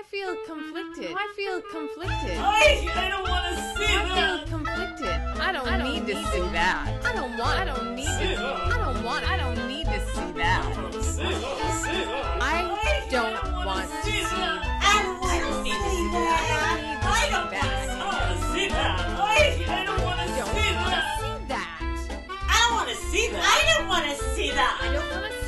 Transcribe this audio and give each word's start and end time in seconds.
I 0.00 0.02
feel 0.04 0.34
conflicted. 0.46 1.12
I 1.14 1.32
feel 1.36 1.60
conflicted. 1.60 2.38
I, 2.40 2.88
I 2.96 3.10
don't 3.10 3.28
want 3.28 3.44
to 3.52 3.60
see 3.76 3.84
I 3.84 4.08
that. 4.08 4.16
I 4.16 4.38
feel 4.38 4.56
conflicted. 4.56 5.20
I 5.38 5.52
don't, 5.52 5.84
need 5.84 6.06
to 6.06 6.14
see 6.32 6.40
that. 6.56 7.04
I 7.04 7.12
don't 7.12 7.36
want. 7.36 7.60
I 7.60 7.64
don't 7.66 7.94
need 7.94 8.06
See 8.06 8.32
to. 8.32 8.40
that. 8.40 8.72
I 8.72 8.78
don't 8.80 9.04
want. 9.04 9.28
I 9.30 9.36
don't 9.36 9.68
need 9.68 9.84
to 9.84 10.00
see 10.08 10.32
that. 10.40 10.64
See 11.04 11.20
that, 11.20 11.84
see 11.84 12.00
that. 12.00 12.40
I 12.40 12.64
don't 13.12 13.52
want 13.66 13.84
to 13.84 14.00
see 14.00 14.22
that. 14.24 14.32
that. 14.32 14.80
I 14.80 15.36
don't 15.38 15.64
need 15.64 15.76
to 15.76 15.90
see 15.92 16.08
that. 16.16 16.96
I 17.04 17.28
don't 17.28 17.52
want 18.00 18.24
to 18.32 18.56
see 18.56 18.68
that. 18.72 19.04
I, 19.04 19.44
I 19.68 19.84
don't 19.84 20.00
want 20.00 20.16
to 20.16 20.24
I 20.24 20.32
don't 20.32 20.48
see 20.48 20.72
want 20.80 20.96
that. 20.96 21.12
to 21.12 21.28
see 21.28 21.44
that. 21.52 21.68
I 22.48 22.56
don't 22.56 22.72
want 22.72 22.88
to 22.88 22.96
see 22.96 23.28
that. 23.28 23.44
I 23.44 23.76
don't 23.76 23.84
want 23.84 24.04
to 24.08 24.16
see 24.16 24.48
I 24.48 24.92
don't 24.96 25.10
want 25.12 25.24
to 25.28 25.28
see 25.28 25.36
that. 25.36 25.39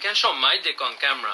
You 0.00 0.06
can 0.08 0.14
show 0.14 0.32
my 0.32 0.56
dick 0.64 0.80
on 0.80 0.92
camera. 0.98 1.32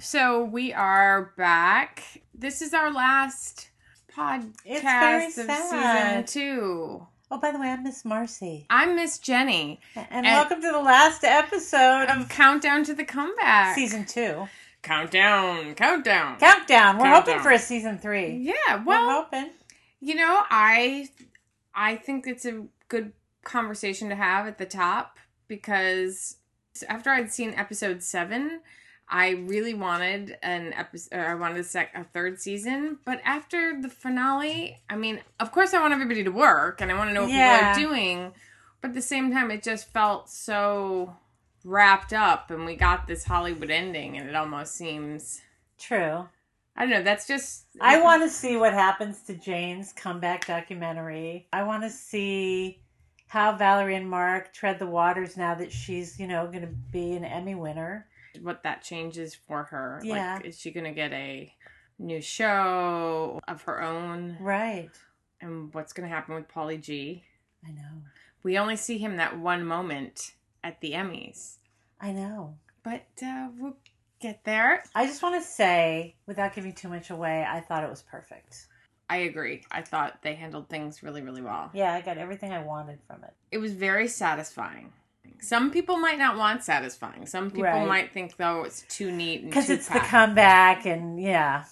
So 0.00 0.42
we 0.42 0.72
are 0.72 1.32
back. 1.36 2.02
This 2.34 2.60
is 2.60 2.74
our 2.74 2.92
last 2.92 3.70
podcast 4.12 5.26
of 5.26 5.32
season 5.32 5.46
sad. 5.46 6.26
two. 6.26 7.06
Oh, 7.30 7.38
by 7.38 7.52
the 7.52 7.60
way, 7.60 7.68
I'm 7.68 7.84
Miss 7.84 8.04
Marcy. 8.04 8.66
I'm 8.68 8.96
Miss 8.96 9.20
Jenny 9.20 9.78
And, 9.94 10.26
welcome 10.26 10.60
to 10.60 10.72
the 10.72 10.80
last 10.80 11.22
episode 11.22 12.06
of 12.08 12.22
of 12.22 12.28
Countdown 12.28 12.82
to 12.82 12.94
the 12.94 13.04
Comeback. 13.04 13.76
season 13.76 14.04
two. 14.04 14.48
Countdown, 14.82 15.76
countdown. 15.76 16.36
Countdown. 16.40 16.96
We're 16.98 17.04
Countdown. 17.04 17.22
hoping 17.22 17.38
for 17.40 17.52
a 17.52 17.60
season 17.60 17.98
three. 17.98 18.38
Yeah, 18.38 18.54
well 18.68 18.78
We're 18.86 19.06
well, 19.06 19.22
hoping. 19.22 19.50
you 20.00 20.16
know, 20.16 20.42
I 20.50 21.10
I 21.76 21.94
think 21.94 22.26
it's 22.26 22.44
a 22.44 22.64
good 22.88 23.12
conversation 23.44 24.08
to 24.08 24.16
have 24.16 24.48
at 24.48 24.58
the 24.58 24.66
top 24.66 25.16
because 25.46 26.37
after 26.88 27.10
I'd 27.10 27.32
seen 27.32 27.54
episode 27.54 28.02
seven, 28.02 28.60
I 29.08 29.30
really 29.30 29.74
wanted 29.74 30.36
an 30.42 30.72
episode. 30.74 31.14
I 31.18 31.34
wanted 31.34 31.58
a, 31.58 31.64
sec- 31.64 31.94
a 31.94 32.04
third 32.04 32.38
season, 32.40 32.98
but 33.04 33.20
after 33.24 33.80
the 33.80 33.88
finale, 33.88 34.82
I 34.90 34.96
mean, 34.96 35.20
of 35.40 35.50
course, 35.52 35.72
I 35.74 35.80
want 35.80 35.94
everybody 35.94 36.24
to 36.24 36.30
work 36.30 36.80
and 36.80 36.90
I 36.90 36.94
want 36.94 37.10
to 37.10 37.14
know 37.14 37.22
what 37.22 37.30
Yeah. 37.30 37.74
people 37.74 37.90
are 37.90 37.94
doing, 37.96 38.32
but 38.80 38.88
at 38.88 38.94
the 38.94 39.02
same 39.02 39.32
time, 39.32 39.50
it 39.50 39.62
just 39.62 39.90
felt 39.92 40.28
so 40.28 41.16
wrapped 41.64 42.12
up, 42.12 42.50
and 42.50 42.64
we 42.64 42.76
got 42.76 43.06
this 43.06 43.24
Hollywood 43.24 43.70
ending, 43.70 44.16
and 44.16 44.28
it 44.28 44.34
almost 44.36 44.74
seems. 44.76 45.40
True. 45.78 46.28
I 46.76 46.82
don't 46.82 46.90
know. 46.90 47.02
That's 47.02 47.26
just. 47.26 47.64
I 47.80 48.00
want 48.00 48.22
to 48.22 48.28
see 48.30 48.56
what 48.56 48.72
happens 48.72 49.22
to 49.22 49.34
Jane's 49.34 49.92
comeback 49.92 50.46
documentary. 50.46 51.48
I 51.52 51.64
want 51.64 51.82
to 51.82 51.90
see 51.90 52.80
how 53.28 53.56
Valerie 53.56 53.94
and 53.94 54.08
Mark 54.08 54.52
tread 54.52 54.78
the 54.78 54.86
waters 54.86 55.36
now 55.36 55.54
that 55.54 55.70
she's, 55.72 56.18
you 56.18 56.26
know, 56.26 56.46
going 56.46 56.62
to 56.62 56.74
be 56.92 57.12
an 57.12 57.24
Emmy 57.24 57.54
winner. 57.54 58.06
what 58.42 58.62
that 58.62 58.82
changes 58.82 59.34
for 59.34 59.64
her. 59.64 60.00
Yeah. 60.02 60.34
Like, 60.36 60.46
is 60.46 60.58
she 60.58 60.70
going 60.70 60.84
to 60.84 60.92
get 60.92 61.12
a 61.12 61.52
new 61.98 62.20
show 62.20 63.40
of 63.46 63.62
her 63.62 63.82
own? 63.82 64.36
Right. 64.40 64.90
And 65.40 65.72
what's 65.74 65.92
going 65.92 66.08
to 66.08 66.14
happen 66.14 66.34
with 66.34 66.48
Paulie 66.48 66.80
G? 66.80 67.22
I 67.66 67.70
know. 67.70 68.02
We 68.42 68.58
only 68.58 68.76
see 68.76 68.98
him 68.98 69.16
that 69.16 69.38
one 69.38 69.64
moment 69.64 70.32
at 70.64 70.80
the 70.80 70.92
Emmys, 70.92 71.56
I 72.00 72.12
know. 72.12 72.54
but 72.82 73.06
uh, 73.22 73.48
we'll 73.58 73.76
get 74.20 74.44
there. 74.44 74.82
I 74.94 75.06
just 75.06 75.22
want 75.22 75.40
to 75.42 75.48
say, 75.48 76.14
without 76.26 76.54
giving 76.54 76.72
too 76.72 76.88
much 76.88 77.10
away, 77.10 77.46
I 77.48 77.60
thought 77.60 77.84
it 77.84 77.90
was 77.90 78.02
perfect. 78.02 78.66
I 79.10 79.18
agree. 79.18 79.62
I 79.70 79.82
thought 79.82 80.20
they 80.22 80.34
handled 80.34 80.68
things 80.68 81.02
really, 81.02 81.22
really 81.22 81.40
well. 81.42 81.70
Yeah, 81.72 81.92
I 81.94 82.00
got 82.02 82.18
everything 82.18 82.52
I 82.52 82.62
wanted 82.62 82.98
from 83.06 83.24
it. 83.24 83.32
It 83.50 83.58
was 83.58 83.72
very 83.72 84.06
satisfying. 84.08 84.92
Some 85.40 85.70
people 85.70 85.96
might 85.98 86.18
not 86.18 86.36
want 86.36 86.64
satisfying. 86.64 87.24
Some 87.26 87.50
people 87.50 87.64
Right. 87.64 87.86
might 87.86 88.12
think 88.12 88.36
though 88.36 88.64
it's 88.64 88.82
too 88.88 89.10
neat 89.12 89.42
and 89.42 89.50
Because 89.50 89.70
it's 89.70 89.88
the 89.88 90.00
comeback, 90.00 90.84
and 90.84 91.20
yeah. 91.20 91.64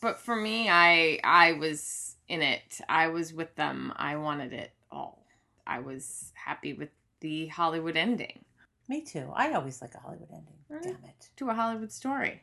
but 0.00 0.18
for 0.20 0.36
me 0.36 0.68
i 0.70 1.18
i 1.24 1.52
was 1.54 2.14
in 2.28 2.40
it 2.42 2.80
i 2.88 3.08
was 3.08 3.32
with 3.34 3.52
them 3.56 3.92
i 3.96 4.14
wanted 4.16 4.52
it 4.52 4.70
all 4.92 5.26
i 5.66 5.80
was 5.80 6.32
happy 6.34 6.72
with 6.72 6.90
the 7.20 7.48
hollywood 7.48 7.96
ending 7.96 8.44
Me 8.88 9.00
too. 9.02 9.28
I 9.34 9.52
always 9.54 9.82
like 9.82 9.94
a 9.96 9.98
Hollywood 9.98 10.28
ending. 10.30 10.54
Damn 10.94 11.04
it. 11.10 11.30
to 11.38 11.50
a 11.50 11.54
hollywood 11.54 11.90
story 11.90 12.42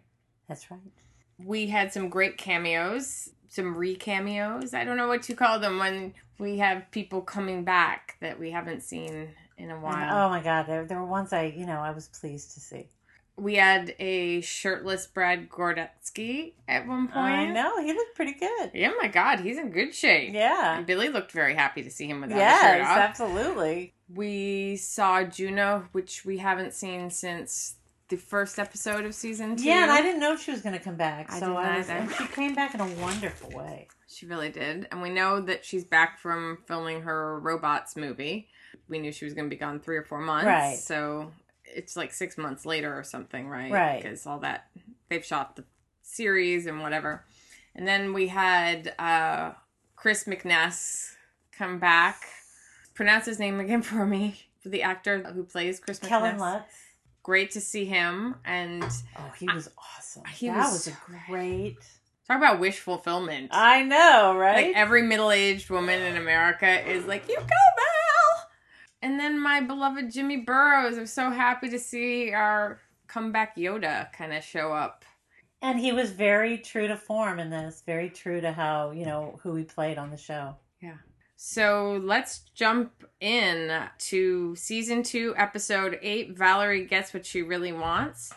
That's 0.50 0.70
right. 0.70 0.82
we 1.40 1.68
had 1.68 1.94
some 1.94 2.10
great 2.10 2.38
cameos 2.38 3.30
some 3.50 3.76
re-cameos 3.76 4.74
i 4.74 4.84
don't 4.84 4.98
know 4.98 5.08
what 5.08 5.28
you 5.30 5.36
call 5.36 5.60
them 5.60 5.78
when 5.80 6.14
we 6.40 6.58
have 6.58 6.90
people 6.92 7.22
coming 7.22 7.64
back 7.64 8.16
that 8.22 8.40
we 8.40 8.52
haven't 8.52 8.82
seen 8.84 9.30
in 9.58 9.72
a 9.72 9.80
while 9.80 10.26
oh 10.26 10.30
my 10.30 10.42
God, 10.42 10.68
there, 10.68 10.86
there 10.86 11.00
were 11.00 11.06
ones 11.06 11.32
I, 11.34 11.46
you 11.46 11.66
know, 11.66 11.80
I 11.80 11.92
was 11.92 12.08
pleased 12.10 12.54
to 12.56 12.60
see. 12.60 12.88
we 13.38 13.56
had 13.56 13.96
a 14.00 14.42
shirtless 14.42 15.08
brad 15.08 15.50
gordetsky 15.50 16.54
at 16.68 16.86
one 16.88 17.08
point 17.08 17.18
I 17.26 17.46
know 17.52 17.82
he 17.82 17.94
looked 17.94 18.16
pretty 18.16 18.34
good. 18.34 18.72
yeah 18.74 18.92
my 19.02 19.08
god 19.08 19.40
he's 19.40 19.58
in 19.58 19.72
good 19.72 19.94
shape 19.96 20.34
Yeah. 20.34 20.78
and 20.78 20.86
billy 20.86 21.10
looked 21.10 21.32
very 21.32 21.54
happy 21.56 21.84
to 21.84 21.90
see 21.90 22.08
him 22.08 22.22
without 22.22 22.38
a 22.38 22.40
shirt 22.40 22.78
Yes, 22.80 22.88
absolutely. 22.90 23.94
We 24.14 24.76
saw 24.78 25.24
Juna, 25.24 25.90
which 25.92 26.26
we 26.26 26.38
haven't 26.38 26.74
seen 26.76 27.10
since 27.10 27.76
the 28.10 28.18
first 28.18 28.60
episode 28.60 29.06
of 29.06 29.16
season 29.16 29.56
two. 29.56 29.66
Yeah, 29.66 29.84
and 29.84 29.92
I 29.92 30.02
didn't 30.02 30.20
know 30.20 30.36
she 30.36 30.52
was 30.52 30.62
going 30.62 30.78
to 30.78 30.84
come 30.84 30.96
back. 30.96 31.32
I 31.32 31.40
so 31.40 31.48
didn't 31.48 31.58
I 31.58 31.78
was, 31.78 31.90
either. 31.90 32.00
and 32.00 32.12
she 32.14 32.28
came 32.28 32.54
back 32.54 32.76
in 32.76 32.82
a 32.82 32.88
wonderful 33.02 33.50
way. 33.52 33.88
She 34.08 34.26
really 34.26 34.50
did. 34.50 34.88
And 34.92 35.02
we 35.02 35.10
know 35.10 35.42
that 35.42 35.66
she's 35.66 35.84
back 35.84 36.20
from 36.20 36.60
filming 36.68 37.02
her 37.02 37.40
Robots 37.40 37.96
movie. 37.96 38.48
We 38.88 39.00
knew 39.00 39.12
she 39.12 39.26
was 39.26 39.34
going 39.34 39.50
to 39.50 39.56
be 39.56 39.60
gone 39.60 39.80
three 39.80 39.98
or 39.98 40.04
four 40.04 40.20
months. 40.20 40.46
Right. 40.46 40.78
So 40.78 41.32
it's 41.66 41.98
like 41.98 42.14
six 42.14 42.38
months 42.38 42.66
later 42.66 42.98
or 42.98 43.04
something, 43.04 43.48
right? 43.48 43.72
Right. 43.72 44.02
Because 44.02 44.26
all 44.28 44.40
that, 44.40 44.68
they've 45.10 45.26
shot 45.26 45.56
the 45.56 45.66
series 46.04 46.68
and 46.68 46.82
whatever. 46.82 47.26
And 47.76 47.88
then 47.88 48.14
we 48.14 48.28
had 48.28 48.94
uh, 49.00 49.52
Chris 49.96 50.26
McNess 50.26 51.14
come 51.52 51.80
back. 51.80 52.22
Pronounce 52.94 53.26
his 53.26 53.40
name 53.40 53.60
again 53.60 53.82
for 53.82 54.06
me. 54.06 54.42
For 54.62 54.70
the 54.70 54.84
actor 54.84 55.24
who 55.24 55.44
plays 55.44 55.80
Chris 55.80 56.00
McNess. 56.00 56.08
Kellan 56.08 56.38
Lutz. 56.40 56.64
Great 57.26 57.50
to 57.52 57.60
see 57.62 57.86
him. 57.86 58.36
And 58.46 58.84
Oh, 59.18 59.32
he 59.40 59.48
was 59.52 59.68
awesome. 59.98 60.24
he 60.26 60.48
that 60.48 60.58
was 60.58 60.72
was, 60.74 60.88
a 60.90 60.98
great. 61.28 61.78
talk 62.28 62.38
about 62.38 62.60
wish 62.60 62.78
fulfillment. 62.80 63.50
I 63.52 63.82
know, 63.82 64.36
right? 64.38 64.68
Like 64.68 64.76
every 64.76 65.02
middle-aged 65.02 65.72
woman 65.72 66.00
in 66.04 66.18
America 66.18 66.88
is 66.88 67.06
like, 67.06 67.28
"You 67.28 67.38
go, 67.38 67.42
Mel!" 67.42 68.48
And 69.02 69.20
then 69.20 69.40
my 69.40 69.60
beloved 69.62 70.12
Jimmy 70.12 70.38
Burrows. 70.38 71.00
I'm 71.00 71.08
so 71.08 71.32
happy 71.32 71.68
to 71.70 71.80
see 71.80 72.32
our 72.32 72.80
comeback 73.08 73.56
Yoda 73.58 74.14
kind 74.14 74.32
of 74.32 74.44
show 74.44 74.72
up. 74.72 75.04
and 75.64 75.80
he 75.80 75.92
was 75.92 76.12
very 76.12 76.60
true 76.60 76.88
to 76.88 76.96
form 76.96 77.40
in 77.40 77.50
this. 77.50 77.82
Very 77.88 78.10
true 78.12 78.40
to 78.42 78.52
how 78.52 78.92
you 78.92 79.06
know 79.06 79.40
who 79.42 79.56
he 79.56 79.64
played 79.64 79.98
on 79.98 80.12
the 80.12 80.18
show. 80.18 80.56
So 81.36 82.00
let's 82.04 82.40
jump 82.54 82.92
in 83.20 83.72
to 83.98 84.56
season 84.56 85.04
two, 85.04 85.34
episode 85.38 86.00
eight. 86.02 86.38
Valerie 86.38 86.86
gets 86.86 87.14
what 87.14 87.26
she 87.26 87.42
really 87.42 87.72
wants. 87.72 88.34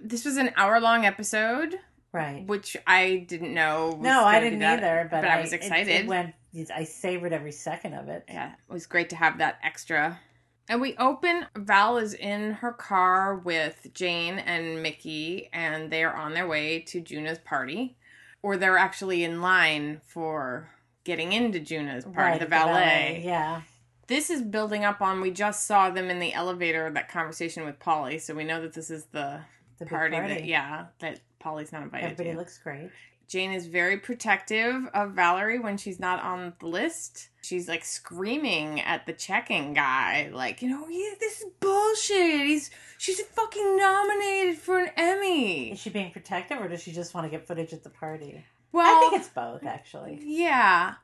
This 0.00 0.24
was 0.24 0.36
an 0.36 0.50
hour-long 0.56 1.04
episode, 1.04 1.78
Right. 2.12 2.46
which 2.46 2.76
I 2.86 3.24
didn't 3.28 3.54
know. 3.54 3.96
No, 4.00 4.24
I 4.24 4.40
didn't 4.40 4.58
that- 4.60 4.78
either, 4.82 5.08
but, 5.10 5.24
I 5.24 5.40
was 5.40 5.52
excited. 5.52 5.88
It, 5.88 6.06
went. 6.06 6.34
I 6.74 6.84
savored 6.84 7.32
every 7.32 7.52
second 7.52 7.94
of 7.94 8.08
it. 8.08 8.24
yeah, 8.28 8.52
it 8.52 8.72
was 8.72 8.86
great 8.86 9.08
to 9.10 9.16
have 9.16 9.38
that 9.38 9.58
extra. 9.62 10.20
And 10.68 10.80
we 10.80 10.96
open, 10.96 11.46
Val 11.56 11.96
is 11.96 12.14
in 12.14 12.52
her 12.54 12.72
car 12.72 13.36
with 13.36 13.88
Jane 13.94 14.38
and 14.38 14.82
Mickey, 14.82 15.48
and 15.52 15.90
they 15.90 16.04
are 16.04 16.14
on 16.14 16.34
their 16.34 16.46
way 16.46 16.80
to 16.80 17.00
Juno's 17.00 17.38
party. 17.38 17.96
Or 18.42 18.56
they're 18.56 18.78
actually 18.78 19.24
in 19.24 19.40
line 19.40 20.00
for 20.06 20.68
getting 21.04 21.32
into 21.32 21.58
Juna's 21.60 22.04
part 22.04 22.16
Right, 22.16 22.40
the 22.40 22.46
valet. 22.46 23.22
Yeah. 23.24 23.62
This 24.08 24.30
is 24.30 24.42
building 24.42 24.84
up 24.84 25.00
on, 25.00 25.20
we 25.20 25.30
just 25.30 25.66
saw 25.66 25.88
them 25.90 26.10
in 26.10 26.18
the 26.18 26.32
elevator, 26.34 26.90
that 26.90 27.08
conversation 27.08 27.64
with 27.64 27.78
Paulie, 27.78 28.20
so 28.20 28.34
we 28.34 28.44
know 28.44 28.60
that 28.60 28.72
this 28.74 28.90
is 28.90 29.06
the, 29.06 29.40
The 29.78 29.86
party, 29.86 30.16
party. 30.16 30.34
that, 30.34 30.44
yeah, 30.44 30.86
that 30.98 31.20
Paulie's 31.42 31.72
not 31.72 31.82
invited 31.82 32.04
Everybody 32.12 32.30
to. 32.32 32.36
looks 32.36 32.58
great. 32.58 32.90
Jane 33.28 33.52
is 33.52 33.66
very 33.66 33.96
protective 33.98 34.86
of 34.92 35.12
Valerie 35.12 35.58
when 35.60 35.78
she's 35.78 35.98
not 35.98 36.22
on 36.22 36.52
the 36.58 36.66
list. 36.66 37.30
She's 37.40 37.66
like 37.66 37.82
screaming 37.84 38.80
at 38.82 39.06
the 39.06 39.14
checking 39.14 39.72
guy, 39.72 40.28
like, 40.34 40.60
you 40.60 40.68
know, 40.68 40.86
yeah, 40.90 41.14
this 41.18 41.40
is 41.40 41.46
bullshit. 41.60 42.46
He's 42.46 42.70
she's 42.98 43.20
fucking 43.22 43.76
nominated 43.78 44.58
for 44.58 44.80
an 44.80 44.90
Emmy. 44.98 45.72
Is 45.72 45.78
she 45.78 45.88
being 45.88 46.10
protective, 46.10 46.60
or 46.60 46.68
does 46.68 46.82
she 46.82 46.92
just 46.92 47.14
want 47.14 47.24
to 47.24 47.30
get 47.30 47.46
footage 47.46 47.72
at 47.72 47.82
the 47.82 47.88
party? 47.90 48.44
Well, 48.72 48.86
I 48.86 49.00
think 49.10 49.20
it's 49.20 49.28
both, 49.30 49.64
actually. 49.64 50.20
yeah. 50.22 50.94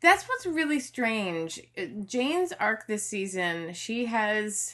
That's 0.00 0.24
what's 0.24 0.46
really 0.46 0.80
strange. 0.80 1.60
Jane's 2.06 2.52
arc 2.54 2.86
this 2.86 3.02
season, 3.04 3.74
she 3.74 4.06
has 4.06 4.72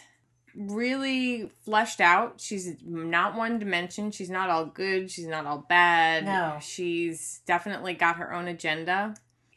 really 0.54 1.50
fleshed 1.64 2.00
out. 2.00 2.40
She's 2.40 2.76
not 2.84 3.34
one 3.34 3.58
dimension. 3.58 4.10
She's 4.12 4.30
not 4.30 4.50
all 4.50 4.66
good. 4.66 5.10
She's 5.10 5.26
not 5.26 5.44
all 5.44 5.66
bad. 5.68 6.24
No. 6.24 6.58
She's 6.60 7.40
definitely 7.46 7.94
got 7.94 8.16
her 8.16 8.32
own 8.32 8.46
agenda. 8.48 9.14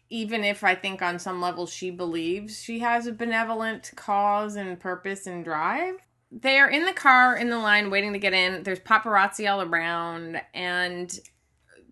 even 0.09 0.43
if 0.43 0.63
I 0.63 0.73
think 0.73 1.03
on 1.03 1.19
some 1.19 1.39
level 1.39 1.67
she 1.67 1.91
believes 1.91 2.59
she 2.59 2.79
has 2.79 3.05
a 3.05 3.11
benevolent 3.11 3.91
cause 3.95 4.55
and 4.55 4.79
purpose 4.79 5.27
and 5.27 5.43
drive. 5.45 5.95
They 6.31 6.57
are 6.57 6.69
in 6.69 6.85
the 6.85 6.93
car 6.93 7.37
in 7.37 7.49
the 7.49 7.59
line 7.59 7.91
waiting 7.91 8.13
to 8.13 8.19
get 8.19 8.33
in. 8.33 8.63
There's 8.63 8.79
paparazzi 8.79 9.47
all 9.51 9.61
around, 9.61 10.41
and 10.53 11.19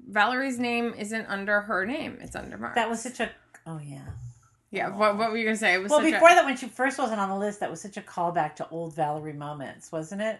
Valerie's 0.08 0.58
name 0.60 0.94
isn't 0.98 1.26
under 1.28 1.62
her 1.62 1.86
name; 1.86 2.18
it's 2.22 2.36
under 2.36 2.58
Mark. 2.58 2.76
That 2.76 2.90
was 2.90 3.02
such 3.02 3.20
a. 3.20 3.30
Oh 3.66 3.80
yeah. 3.84 4.06
yeah. 4.72 4.90
What, 4.96 5.18
what 5.18 5.32
were 5.32 5.38
you 5.38 5.46
gonna 5.46 5.58
say? 5.58 5.74
It 5.74 5.84
was 5.84 5.90
Well, 5.92 6.02
before 6.02 6.30
a, 6.30 6.36
that, 6.36 6.46
when 6.46 6.56
she 6.58 6.68
first 6.68 6.98
wasn't 6.98 7.20
on 7.20 7.30
the 7.30 7.38
list, 7.38 7.60
that 7.60 7.70
was 7.70 7.82
such 7.82 7.98
a 7.98 8.02
callback 8.02 8.56
to 8.58 8.70
old 8.70 8.96
Valerie 8.96 9.34
moments, 9.34 9.92
wasn't 9.92 10.22
it? 10.22 10.40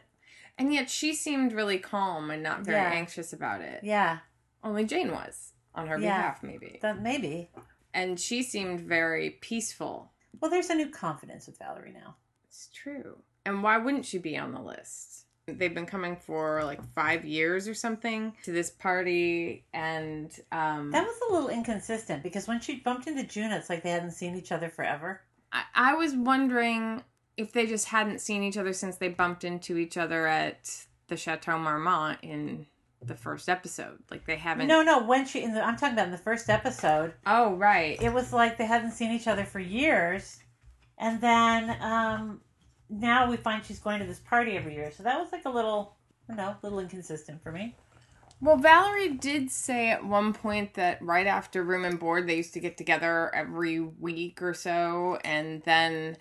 and 0.60 0.74
yet 0.74 0.90
she 0.90 1.14
seemed 1.14 1.54
really 1.54 1.78
calm 1.78 2.32
and 2.32 2.42
not 2.42 2.62
very 2.62 2.78
Yeah. 2.78 2.90
anxious 2.90 3.32
about 3.32 3.62
it. 3.62 3.84
Yeah. 3.84 4.18
Only 4.64 4.86
Jane 4.86 5.12
was 5.12 5.54
on 5.76 5.86
her 5.86 6.00
Yeah. 6.00 6.18
behalf, 6.18 6.42
maybe, 6.42 6.80
That 6.82 7.00
maybe. 7.00 7.52
and 7.94 8.20
she 8.20 8.42
seemed 8.42 8.80
very 8.82 9.30
peaceful. 9.30 10.14
Well, 10.42 10.50
there's 10.50 10.72
a 10.72 10.76
new 10.76 10.90
confidence 10.90 11.46
with 11.46 11.60
Valerie 11.60 11.92
now. 11.94 12.16
It's 12.48 12.70
true. 12.74 13.20
And 13.46 13.62
why 13.62 13.78
wouldn't 13.78 14.08
she 14.08 14.18
be 14.18 14.36
on 14.36 14.52
the 14.52 14.60
list? 14.60 15.27
They've 15.48 15.74
been 15.74 15.86
coming 15.86 16.18
for 16.18 16.62
like 16.66 16.84
five 16.94 17.24
years 17.24 17.70
or 17.70 17.74
something 17.74 18.34
to 18.44 18.52
this 18.52 18.70
party, 18.70 19.64
and 19.74 20.30
um, 20.52 20.92
That 20.92 21.06
was 21.06 21.16
a 21.30 21.34
little 21.34 21.48
inconsistent 21.50 22.22
because 22.22 22.48
when 22.50 22.60
she 22.60 22.76
bumped 22.82 23.08
into 23.08 23.24
Juna, 23.24 23.56
it's 23.56 23.70
like 23.70 23.82
they 23.82 23.92
hadn't 23.92 24.12
seen 24.12 24.36
each 24.36 24.52
other 24.52 24.68
forever. 24.68 25.22
I, 25.54 25.64
I 25.74 25.94
was 25.96 26.14
wondering 26.14 27.02
if 27.38 27.54
they 27.54 27.66
just 27.66 27.88
hadn't 27.88 28.20
seen 28.20 28.44
each 28.44 28.58
other 28.58 28.74
since 28.74 28.98
they 28.98 29.08
bumped 29.08 29.46
into 29.46 29.78
each 29.78 29.96
other 29.96 30.28
at 30.28 30.70
the 31.08 31.16
Chateau 31.16 31.58
Marmont 31.58 32.20
in 32.24 32.66
the 33.02 33.16
first 33.16 33.48
episode. 33.48 34.00
Like 34.12 34.26
they 34.26 34.36
haven't. 34.36 34.68
No, 34.68 34.82
no. 34.82 35.02
When 35.06 35.26
she, 35.26 35.44
in 35.44 35.54
the, 35.54 35.62
I'm 35.62 35.78
talking 35.78 35.94
about 35.94 36.08
in 36.08 36.12
the 36.12 36.18
first 36.18 36.50
episode, 36.50 37.14
Oh 37.26 37.54
right. 37.56 38.02
it 38.02 38.12
was 38.12 38.34
like 38.34 38.58
they 38.58 38.66
hadn't 38.66 38.92
seen 38.92 39.12
each 39.14 39.28
other 39.30 39.46
for 39.46 39.60
years, 39.60 40.40
and 40.98 41.22
then 41.22 41.78
um, 41.82 42.42
now 42.90 43.30
we 43.30 43.38
find 43.38 43.64
she's 43.66 43.80
going 43.80 44.00
to 44.00 44.06
this 44.06 44.20
party 44.20 44.58
every 44.58 44.74
year. 44.76 44.92
So 44.96 45.04
that 45.04 45.20
was 45.20 45.32
like 45.32 45.46
a 45.46 45.50
little, 45.50 45.96
I 46.30 46.34
don't 46.34 46.38
know, 46.38 46.50
a 46.52 46.58
little 46.64 46.80
inconsistent 46.80 47.42
for 47.44 47.52
me. 47.52 47.76
Well, 48.40 48.58
Valerie 48.58 49.14
did 49.14 49.50
say 49.50 49.90
at 49.90 50.06
one 50.06 50.32
point 50.32 50.76
that 50.76 51.02
right 51.02 51.26
after 51.26 51.64
Room 51.64 51.86
and 51.86 52.00
Board, 52.00 52.28
they 52.28 52.38
used 52.38 52.54
to 52.54 52.60
get 52.60 52.78
together 52.78 53.34
every 53.34 53.80
week 53.80 54.42
or 54.42 54.54
so. 54.54 55.18
And 55.24 55.64
then 55.64 56.18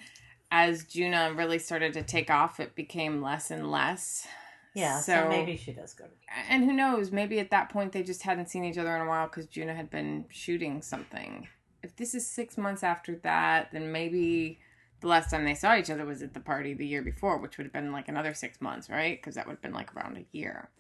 as 0.51 0.85
Juna 0.85 1.35
really 1.35 1.59
started 1.59 1.93
to 1.95 2.03
take 2.03 2.31
off, 2.31 2.59
it 2.59 2.75
became 2.75 3.21
less 3.21 3.51
and 3.51 3.71
less. 3.71 4.27
Yeah, 4.75 5.01
so, 5.01 5.15
So- 5.25 5.29
maybe 5.29 5.57
she 5.57 5.73
does 5.73 5.93
go 5.95 6.05
to. 6.05 6.11
And 6.49 6.65
who 6.65 6.73
knows, 6.73 7.11
maybe 7.13 7.39
at 7.39 7.51
that 7.51 7.69
point 7.69 7.93
they 7.93 8.03
just 8.03 8.23
hadn't 8.23 8.49
seen 8.51 8.65
each 8.65 8.79
other 8.79 8.95
in 8.97 9.03
a 9.03 9.09
while 9.09 9.27
because 9.27 9.47
Juna 9.47 9.75
had 9.75 9.91
been 9.91 10.25
shooting 10.31 10.83
something. 10.83 11.49
If 11.83 11.97
this 11.97 12.15
is 12.15 12.27
six 12.27 12.57
months 12.59 12.83
after 12.83 13.17
that, 13.25 13.71
then 13.73 13.93
maybe 13.93 14.59
the 15.01 15.09
last 15.09 15.31
time 15.31 15.45
they 15.45 15.55
saw 15.55 15.77
each 15.77 15.91
other 15.91 16.05
was 16.05 16.23
at 16.23 16.35
the 16.35 16.41
party 16.41 16.75
the 16.75 16.87
year 16.87 17.03
before, 17.03 17.39
which 17.39 17.59
would 17.59 17.65
have 17.65 17.73
been 17.73 17.93
like 17.93 18.09
another 18.09 18.35
six 18.35 18.61
months, 18.61 18.89
right? 18.89 19.19
Because 19.19 19.35
that 19.35 19.47
would 19.47 19.55
have 19.55 19.63
been 19.63 19.73
like 19.73 19.95
around 19.95 20.17
a 20.17 20.27
year. 20.37 20.71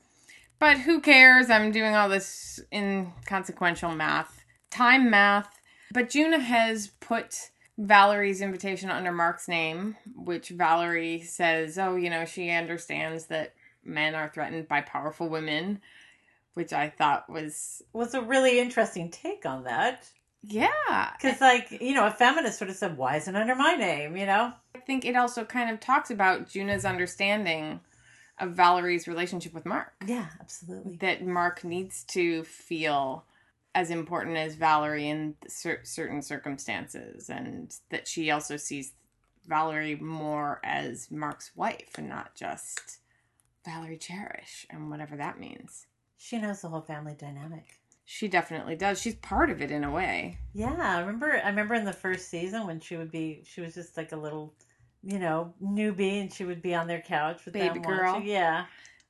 But 0.58 0.78
who 0.78 1.00
cares? 1.00 1.50
I'm 1.50 1.70
doing 1.70 1.94
all 1.94 2.08
this 2.08 2.60
inconsequential 2.72 3.94
math, 3.94 4.44
time 4.70 5.10
math. 5.10 5.60
But 5.92 6.10
Juna 6.10 6.38
has 6.38 6.88
put 7.00 7.50
Valerie's 7.78 8.40
invitation 8.40 8.90
under 8.90 9.12
Mark's 9.12 9.48
name, 9.48 9.96
which 10.14 10.48
Valerie 10.48 11.20
says, 11.20 11.78
oh, 11.78 11.96
you 11.96 12.08
know, 12.08 12.24
she 12.24 12.50
understands 12.50 13.26
that 13.26 13.54
men 13.84 14.14
are 14.14 14.30
threatened 14.32 14.66
by 14.66 14.80
powerful 14.80 15.28
women, 15.28 15.80
which 16.54 16.72
I 16.72 16.88
thought 16.88 17.28
was, 17.28 17.82
Was 17.92 18.14
a 18.14 18.22
really 18.22 18.58
interesting 18.58 19.10
take 19.10 19.44
on 19.44 19.64
that 19.64 20.08
yeah. 20.46 21.12
because, 21.16 21.40
like, 21.40 21.70
you 21.80 21.94
know, 21.94 22.06
a 22.06 22.10
feminist 22.10 22.60
would 22.60 22.68
have 22.68 22.76
said, 22.76 22.96
"Why 22.96 23.16
isn't 23.16 23.34
it 23.34 23.38
under 23.38 23.54
my 23.54 23.74
name?" 23.74 24.16
You 24.16 24.26
know. 24.26 24.52
I 24.74 24.78
think 24.80 25.04
it 25.04 25.16
also 25.16 25.44
kind 25.44 25.70
of 25.70 25.80
talks 25.80 26.10
about 26.10 26.48
Juna's 26.48 26.84
understanding 26.84 27.80
of 28.38 28.52
Valerie's 28.52 29.08
relationship 29.08 29.54
with 29.54 29.66
Mark. 29.66 29.94
Yeah, 30.06 30.26
absolutely. 30.40 30.96
That 30.96 31.26
Mark 31.26 31.64
needs 31.64 32.04
to 32.04 32.44
feel 32.44 33.24
as 33.74 33.90
important 33.90 34.36
as 34.36 34.54
Valerie 34.54 35.08
in 35.08 35.34
cer- 35.48 35.80
certain 35.82 36.22
circumstances, 36.22 37.28
and 37.28 37.74
that 37.90 38.06
she 38.06 38.30
also 38.30 38.56
sees 38.56 38.92
Valerie 39.46 39.96
more 39.96 40.60
as 40.64 41.10
Mark's 41.10 41.50
wife 41.54 41.90
and 41.96 42.08
not 42.08 42.34
just 42.34 42.98
Valerie 43.64 43.98
Cherish, 43.98 44.66
and 44.70 44.90
whatever 44.90 45.16
that 45.16 45.38
means. 45.38 45.86
She 46.16 46.38
knows 46.38 46.62
the 46.62 46.68
whole 46.68 46.80
family 46.80 47.14
dynamic. 47.18 47.80
She 48.08 48.28
definitely 48.28 48.76
does. 48.76 49.00
She's 49.00 49.16
part 49.16 49.50
of 49.50 49.60
it 49.60 49.72
in 49.72 49.82
a 49.82 49.90
way. 49.90 50.38
Yeah, 50.54 50.74
I 50.78 51.00
remember. 51.00 51.40
I 51.44 51.48
remember 51.48 51.74
in 51.74 51.84
the 51.84 51.92
first 51.92 52.28
season 52.28 52.64
when 52.66 52.78
she 52.78 52.96
would 52.96 53.10
be, 53.10 53.42
she 53.44 53.60
was 53.60 53.74
just 53.74 53.96
like 53.96 54.12
a 54.12 54.16
little, 54.16 54.54
you 55.02 55.18
know, 55.18 55.52
newbie, 55.62 56.20
and 56.20 56.32
she 56.32 56.44
would 56.44 56.62
be 56.62 56.72
on 56.74 56.86
their 56.86 57.00
couch 57.00 57.44
with 57.44 57.54
Baby 57.54 57.80
girl. 57.80 58.14
watching. 58.14 58.28
Yeah, 58.28 58.66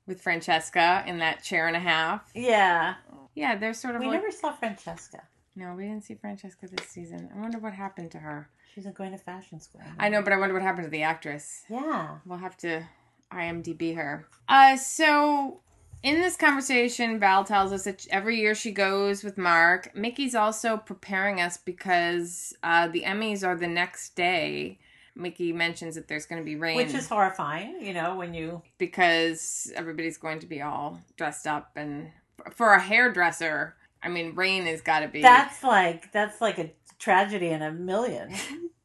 With 0.06 0.22
Francesca 0.22 1.04
in 1.06 1.19
that 1.19 1.43
chair 1.43 1.66
and 1.69 1.76
a 1.76 1.81
half. 1.81 2.22
yeah. 2.34 2.94
Yeah, 3.34 3.54
they're 3.56 3.75
sort 3.75 3.96
of 3.96 4.00
We 4.00 4.06
like. 4.06 4.20
never 4.22 4.31
saw 4.31 4.52
Francesca. 4.52 5.22
No, 5.54 5.75
we 5.75 5.82
didn't 5.82 6.04
see 6.04 6.14
Francesca 6.14 6.66
this 6.69 6.87
season. 6.88 7.28
I 7.37 7.38
wonder 7.38 7.58
what 7.58 7.75
happened 7.75 8.10
to 8.12 8.19
her. 8.19 8.49
She's 8.75 8.87
going 8.87 9.12
to 9.12 9.19
fashion 9.19 9.60
school. 9.60 9.82
I 9.99 10.08
know, 10.08 10.22
but 10.22 10.32
I 10.32 10.38
wonder 10.38 10.54
what 10.54 10.62
happened 10.62 10.84
to 10.87 10.90
the 10.90 11.02
actress. 11.02 11.64
Yeah. 11.69 12.16
We'll 12.25 12.38
have 12.38 12.56
to 12.58 12.82
IMDb 13.31 13.94
her. 13.94 14.26
Uh, 14.49 14.76
so 14.78 15.60
in 16.02 16.20
this 16.20 16.37
conversation, 16.37 17.19
Val 17.19 17.44
tells 17.44 17.72
us 17.72 17.84
that 17.84 18.06
every 18.10 18.38
year 18.38 18.54
she 18.54 18.70
goes 18.70 19.25
with 19.25 19.37
Mark. 19.38 19.94
Mickey's 19.94 20.34
also 20.34 20.76
preparing 20.76 21.40
us 21.40 21.56
because 21.56 22.54
uh, 22.62 22.88
the 22.88 23.02
Emmys 23.02 23.46
are 23.46 23.56
the 23.56 23.66
next 23.66 24.14
day. 24.14 24.78
Mickey 25.14 25.52
mentions 25.52 25.94
that 25.94 26.08
there's 26.08 26.26
going 26.26 26.40
to 26.40 26.44
be 26.44 26.56
rain 26.56 26.76
Which 26.76 26.93
is 26.94 27.08
horrifying, 27.08 27.81
you 27.81 27.94
know, 27.94 28.16
when 28.16 28.34
you. 28.34 28.62
because 28.76 29.72
everybody's 29.75 30.19
going 30.19 30.40
to 30.40 30.46
be 30.46 30.60
all 30.60 31.00
dressed 31.16 31.46
up, 31.46 31.70
and 31.75 32.10
for 32.50 32.75
a 32.75 32.81
hairdresser, 32.81 33.76
I 34.02 34.08
mean, 34.08 34.34
rain 34.34 34.66
has 34.66 34.82
got 34.82 35.00
to 35.00 35.08
be 35.08 35.22
That's 35.22 35.62
like 35.64 36.12
that's 36.12 36.40
like 36.42 36.58
a 36.58 36.70
tragedy 36.99 37.49
in 37.49 37.62
a 37.62 37.72
million. 37.72 38.34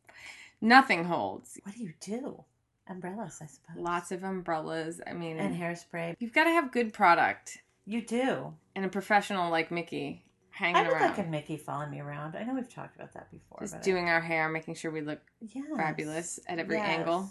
nothing 0.61 1.03
holds. 1.05 1.59
what 1.63 1.75
do 1.75 1.83
you 1.83 1.93
do? 1.99 2.45
Umbrellas, 2.91 3.39
I 3.41 3.45
suppose. 3.47 3.77
Lots 3.77 4.11
of 4.11 4.23
umbrellas. 4.23 5.01
I 5.07 5.13
mean, 5.13 5.37
and 5.37 5.55
hairspray. 5.55 6.15
you've 6.19 6.33
got 6.33 6.43
to 6.43 6.51
have 6.51 6.71
good 6.71 6.93
product. 6.93 7.59
You 7.85 8.01
do. 8.05 8.53
and 8.75 8.85
a 8.85 8.89
professional 8.89 9.49
like 9.49 9.71
Mickey 9.71 10.23
hanging 10.51 10.75
around. 10.75 10.85
I 10.85 10.89
would 10.91 11.01
around, 11.01 11.17
like 11.17 11.27
a 11.27 11.29
Mickey 11.29 11.57
following 11.57 11.91
me 11.91 11.99
around. 11.99 12.35
I 12.35 12.43
know 12.43 12.53
we've 12.53 12.69
talked 12.69 12.95
about 12.95 13.13
that 13.13 13.31
before. 13.31 13.59
just 13.61 13.73
but 13.73 13.79
I- 13.79 13.83
doing 13.83 14.09
our 14.09 14.21
hair, 14.21 14.47
making 14.49 14.75
sure 14.75 14.91
we 14.91 15.01
look 15.01 15.19
Yes. 15.41 15.65
fabulous 15.75 16.39
at 16.47 16.59
every 16.59 16.77
Yes. 16.77 16.99
angle. 16.99 17.29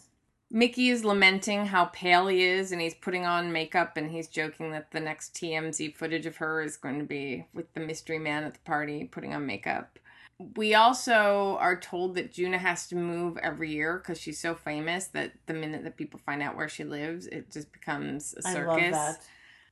Mickey 0.53 0.89
is 0.89 1.05
lamenting 1.05 1.67
how 1.67 1.85
pale 1.87 2.27
he 2.27 2.43
is, 2.43 2.73
and 2.73 2.81
he's 2.81 2.95
putting 2.95 3.25
on 3.25 3.53
makeup, 3.53 3.97
and 3.97 4.11
he's 4.11 4.27
joking 4.27 4.73
that 4.73 4.91
the 4.91 4.99
next 4.99 5.33
TMZ 5.37 5.93
footage 5.93 6.27
of 6.27 6.39
her 6.39 6.61
is 6.61 6.77
going 6.77 6.99
to 6.99 7.05
be 7.05 7.47
with 7.55 7.73
the 7.75 7.79
mystery 7.81 8.19
man 8.19 8.43
at 8.43 8.55
the 8.55 8.61
party 8.61 9.05
putting 9.05 9.33
on 9.33 9.47
makeup. 9.47 10.00
We 10.57 10.75
also 10.75 11.57
are 11.61 11.79
told 11.79 12.15
that 12.15 12.33
Juna 12.33 12.59
has 12.59 12.87
to 12.89 12.97
move 12.97 13.37
every 13.39 13.71
year 13.71 13.99
because 13.99 14.19
she's 14.21 14.39
so 14.39 14.55
famous 14.55 15.07
that 15.09 15.33
the 15.47 15.53
minute 15.55 15.85
that 15.85 15.97
people 15.97 16.19
find 16.25 16.43
out 16.43 16.57
where 16.57 16.69
she 16.69 16.85
lives, 16.85 17.27
it 17.27 17.51
just 17.51 17.73
becomes 17.73 18.35
a 18.39 18.43
circus. 18.43 18.67
love 18.67 18.93
that. 18.93 19.19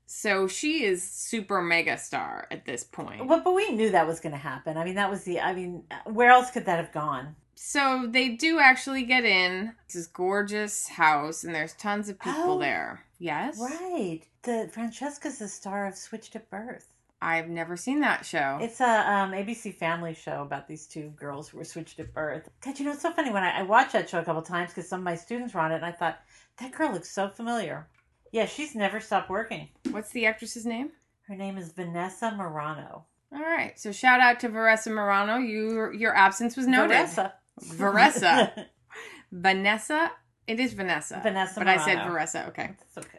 So 0.05 0.47
she 0.49 0.85
is 0.85 1.03
super 1.03 1.61
mega 1.63 1.99
star 1.99 2.47
at 2.51 2.65
this 2.65 2.83
point. 2.85 3.27
But, 3.29 3.45
but 3.45 3.55
we 3.55 3.71
knew 3.73 3.91
that 3.91 4.07
was 4.07 4.21
going 4.21 4.33
to 4.33 4.39
happen. 4.39 4.77
I 4.77 4.85
mean, 4.85 4.95
that 4.95 5.11
was 5.11 5.25
the. 5.25 5.41
I 5.41 5.55
mean, 5.55 5.85
where 6.05 6.31
else 6.31 6.51
could 6.51 6.65
that 6.67 6.79
have 6.79 6.93
gone? 6.93 7.37
So 7.55 8.07
they 8.09 8.31
do 8.31 8.59
actually 8.61 9.03
get 9.03 9.25
in 9.25 9.75
this 9.93 10.07
gorgeous 10.07 10.89
house, 10.89 11.45
and 11.45 11.55
there's 11.55 11.75
tons 11.75 12.09
of 12.09 12.19
people 12.21 12.53
Oh. 12.53 12.59
there. 12.59 13.05
Yes, 13.19 13.59
Right. 13.59 14.21
The 14.43 14.71
Francesca's 14.73 15.39
the 15.41 15.49
star 15.49 15.87
of 15.87 15.97
Switched 15.97 16.37
at 16.37 16.49
Birth. 16.51 16.95
I've 17.21 17.49
never 17.49 17.77
seen 17.77 18.01
that 18.01 18.25
show. 18.25 18.59
It's 18.61 18.81
a 18.81 18.85
um, 18.85 19.33
ABC 19.33 19.75
Family 19.75 20.15
show 20.15 20.43
about 20.43 20.69
these 20.69 20.87
two 20.87 21.11
girls 21.17 21.49
who 21.49 21.59
were 21.59 21.65
switched 21.65 21.99
at 21.99 22.15
birth. 22.15 22.49
God, 22.65 22.79
you 22.79 22.85
know 22.85 22.93
it's 22.93 23.03
so 23.03 23.13
funny 23.13 23.33
when 23.33 23.43
I, 23.43 23.61
I 23.61 23.63
watched 23.63 23.93
that 23.93 24.09
show 24.09 24.21
a 24.21 24.25
couple 24.25 24.43
times 24.43 24.71
because 24.71 24.89
some 24.89 25.01
of 25.01 25.05
my 25.05 25.17
students 25.17 25.53
were 25.55 25.61
on 25.61 25.73
it, 25.73 25.77
and 25.77 25.85
I 25.85 25.93
thought 25.93 26.21
that 26.61 26.73
girl 26.73 26.93
looks 26.93 27.11
so 27.11 27.29
familiar. 27.29 27.89
Yeah, 28.31 28.47
she's 28.47 28.75
never 28.75 29.01
stopped 29.01 29.31
working. 29.31 29.69
What's 29.91 30.11
the 30.11 30.27
actress's 30.27 30.65
name? 30.67 30.91
Her 31.27 31.35
name 31.35 31.59
is 31.59 31.73
Vanessa 31.73 32.35
Marano. 32.39 33.03
All 33.33 33.43
right, 33.43 33.79
so 33.79 33.91
shout 33.93 34.21
out 34.21 34.41
to 34.41 34.49
Vanessa 34.49 34.91
Marano. 34.91 35.45
You, 35.45 35.93
your 35.93 36.15
absence 36.15 36.57
was 36.57 36.67
noted. 36.67 36.91
Vanessa. 36.91 37.35
Vanessa. 37.61 38.67
Vanessa. 39.33 40.13
It 40.47 40.61
is 40.61 40.73
Vanessa. 40.73 41.21
Vanessa 41.23 41.61
But 41.61 41.69
I 41.69 41.77
said. 41.85 42.07
Vanessa. 42.07 42.47
Okay. 42.49 42.71
That's 42.79 43.07
okay. 43.07 43.18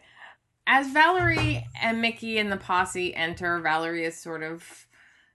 As 0.72 0.88
Valerie 0.92 1.66
and 1.82 2.00
Mickey 2.00 2.38
and 2.38 2.52
the 2.52 2.58
posse 2.58 3.16
enter, 3.16 3.60
Valerie 3.60 4.06
is 4.06 4.16
sort 4.16 4.44
of 4.44 4.86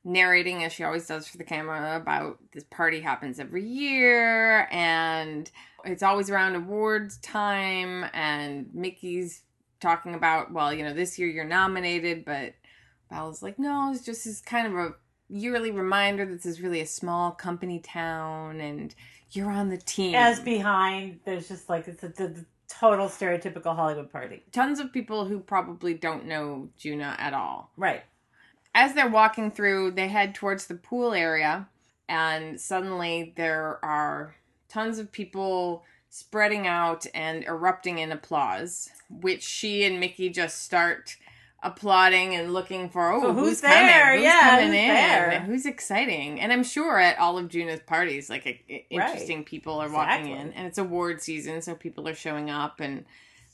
narrating, 0.05 0.63
as 0.63 0.73
she 0.73 0.85
always 0.85 1.09
does 1.09 1.27
for 1.27 1.39
the 1.39 1.45
camera, 1.45 1.97
about 1.97 2.39
this 2.53 2.63
party 2.63 3.01
happens 3.01 3.41
every 3.41 3.67
year 3.67 4.69
and 4.71 5.51
it's 5.85 6.05
always 6.05 6.31
around 6.31 6.55
awards 6.55 7.17
time. 7.19 8.07
And 8.15 8.73
Mickey's 8.73 9.43
talking 9.81 10.15
about, 10.15 10.53
well, 10.53 10.73
you 10.73 10.85
know, 10.85 10.95
this 10.95 11.19
year 11.19 11.29
you're 11.29 11.45
nominated, 11.45 12.25
but 12.25 12.55
Val's 13.11 13.43
like, 13.43 13.59
no, 13.59 13.91
it's 13.93 14.05
just 14.05 14.25
this 14.27 14.41
kind 14.41 14.69
of 14.69 14.75
a 14.75 14.95
yearly 15.29 15.73
reminder 15.73 16.25
that 16.27 16.33
this 16.33 16.47
is 16.47 16.61
really 16.61 16.81
a 16.81 16.87
small 16.87 17.33
company 17.33 17.81
town 17.81 18.61
and 18.61 18.95
you're 19.33 19.51
on 19.51 19.69
the 19.69 19.79
team. 19.79 20.15
As 20.15 20.39
behind, 20.39 21.19
there's 21.25 21.49
just 21.49 21.69
like 21.69 21.89
it's 21.89 22.05
a, 22.05 22.09
the, 22.09 22.45
total 22.69 23.09
stereotypical 23.09 23.75
Hollywood 23.77 24.11
party. 24.11 24.43
Tons 24.53 24.81
of 24.81 24.93
people 24.93 25.27
who 25.27 25.41
probably 25.41 25.95
don't 25.95 26.27
know 26.27 26.69
Juna 26.77 27.17
at 27.19 27.35
all. 27.35 27.71
Right. 27.77 28.03
As 28.75 28.95
they're 28.95 29.09
walking 29.09 29.51
through, 29.51 29.93
they 29.93 30.09
head 30.09 30.35
towards 30.35 30.67
the 30.67 30.75
pool 30.75 31.13
area, 31.13 31.69
and 32.09 32.61
suddenly 32.61 33.33
there 33.37 33.79
are 33.85 34.35
tons 34.69 34.99
of 34.99 35.13
people 35.13 35.85
spreading 36.11 36.67
out 36.67 37.07
and 37.15 37.45
erupting 37.45 37.99
in 37.99 38.13
applause, 38.13 38.91
which 39.09 39.43
she 39.43 39.85
and 39.85 40.01
Mickey 40.01 40.29
just 40.29 40.63
start 40.63 41.17
applauding 41.65 42.35
and 42.35 42.53
looking 42.53 42.89
for. 42.91 43.13
Oh, 43.13 43.23
So 43.23 43.33
who's, 43.33 43.49
who's 43.49 43.61
coming? 43.63 43.87
there? 43.87 44.15
Who's 44.15 44.23
Yeah, 44.25 44.51
coming 44.51 44.67
who's 44.67 44.75
in? 44.77 44.89
there? 44.89 45.41
Who's 45.41 45.67
exciting? 45.67 46.41
And 46.41 46.53
I'm 46.53 46.63
sure 46.65 46.99
at 46.99 47.19
all 47.19 47.39
of 47.39 47.49
juna's 47.49 47.81
parties, 47.81 48.29
like 48.31 48.47
i- 48.47 48.61
Right. 48.71 48.87
interesting 48.91 49.45
people 49.45 49.81
are 49.81 49.91
walking 49.91 50.29
in, 50.29 50.53
and 50.53 50.67
it's 50.67 50.79
award 50.79 51.23
season, 51.23 51.63
so 51.63 51.75
people 51.75 52.07
are 52.09 52.15
showing 52.15 52.51
up 52.51 52.81
and 52.81 53.05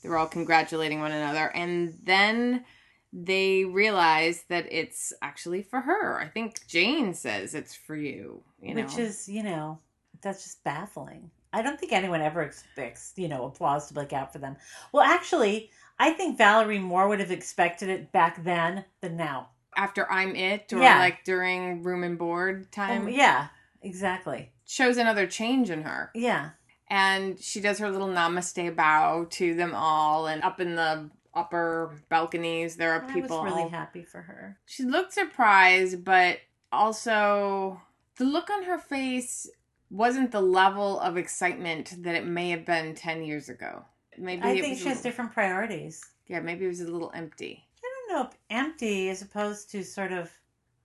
they're 0.03 0.17
all 0.17 0.27
congratulating 0.27 0.99
one 0.99 1.11
another, 1.11 1.47
and 1.55 1.97
then 2.03 2.65
they 3.13 3.65
realize 3.65 4.43
that 4.49 4.65
it's 4.71 5.13
actually 5.21 5.61
for 5.63 5.81
her. 5.81 6.19
I 6.19 6.27
think 6.27 6.65
Jane 6.67 7.13
says 7.13 7.53
it's 7.53 7.75
for 7.75 7.95
you. 7.95 8.41
You 8.61 8.73
know, 8.75 8.81
Which 8.83 8.97
is, 8.97 9.27
you 9.27 9.43
know, 9.43 9.79
that's 10.21 10.43
just 10.43 10.63
baffling. 10.63 11.29
I 11.53 11.61
don't 11.61 11.77
think 11.77 11.91
anyone 11.91 12.21
ever 12.21 12.41
expects, 12.41 13.11
you 13.17 13.27
know, 13.27 13.45
applause 13.45 13.87
to 13.89 13.93
break 13.93 14.13
out 14.13 14.31
for 14.31 14.39
them. 14.39 14.55
Well, 14.93 15.03
actually, 15.03 15.69
I 16.03 16.11
think 16.13 16.37
Valerie 16.37 16.79
Moore 16.79 17.07
would 17.07 17.19
have 17.19 17.31
expected 17.31 17.87
it 17.89 18.11
back 18.11 18.43
then 18.43 18.85
than 19.01 19.15
now. 19.17 19.49
after 19.77 20.11
I'm 20.11 20.35
it, 20.35 20.73
or 20.73 20.79
Yeah. 20.81 20.99
like 20.99 21.23
during 21.23 21.83
room 21.83 22.03
and 22.03 22.17
board 22.17 22.71
time, 22.73 23.03
Um, 23.03 23.09
yeah, 23.09 23.47
exactly. 23.81 24.51
shows 24.65 24.97
another 24.97 25.25
change 25.27 25.69
in 25.69 25.83
her. 25.83 26.11
Yeah. 26.13 26.49
and 26.89 27.39
she 27.39 27.61
does 27.61 27.79
her 27.79 27.89
little 27.89 28.09
namaste 28.09 28.75
bow 28.75 29.25
to 29.29 29.55
them 29.55 29.73
all 29.73 30.27
and 30.27 30.43
up 30.43 30.59
in 30.59 30.75
the 30.75 31.09
upper 31.33 31.95
balconies 32.09 32.75
there 32.75 32.91
are 32.91 33.03
I 33.05 33.13
people 33.13 33.41
was 33.43 33.53
really 33.53 33.69
happy 33.69 34.03
for 34.03 34.23
her. 34.23 34.59
she 34.65 34.83
looked 34.83 35.13
surprised 35.13 36.03
but 36.03 36.39
also 36.71 37.81
the 38.17 38.25
look 38.25 38.49
on 38.49 38.63
her 38.63 38.77
face 38.77 39.49
wasn't 39.89 40.31
the 40.33 40.41
level 40.41 40.99
of 40.99 41.15
excitement 41.15 42.03
that 42.03 42.15
it 42.15 42.25
may 42.25 42.49
have 42.49 42.65
been 42.65 42.93
10 42.93 43.23
years 43.23 43.47
ago 43.47 43.85
maybe 44.21 44.41
I 44.43 44.53
think 44.61 44.77
she 44.77 44.85
has 44.85 44.97
little- 44.97 45.03
different 45.03 45.33
priorities. 45.33 46.03
yeah 46.27 46.39
maybe 46.39 46.65
it 46.65 46.69
was 46.69 46.81
a 46.81 46.87
little 46.91 47.11
empty 47.13 47.65
I 47.83 47.87
don't 48.13 48.17
know 48.23 48.29
if 48.29 48.37
empty 48.49 49.09
as 49.09 49.21
opposed 49.21 49.71
to 49.71 49.83
sort 49.83 50.11
of. 50.11 50.29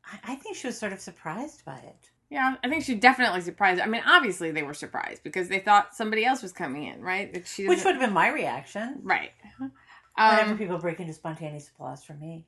I, 0.05 0.33
I 0.33 0.35
think 0.37 0.57
she 0.57 0.67
was 0.67 0.79
sort 0.79 0.93
of 0.93 1.01
surprised 1.01 1.65
by 1.65 1.77
it. 1.79 2.11
yeah 2.31 2.57
i 2.65 2.69
think 2.69 2.83
she 2.85 2.95
definitely 2.95 3.41
surprised 3.43 3.81
i 3.81 3.87
mean 3.87 4.03
obviously 4.07 4.51
they 4.53 4.63
were 4.63 4.75
surprised 4.75 5.23
because 5.23 5.49
they 5.49 5.59
thought 5.61 5.95
somebody 5.95 6.25
else 6.25 6.43
was 6.43 6.53
coming 6.53 6.85
in 6.85 7.01
right 7.03 7.33
that 7.35 7.47
she 7.47 7.67
Which 7.69 7.85
would 7.85 7.95
have 7.97 8.01
been 8.01 8.13
my 8.15 8.29
reaction. 8.29 9.01
right 9.03 9.33
Whenever 10.19 10.53
um, 10.53 10.59
people 10.59 10.79
break 10.79 10.99
into 11.01 11.13
spontaneous 11.13 11.69
applause 11.69 12.03
for 12.03 12.15
me, 12.15 12.47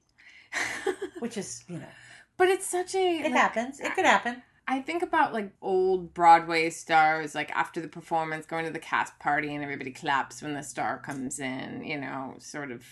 which 1.18 1.36
is, 1.36 1.62
you 1.68 1.76
know, 1.78 1.92
but 2.38 2.48
it's 2.48 2.64
such 2.66 2.94
a 2.94 3.18
it 3.18 3.24
like, 3.24 3.32
happens. 3.32 3.78
It 3.78 3.94
could 3.94 4.06
happen. 4.06 4.42
I 4.70 4.82
think 4.82 5.02
about 5.02 5.32
like 5.32 5.50
old 5.62 6.12
Broadway 6.12 6.68
stars, 6.68 7.34
like 7.34 7.50
after 7.52 7.80
the 7.80 7.88
performance, 7.88 8.44
going 8.44 8.66
to 8.66 8.70
the 8.70 8.78
cast 8.78 9.18
party 9.18 9.54
and 9.54 9.64
everybody 9.64 9.90
claps 9.90 10.42
when 10.42 10.52
the 10.52 10.62
star 10.62 10.98
comes 10.98 11.40
in, 11.40 11.82
you 11.84 11.98
know, 11.98 12.34
sort 12.38 12.70
of. 12.70 12.84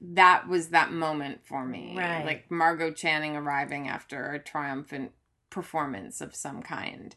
That 0.00 0.48
was 0.48 0.68
that 0.68 0.92
moment 0.92 1.40
for 1.44 1.64
me. 1.64 1.94
Right. 1.96 2.24
Like 2.24 2.50
Margo 2.50 2.90
Channing 2.90 3.36
arriving 3.36 3.88
after 3.88 4.32
a 4.32 4.38
triumphant 4.38 5.12
performance 5.50 6.20
of 6.20 6.34
some 6.34 6.62
kind. 6.62 7.16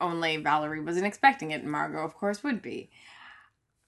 Only 0.00 0.36
Valerie 0.36 0.80
wasn't 0.80 1.06
expecting 1.06 1.50
it, 1.50 1.62
and 1.62 1.70
Margot, 1.70 2.04
of 2.04 2.14
course, 2.14 2.44
would 2.44 2.62
be. 2.62 2.90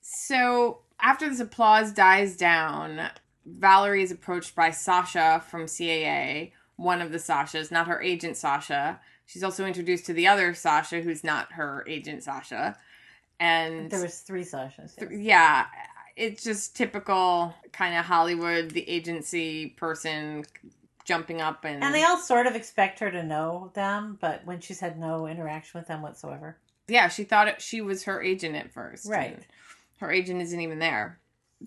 So 0.00 0.80
after 1.00 1.28
this 1.28 1.38
applause 1.38 1.92
dies 1.92 2.36
down, 2.36 3.10
Valerie 3.46 4.02
is 4.02 4.10
approached 4.10 4.54
by 4.54 4.70
Sasha 4.72 5.42
from 5.48 5.66
CAA, 5.66 6.52
one 6.76 7.00
of 7.00 7.12
the 7.12 7.18
Sashas, 7.18 7.70
not 7.70 7.86
her 7.86 8.02
agent 8.02 8.36
Sasha. 8.36 9.00
She's 9.28 9.44
also 9.44 9.66
introduced 9.66 10.06
to 10.06 10.14
the 10.14 10.26
other 10.26 10.54
Sasha, 10.54 11.02
who's 11.02 11.22
not 11.22 11.52
her 11.52 11.84
agent 11.86 12.22
Sasha. 12.24 12.76
And 13.38 13.90
There 13.90 14.00
was 14.00 14.20
three 14.20 14.42
Sashas. 14.42 14.96
th- 14.96 15.10
yeah, 15.12 15.66
it's 16.16 16.42
just 16.42 16.74
typical 16.74 17.54
kind 17.72 17.94
of 17.94 18.06
Hollywood, 18.06 18.70
the 18.70 18.88
agency 18.88 19.68
person 19.76 20.46
jumping 21.04 21.42
up 21.42 21.66
and 21.66 21.84
And 21.84 21.94
they 21.94 22.04
all 22.04 22.16
sort 22.16 22.46
of 22.46 22.56
expect 22.56 23.00
her 23.00 23.10
to 23.10 23.22
know 23.22 23.70
them, 23.74 24.16
but 24.18 24.46
when 24.46 24.60
she's 24.60 24.80
had 24.80 24.98
no 24.98 25.26
interaction 25.26 25.78
with 25.78 25.88
them 25.88 26.00
whatsoever. 26.00 26.56
yeah, 26.88 27.08
she 27.08 27.22
thought 27.24 27.48
it, 27.48 27.60
she 27.60 27.82
was 27.82 28.04
her 28.04 28.22
agent 28.22 28.56
at 28.56 28.72
first. 28.72 29.06
Right. 29.06 29.38
Her 30.00 30.10
agent 30.10 30.40
isn't 30.40 30.60
even 30.60 30.78
there. 30.78 31.18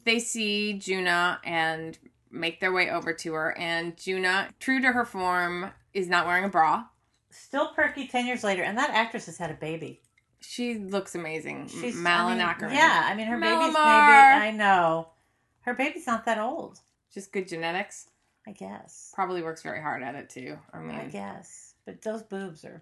They 0.03 0.18
see 0.18 0.74
Juna 0.74 1.39
and 1.44 1.98
make 2.32 2.60
their 2.60 2.72
way 2.72 2.89
over 2.89 3.13
to 3.13 3.34
her, 3.34 3.56
and 3.56 3.96
Juna, 3.98 4.50
true 4.60 4.82
to 4.82 4.94
her 4.94 5.06
form, 5.06 5.70
is 5.94 6.10
not 6.10 6.25
wearing 6.25 6.46
a 6.46 6.50
bra. 6.50 6.86
Still 7.32 7.70
perky 7.70 8.08
10 8.08 8.26
years 8.26 8.44
later, 8.44 8.64
and 8.64 8.78
that 8.78 8.90
actress 8.92 9.26
has 9.26 9.38
had 9.38 9.52
a 9.52 9.56
baby. 9.56 10.02
She 10.40 10.76
looks 10.76 11.16
amazing. 11.16 11.68
She's 11.68 11.96
Malin 11.96 12.42
I 12.42 12.56
mean, 12.60 12.72
Yeah, 12.72 13.04
I 13.06 13.16
mean, 13.16 13.28
her 13.28 13.40
baby's 13.40 13.60
maybe, 13.60 13.74
Malin 13.74 13.76
Akerman. 13.76 14.42
I 14.42 14.52
know. 14.52 15.10
Her 15.62 15.74
baby's 15.76 16.08
not 16.08 16.26
that 16.26 16.40
old, 16.40 16.80
Just 17.14 17.32
good 17.32 17.48
genetics. 17.48 18.08
I 18.48 18.52
guess. 18.52 19.12
Probably 19.14 19.44
works 19.44 19.62
very 19.62 19.82
hard 19.82 20.02
at 20.02 20.16
it 20.16 20.30
too. 20.30 20.58
I 20.74 20.80
mean, 20.80 20.96
I 20.96 21.06
guess. 21.06 21.76
But 21.86 22.02
those 22.02 22.24
boobs 22.24 22.66
are, 22.66 22.82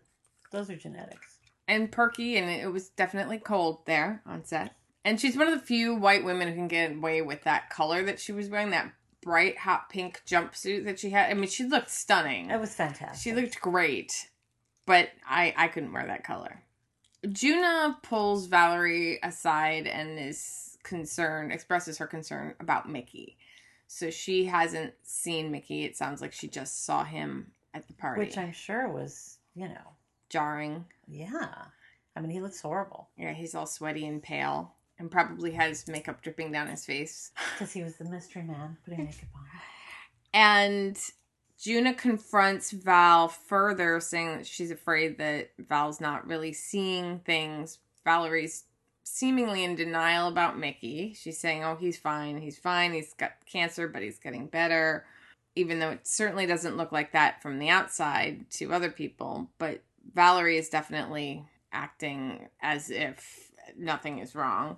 those 0.51 0.69
are 0.69 0.77
genetics. 0.77 1.37
and 1.67 1.91
perky, 1.91 2.37
and 2.37 2.49
it 2.49 2.71
was 2.71 2.89
definitely 2.89 3.37
cold 3.39 3.85
there 3.85 4.21
on 4.25 4.45
set. 4.45 4.75
And 5.03 5.19
she's 5.19 5.35
one 5.37 5.47
of 5.47 5.53
the 5.53 5.65
few 5.65 5.95
white 5.95 6.23
women 6.23 6.47
who 6.47 6.55
can 6.55 6.67
get 6.69 6.91
away 6.95 7.21
with 7.21 7.43
that 7.43 7.69
color 7.69 8.03
that 8.03 8.19
she 8.19 8.31
was 8.31 8.49
wearing, 8.49 8.69
that 8.71 8.93
bright 9.21 9.57
hot 9.57 9.89
pink 9.89 10.21
jumpsuit 10.25 10.85
that 10.85 10.97
she 10.99 11.09
had. 11.09 11.29
I 11.29 11.33
mean, 11.33 11.49
she 11.49 11.65
looked 11.65 11.89
stunning. 11.89 12.49
It 12.49 12.59
was 12.59 12.73
fantastic. 12.73 13.21
She 13.21 13.33
looked 13.33 13.59
great, 13.59 14.29
but 14.89 15.09
I 15.29 15.53
I 15.55 15.67
couldn't 15.67 15.93
wear 15.93 16.07
that 16.07 16.23
color. 16.23 16.63
Juna 17.31 17.99
pulls 18.01 18.47
Valerie 18.47 19.19
aside 19.21 19.85
and 19.85 20.17
is 20.19 20.77
concerned, 20.83 21.51
expresses 21.51 21.99
her 21.99 22.07
concern 22.07 22.55
about 22.59 22.89
Mickey. 22.89 23.37
So 23.87 24.09
she 24.09 24.45
hasn't 24.45 24.93
seen 25.03 25.51
Mickey. 25.51 25.83
It 25.83 25.95
sounds 25.95 26.21
like 26.21 26.33
she 26.33 26.47
just 26.47 26.85
saw 26.85 27.03
him 27.03 27.51
at 27.73 27.87
the 27.87 27.93
party. 27.93 28.19
Which 28.21 28.37
I'm 28.37 28.51
sure 28.53 28.87
was, 28.89 29.37
you 29.53 29.67
know, 29.67 29.93
jarring. 30.29 30.85
yeah. 31.07 31.53
I 32.15 32.21
mean, 32.21 32.31
he 32.31 32.41
looks 32.41 32.59
horrible 32.61 33.09
Yeah, 33.17 33.33
he's 33.33 33.53
all 33.55 33.65
sweaty 33.67 34.05
and 34.07 34.21
pale 34.21 34.73
and 34.97 35.09
probably 35.11 35.51
has 35.51 35.87
makeup 35.87 36.21
dripping 36.21 36.51
down 36.51 36.67
his 36.67 36.85
face. 36.85 37.31
because 37.53 37.71
he 37.71 37.83
was 37.83 37.95
the 37.97 38.05
mystery 38.05 38.41
man 38.43 38.77
putting 38.83 39.05
makeup 39.05 39.29
on. 39.35 39.45
And 40.33 40.97
Juna 41.61 41.93
confronts 41.93 42.71
Val 42.71 43.27
further, 43.27 43.99
saying 43.99 44.37
that 44.37 44.47
she's 44.47 44.71
afraid 44.71 45.17
that 45.17 45.51
Val's 45.59 45.99
not 45.99 46.25
really 46.25 46.53
seeing 46.53 47.19
things. 47.19 47.79
Valerie's 48.05 48.63
seemingly 49.03 49.63
in 49.63 49.75
denial 49.75 50.29
about 50.29 50.57
Mickey. 50.57 51.13
She's 51.19 51.37
saying, 51.37 51.63
oh, 51.65 51.75
he's 51.75 51.97
fine. 51.97 52.39
He's 52.39 52.57
fine. 52.57 52.93
He's 52.93 53.13
got 53.13 53.33
cancer, 53.45 53.89
but 53.89 54.01
he's 54.01 54.19
getting 54.19 54.47
better. 54.47 55.05
Even 55.55 55.79
though 55.79 55.89
it 55.89 56.07
certainly 56.07 56.45
doesn't 56.45 56.77
look 56.77 56.93
like 56.93 57.11
that 57.11 57.41
from 57.41 57.59
the 57.59 57.69
outside 57.69 58.49
to 58.51 58.71
other 58.71 58.89
people. 58.89 59.49
But 59.57 59.81
Valerie 60.13 60.57
is 60.57 60.69
definitely 60.69 61.45
acting 61.73 62.47
as 62.61 62.89
if 62.89 63.51
nothing 63.77 64.19
is 64.19 64.33
wrong. 64.33 64.77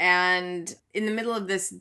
And 0.00 0.74
in 0.94 1.06
the 1.06 1.12
middle 1.12 1.34
of 1.34 1.46
this 1.46 1.74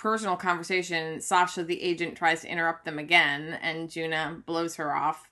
personal 0.00 0.34
conversation, 0.36 1.20
Sasha, 1.20 1.62
the 1.62 1.82
agent, 1.82 2.16
tries 2.16 2.40
to 2.40 2.48
interrupt 2.48 2.86
them 2.86 2.98
again, 2.98 3.58
and 3.60 3.90
Juna 3.90 4.42
blows 4.46 4.76
her 4.76 4.96
off. 4.96 5.28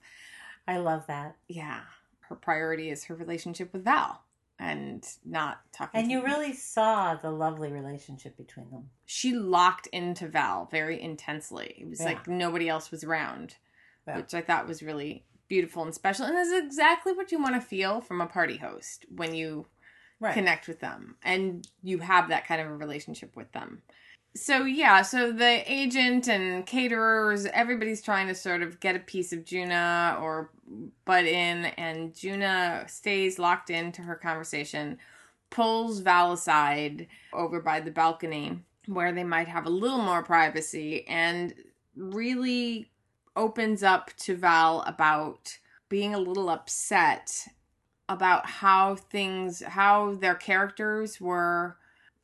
I 0.67 0.77
love 0.77 1.07
that. 1.07 1.37
Yeah, 1.49 1.81
her 2.29 2.35
priority 2.35 2.91
is 2.91 3.05
her 3.05 3.15
relationship 3.15 3.73
with 3.73 3.85
Val 3.85 4.25
and 4.59 5.07
not 5.25 5.61
talking. 5.73 5.99
And 6.03 6.11
you 6.11 6.23
really 6.23 6.53
saw 6.53 7.15
the 7.15 7.31
lovely 7.31 7.73
relationship 7.73 8.37
between 8.37 8.71
them. 8.71 8.91
she 9.07 9.33
locked 9.33 9.87
into 9.87 10.29
Val 10.29 10.67
very 10.71 11.01
intensely. 11.01 11.75
It 11.79 11.89
was 11.89 12.01
Yeah. 12.01 12.07
like 12.07 12.29
nobody 12.29 12.69
else 12.69 12.91
was 12.91 13.03
around, 13.03 13.57
Yeah. 14.07 14.17
which 14.17 14.35
I 14.35 14.43
thought 14.43 14.67
was 14.69 14.83
really 14.83 15.25
beautiful 15.49 15.83
and 15.83 15.95
special. 15.95 16.27
And 16.27 16.37
is 16.37 16.53
exactly 16.53 17.15
what 17.15 17.33
you 17.33 17.41
want 17.41 17.55
to 17.55 17.61
feel 17.63 18.03
from 18.03 18.21
a 18.21 18.27
party 18.27 18.59
host 18.59 19.07
when 19.09 19.35
you 19.35 19.67
Right. 20.21 20.35
connect 20.35 20.69
with 20.69 20.81
them 20.81 21.17
and 21.23 21.67
you 21.83 22.01
have 22.01 22.29
that 22.29 22.45
kind 22.47 22.61
of 22.61 22.67
a 22.67 22.77
relationship 22.77 23.35
with 23.35 23.53
them. 23.53 23.83
So 24.35 24.65
yeah, 24.65 25.03
so 25.03 25.33
the 25.33 25.71
agent 25.71 26.29
and 26.29 26.65
caterers, 26.65 27.47
everybody's 27.47 28.03
trying 28.03 28.29
to 28.29 28.35
sort 28.35 28.63
of 28.63 28.79
get 28.79 28.95
a 28.95 29.01
piece 29.01 29.33
of 29.33 29.45
Juna 29.45 30.19
or 30.21 30.51
butt 31.05 31.25
in, 31.25 31.67
and 31.77 32.15
Juna 32.15 32.85
stays 32.87 33.39
locked 33.39 33.71
into 33.71 34.03
her 34.03 34.15
conversation, 34.15 34.99
pulls 35.51 36.01
Val 36.01 36.33
aside 36.33 37.09
over 37.33 37.61
by 37.61 37.81
the 37.81 37.91
balcony 37.91 38.61
where 38.87 39.13
they 39.13 39.25
might 39.25 39.49
have 39.49 39.67
a 39.67 39.71
little 39.71 40.01
more 40.01 40.23
privacy, 40.23 41.07
and 41.09 41.55
really 41.97 42.91
opens 43.35 43.83
up 43.83 44.13
to 44.19 44.37
Val 44.37 44.83
about 44.83 45.59
being 45.89 46.15
a 46.15 46.19
little 46.19 46.49
upset 46.49 47.47
about 48.09 48.47
how 48.47 48.95
things, 48.95 49.63
how 49.63 50.15
their 50.15 50.35
characters 50.35 51.21
were 51.21 51.77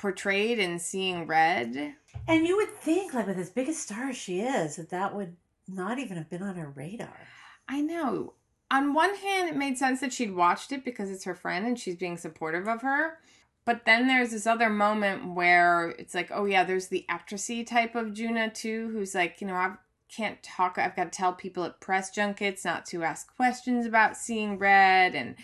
portrayed 0.04 0.58
in 0.58 0.78
Seeing 0.78 1.26
Red. 1.26 1.94
And 2.28 2.46
you 2.46 2.56
would 2.58 2.68
think, 2.68 3.14
like 3.14 3.26
with 3.26 3.38
as 3.38 3.48
big 3.48 3.70
a 3.70 3.72
star 3.72 4.10
as 4.10 4.16
she 4.18 4.40
is, 4.40 4.76
that 4.76 4.90
that 4.90 5.14
would 5.14 5.34
not 5.66 5.98
even 5.98 6.18
have 6.18 6.28
been 6.28 6.42
on 6.42 6.56
her 6.56 6.68
radar. 6.68 7.26
I 7.66 7.80
know. 7.80 8.34
On 8.70 8.92
one 8.92 9.14
hand, 9.14 9.48
it 9.48 9.56
made 9.56 9.78
sense 9.78 10.00
that 10.00 10.12
she'd 10.12 10.34
watched 10.34 10.72
it 10.72 10.84
because 10.84 11.10
it's 11.10 11.24
her 11.24 11.34
friend 11.34 11.66
and 11.66 11.78
she's 11.78 11.96
being 11.96 12.18
supportive 12.18 12.68
of 12.68 12.82
her. 12.82 13.16
But 13.64 13.86
then 13.86 14.06
there's 14.06 14.32
this 14.32 14.46
other 14.46 14.68
moment 14.68 15.34
where 15.34 15.94
it's 15.98 16.14
like, 16.14 16.30
oh 16.30 16.44
yeah, 16.44 16.64
there's 16.64 16.88
the 16.88 17.06
actressy 17.10 17.66
type 17.66 17.94
of 17.94 18.12
Juna 18.12 18.50
too, 18.50 18.90
who's 18.90 19.14
like, 19.14 19.40
you 19.40 19.46
know, 19.46 19.54
I 19.54 19.72
can't 20.14 20.42
talk. 20.42 20.76
I've 20.76 20.94
got 20.94 21.12
to 21.12 21.16
tell 21.16 21.32
people 21.32 21.64
at 21.64 21.80
press 21.80 22.10
junkets 22.10 22.62
not 22.62 22.84
to 22.88 23.04
ask 23.04 23.34
questions 23.36 23.86
about 23.86 24.18
seeing 24.18 24.58
red, 24.58 25.14
and 25.14 25.36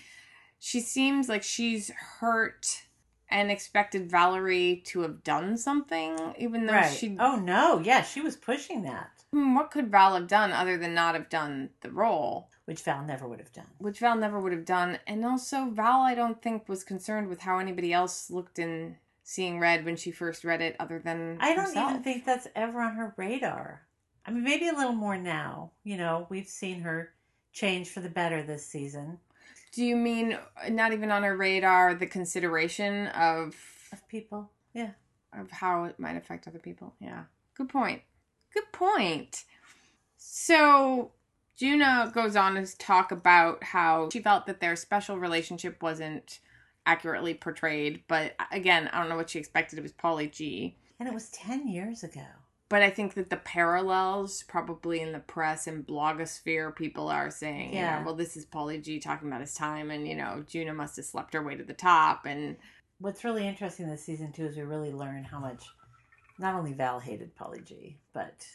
she 0.59 0.81
seems 0.81 1.31
like 1.31 1.43
she's 1.43 1.90
hurt 2.21 2.83
and 3.31 3.51
expected 3.51 4.11
Valerie 4.11 4.83
to 4.87 5.01
have 5.01 5.23
done 5.25 5.57
something, 5.57 6.35
even 6.39 6.67
though 6.67 6.73
right. 6.75 6.93
she. 6.93 7.17
Oh 7.19 7.37
no, 7.37 7.79
yeah, 7.81 8.03
she 8.03 8.21
was 8.21 8.37
pushing 8.37 8.83
that, 8.83 9.11
Hmm, 9.33 9.55
What 9.55 9.71
could 9.71 9.91
Val 9.91 10.15
have 10.15 10.27
done 10.27 10.53
other 10.53 10.77
than 10.77 10.95
not 10.95 11.15
have 11.15 11.29
done 11.29 11.71
the 11.81 11.91
role? 11.91 12.49
which 12.67 12.83
Val 12.83 13.03
never 13.05 13.27
would 13.27 13.41
have 13.41 13.53
done. 13.53 13.67
which 13.79 13.99
Val 13.99 14.17
never 14.17 14.39
would 14.39 14.53
have 14.53 14.65
done. 14.65 14.99
And 15.07 15.25
also, 15.25 15.71
Val, 15.71 16.03
I 16.03 16.15
don't 16.15 16.41
think 16.41 16.69
was 16.69 16.85
concerned 16.85 17.27
with 17.29 17.41
how 17.41 17.59
anybody 17.59 17.93
else 17.93 18.31
looked 18.31 18.59
in 18.61 18.97
Seeing 19.25 19.59
Red 19.59 19.85
when 19.85 19.97
she 19.97 20.11
first 20.13 20.45
read 20.45 20.61
it, 20.61 20.77
other 20.79 20.99
than 21.01 21.37
I 21.41 21.55
don't 21.55 21.67
herself. 21.67 21.91
even 21.91 22.03
think 22.03 22.25
that's 22.25 22.47
ever 22.55 22.81
on 22.81 22.95
her 22.95 23.13
radar. 23.17 23.83
I 24.27 24.31
mean, 24.31 24.45
maybe 24.45 24.69
a 24.69 24.73
little 24.73 24.93
more 24.93 25.17
now. 25.17 25.73
You 25.83 25.97
know, 25.97 26.27
we've 26.31 26.47
seen 26.49 26.81
her 26.83 27.13
change 27.53 27.89
for 27.89 27.99
the 28.01 28.09
better 28.09 28.43
this 28.43 28.65
season 28.67 29.19
Do 29.73 29.85
you 29.85 29.97
mean 29.97 30.33
uh, 30.33 30.69
not 30.69 30.93
even 30.93 31.11
on 31.11 31.23
her 31.23 31.37
radar 31.37 31.95
the 31.95 32.07
consideration 32.07 33.09
of 33.09 33.55
of 33.93 34.07
people. 34.09 34.50
Yeah. 34.73 34.91
of 35.33 35.50
how 35.50 35.85
it 35.85 35.99
might 35.99 36.17
affect 36.17 36.47
other 36.47 36.59
people? 36.59 36.95
Yeah, 37.00 37.25
good 37.57 37.69
point. 37.69 38.03
Good 38.53 38.71
point. 38.73 39.45
So. 40.17 41.12
Juna 41.57 42.11
goes 42.15 42.37
on 42.37 42.55
to 42.55 42.79
talk 42.79 43.12
about 43.12 43.62
how 43.62 44.09
she 44.11 44.23
felt 44.23 44.47
that 44.47 44.61
their 44.61 44.75
special 44.77 45.19
relationship 45.19 45.83
wasn't 45.83 46.41
accurately 46.87 47.35
portrayed, 47.35 48.03
but 48.09 48.35
uh, 48.39 48.45
again, 48.50 48.89
I 48.93 48.99
don't 48.99 49.11
know 49.11 49.17
what 49.17 49.29
she 49.29 49.39
expected. 49.39 49.79
It 49.79 49.83
was 49.83 49.93
Paulie 49.93 50.33
G. 50.33 50.77
And 50.99 51.07
it 51.07 51.15
was 51.15 51.29
10 51.31 51.69
years 51.69 52.03
ago. 52.03 52.25
But 52.71 52.83
I 52.83 52.89
think 52.91 53.15
that 53.15 53.29
the 53.31 53.37
parallels, 53.37 54.45
probably 54.45 55.00
in 55.00 55.11
the 55.12 55.19
press 55.19 55.67
and 55.67 55.85
blogosphere, 55.87 56.75
people 56.75 57.09
are 57.09 57.29
saying, 57.31 57.75
yeah, 57.75 57.99
Yeah. 57.99 58.05
well, 58.05 58.15
this 58.15 58.37
is 58.37 58.47
Paulie 58.47 58.81
G 58.83 58.99
talking 59.00 59.27
about 59.29 59.41
his 59.41 59.55
time, 59.55 59.91
and 59.91 60.07
you 60.09 60.15
know, 60.15 60.45
Juna 60.47 60.73
must 60.73 60.95
have 60.97 61.05
slept 61.05 61.35
her 61.35 61.43
way 61.43 61.57
to 61.57 61.65
the 61.65 61.75
top, 61.75 62.25
and 62.25 62.57
What's 63.00 63.25
really 63.25 63.49
interesting 63.49 63.89
this 63.89 64.05
season, 64.05 64.31
too, 64.31 64.45
is 64.45 64.57
we 64.59 64.62
really 64.62 64.93
learn 64.93 65.25
how 65.25 65.39
much 65.41 65.65
not 66.39 66.55
only 66.55 66.75
Val 66.75 67.00
hated 67.00 67.35
Paulie 67.35 67.65
G, 67.65 67.99
but 68.12 68.47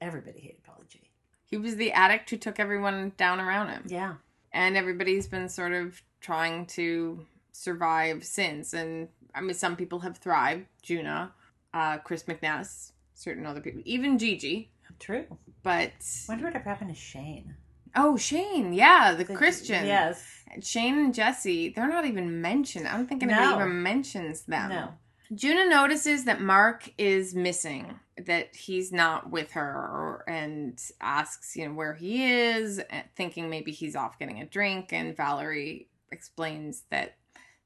everybody 0.00 0.40
hated 0.40 0.62
Paulie 0.64 0.88
G. 0.88 1.00
he 1.44 1.56
was 1.56 1.76
the 1.76 1.92
addict 1.92 2.28
who 2.30 2.36
took 2.36 2.58
everyone 2.60 3.12
down 3.16 3.40
around 3.40 3.68
him, 3.68 3.84
Yeah. 3.86 4.14
and 4.52 4.76
everybody's 4.76 5.26
been 5.28 5.48
sort 5.48 5.72
of 5.72 6.02
trying 6.20 6.66
to 6.66 7.24
survive 7.52 8.24
since. 8.24 8.74
And 8.74 9.08
I 9.34 9.40
mean, 9.40 9.54
some 9.54 9.76
people 9.76 10.00
have 10.00 10.18
thrived, 10.18 10.66
Juna, 10.82 11.32
uh, 11.72 11.98
Chris 11.98 12.24
McNess, 12.24 12.90
certain 13.14 13.46
other 13.46 13.60
people, 13.60 13.82
even 13.84 14.18
Gigi, 14.18 14.70
True. 14.98 15.24
but 15.62 15.92
wonder 16.28 16.44
what 16.50 16.54
happened 16.62 16.90
to 16.90 16.96
Shane. 17.00 17.54
oh, 17.96 18.16
Shane, 18.16 18.72
yeah, 18.72 19.14
the, 19.14 19.24
The- 19.24 19.34
Christian, 19.34 19.86
Yes. 19.86 20.24
Shane 20.62 20.98
and 20.98 21.14
Jesse, 21.14 21.70
they're 21.70 21.88
not 21.88 22.04
even 22.04 22.40
mentioned. 22.40 22.86
I 22.86 22.96
don't 22.96 23.06
think 23.08 23.22
anybody 23.22 23.44
No. 23.46 23.56
even 23.56 23.82
mentions 23.82 24.42
them. 24.42 24.68
No. 24.70 24.88
Juna 25.34 25.68
notices 25.68 26.24
that 26.26 26.40
Mark 26.40 26.90
is 26.98 27.34
missing, 27.34 27.98
that 28.18 28.54
he's 28.54 28.92
not 28.92 29.30
with 29.30 29.52
her, 29.52 30.22
and 30.28 30.78
asks, 31.00 31.56
you 31.56 31.66
know, 31.66 31.74
where 31.74 31.94
he 31.94 32.24
is, 32.24 32.78
eh, 32.90 33.02
thinking 33.16 33.48
maybe 33.50 33.72
he's 33.72 33.96
off 33.96 34.18
getting 34.18 34.40
a 34.40 34.46
drink. 34.46 34.92
And 34.92 35.16
Valerie 35.16 35.88
explains 36.12 36.82
that 36.90 37.16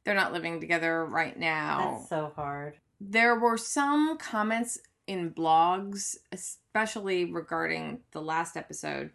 they're 0.04 0.14
not 0.14 0.32
living 0.32 0.60
together 0.60 1.04
right 1.04 1.36
now. 1.38 1.96
That's 1.98 2.08
so 2.08 2.32
hard. 2.36 2.78
There 3.00 3.38
were 3.38 3.58
some 3.58 4.16
comments 4.18 4.78
in 5.08 5.30
blogs, 5.32 6.16
especially 6.30 7.24
regarding 7.24 8.00
the 8.12 8.20
last 8.22 8.56
episode, 8.56 9.10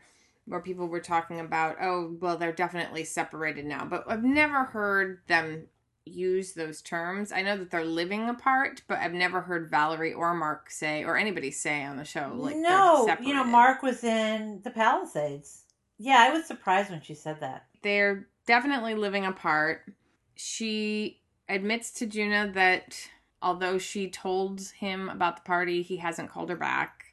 where 0.45 0.59
people 0.59 0.87
were 0.87 0.99
talking 0.99 1.39
about, 1.39 1.77
oh, 1.81 2.17
well, 2.19 2.35
they're 2.35 2.51
definitely 2.51 3.05
separated 3.05 3.65
now. 3.65 3.85
But 3.85 4.03
I've 4.07 4.23
never 4.23 4.65
heard 4.65 5.19
them 5.27 5.67
use 6.05 6.51
those 6.53 6.81
terms. 6.81 7.31
I 7.31 7.41
know 7.43 7.55
that 7.55 7.71
they're 7.71 7.85
living 7.85 8.27
apart, 8.27 8.81
but 8.87 8.97
I've 8.97 9.13
never 9.13 9.39
heard 9.39 9.71
Valerie 9.71 10.13
or 10.13 10.33
Mark 10.33 10.69
say, 10.69 11.03
or 11.05 11.15
anybody 11.15 11.49
say 11.51 11.83
on 11.85 11.95
the 11.95 12.03
show, 12.03 12.33
like, 12.35 12.57
no, 12.57 13.07
you 13.21 13.33
know. 13.33 13.45
Mark 13.45 13.81
was 13.83 14.03
in 14.03 14.59
the 14.63 14.71
Palisades. 14.71 15.63
Yeah, 15.97 16.17
I 16.19 16.33
was 16.33 16.45
surprised 16.45 16.89
when 16.89 17.01
she 17.01 17.13
said 17.13 17.39
that. 17.39 17.67
they're 17.83 18.27
definitely 18.45 18.95
living 18.95 19.25
apart. 19.25 19.93
She 20.35 21.21
admits 21.47 21.91
to 21.91 22.05
Juna 22.05 22.51
that 22.55 22.97
although 23.43 23.77
she 23.77 24.09
told 24.09 24.61
him 24.79 25.09
about 25.09 25.35
the 25.37 25.41
party, 25.43 25.81
he 25.83 25.97
hasn't 25.97 26.29
called 26.29 26.49
her 26.49 26.55
back. 26.55 27.03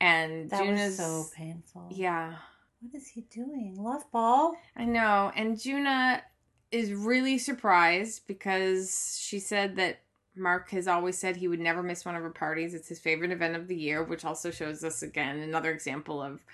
And 0.00 0.50
That 0.50 0.62
Juna's 0.62 0.98
was 0.98 1.30
so 1.30 1.36
painful. 1.36 1.88
yeah, 1.90 2.36
What 2.80 2.94
is 2.94 3.08
he 3.08 3.22
doing? 3.22 3.76
Love 3.78 4.10
ball? 4.12 4.54
I 4.76 4.84
know. 4.84 5.32
And 5.34 5.60
Juna 5.60 6.22
is 6.70 6.92
really 6.92 7.36
surprised 7.38 8.26
because 8.26 9.18
she 9.20 9.38
said 9.40 9.76
that 9.76 10.00
Mark 10.36 10.70
has 10.70 10.86
always 10.86 11.18
said 11.18 11.36
he 11.36 11.48
would 11.48 11.60
never 11.60 11.82
miss 11.82 12.04
one 12.04 12.14
of 12.14 12.22
her 12.22 12.30
parties. 12.30 12.72
It's 12.72 12.88
his 12.88 13.00
favorite 13.00 13.32
event 13.32 13.56
of 13.56 13.66
the 13.66 13.76
year, 13.76 14.04
which 14.04 14.24
also 14.24 14.50
shows 14.50 14.84
us 14.84 15.02
again 15.02 15.40
another 15.40 15.70
example 15.72 16.22
of 16.22 16.44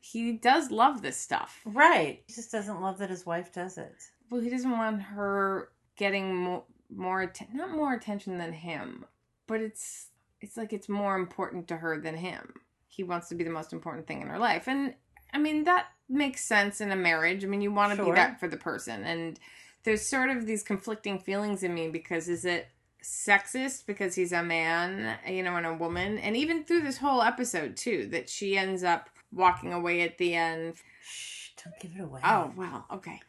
he 0.00 0.32
does 0.32 0.70
love 0.70 1.02
this 1.02 1.16
stuff. 1.18 1.60
Right. 1.66 2.22
He 2.26 2.32
just 2.32 2.50
doesn't 2.50 2.80
love 2.80 2.98
that 2.98 3.10
his 3.10 3.26
wife 3.26 3.52
does 3.52 3.76
it. 3.78 3.94
Well, 4.30 4.40
he 4.40 4.48
doesn't 4.50 4.70
want 4.70 5.02
her 5.02 5.70
getting 5.96 6.34
more 6.34 6.64
more 6.94 7.22
atten- 7.22 7.48
not 7.52 7.70
more 7.70 7.94
attention 7.94 8.38
than 8.38 8.52
him, 8.52 9.04
but 9.46 9.60
it's 9.60 10.08
it's 10.40 10.56
like 10.56 10.72
it's 10.72 10.88
more 10.88 11.16
important 11.16 11.68
to 11.68 11.76
her 11.78 11.98
than 12.00 12.16
him. 12.16 12.54
He 12.88 13.02
wants 13.02 13.28
to 13.28 13.34
be 13.34 13.44
the 13.44 13.50
most 13.50 13.72
important 13.72 14.06
thing 14.06 14.22
in 14.22 14.28
her 14.28 14.38
life, 14.38 14.68
and 14.68 14.94
I 15.32 15.38
mean 15.38 15.64
that 15.64 15.86
makes 16.08 16.44
sense 16.44 16.80
in 16.80 16.90
a 16.90 16.96
marriage. 16.96 17.44
I 17.44 17.48
mean, 17.48 17.60
you 17.60 17.72
want 17.72 17.96
to 17.96 18.04
be 18.04 18.12
that 18.12 18.40
for 18.40 18.48
the 18.48 18.56
person, 18.56 19.04
and 19.04 19.38
there's 19.84 20.02
sort 20.02 20.30
of 20.30 20.46
these 20.46 20.62
conflicting 20.62 21.18
feelings 21.18 21.62
in 21.62 21.74
me 21.74 21.88
because 21.88 22.28
is 22.28 22.44
it 22.44 22.68
sexist 23.02 23.86
because 23.86 24.14
he's 24.14 24.32
a 24.32 24.42
man, 24.42 25.16
you 25.26 25.42
know, 25.42 25.56
and 25.56 25.66
a 25.66 25.74
woman, 25.74 26.18
and 26.18 26.36
even 26.36 26.64
through 26.64 26.82
this 26.82 26.98
whole 26.98 27.22
episode 27.22 27.76
too, 27.76 28.06
that 28.08 28.28
she 28.28 28.56
ends 28.58 28.82
up 28.82 29.10
walking 29.32 29.72
away 29.72 30.00
at 30.02 30.18
the 30.18 30.34
end 30.34 30.74
Shh, 31.02 31.50
don't 31.62 31.78
give 31.80 31.92
it 31.98 32.02
away. 32.02 32.20
Oh, 32.24 32.52
well, 32.56 32.86
Okay. 32.90 33.20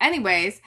Anyways, 0.00 0.60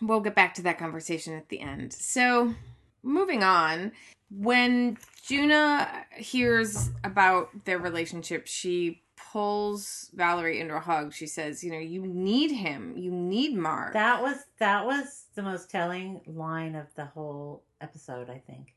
we'll 0.00 0.20
get 0.20 0.34
back 0.34 0.54
to 0.54 0.62
that 0.62 0.78
conversation 0.78 1.34
at 1.34 1.48
the 1.48 1.60
end. 1.60 1.92
So, 1.92 2.54
moving 3.02 3.42
on, 3.42 3.92
when 4.30 4.98
Juna 5.22 5.88
hears 6.16 6.90
about 7.04 7.64
their 7.64 7.78
relationship, 7.78 8.46
she 8.46 9.02
pulls 9.32 10.10
Valerie 10.14 10.60
into 10.60 10.74
a 10.76 10.80
hug. 10.80 11.12
She 11.12 11.26
says, 11.26 11.62
"You 11.62 11.72
know, 11.72 11.78
you 11.78 12.06
need 12.06 12.50
him. 12.50 12.96
You 12.96 13.10
need 13.10 13.54
Mark." 13.56 13.92
That 13.92 14.22
was 14.22 14.36
that 14.58 14.84
was 14.86 15.24
the 15.34 15.42
most 15.42 15.70
telling 15.70 16.20
line 16.26 16.74
of 16.74 16.86
the 16.94 17.04
whole 17.06 17.62
episode, 17.80 18.30
I 18.30 18.38
think. 18.38 18.74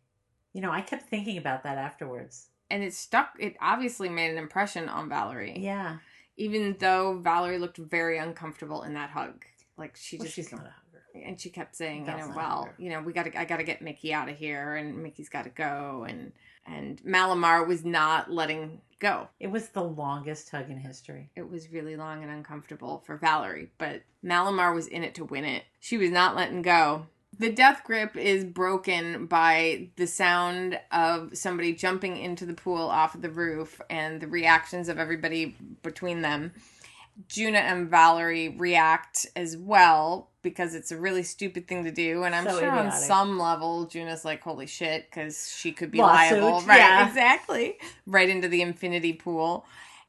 You 0.53 0.61
know, 0.61 0.71
I 0.71 0.81
kept 0.81 1.03
thinking 1.09 1.37
about 1.37 1.63
that 1.63 1.77
afterwards. 1.77 2.47
and 2.71 2.83
it 2.83 2.93
stuck. 2.93 3.35
It 3.39 3.55
obviously 3.59 4.09
made 4.09 4.29
an 4.29 4.37
impression 4.37 4.89
on 4.89 5.09
Valerie, 5.09 5.57
Yeah. 5.57 5.97
even 6.37 6.75
though 6.79 7.17
Valerie 7.17 7.57
looked 7.57 7.77
very 7.77 8.19
uncomfortable 8.19 8.83
in 8.83 8.93
that 8.93 9.09
hug. 9.09 9.43
Like 9.75 9.95
she 9.95 10.17
Well, 10.17 10.25
just 10.25 10.35
she's 10.35 10.51
not 10.51 10.61
a 10.61 10.69
hugger. 10.69 10.88
And 11.15 11.39
she 11.39 11.49
kept 11.49 11.75
saying, 11.75 12.05
That's 12.05 12.21
you 12.21 12.29
know, 12.29 12.37
well, 12.37 12.69
you 12.77 12.89
know, 12.89 13.01
we 13.01 13.13
got 13.13 13.23
to, 13.25 13.39
I 13.39 13.45
got 13.45 13.57
to 13.57 13.63
get 13.63 13.81
Mickey 13.81 14.13
out 14.13 14.29
of 14.29 14.37
here, 14.37 14.75
and 14.75 15.01
Mickey's 15.01 15.29
got 15.29 15.43
to 15.43 15.49
go, 15.49 16.05
and 16.07 16.31
and 16.65 17.03
Malin 17.03 17.39
Akerman 17.39 17.67
was 17.67 17.83
not 17.83 18.31
letting 18.31 18.81
go. 18.99 19.27
It 19.39 19.47
was 19.47 19.69
the 19.69 19.83
longest 19.83 20.49
hug 20.49 20.69
in 20.69 20.77
history. 20.77 21.29
It 21.35 21.49
was 21.49 21.71
really 21.71 21.95
long 21.95 22.21
and 22.21 22.31
uncomfortable 22.31 23.03
for 23.05 23.17
Valerie, 23.17 23.71
but 23.77 24.03
Malin 24.21 24.55
Akerman 24.55 24.75
was 24.75 24.87
in 24.87 25.03
it 25.03 25.15
to 25.15 25.25
win 25.25 25.45
it. 25.45 25.63
She 25.79 25.97
was 25.97 26.11
not 26.11 26.35
letting 26.35 26.61
go. 26.61 27.07
The 27.37 27.51
death 27.51 27.83
grip 27.85 28.17
is 28.17 28.43
broken 28.43 29.27
by 29.27 29.89
the 29.95 30.07
sound 30.07 30.79
of 30.91 31.37
somebody 31.37 31.73
jumping 31.73 32.17
into 32.17 32.45
the 32.45 32.53
pool 32.53 32.81
off 32.81 33.15
of 33.15 33.21
the 33.21 33.29
roof 33.29 33.79
and 33.89 34.19
the 34.19 34.27
reactions 34.27 34.89
of 34.89 34.99
everybody 34.99 35.55
between 35.81 36.21
them. 36.21 36.51
Juna 37.27 37.59
and 37.59 37.89
Valerie 37.89 38.49
react 38.49 39.25
as 39.35 39.55
well 39.55 40.28
because 40.41 40.73
it's 40.75 40.91
a 40.91 40.97
really 40.97 41.23
stupid 41.23 41.67
thing 41.67 41.83
to 41.83 41.91
do. 41.91 42.23
And 42.23 42.33
I'm 42.35 42.45
So 42.45 42.59
sure 42.59 42.71
on 42.71 42.91
some 42.91 43.37
level, 43.37 43.85
Juna's 43.85 44.23
like, 44.25 44.41
holy 44.41 44.67
shit, 44.67 45.09
because 45.09 45.53
she 45.55 45.71
could 45.71 45.91
be 45.91 45.99
Lawsuit, 45.99 46.41
liable. 46.41 46.61
Right, 46.67 46.77
yeah. 46.79 47.07
exactly. 47.07 47.77
Right 48.05 48.29
into 48.29 48.47
the 48.47 48.61
infinity 48.61 49.13
pool. 49.13 49.65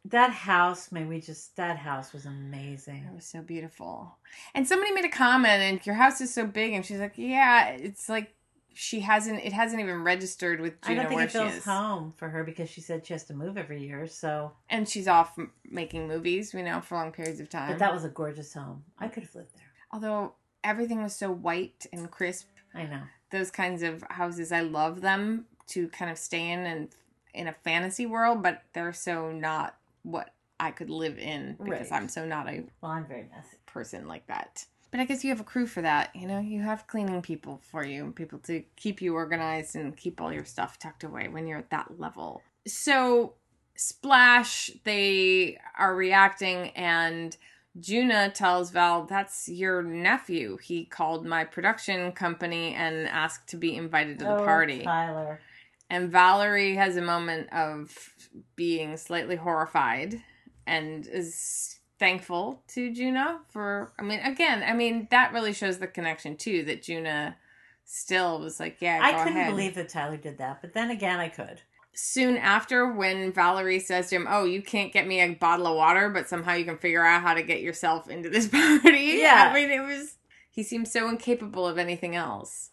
That 0.06 0.30
house, 0.30 0.90
man, 0.90 1.08
we 1.08 1.20
just 1.20 1.56
that 1.56 1.76
house 1.76 2.12
was 2.14 2.24
amazing. 2.24 3.04
It 3.10 3.14
was 3.14 3.26
so 3.26 3.42
beautiful. 3.42 4.16
And 4.54 4.66
somebody 4.66 4.92
made 4.92 5.04
a 5.04 5.10
comment, 5.10 5.60
and 5.62 5.84
your 5.84 5.96
house 5.96 6.22
is 6.22 6.32
so 6.32 6.46
big, 6.46 6.72
and 6.72 6.86
she's 6.86 7.00
like, 7.00 7.18
"Yeah, 7.18 7.68
it's 7.68 8.08
like 8.08 8.32
she 8.72 9.00
hasn't. 9.00 9.44
It 9.44 9.52
hasn't 9.52 9.78
even 9.82 10.02
registered 10.02 10.60
with 10.62 10.72
I 10.84 10.94
don't 10.94 11.06
think 11.08 11.20
it 11.20 11.32
feels 11.32 11.62
home 11.64 12.14
for 12.16 12.30
her 12.30 12.44
because 12.44 12.70
she 12.70 12.80
said 12.80 13.06
she 13.06 13.12
has 13.12 13.24
to 13.24 13.34
move 13.34 13.58
every 13.58 13.82
year. 13.86 14.06
So, 14.06 14.52
and 14.70 14.88
she's 14.88 15.06
off 15.06 15.36
making 15.68 16.08
movies, 16.08 16.54
you 16.54 16.62
know, 16.62 16.80
for 16.80 16.94
long 16.94 17.12
periods 17.12 17.40
of 17.40 17.50
time. 17.50 17.68
but 17.68 17.78
that 17.80 17.92
was 17.92 18.04
a 18.04 18.08
gorgeous 18.08 18.54
home. 18.54 18.84
I 18.98 19.08
could 19.08 19.24
have 19.24 19.34
lived 19.34 19.54
there. 19.54 19.66
Although 19.92 20.34
everything 20.64 21.02
was 21.02 21.14
so 21.16 21.30
white 21.30 21.86
and 21.92 22.10
crisp, 22.10 22.48
I 22.74 22.84
know. 22.84 23.02
those 23.30 23.50
kinds 23.50 23.82
of 23.82 24.02
houses, 24.10 24.52
I 24.52 24.60
love 24.60 25.00
them 25.00 25.46
to 25.68 25.88
kind 25.88 26.10
of 26.10 26.18
stay 26.18 26.50
in 26.50 26.60
and 26.60 26.88
in 27.34 27.46
a 27.48 27.52
fantasy 27.52 28.06
world, 28.06 28.42
but 28.42 28.62
they're 28.72 28.92
so 28.92 29.30
not 29.30 29.76
what 30.02 30.34
I 30.58 30.70
could 30.72 30.90
live 30.90 31.18
in 31.18 31.56
because 31.62 31.90
Right. 31.90 32.02
I'm 32.02 32.08
so 32.08 32.24
not 32.26 32.48
a 32.48 32.64
Well, 32.80 32.92
I'm 32.92 33.06
very 33.06 33.26
messy. 33.34 33.56
person 33.66 34.06
like 34.08 34.26
that. 34.26 34.66
But 34.90 34.98
I 34.98 35.04
guess 35.04 35.22
you 35.22 35.30
have 35.30 35.40
a 35.40 35.44
crew 35.44 35.66
for 35.68 35.82
that, 35.82 36.14
you 36.16 36.26
know. 36.26 36.40
You 36.40 36.62
have 36.62 36.88
cleaning 36.88 37.22
people 37.22 37.60
for 37.70 37.84
you, 37.84 38.10
people 38.16 38.40
to 38.40 38.64
keep 38.74 39.00
you 39.00 39.14
organized 39.14 39.76
and 39.76 39.96
keep 39.96 40.20
all 40.20 40.32
your 40.32 40.44
stuff 40.44 40.78
tucked 40.80 41.04
away 41.04 41.28
when 41.28 41.46
you're 41.46 41.58
at 41.60 41.70
that 41.70 42.00
level. 42.00 42.42
So, 42.66 43.34
Splash, 43.76 44.70
they 44.84 45.58
are 45.78 45.94
reacting, 45.94 46.70
and 46.70 47.36
Juna 47.78 48.30
tells 48.30 48.70
Val, 48.70 49.04
"That's 49.04 49.48
your 49.48 49.82
nephew. 49.82 50.56
He 50.58 50.84
called 50.84 51.24
my 51.24 51.44
production 51.44 52.12
company 52.12 52.74
and 52.74 53.06
asked 53.08 53.48
to 53.50 53.56
be 53.56 53.76
invited 53.76 54.18
to 54.18 54.24
the 54.24 54.36
Oh, 54.38 54.44
party." 54.44 54.82
Tyler. 54.82 55.40
And 55.88 56.10
Valerie 56.10 56.76
has 56.76 56.96
a 56.96 57.02
moment 57.02 57.52
of 57.52 58.14
being 58.56 58.96
slightly 58.96 59.36
horrified 59.36 60.22
and 60.66 61.06
is 61.06 61.78
thankful 61.98 62.62
to 62.68 62.92
Juna 62.92 63.40
for 63.50 63.92
I 63.98 64.02
mean 64.02 64.20
again, 64.20 64.62
I 64.62 64.72
mean 64.72 65.06
that 65.10 65.32
really 65.32 65.52
shows 65.52 65.78
the 65.78 65.86
connection 65.86 66.36
too 66.36 66.64
that 66.64 66.82
Juna 66.82 67.36
still 67.84 68.40
was 68.40 68.58
like, 68.60 68.78
yeah, 68.80 69.00
I 69.02 69.12
couldn't 69.24 69.36
ahead. 69.38 69.50
believe 69.50 69.74
that 69.74 69.88
Tyler 69.88 70.16
did 70.16 70.38
that, 70.38 70.60
but 70.60 70.72
then 70.72 70.90
again, 70.90 71.18
I 71.18 71.28
could. 71.28 71.60
Soon 71.94 72.36
after 72.36 72.92
when 72.92 73.32
Valerie 73.32 73.80
says 73.80 74.08
to 74.10 74.16
him, 74.16 74.26
"Oh, 74.28 74.44
you 74.44 74.62
can't 74.62 74.92
get 74.92 75.06
me 75.06 75.20
a 75.20 75.34
bottle 75.34 75.66
of 75.66 75.76
water, 75.76 76.08
but 76.08 76.28
somehow 76.28 76.54
you 76.54 76.64
can 76.64 76.78
figure 76.78 77.04
out 77.04 77.22
how 77.22 77.34
to 77.34 77.42
get 77.42 77.60
yourself 77.60 78.08
into 78.08 78.30
this 78.30 78.48
party." 78.48 79.18
Yeah. 79.18 79.50
I 79.50 79.54
mean, 79.54 79.70
it 79.70 79.80
was 79.80 80.16
he 80.50 80.62
seems 80.62 80.92
so 80.92 81.08
incapable 81.08 81.66
of 81.66 81.78
anything 81.78 82.16
else 82.16 82.70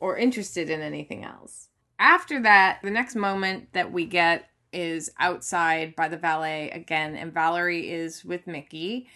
or 0.00 0.16
interested 0.16 0.70
in 0.70 0.80
anything 0.80 1.24
else. 1.24 1.68
After 1.98 2.40
that, 2.42 2.78
the 2.82 2.90
next 2.90 3.16
moment 3.16 3.72
that 3.72 3.92
we 3.92 4.06
get 4.06 4.48
is 4.72 5.10
outside 5.18 5.96
by 5.96 6.08
the 6.08 6.16
valet 6.16 6.70
again, 6.70 7.16
and 7.16 7.32
Valerie 7.32 7.90
is 7.90 8.24
with 8.24 8.46
Mickey 8.46 9.08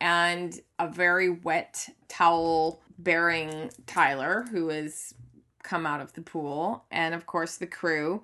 and 0.00 0.60
a 0.78 0.88
very 0.88 1.30
wet 1.30 1.88
towel 2.08 2.80
bearing 2.98 3.70
Tyler, 3.86 4.44
who 4.50 4.68
has 4.68 5.14
come 5.62 5.86
out 5.86 6.00
of 6.00 6.12
the 6.12 6.22
pool, 6.22 6.84
and 6.90 7.14
of 7.14 7.26
course 7.26 7.56
the 7.56 7.66
crew. 7.66 8.22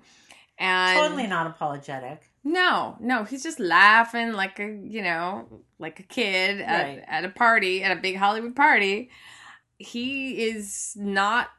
And 0.57 0.97
totally 0.97 1.27
not 1.27 1.47
apologetic. 1.47 2.21
no, 2.43 2.95
no, 2.99 3.23
he's 3.23 3.43
just 3.43 3.59
laughing 3.59 4.33
like 4.33 4.59
a 4.59 4.65
you 4.65 5.01
know, 5.01 5.47
like 5.79 5.99
a 5.99 6.03
kid 6.03 6.61
at, 6.61 6.83
Right. 6.83 7.03
at 7.07 7.25
a 7.25 7.29
party, 7.29 7.83
at 7.83 7.95
a 7.97 7.99
big 8.01 8.15
Hollywood 8.17 8.55
party. 8.55 9.09
He 9.77 10.45
is 10.47 10.93
not 10.95 11.49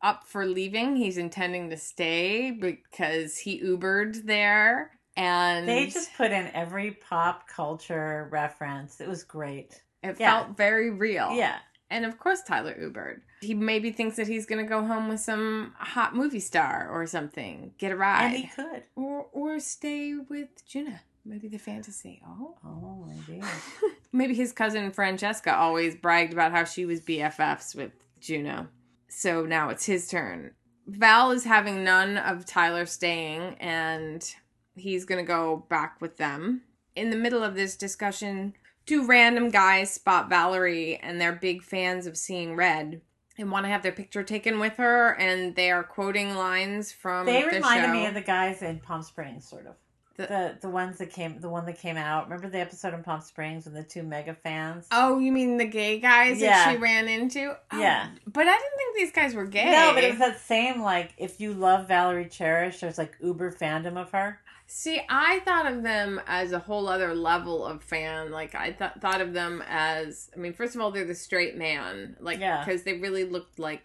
up 0.00 0.24
for 0.24 0.46
leaving. 0.46 0.96
He's 0.96 1.18
intending 1.18 1.68
to 1.68 1.76
stay 1.76 2.50
because 2.50 3.36
he 3.36 3.60
Ubered 3.60 4.24
there. 4.24 4.92
And 5.18 5.68
They 5.68 5.86
just 5.86 6.14
put 6.16 6.30
in 6.30 6.46
every 6.54 6.92
pop 6.92 7.46
culture 7.46 8.28
reference. 8.30 9.00
It 9.02 9.08
was 9.08 9.22
great. 9.24 9.82
it 10.02 10.16
yeah. 10.18 10.44
felt 10.44 10.56
very 10.56 10.90
real. 10.90 11.32
Yeah. 11.34 11.58
And 11.90 12.04
of 12.04 12.18
course 12.18 12.42
Tyler 12.42 12.74
Ubered. 12.74 13.20
He 13.40 13.54
maybe 13.54 13.90
thinks 13.92 14.16
that 14.16 14.26
he's 14.28 14.46
gonna 14.46 14.66
go 14.66 14.84
home 14.84 15.08
with 15.08 15.20
some 15.20 15.74
hot 15.78 16.14
movie 16.14 16.40
star 16.40 16.88
or 16.90 17.06
something. 17.06 17.72
Get 17.78 17.92
a 17.92 17.96
ride. 17.96 18.24
And 18.24 18.36
he 18.36 18.46
could. 18.48 18.82
or 18.96 19.26
or 19.32 19.58
stay 19.60 20.14
with 20.14 20.66
Juna. 20.66 21.00
Maybe 21.24 21.48
the 21.48 21.58
fantasy. 21.58 22.22
Oh. 22.26 22.56
Oh, 22.64 23.06
maybe. 23.06 23.42
Maybe 24.12 24.34
his 24.34 24.52
cousin 24.52 24.90
Francesca 24.92 25.54
always 25.54 25.94
bragged 25.94 26.32
about 26.32 26.52
how 26.52 26.64
she 26.64 26.86
was 26.86 27.02
BFFs 27.02 27.74
with 27.74 27.92
Juna. 28.18 28.70
So 29.08 29.44
now 29.44 29.68
it's 29.68 29.84
his 29.84 30.08
turn. 30.08 30.52
Val 30.86 31.30
is 31.32 31.44
having 31.44 31.84
none 31.84 32.16
of 32.16 32.46
Tyler 32.46 32.86
staying, 32.86 33.56
and 33.60 34.34
he's 34.74 35.04
going 35.04 35.22
to 35.22 35.26
go 35.26 35.66
back 35.68 36.00
with 36.00 36.16
them. 36.16 36.62
In 36.96 37.10
the 37.10 37.16
middle 37.16 37.42
of 37.42 37.54
this 37.54 37.76
discussion, 37.76 38.54
two 38.88 39.06
random 39.06 39.50
guys 39.50 39.90
spot 39.92 40.28
Valerie, 40.28 40.96
and 40.96 41.20
they're 41.20 41.32
big 41.32 41.62
fans 41.62 42.06
of 42.06 42.16
Seeing 42.16 42.56
Red 42.56 43.00
and 43.38 43.52
want 43.52 43.64
to 43.66 43.70
have 43.70 43.82
their 43.84 43.92
picture 43.92 44.24
taken 44.24 44.58
with 44.58 44.76
her, 44.78 45.12
and 45.20 45.54
they 45.54 45.70
are 45.70 45.84
quoting 45.84 46.34
lines 46.34 46.90
from 46.90 47.24
They 47.26 47.42
the 47.42 47.48
reminded 47.48 47.86
show. 47.86 47.92
me 47.92 48.06
of 48.06 48.14
the 48.14 48.20
guys 48.20 48.62
in 48.62 48.80
Palm 48.80 49.02
Springs, 49.02 49.48
sort 49.48 49.66
of. 49.66 49.74
The- 50.16 50.26
The, 50.26 50.58
the 50.62 50.68
ones 50.68 50.98
that 50.98 51.10
came, 51.12 51.40
the 51.40 51.48
one 51.48 51.64
that 51.66 51.78
came 51.78 51.96
out. 51.96 52.24
Remember 52.24 52.48
the 52.48 52.58
episode 52.58 52.92
in 52.94 53.04
Palm 53.04 53.20
Springs 53.20 53.66
with 53.66 53.74
the 53.74 53.84
two 53.84 54.02
mega 54.02 54.34
fans? 54.34 54.88
Oh, 54.90 55.20
you 55.20 55.30
mean 55.30 55.58
the 55.58 55.64
gay 55.66 56.00
guys 56.00 56.40
that 56.40 56.72
she 56.72 56.76
ran 56.76 57.06
into? 57.06 57.54
Oh, 57.70 57.78
Yeah. 57.78 58.08
But 58.26 58.48
I 58.48 58.58
didn't 58.58 58.76
think 58.76 58.96
these 58.96 59.12
guys 59.12 59.34
were 59.36 59.46
gay. 59.46 59.70
No, 59.70 59.92
but 59.94 60.02
it 60.02 60.10
was 60.10 60.18
that 60.18 60.40
same 60.40 60.82
like 60.82 61.14
if 61.18 61.40
you 61.40 61.54
love 61.54 61.86
Valerie 61.86 62.28
Cherish, 62.28 62.80
there's 62.80 62.98
like 62.98 63.16
uber 63.22 63.52
fandom 63.52 63.96
of 63.96 64.10
her. 64.10 64.40
See, 64.70 65.00
I 65.08 65.40
thought 65.40 65.66
of 65.70 65.82
them 65.82 66.20
as 66.26 66.52
a 66.52 66.58
whole 66.58 66.88
other 66.88 67.14
level 67.14 67.64
of 67.64 67.82
fan. 67.82 68.30
Like 68.30 68.54
I 68.54 68.70
th- 68.72 68.90
thought 69.00 69.22
of 69.22 69.32
them 69.32 69.62
as, 69.66 70.30
I 70.36 70.38
mean, 70.38 70.52
first 70.52 70.74
of 70.74 70.82
all, 70.82 70.90
they're 70.90 71.06
the 71.06 71.14
straight 71.14 71.56
man, 71.56 72.16
like 72.20 72.38
Yeah. 72.38 72.62
because 72.64 72.82
they 72.82 72.98
really 72.98 73.24
looked 73.24 73.58
like 73.58 73.82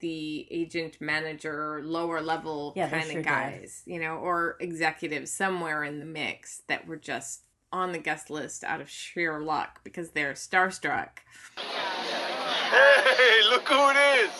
the 0.00 0.46
agent, 0.50 1.00
manager, 1.00 1.80
lower 1.84 2.20
level 2.20 2.72
Yeah, 2.76 2.86
they 2.86 2.98
kind 2.98 3.10
sure 3.10 3.18
of 3.20 3.24
did. 3.24 3.30
guys, 3.30 3.82
you 3.86 4.00
know, 4.00 4.16
or 4.16 4.56
executives 4.58 5.30
somewhere 5.30 5.84
in 5.84 6.00
the 6.00 6.04
mix 6.04 6.62
that 6.66 6.86
were 6.86 6.96
just 6.96 7.42
on 7.72 7.92
the 7.92 7.98
guest 7.98 8.28
list 8.28 8.64
out 8.64 8.80
of 8.80 8.90
sheer 8.90 9.40
luck 9.40 9.80
because 9.84 10.10
they're 10.10 10.32
starstruck. 10.34 11.10
Hey, 11.56 13.40
look 13.50 13.68
who 13.68 13.90
it 13.90 13.96
is. 14.24 14.30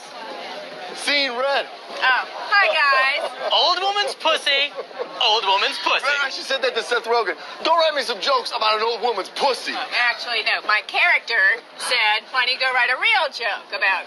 Seeing 0.97 1.37
red. 1.37 1.67
Oh, 1.67 2.23
hi 2.49 2.67
guys. 2.71 3.23
Old 3.51 3.79
woman's 3.83 4.15
pussy. 4.15 4.71
Old 5.21 5.45
woman's 5.45 5.79
pussy. 5.83 6.07
Right, 6.07 6.33
she 6.33 6.43
said 6.43 6.63
that 6.63 6.75
to 6.75 6.83
Seth 6.83 7.05
Rogen. 7.05 7.35
Don't 7.63 7.79
write 7.79 7.95
me 7.95 8.03
some 8.03 8.21
jokes 8.21 8.53
about 8.55 8.79
an 8.79 8.85
old 8.87 9.03
woman's 9.03 9.29
pussy. 9.35 9.75
Oh, 9.75 9.89
actually, 10.07 10.47
no. 10.47 10.63
My 10.67 10.83
character 10.87 11.39
said, 11.79 12.23
"Why 12.31 12.47
don't 12.47 12.55
you 12.55 12.61
go 12.61 12.71
write 12.73 12.91
a 12.91 12.99
real 12.99 13.27
joke 13.35 13.75
about?" 13.75 14.07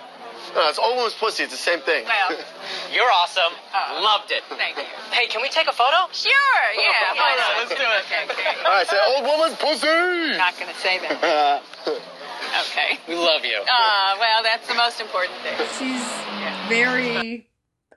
No, 0.56 0.70
it's 0.70 0.80
old 0.80 0.96
woman's 0.96 1.14
pussy. 1.16 1.44
It's 1.44 1.52
the 1.52 1.60
same 1.60 1.82
thing. 1.82 2.06
Well, 2.06 2.40
You're 2.94 3.12
awesome. 3.12 3.52
Oh. 3.76 4.02
Loved 4.02 4.32
it. 4.32 4.44
thank 4.56 4.78
you. 4.78 4.88
Hey, 5.12 5.28
can 5.28 5.42
we 5.42 5.50
take 5.50 5.68
a 5.68 5.76
photo? 5.76 6.08
Sure. 6.14 6.32
Yeah. 6.74 7.14
why 7.14 7.36
Hold 7.36 7.68
let's 7.68 7.76
do 7.76 7.84
it. 7.84 8.04
Okay. 8.08 8.24
okay. 8.32 8.64
All 8.64 8.72
right, 8.72 8.88
say 8.88 8.98
old 9.12 9.24
woman's 9.28 9.58
pussy. 9.60 10.38
Not 10.38 10.56
gonna 10.58 10.74
say 10.80 11.00
that. 11.00 11.64
Okay. 12.62 13.00
We 13.08 13.16
love 13.16 13.46
you. 13.46 13.60
Uh, 13.62 14.16
well, 14.20 14.44
that's 14.44 14.68
the 14.68 14.74
most 14.74 15.00
important 15.00 15.38
thing. 15.42 15.58
She's 15.78 16.70
very 16.70 17.50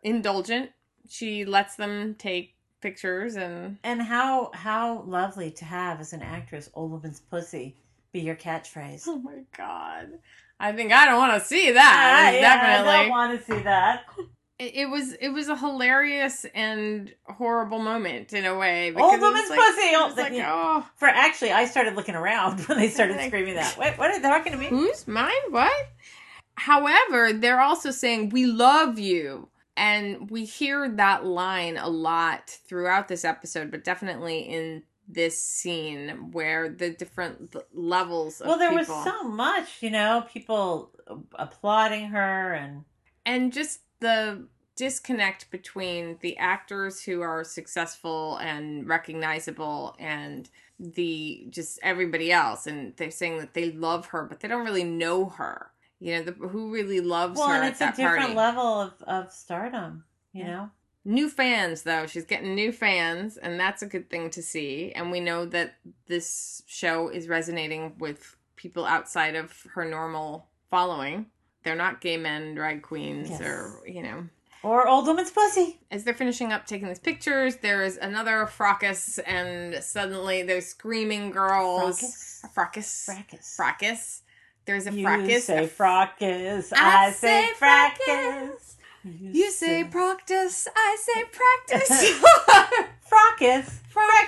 indulgent. 0.03 0.71
She 1.09 1.45
lets 1.45 1.77
them 1.77 2.15
take 2.19 2.55
pictures 2.81 3.37
and 3.37 3.79
And 3.85 4.03
how 4.03 4.51
how 4.55 5.03
lovely 5.03 5.51
to 5.53 5.65
have 5.65 6.01
as 6.01 6.13
an 6.13 6.23
actress, 6.23 6.71
old 6.75 6.91
woman's 6.91 7.21
pussy 7.21 7.77
be 8.13 8.21
your 8.21 8.37
catchphrase. 8.37 9.05
Oh 9.07 9.19
my 9.19 9.43
god. 9.57 10.19
I 10.59 10.73
think 10.73 10.93
I 10.93 11.07
don't 11.07 11.19
want 11.19 11.41
to 11.41 11.47
see 11.47 11.73
that. 11.73 12.33
Ah, 12.35 12.39
yeah, 12.39 12.83
I 12.83 13.03
don't 13.03 13.11
want 13.11 13.39
to 13.39 13.45
see 13.45 13.63
that. 13.63 14.05
It, 14.61 14.75
it 14.77 14.87
was 14.91 15.13
it 15.15 15.31
was 15.31 15.49
a 15.49 15.57
hilarious 15.57 16.45
and 16.55 17.13
horrible 17.27 17.79
moment 17.81 18.33
in 18.33 18.45
a 18.45 18.57
way. 18.57 18.89
Old 18.89 18.97
because 18.97 19.13
it 19.15 19.21
was 19.21 19.23
woman's 19.23 19.51
like- 19.51 19.59
pussy. 19.59 19.91
Oh, 19.95 20.15
like, 20.17 20.33
yeah. 20.33 20.53
oh, 20.53 20.87
For 20.97 21.09
actually, 21.09 21.53
I 21.53 21.65
started 21.65 21.97
looking 21.97 22.15
around 22.15 22.61
when 22.69 22.79
they 22.79 22.89
started 22.91 23.17
Like- 23.17 23.29
screaming 23.29 23.55
that. 23.55 23.77
Wait, 23.79 23.99
what 23.99 24.11
are 24.11 24.21
they 24.21 24.29
talking 24.29 24.53
to 24.53 24.59
me? 24.59 24.67
who's 24.67 25.09
mine? 25.09 25.33
What? 25.51 25.73
However, 26.55 27.33
they're 27.33 27.61
also 27.61 27.91
saying 27.91 28.29
we 28.31 28.47
love 28.47 28.99
you. 28.99 29.49
And 29.77 30.31
we 30.31 30.45
hear 30.45 30.91
that 30.97 31.25
line 31.25 31.79
a 31.79 31.89
lot 31.89 32.51
throughout 32.51 33.09
this 33.09 33.25
episode, 33.25 33.71
but 33.71 33.83
definitely 33.83 34.41
in 34.41 34.83
this 35.09 35.43
scene 35.43 36.33
where 36.33 36.69
the 36.69 36.91
different 36.91 37.57
levels 37.73 38.43
of 38.43 38.49
Well, 38.49 38.59
there 38.59 38.75
was 38.75 38.89
so 38.89 39.23
much, 39.23 39.81
you 39.81 39.89
know, 39.89 40.27
people 40.31 40.91
applauding 41.35 42.09
her 42.11 42.53
and 42.53 42.85
and 43.25 43.53
just 43.55 43.81
the 44.01 44.45
disconnect 44.77 45.51
between 45.51 46.19
the 46.21 46.37
actors 46.39 47.03
who 47.03 47.21
are 47.21 47.45
successful 47.45 48.37
and 48.39 48.89
recognizable 48.89 49.95
and 49.99 50.49
the 50.79 51.47
just 51.51 51.79
everybody 51.83 52.33
else 52.33 52.67
and 52.67 52.97
they're 52.97 53.11
saying 53.11 53.39
that 53.39 53.53
they 53.53 53.71
love 53.73 54.07
her 54.07 54.25
but 54.25 54.41
they 54.41 54.49
don't 54.49 54.65
really 54.65 54.85
know 54.85 55.27
her 55.27 55.71
you 55.99 56.15
know 56.17 56.23
the, 56.23 56.33
who 56.33 56.73
really 56.73 57.01
loves 57.01 57.39
well, 57.39 57.49
her 57.49 57.55
and 57.57 57.65
at 57.65 57.73
it's 57.73 57.81
a 57.83 57.91
different 57.91 58.19
party 58.19 58.35
level 58.35 58.81
of, 58.81 59.03
of 59.03 59.33
stardom, 59.33 60.05
you 60.33 60.45
Yeah. 60.45 60.51
know. 60.51 60.71
New 61.05 61.31
fans, 61.31 61.83
though. 61.83 62.07
She's 62.07 62.27
getting 62.27 62.55
new 62.55 62.73
fans, 62.73 63.39
and 63.39 63.59
that's 63.59 63.81
a 63.81 63.87
good 63.87 64.11
thing 64.11 64.29
to 64.31 64.43
see. 64.43 64.93
And 64.93 65.11
we 65.11 65.19
know 65.19 65.47
that 65.47 65.77
this 66.09 66.63
show 66.67 67.09
is 67.09 67.27
resonating 67.27 67.95
with 67.99 68.37
people 68.57 68.85
outside 68.85 69.35
of 69.35 69.67
her 69.73 69.87
normal 69.87 70.49
following. 70.71 71.27
They're 71.63 71.77
not 71.77 72.01
gay 72.01 72.17
men, 72.17 72.55
drag 72.55 72.83
queens, 72.83 73.29
Yes. 73.31 73.41
or, 73.41 73.81
you 73.87 74.03
know. 74.03 74.25
Or 74.63 74.87
old 74.87 75.07
woman's 75.07 75.31
pussy. 75.31 75.79
As 75.91 76.05
they're 76.05 76.13
finishing 76.15 76.53
up 76.53 76.67
taking 76.67 76.89
these 76.89 76.99
pictures, 76.99 77.57
there 77.57 77.83
is 77.83 77.97
another 77.97 78.47
fracas, 78.47 79.19
and 79.21 79.83
suddenly 79.83 80.43
there's 80.43 80.67
screaming 80.67 81.31
girls. 81.31 82.01
Fracas. 82.55 83.05
Fracas. 83.05 83.05
Fracas. 83.07 83.57
Fracas. 83.57 84.23
There's 84.67 84.87
a 84.87 84.93
fracas. 84.93 84.97
You 84.97 85.05
fracas. 85.41 85.45
say 85.45 85.67
fracas. 85.67 86.73
I 86.75 87.07
I, 87.07 87.11
say 87.13 87.47
say 87.47 87.53
fracas. 87.55 88.05
fracas. 88.05 88.77
You 89.03 89.51
say 89.51 89.85
practice, 89.85 90.69
I 90.77 90.97
say 91.01 91.25
practice. 91.33 92.21
fracas. 93.01 93.81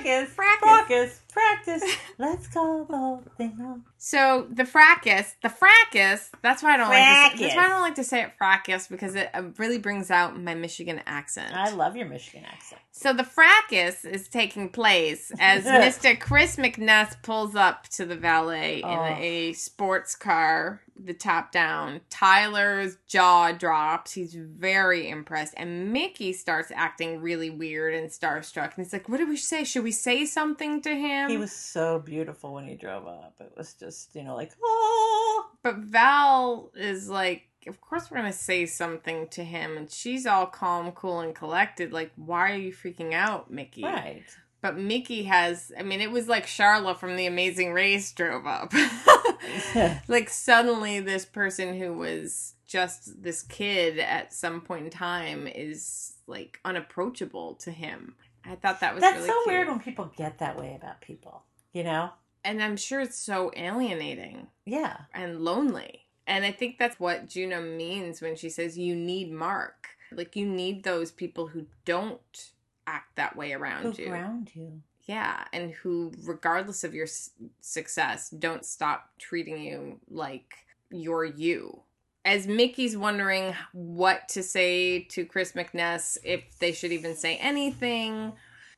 Fracas. 0.03 0.31
Fracas. 0.35 0.88
Fracas. 0.88 1.19
Practice. 1.33 1.83
Let's 2.19 2.47
call 2.49 2.85
the 2.85 2.97
whole 2.99 3.23
thing 3.38 3.59
off. 3.62 3.79
so 3.97 4.47
the 4.51 4.65
fracas, 4.67 5.35
the 5.43 5.49
fracas. 5.49 6.31
That's 6.43 6.62
why 6.62 6.75
I 6.75 6.77
don't 6.77 6.88
like. 6.91 7.33
To 7.33 7.38
say, 7.38 7.45
that's 7.45 7.57
why 7.57 7.65
I 7.65 7.69
don't 7.69 7.81
like 7.81 7.95
to 7.95 8.05
say 8.05 8.23
it 8.23 8.33
fracas 8.37 8.87
because 8.87 9.15
it 9.15 9.31
uh, 9.33 9.45
really 9.57 9.79
brings 9.79 10.11
out 10.11 10.38
my 10.38 10.55
Michigan 10.55 11.01
accent. 11.07 11.55
I 11.57 11.71
love 11.71 11.97
your 11.97 12.07
Michigan 12.07 12.45
accent. 12.53 12.83
so 12.91 13.15
the 13.15 13.25
fracas 13.25 14.05
is 14.05 14.29
taking 14.29 14.69
place 14.69 15.33
as 15.41 15.65
Mr. 16.03 16.19
Chris 16.21 16.57
McNess 16.57 17.15
pulls 17.23 17.55
up 17.57 17.88
to 17.88 18.05
the 18.05 18.17
valet 18.17 18.83
Oh. 18.85 18.91
in 19.07 19.12
a 19.19 19.53
sports 19.55 20.15
car, 20.15 20.83
the 21.07 21.15
top 21.15 21.53
down. 21.53 22.01
Tyler's 22.11 22.97
jaw 23.07 23.53
drops. 23.53 24.12
He's 24.12 24.35
very 24.35 25.09
impressed, 25.09 25.55
and 25.57 25.93
Mickey 25.93 26.33
starts 26.33 26.71
acting 26.75 27.21
really 27.21 27.51
weird 27.51 27.95
and 27.95 28.11
starstruck. 28.11 28.75
And 28.77 28.85
he's 28.85 28.93
like, 28.93 29.09
"What 29.09 29.19
did 29.19 29.29
we 29.29 29.37
say? 29.37 29.65
Should 29.65 29.85
we 29.85 29.93
say 29.93 30.25
something 30.27 30.83
to 30.83 30.95
him?" 30.95 31.31
He 31.31 31.37
was 31.37 31.53
so 31.53 31.99
beautiful 31.99 32.55
when 32.55 32.67
he 32.67 32.75
drove 32.75 33.07
up. 33.07 33.35
It 33.41 33.53
was 33.57 33.75
just, 33.75 34.15
you 34.15 34.25
know, 34.25 34.35
like, 34.35 34.53
oh. 34.62 35.51
But 35.62 35.77
Val 35.79 36.71
is 36.75 37.09
like, 37.09 37.49
of 37.67 37.81
course 37.81 38.11
we're 38.11 38.17
gonna 38.19 38.33
say 38.33 38.67
something 38.67 39.29
to 39.29 39.45
him, 39.45 39.77
and 39.77 39.91
she's 39.91 40.27
all 40.27 40.47
calm, 40.47 40.93
cool, 40.93 41.21
and 41.21 41.35
collected. 41.35 41.93
Like, 41.93 42.12
why 42.17 42.53
are 42.53 42.57
you 42.57 42.73
freaking 42.73 43.12
out, 43.12 43.51
Mickey? 43.51 43.85
Right. 43.85 44.25
But 44.62 44.79
Mickey 44.79 45.25
has, 45.25 45.73
I 45.77 45.83
mean, 45.83 46.01
it 46.01 46.12
was 46.12 46.29
like 46.29 46.47
Charlotte 46.47 47.01
from 47.01 47.17
The 47.17 47.27
Amazing 47.27 47.73
Race 47.73 48.12
drove 48.12 48.47
up. 48.47 48.73
like, 50.09 50.28
suddenly, 50.28 51.00
this 51.00 51.24
person 51.24 51.78
who 51.78 51.94
was 51.94 52.55
just 52.66 53.22
this 53.22 53.42
kid 53.42 53.98
at 53.98 54.33
some 54.33 54.61
point 54.61 54.85
in 54.85 54.90
time 54.90 55.46
is 55.46 56.14
like 56.26 56.59
unapproachable 56.64 57.55
to 57.57 57.70
him. 57.70 58.14
I 58.44 58.55
thought 58.57 58.81
that 58.81 58.94
was 58.94 59.00
That's 59.02 59.16
really 59.16 59.28
so 59.28 59.42
cute. 59.44 59.46
weird 59.55 59.68
when 59.68 59.81
people 59.81 60.11
get 60.16 60.38
that 60.38 60.59
way 60.59 60.74
about 60.74 61.00
people, 61.00 61.44
you 61.72 61.85
know? 61.85 62.11
and 62.44 62.62
I'm 62.62 62.76
sure 62.76 63.00
it's 63.00 63.18
so 63.18 63.52
alienating. 63.57 64.48
Yeah. 64.64 64.96
and 65.14 65.40
lonely. 65.42 66.07
And 66.26 66.44
I 66.44 66.52
think 66.52 66.78
that's 66.78 66.98
what 66.98 67.28
Juna 67.28 67.61
means 67.61 68.20
when 68.20 68.37
she 68.37 68.48
says 68.48 68.78
you 68.78 68.94
need 68.96 69.31
Mark. 69.33 69.88
Like 70.11 70.35
you 70.37 70.46
need 70.46 70.83
those 70.85 71.11
people 71.11 71.48
who 71.48 71.66
don't 71.85 72.50
act 72.87 73.16
that 73.16 73.37
way 73.37 73.52
around 73.52 73.96
Who 73.96 74.02
you. 74.02 74.12
Around 74.12 74.50
you. 74.55 74.83
Yeah, 75.05 75.45
and 75.53 75.73
who 75.73 76.12
regardless 76.25 76.85
of 76.85 76.95
your 76.95 77.07
s- 77.07 77.31
success 77.61 78.31
don't 78.31 78.65
stop 78.65 79.11
treating 79.19 79.59
you 79.59 80.01
like 80.09 80.55
you're 80.91 81.25
you. 81.25 81.81
As 82.25 82.47
Mickey's 82.47 82.97
wondering 82.97 83.55
what 83.73 84.29
to 84.29 84.43
say 84.45 85.01
to 85.11 85.25
Chris 85.25 85.53
McNess, 85.53 86.19
if 86.23 86.43
they 86.61 86.71
should 86.73 86.93
even 86.93 87.17
say 87.17 87.37
anything, 87.38 88.33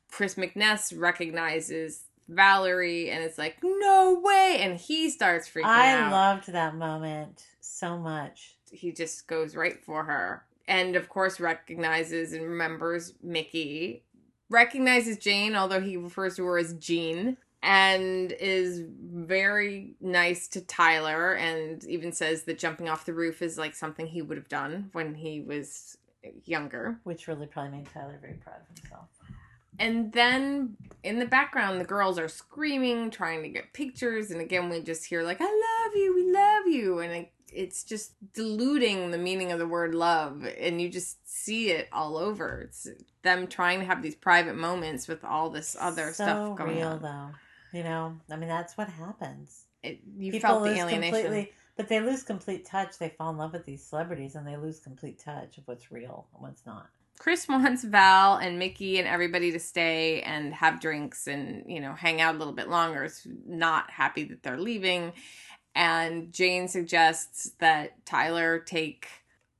Chris 0.09 0.33
McNess 0.35 0.99
recognizes 0.99 2.05
Valerie 2.27 3.11
and 3.11 3.23
it's 3.23 3.37
like, 3.37 3.57
no 3.61 4.19
way. 4.23 4.57
And 4.61 4.79
he 4.79 5.11
starts 5.11 5.47
freaking 5.47 5.65
I 5.65 5.91
out 5.91 6.07
i 6.07 6.11
loved 6.11 6.51
that 6.51 6.73
moment 6.75 7.45
so 7.61 7.97
much. 7.99 8.55
he 8.71 8.91
just 8.91 9.27
goes 9.27 9.55
right 9.55 9.83
for 9.85 10.05
her 10.05 10.43
and 10.67 10.95
of 10.95 11.07
course 11.09 11.39
recognizes 11.39 12.33
and 12.33 12.43
remembers 12.43 13.13
mickey 13.21 14.01
recognizes 14.49 15.17
jane 15.17 15.55
although 15.55 15.81
he 15.81 15.97
refers 15.97 16.35
to 16.35 16.45
her 16.45 16.57
as 16.57 16.73
jean 16.75 17.37
and 17.63 18.31
is 18.33 18.83
very 19.11 19.95
nice 19.99 20.47
to 20.47 20.61
tyler 20.61 21.33
and 21.33 21.83
even 21.85 22.11
says 22.11 22.43
that 22.43 22.59
jumping 22.59 22.87
off 22.87 23.05
the 23.05 23.13
roof 23.13 23.41
is 23.41 23.57
like 23.57 23.73
something 23.75 24.05
he 24.05 24.21
would 24.21 24.37
have 24.37 24.49
done 24.49 24.89
when 24.93 25.15
he 25.15 25.41
was 25.41 25.97
younger 26.45 26.99
Which 27.03 27.27
really 27.27 27.47
probably 27.47 27.77
made 27.77 27.87
Tyler 27.93 28.17
very 28.21 28.33
proud 28.33 28.57
of 28.61 28.79
himself. 28.79 29.07
and 29.79 30.11
then 30.13 30.75
in 31.03 31.19
the 31.19 31.25
background 31.25 31.79
the 31.79 31.85
girls 31.85 32.17
are 32.17 32.27
screaming 32.27 33.11
trying 33.11 33.43
to 33.43 33.49
get 33.49 33.73
pictures 33.73 34.31
and 34.31 34.41
again 34.41 34.69
we 34.69 34.81
just 34.81 35.05
hear 35.05 35.23
like 35.23 35.41
i 35.41 35.43
love 35.43 35.95
you 35.95 36.15
we 36.15 36.31
love 36.31 36.67
you 36.67 36.99
and 36.99 37.13
it, 37.13 37.31
it's 37.55 37.83
just 37.83 38.13
diluting 38.33 39.11
the 39.11 39.17
meaning 39.17 39.51
of 39.51 39.59
the 39.59 39.67
word 39.67 39.95
love 39.95 40.45
and 40.59 40.81
you 40.81 40.89
just 40.89 41.17
see 41.27 41.71
it 41.71 41.87
all 41.91 42.17
over 42.17 42.61
it's 42.61 42.87
them 43.23 43.47
trying 43.47 43.79
to 43.79 43.85
have 43.85 44.01
these 44.01 44.15
private 44.15 44.55
moments 44.55 45.07
with 45.07 45.23
all 45.23 45.49
this 45.49 45.75
other 45.79 46.07
so 46.07 46.23
stuff 46.23 46.57
going 46.57 46.77
real 46.77 46.87
on 46.89 47.01
though. 47.01 47.29
You 47.77 47.83
know, 47.83 48.17
I 48.31 48.35
mean 48.37 48.49
that's 48.49 48.77
what 48.77 48.87
happens. 48.87 49.65
it, 49.83 49.99
you 50.17 50.31
People 50.31 50.49
felt 50.49 50.63
the 50.63 50.71
alienation 50.71 51.01
completely 51.01 51.51
but 51.75 51.89
they 51.89 51.99
lose 51.99 52.23
complete 52.23 52.65
touch. 52.65 52.97
They 52.97 53.09
fall 53.09 53.31
in 53.31 53.37
love 53.37 53.53
with 53.53 53.65
these 53.65 53.83
celebrities 53.83 54.35
and 54.35 54.47
they 54.47 54.55
lose 54.55 54.79
complete 54.79 55.19
touch 55.19 55.57
of 55.57 55.67
what's 55.67 55.91
real 55.91 56.27
and 56.33 56.43
what's 56.43 56.65
not. 56.65 56.87
Chris 57.17 57.47
wants 57.47 57.83
Val 57.83 58.37
and 58.37 58.59
Mickey 58.59 58.97
and 58.99 59.07
everybody 59.07 59.51
to 59.51 59.59
stay 59.59 60.21
and 60.21 60.53
have 60.53 60.81
drinks 60.81 61.27
and, 61.27 61.63
you 61.67 61.79
know, 61.79 61.93
hang 61.93 62.19
out 62.21 62.35
a 62.35 62.37
little 62.37 62.53
bit 62.53 62.69
longer. 62.69 63.05
Is 63.05 63.25
not 63.45 63.89
happy 63.89 64.23
that 64.25 64.43
they're 64.43 64.59
leaving. 64.59 65.13
And 65.75 66.31
Jane 66.31 66.67
suggests 66.67 67.51
that 67.59 68.05
Tyler 68.05 68.59
take 68.59 69.07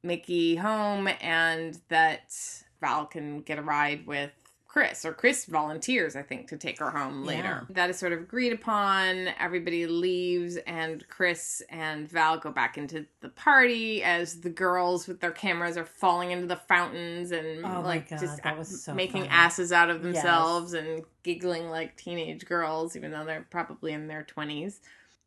Mickey 0.02 0.56
home 0.56 1.10
and 1.22 1.80
that 1.90 2.36
Val 2.80 3.06
can 3.06 3.42
get 3.42 3.60
a 3.60 3.62
ride 3.62 4.08
with 4.08 4.32
Chris, 4.66 5.06
or 5.06 5.14
Chris 5.14 5.46
volunteers, 5.46 6.18
I 6.18 6.22
think, 6.22 6.50
to 6.50 6.58
take 6.58 6.80
her 6.80 6.90
home 6.92 7.24
later. 7.24 7.66
That 7.70 7.90
is 7.90 7.98
sort 7.98 8.12
of 8.12 8.20
agreed 8.20 8.52
upon. 8.52 9.30
Everybody 9.40 9.88
leaves, 9.88 10.58
and 10.68 11.08
Chris 11.08 11.62
and 11.70 12.06
Val 12.10 12.38
go 12.38 12.52
back 12.52 12.78
into 12.78 13.06
the 13.22 13.30
party 13.30 14.04
as 14.04 14.42
the 14.42 14.50
girls 14.50 15.08
with 15.08 15.22
their 15.22 15.32
cameras 15.32 15.78
are 15.78 15.86
falling 15.86 16.32
into 16.32 16.46
the 16.48 16.58
fountains 16.58 17.32
and 17.32 17.66
Oh 17.66 17.82
like 17.86 18.10
God, 18.10 18.20
just 18.20 18.84
so 18.84 18.94
making 18.94 19.22
funny. 19.24 19.34
asses 19.34 19.72
out 19.72 19.90
of 19.90 20.04
Yes. 20.04 20.16
themselves 20.16 20.74
and 20.74 21.04
giggling 21.24 21.70
like 21.70 21.96
teenage 21.96 22.46
girls, 22.46 22.98
even 22.98 23.12
though 23.12 23.24
they're 23.24 23.48
probably 23.50 23.94
in 23.94 24.08
their 24.08 24.24
20s. 24.26 24.80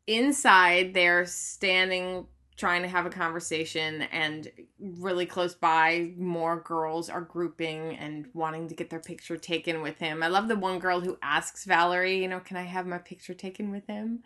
Inside, 0.07 0.93
they're 0.93 1.25
standing 1.25 2.27
trying 2.59 2.81
to 2.81 2.89
have 2.89 3.05
a 3.05 3.09
conversation 3.09 4.01
and 4.11 4.51
really 4.79 5.25
close 5.25 5.55
by 5.55 6.11
more 6.17 6.59
girls 6.59 7.09
are 7.09 7.21
grouping 7.21 7.95
and 7.95 8.27
wanting 8.33 8.67
to 8.67 8.75
get 8.75 8.89
their 8.89 8.99
picture 8.99 9.37
taken 9.37 9.81
with 9.81 9.97
him. 9.97 10.21
I 10.21 10.27
love 10.27 10.49
the 10.49 10.57
one 10.57 10.77
girl 10.77 10.99
who 10.99 11.17
asks 11.21 11.63
valerie 11.63 12.21
you 12.21 12.27
know 12.27 12.41
can 12.41 12.57
i 12.57 12.63
have 12.63 12.85
my 12.85 12.97
picture 12.97 13.33
taken 13.33 13.71
with 13.71 13.87
him? 13.87 14.23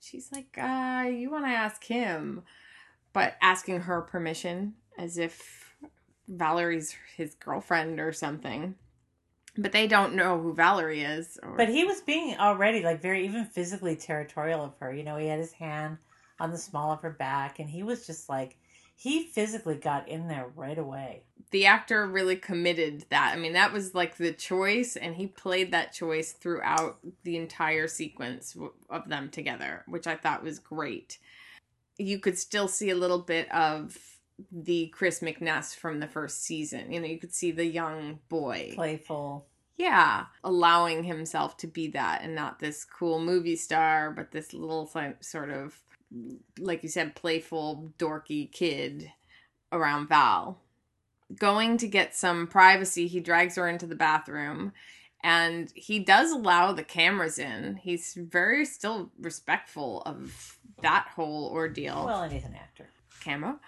She's 0.00 0.32
like 0.32 0.56
uh 0.56 1.04
you 1.06 1.30
want 1.30 1.44
to 1.44 1.50
ask 1.50 1.84
him 1.84 2.42
but 3.12 3.36
asking 3.42 3.80
her 3.80 4.00
permission 4.00 4.74
as 4.98 5.18
if 5.18 5.76
valerie's 6.28 6.96
his 7.14 7.34
girlfriend 7.34 8.00
or 8.00 8.12
something 8.12 8.74
but 9.58 9.72
they 9.72 9.86
don't 9.86 10.14
know 10.14 10.40
who 10.40 10.52
valerie 10.54 11.02
is 11.02 11.38
or... 11.42 11.56
But 11.56 11.68
he 11.68 11.84
was 11.84 12.00
being 12.00 12.36
already 12.38 12.82
like 12.82 13.00
very 13.00 13.24
even 13.24 13.44
physically 13.44 13.96
territorial 13.96 14.62
of 14.62 14.74
her. 14.80 14.92
You 14.92 15.02
know, 15.02 15.16
he 15.16 15.26
had 15.26 15.38
his 15.38 15.52
hand 15.52 15.98
on 16.38 16.50
the 16.50 16.58
small 16.58 16.92
of 16.92 17.00
her 17.00 17.10
back 17.10 17.58
and 17.58 17.68
he 17.68 17.82
was 17.82 18.06
just 18.06 18.28
like 18.28 18.56
he 18.94 19.24
physically 19.24 19.76
got 19.76 20.08
in 20.08 20.28
there 20.28 20.46
right 20.54 20.78
away. 20.78 21.22
the 21.50 21.66
actor 21.66 22.06
really 22.06 22.36
committed 22.36 23.04
that. 23.10 23.32
I 23.34 23.38
mean, 23.38 23.52
that 23.52 23.72
was 23.72 23.94
like 23.94 24.16
the 24.16 24.32
choice, 24.32 24.96
and 24.96 25.14
he 25.14 25.26
played 25.26 25.72
that 25.72 25.92
choice 25.92 26.32
throughout 26.32 26.98
the 27.22 27.36
entire 27.36 27.86
sequence 27.88 28.56
of 28.90 29.08
them 29.08 29.30
together, 29.30 29.84
which 29.86 30.06
I 30.06 30.16
thought 30.16 30.42
was 30.42 30.58
great. 30.58 31.18
You 31.98 32.18
could 32.18 32.38
still 32.38 32.68
see 32.68 32.90
a 32.90 32.96
little 32.96 33.20
bit 33.20 33.50
of 33.52 33.96
the 34.52 34.88
Chris 34.88 35.20
McNess 35.20 35.74
from 35.74 36.00
the 36.00 36.06
first 36.06 36.44
season. 36.44 36.92
You 36.92 37.00
know, 37.00 37.06
you 37.06 37.18
could 37.18 37.34
see 37.34 37.50
the 37.50 37.64
young 37.64 38.18
boy. 38.28 38.72
Playful. 38.74 39.46
Yeah, 39.76 40.26
allowing 40.42 41.04
himself 41.04 41.56
to 41.58 41.66
be 41.66 41.88
that 41.88 42.22
and 42.22 42.34
not 42.34 42.58
this 42.58 42.84
cool 42.84 43.20
movie 43.20 43.56
star, 43.56 44.10
but 44.10 44.30
this 44.32 44.54
little 44.54 44.90
sort 45.20 45.50
of, 45.50 45.78
like 46.58 46.82
you 46.82 46.88
said, 46.88 47.14
playful, 47.14 47.92
dorky 47.98 48.50
kid 48.50 49.12
around 49.72 50.08
Val. 50.08 50.58
Going 51.38 51.76
to 51.78 51.88
get 51.88 52.14
some 52.14 52.46
privacy, 52.46 53.06
he 53.06 53.20
drags 53.20 53.56
her 53.56 53.68
into 53.68 53.86
the 53.86 53.96
bathroom 53.96 54.72
and 55.24 55.70
he 55.74 55.98
does 55.98 56.30
allow 56.30 56.72
the 56.72 56.84
cameras 56.84 57.38
in. 57.38 57.76
He's 57.82 58.14
very 58.14 58.64
still 58.64 59.10
respectful 59.20 60.02
of 60.06 60.58
that 60.82 61.08
whole 61.16 61.50
ordeal 61.52 62.04
Well, 62.06 62.22
and 62.22 62.32
he's 62.32 62.44
an 62.44 62.54
actor. 62.54 62.88
camera. 63.20 63.58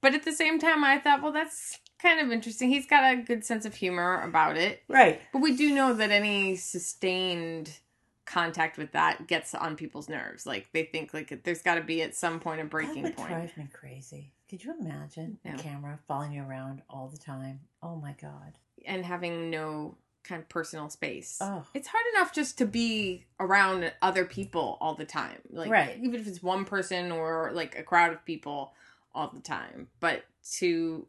But 0.00 0.14
at 0.14 0.24
the 0.24 0.32
same 0.32 0.58
time, 0.58 0.84
I 0.84 0.98
thought, 0.98 1.22
well, 1.22 1.32
that's 1.32 1.78
kind 2.00 2.20
of 2.20 2.30
interesting. 2.32 2.68
He's 2.70 2.86
got 2.86 3.12
a 3.12 3.16
good 3.16 3.44
sense 3.44 3.64
of 3.64 3.74
humor 3.74 4.20
about 4.22 4.56
it. 4.56 4.82
Right. 4.88 5.20
But 5.32 5.40
we 5.42 5.56
do 5.56 5.74
know 5.74 5.92
that 5.94 6.10
any 6.10 6.54
sustained 6.56 7.78
contact 8.24 8.76
with 8.76 8.92
that 8.92 9.26
gets 9.26 9.54
on 9.54 9.74
people's 9.76 10.08
nerves. 10.08 10.44
Like 10.46 10.68
they 10.72 10.84
think 10.84 11.14
like 11.14 11.42
there's 11.44 11.62
got 11.62 11.76
to 11.76 11.80
be 11.82 12.02
at 12.02 12.14
some 12.14 12.40
point 12.40 12.60
a 12.60 12.64
breaking 12.64 13.02
that 13.04 13.10
would 13.10 13.16
point. 13.16 13.28
drive 13.30 13.56
me 13.56 13.68
crazy. 13.72 14.32
Could 14.50 14.64
you 14.64 14.74
imagine 14.78 15.38
No. 15.44 15.54
a 15.54 15.58
camera 15.58 15.98
following 16.06 16.32
you 16.32 16.42
around 16.42 16.82
all 16.90 17.08
the 17.08 17.16
time? 17.18 17.60
Oh 17.82 17.96
my 17.96 18.14
god. 18.20 18.58
and 18.86 19.04
having 19.04 19.50
no 19.50 19.96
kind 20.24 20.40
of 20.42 20.48
personal 20.48 20.88
space. 20.90 21.38
Oh. 21.40 21.64
It's 21.74 21.88
hard 21.88 22.04
enough 22.14 22.32
just 22.34 22.58
to 22.58 22.66
be 22.66 23.24
around 23.40 23.90
other 24.02 24.24
people 24.26 24.76
all 24.80 24.94
the 24.94 25.04
time. 25.06 25.38
Like 25.50 25.70
Right. 25.70 25.96
even 26.02 26.20
if 26.20 26.26
it's 26.26 26.42
one 26.42 26.64
person 26.66 27.10
or 27.10 27.50
like 27.54 27.78
a 27.78 27.82
crowd 27.82 28.12
of 28.12 28.24
people 28.26 28.74
all 29.14 29.30
the 29.32 29.40
time. 29.40 29.88
But 30.00 30.24
to 30.58 31.06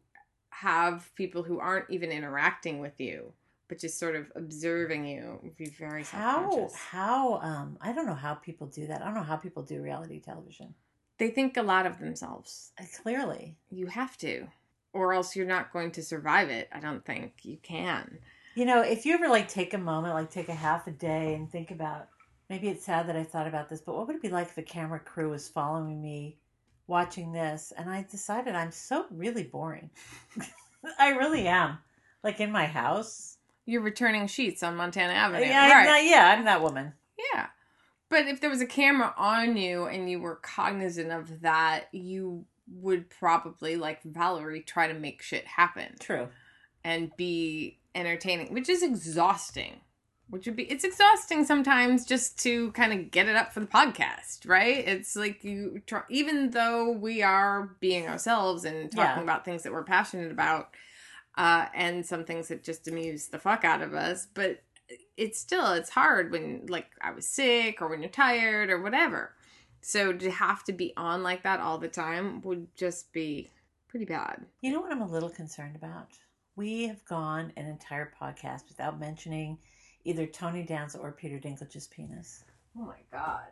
have 0.49 1.13
people 1.15 1.43
who 1.43 1.59
aren't 1.59 1.89
even 1.89 2.11
interacting 2.11 2.79
with 2.79 2.99
you, 2.99 3.33
but 3.67 3.79
just 3.79 3.99
sort 3.99 4.15
of 4.15 4.25
observing 4.35 5.05
you 5.05 5.39
would 5.43 5.55
be 5.55 5.69
very 5.69 6.03
How 6.03 6.69
how 6.75 7.35
um 7.35 7.77
I 7.79 7.93
don't 7.93 8.07
know 8.07 8.15
how 8.15 8.33
people 8.33 8.67
do 8.67 8.87
that. 8.87 9.01
I 9.01 9.05
don't 9.05 9.13
know 9.13 9.23
how 9.23 9.37
people 9.37 9.63
do 9.63 9.81
reality 9.81 10.19
television. 10.19 10.73
They 11.17 11.29
think 11.29 11.57
a 11.57 11.61
lot 11.61 11.85
of 11.85 11.99
themselves. 11.99 12.71
Uh, 12.79 12.85
Clearly. 13.01 13.55
You 13.69 13.87
have 13.87 14.17
to. 14.19 14.47
Or 14.91 15.13
else 15.13 15.35
you're 15.35 15.45
not 15.45 15.71
going 15.71 15.91
to 15.91 16.03
survive 16.03 16.49
it. 16.49 16.67
I 16.73 16.79
don't 16.79 17.05
think 17.05 17.33
you 17.43 17.57
can. 17.61 18.19
You 18.55 18.65
know, 18.65 18.81
if 18.81 19.05
you 19.05 19.13
ever 19.13 19.27
like 19.27 19.47
take 19.47 19.73
a 19.73 19.77
moment, 19.77 20.15
like 20.15 20.31
take 20.31 20.49
a 20.49 20.53
half 20.53 20.87
a 20.87 20.91
day 20.91 21.35
and 21.35 21.49
think 21.49 21.71
about 21.71 22.07
maybe 22.49 22.67
it's 22.67 22.85
sad 22.85 23.07
that 23.07 23.15
I 23.15 23.23
thought 23.23 23.47
about 23.47 23.69
this, 23.69 23.81
but 23.81 23.95
what 23.95 24.07
would 24.07 24.15
it 24.15 24.21
be 24.21 24.29
like 24.29 24.47
if 24.47 24.57
a 24.57 24.63
camera 24.63 24.99
crew 24.99 25.29
was 25.29 25.47
following 25.47 26.01
me 26.01 26.37
watching 26.89 27.31
this 27.31 27.71
and 27.77 27.89
I 27.89 28.05
decided 28.09 28.55
I'm 28.55 28.71
so 28.71 29.05
really 29.11 29.43
boring. 29.43 29.91
I 30.99 31.09
really 31.09 31.43
hmm. 31.43 31.47
am. 31.47 31.77
Like 32.23 32.41
in 32.41 32.51
my 32.51 32.65
house. 32.65 33.37
You're 33.65 33.81
returning 33.81 34.27
sheets 34.27 34.63
on 34.63 34.75
Montana 34.75 35.13
Avenue. 35.13 35.45
Yeah, 35.45 35.61
I'm 35.61 35.71
right. 35.71 35.85
not, 35.85 36.03
yeah, 36.03 36.35
I'm 36.35 36.45
that 36.45 36.61
woman. 36.61 36.93
Yeah. 37.33 37.47
But 38.09 38.27
if 38.27 38.41
there 38.41 38.49
was 38.49 38.61
a 38.61 38.65
camera 38.65 39.13
on 39.15 39.55
you 39.55 39.85
and 39.85 40.09
you 40.09 40.19
were 40.19 40.35
cognizant 40.37 41.11
of 41.11 41.41
that, 41.41 41.85
you 41.91 42.45
would 42.67 43.09
probably, 43.09 43.75
like 43.75 44.01
Valerie, 44.03 44.61
try 44.61 44.87
to 44.87 44.93
make 44.93 45.21
shit 45.21 45.45
happen 45.45 45.95
True. 45.99 46.27
and 46.83 47.11
be 47.15 47.77
entertaining, 47.93 48.53
which 48.53 48.69
is 48.69 48.81
exhausting. 48.81 49.81
Which 50.29 50.45
would 50.45 50.55
be, 50.55 50.63
it's 50.63 50.83
exhausting 50.83 51.43
sometimes 51.43 52.05
just 52.05 52.37
to 52.43 52.71
kind 52.73 52.93
of 52.93 53.09
get 53.09 53.27
it 53.27 53.35
up 53.35 53.51
for 53.51 53.61
the 53.61 53.65
podcast, 53.65 54.47
right? 54.47 54.87
It's 54.87 55.15
like 55.15 55.43
you 55.43 55.81
try, 55.87 56.03
even 56.09 56.51
though 56.51 56.91
we 56.91 57.23
are 57.23 57.75
being 57.79 58.07
ourselves 58.07 58.63
and 58.63 58.91
talking 58.91 59.17
Yeah. 59.17 59.23
about 59.23 59.43
things 59.43 59.63
that 59.63 59.73
we're 59.73 59.83
passionate 59.83 60.31
about, 60.31 60.69
uh, 61.35 61.65
and 61.73 62.05
some 62.05 62.25
things 62.25 62.49
that 62.49 62.63
just 62.63 62.87
amuse 62.87 63.27
the 63.27 63.39
fuck 63.39 63.63
out 63.65 63.81
of 63.81 63.93
us, 63.95 64.27
but 64.33 64.61
it's 65.17 65.39
still 65.39 65.73
it's 65.73 65.89
hard 65.91 66.31
when 66.31 66.65
like 66.67 66.87
I 67.01 67.11
was 67.11 67.27
sick 67.27 67.81
or 67.81 67.87
when 67.87 68.01
you're 68.01 68.09
tired 68.09 68.69
or 68.69 68.81
whatever. 68.81 69.33
So 69.81 70.11
to 70.13 70.29
have 70.31 70.63
to 70.65 70.73
be 70.73 70.93
on 70.97 71.23
like 71.23 71.43
that 71.43 71.59
all 71.59 71.77
the 71.77 71.87
time 71.87 72.41
would 72.41 72.75
just 72.75 73.11
be 73.13 73.49
pretty 73.87 74.05
bad. 74.05 74.45
You 74.61 74.71
know 74.73 74.81
what 74.81 74.91
I'm 74.91 75.01
a 75.01 75.07
little 75.07 75.29
concerned 75.29 75.75
about? 75.75 76.09
We 76.55 76.87
have 76.87 77.03
gone 77.05 77.53
an 77.55 77.65
entire 77.65 78.11
podcast 78.21 78.67
without 78.67 78.99
mentioning 78.99 79.59
either 80.09 80.25
Tony 80.25 80.63
Danza 80.63 80.97
or 80.97 81.11
Peter 81.11 81.37
Dinklage's 81.37 81.87
penis. 81.87 82.43
Oh 82.75 82.81
my 82.81 82.95
god. 83.11 83.43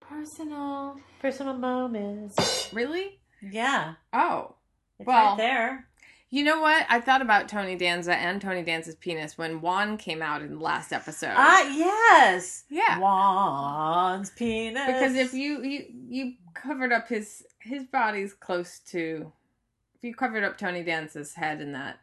Personal. 0.00 0.96
Personal 1.20 1.54
moments. 1.54 2.70
Really? 2.72 3.20
Yeah. 3.42 3.94
Oh. 4.12 4.54
It's 4.98 5.06
Well- 5.06 5.30
right 5.30 5.36
there. 5.36 5.84
You 6.30 6.44
know 6.44 6.60
what? 6.60 6.84
I 6.90 7.00
thought 7.00 7.22
about 7.22 7.48
Tony 7.48 7.74
Danza 7.74 8.14
and 8.14 8.38
Tony 8.38 8.62
Danza's 8.62 8.96
penis 8.96 9.38
when 9.38 9.62
Juan 9.62 9.96
came 9.96 10.20
out 10.20 10.42
in 10.42 10.56
the 10.58 10.60
last 10.62 10.92
episode. 10.92 11.32
Ah, 11.34 11.62
yes. 11.70 12.64
yeah. 12.68 12.98
Juan's 12.98 14.28
penis. 14.32 14.86
Because 14.86 15.14
if 15.14 15.32
you 15.32 15.62
you 15.62 15.84
you 16.06 16.32
covered 16.52 16.92
up 16.92 17.08
his 17.08 17.44
his 17.60 17.84
body's 17.84 18.34
close 18.34 18.78
to 18.90 19.32
if 19.96 20.04
you 20.04 20.14
covered 20.14 20.44
up 20.44 20.58
Tony 20.58 20.82
Danza's 20.82 21.32
head 21.32 21.62
in 21.62 21.72
that 21.72 21.98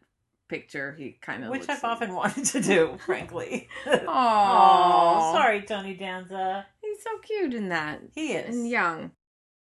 picture, 0.48 0.96
he 0.98 1.18
kind 1.22 1.44
of 1.44 1.50
Which 1.52 1.68
I've 1.70 1.84
often 1.84 2.14
wanted 2.14 2.46
to 2.46 2.62
do, 2.62 2.98
frankly. 3.06 3.68
Oh, 3.86 4.04
Oh, 4.08 5.34
sorry, 5.34 5.62
Tony 5.64 5.94
Danza. 5.96 6.66
He's 6.82 7.04
so 7.04 7.18
cute 7.20 7.54
in 7.54 7.70
that 7.70 8.02
He 8.14 8.34
is. 8.34 8.56
and 8.56 8.70
young. 8.70 9.12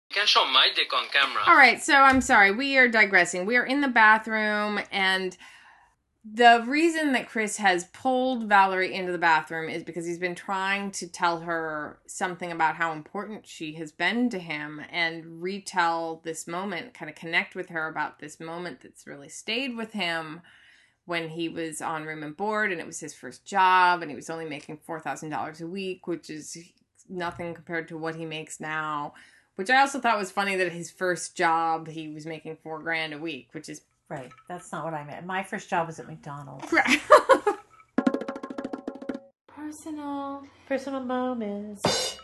You 0.09 0.15
can 0.15 0.25
show 0.27 0.45
my 0.45 0.67
dick 0.75 0.91
on 0.93 1.05
camera. 1.13 1.43
All 1.45 1.55
right, 1.55 1.81
so 1.81 1.93
I'm 1.93 2.21
sorry. 2.21 2.51
We 2.51 2.77
are 2.77 2.87
digressing. 2.87 3.45
We 3.45 3.57
are 3.57 3.65
in 3.65 3.81
the 3.81 3.87
bathroom, 3.87 4.79
and 4.91 5.37
the 6.31 6.63
reason 6.67 7.13
that 7.13 7.29
Chris 7.29 7.57
has 7.57 7.85
pulled 7.93 8.49
Valerie 8.49 8.93
into 8.93 9.11
the 9.11 9.17
bathroom 9.17 9.69
is 9.69 9.83
because 9.83 10.05
he's 10.05 10.19
been 10.19 10.35
trying 10.35 10.91
to 10.91 11.07
tell 11.07 11.39
her 11.41 11.99
something 12.07 12.51
about 12.51 12.75
how 12.75 12.91
important 12.91 13.47
she 13.47 13.73
has 13.75 13.91
been 13.91 14.29
to 14.31 14.39
him 14.39 14.81
and 14.91 15.41
retell 15.41 16.21
this 16.23 16.45
moment, 16.47 16.93
kind 16.93 17.09
of 17.09 17.15
connect 17.15 17.55
with 17.55 17.69
her 17.69 17.87
about 17.87 18.19
this 18.19 18.39
moment 18.39 18.81
that's 18.81 19.07
really 19.07 19.29
stayed 19.29 19.77
with 19.77 19.93
him 19.93 20.41
when 21.09 21.29
he 21.29 21.49
was 21.49 21.81
on 21.81 22.05
room 22.05 22.21
and 22.21 22.37
board 22.37 22.71
and 22.71 22.79
it 22.79 22.85
was 22.85 22.99
his 22.99 23.15
first 23.15 23.43
job 23.43 24.03
and 24.03 24.11
he 24.11 24.15
was 24.15 24.29
only 24.29 24.45
making 24.45 24.77
$4,000 24.87 25.59
a 25.61 25.67
week, 25.67 26.05
which 26.05 26.29
is 26.29 26.55
nothing 27.09 27.55
compared 27.55 27.87
to 27.87 27.97
what 27.97 28.13
he 28.13 28.25
makes 28.25 28.59
now. 28.59 29.13
Which 29.55 29.71
I 29.71 29.79
also 29.81 29.99
thought 29.99 30.19
was 30.19 30.29
funny 30.29 30.55
that 30.55 30.71
his 30.71 30.91
first 30.91 31.35
job 31.35 31.87
he 31.87 32.09
was 32.09 32.27
making 32.27 32.57
four 32.61 32.79
grand 32.79 33.13
a 33.13 33.17
week, 33.17 33.49
which 33.53 33.69
is 33.69 33.81
Right. 34.07 34.31
That's 34.47 34.71
not 34.71 34.85
what 34.85 34.93
I 34.95 35.03
meant. 35.03 35.25
My 35.25 35.43
first 35.43 35.69
job 35.69 35.85
was 35.85 35.99
at 35.99 36.07
McDonald's. 36.07 36.65
personal. 39.47 40.43
Personal 40.67 41.01
moments. 41.01 42.17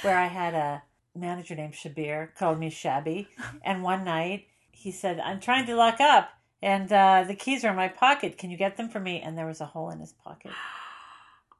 Where 0.00 0.16
I 0.16 0.26
had 0.26 0.54
a 0.54 0.82
manager 1.14 1.54
named 1.54 1.74
Shabir, 1.74 2.34
called 2.34 2.58
me 2.58 2.70
Shabby. 2.70 3.28
And 3.62 3.82
one 3.82 4.04
night 4.04 4.46
he 4.72 4.90
said, 4.90 5.20
I'm 5.20 5.40
trying 5.40 5.66
to 5.66 5.76
lock 5.76 6.00
up 6.00 6.30
and 6.62 6.90
uh, 6.92 7.24
the 7.26 7.34
keys 7.34 7.64
are 7.64 7.70
in 7.70 7.76
my 7.76 7.88
pocket. 7.88 8.38
Can 8.38 8.50
you 8.50 8.56
get 8.56 8.76
them 8.76 8.88
for 8.88 9.00
me? 9.00 9.20
And 9.20 9.36
there 9.36 9.46
was 9.46 9.60
a 9.60 9.66
hole 9.66 9.90
in 9.90 10.00
his 10.00 10.12
pocket. 10.12 10.52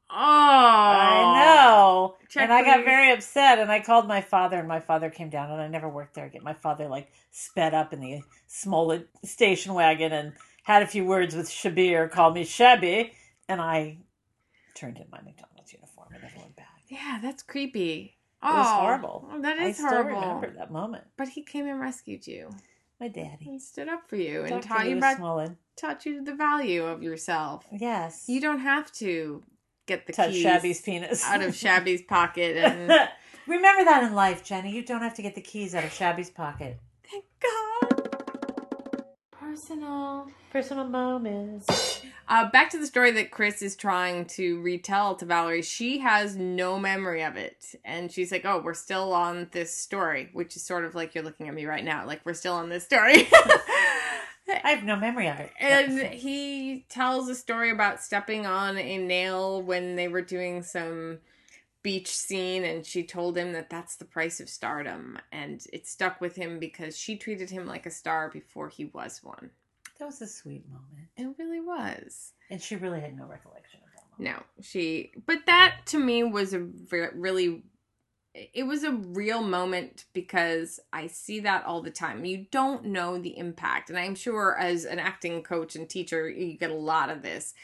Oh, 0.09 0.15
I 0.15 1.35
know. 1.35 2.15
Check, 2.29 2.45
and 2.45 2.53
I 2.53 2.63
got 2.63 2.85
very 2.85 3.11
upset 3.11 3.59
and 3.59 3.73
I 3.73 3.81
called 3.81 4.07
my 4.07 4.21
father 4.21 4.57
and 4.57 4.69
my 4.69 4.79
father 4.79 5.11
came 5.11 5.31
down 5.31 5.51
and 5.51 5.61
I 5.61 5.67
never 5.67 5.89
worked 5.89 6.15
there 6.15 6.27
again. 6.27 6.43
My 6.45 6.55
father 6.55 6.87
like 6.87 7.11
sped 7.33 7.75
up 7.75 7.93
in 7.93 8.01
the 8.01 8.21
Smollett 8.47 9.09
station 9.25 9.75
wagon 9.75 10.13
and 10.13 10.35
had 10.63 10.83
a 10.83 10.87
few 10.87 11.05
words 11.05 11.35
with 11.35 11.49
Shabir, 11.51 12.09
called 12.09 12.35
me 12.35 12.45
Shabby, 12.45 13.13
and 13.49 13.61
I 13.61 13.99
turned 14.75 14.99
in 14.99 15.07
my 15.11 15.21
McDonald's 15.23 15.73
uniform 15.73 16.09
and 16.13 16.23
never 16.23 16.39
went 16.39 16.55
back. 16.57 16.67
Yeah, 16.89 17.19
that's 17.21 17.43
creepy. 17.43 18.17
It 18.43 18.47
was 18.47 18.67
Oh, 18.69 18.81
horrible. 18.81 19.29
That 19.41 19.59
I 19.59 19.67
is 19.67 19.77
still 19.77 19.89
horrible. 19.89 20.21
remember 20.21 20.53
that 20.57 20.71
moment. 20.71 21.05
But 21.17 21.29
he 21.31 21.43
came 21.43 21.67
and 21.67 21.81
rescued 21.81 22.29
you. 22.29 22.51
My 23.01 23.09
daddy. 23.09 23.45
He 23.45 23.59
stood 23.59 23.89
up 23.89 24.09
for 24.09 24.17
you 24.17 24.45
and 24.45 24.63
taught 24.63 24.87
you 24.89 24.97
about 24.97 25.51
taught 25.77 26.07
you 26.07 26.25
the 26.25 26.35
value 26.35 26.85
of 26.85 27.03
yourself. 27.03 27.67
Yes. 27.71 28.25
You 28.27 28.41
don't 28.41 28.61
have 28.61 28.91
to 28.95 29.43
get 29.87 30.07
the 30.07 30.13
touch 30.13 30.31
keys 30.31 30.43
Shabby's 30.43 30.81
penis 30.81 31.25
out 31.25 31.43
of 31.43 31.55
Shabby's 31.55 32.03
pocket 32.03 32.57
and 32.57 33.09
Remember 33.47 33.85
that 33.85 34.03
in 34.03 34.15
life, 34.15 34.43
Jenny. 34.43 34.73
You 34.73 34.83
don't 34.83 35.03
have 35.03 35.15
to 35.15 35.23
get 35.23 35.37
the 35.37 35.41
keys 35.41 35.75
out 35.75 35.85
of 35.85 35.93
Shabby's 35.93 36.31
pocket. 36.31 36.79
thank 37.09 37.25
God. 37.41 39.05
Personal. 39.31 40.29
Personal 40.51 40.85
moments. 40.89 42.03
Uh, 42.29 42.51
back 42.51 42.71
to 42.71 42.79
the 42.79 42.87
story 42.87 43.13
that 43.13 43.31
Chris 43.31 43.63
is 43.63 43.77
trying 43.77 44.25
to 44.25 44.61
retell 44.61 45.15
to 45.15 45.25
Valerie. 45.25 45.63
She 45.63 45.99
has 45.99 46.35
no 46.35 46.79
memory 46.79 47.23
of 47.23 47.37
it. 47.37 47.75
And 47.85 48.11
she's 48.11 48.33
like, 48.33 48.45
oh, 48.45 48.61
we're 48.61 48.75
still 48.75 49.13
on 49.13 49.49
this 49.53 49.73
story, 49.73 50.31
which 50.33 50.57
is 50.57 50.63
sort 50.63 50.85
of 50.85 50.95
like 50.95 51.15
you're 51.15 51.23
looking 51.23 51.49
at 51.49 51.55
me 51.55 51.67
right 51.67 51.85
now. 51.85 52.05
Like, 52.05 52.23
we're 52.25 52.35
still 52.35 52.55
on 52.55 52.69
this 52.69 52.85
story. 52.85 53.29
I 54.49 54.71
have 54.71 54.85
no 54.85 54.97
memory 54.97 55.29
of 55.29 55.39
it. 55.39 55.51
and 55.61 56.01
he 56.01 56.87
tells 56.89 57.29
a 57.29 57.35
story 57.35 57.71
about 57.71 58.03
stepping 58.03 58.47
on 58.47 58.77
a 58.77 58.99
nail 58.99 59.63
when 59.63 59.97
they 59.97 60.09
were 60.09 60.23
doing 60.23 60.63
some 60.63 61.19
beach 61.83 62.09
scene 62.09 62.65
and 62.65 62.85
she 62.85 63.05
told 63.05 63.39
him 63.39 63.53
that 63.53 63.71
that's 63.71 63.95
the 63.95 64.05
price 64.05 64.41
of 64.41 64.49
stardom 64.49 65.19
and 65.31 65.65
it 65.73 65.87
stuck 65.87 66.21
with 66.21 66.35
him 66.35 66.59
because 66.59 66.99
she 66.99 67.17
treated 67.17 67.49
him 67.51 67.65
like 67.65 67.87
a 67.87 67.91
star 67.93 68.29
before 68.29 68.69
he 68.69 68.87
was 68.87 69.21
one 69.23 69.51
that 69.99 70.07
was 70.07 70.21
a 70.23 70.27
sweet 70.27 70.65
moment. 70.69 71.09
it 71.17 71.29
really 71.43 71.61
was 71.61 72.33
And 72.51 72.61
she 72.61 72.77
really 72.77 73.01
had 73.01 73.17
no 73.17 73.25
recollection 73.27 73.81
of 73.85 73.89
that 73.95 74.25
moment. 74.25 74.45
no 74.59 74.63
she 74.63 75.13
but 75.27 75.47
that 75.47 75.79
to 75.87 75.99
me 75.99 76.23
was 76.23 76.55
a 76.55 76.61
really 76.61 77.63
it 78.53 78.65
was 78.65 78.85
a 78.85 78.93
real 78.93 79.43
moment 79.43 80.05
because 80.13 80.79
I 80.93 81.07
see 81.07 81.41
that 81.41 81.65
all 81.65 81.81
the 81.81 81.91
time. 81.91 82.27
You 82.27 82.45
don't 82.51 82.85
know 82.85 83.17
the 83.17 83.39
impact. 83.39 83.89
And 83.89 83.99
I'm 83.99 84.15
sure 84.15 84.55
as 84.59 84.85
an 84.85 84.99
acting 84.99 85.43
coach 85.43 85.75
and 85.75 85.89
teacher, 85.89 86.29
you 86.29 86.59
get 86.59 86.71
a 86.71 86.75
lot 86.75 87.09
of 87.09 87.23
this 87.23 87.55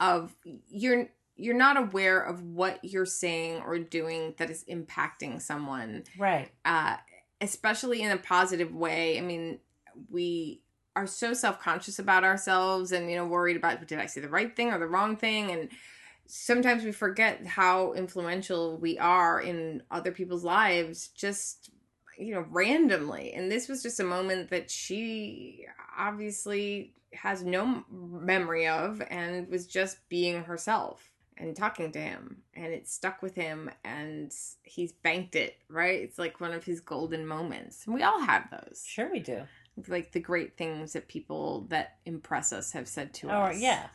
of 0.00 0.34
you're 0.70 1.08
you're 1.36 1.54
not 1.54 1.76
aware 1.76 2.18
of 2.18 2.42
what 2.42 2.82
you're 2.82 3.04
saying 3.04 3.60
or 3.60 3.78
doing 3.78 4.34
that 4.38 4.48
is 4.48 4.64
impacting 4.70 5.40
someone 5.42 6.04
Right. 6.18 6.50
uh, 6.64 6.96
especially 7.42 8.00
in 8.00 8.10
a 8.10 8.16
positive 8.16 8.74
way. 8.74 9.18
I 9.18 9.20
mean, 9.20 9.58
we 10.10 10.62
are 10.94 11.06
so 11.06 11.32
self-conscious 11.32 11.98
about 11.98 12.24
ourselves 12.24 12.92
and 12.92 13.10
you 13.10 13.16
know 13.16 13.26
worried 13.26 13.56
about 13.56 13.86
did 13.86 13.98
I 13.98 14.06
say 14.06 14.20
the 14.20 14.28
right 14.28 14.54
thing 14.54 14.70
or 14.70 14.78
the 14.78 14.86
wrong 14.86 15.16
thing? 15.16 15.50
And 15.50 15.68
sometimes 16.26 16.84
we 16.84 16.92
forget 16.92 17.46
how 17.46 17.92
influential 17.92 18.78
we 18.78 18.98
are 18.98 19.40
in 19.40 19.82
other 19.90 20.12
people's 20.12 20.44
lives 20.44 21.08
just 21.08 21.70
you 22.18 22.34
know 22.34 22.46
randomly. 22.50 23.32
And 23.32 23.50
this 23.50 23.68
was 23.68 23.82
just 23.82 24.00
a 24.00 24.04
moment 24.04 24.50
that 24.50 24.70
she 24.70 25.66
obviously 25.96 26.94
has 27.12 27.42
no 27.42 27.84
memory 27.90 28.66
of 28.66 29.02
and 29.10 29.48
was 29.48 29.66
just 29.66 30.08
being 30.08 30.44
herself 30.44 31.10
and 31.36 31.56
talking 31.56 31.92
to 31.92 31.98
him. 31.98 32.38
And 32.54 32.72
it 32.72 32.88
stuck 32.88 33.22
with 33.22 33.34
him 33.34 33.70
and 33.84 34.32
he's 34.62 34.92
banked 34.92 35.36
it 35.36 35.56
right? 35.68 36.00
It's 36.00 36.18
like 36.18 36.40
one 36.40 36.52
of 36.52 36.64
his 36.64 36.80
golden 36.80 37.26
moments. 37.26 37.86
And 37.86 37.94
we 37.94 38.02
all 38.02 38.20
have 38.20 38.48
those. 38.50 38.84
Sure, 38.86 39.10
we 39.10 39.20
do. 39.20 39.42
Like 39.88 40.12
the 40.12 40.20
great 40.20 40.56
things 40.56 40.92
that 40.92 41.08
people 41.08 41.66
that 41.70 41.96
impress 42.04 42.52
us 42.52 42.72
have 42.72 42.86
said 42.88 43.14
to 43.14 43.28
Or 43.28 43.50
us 43.50 43.60
yeah, 43.60 43.88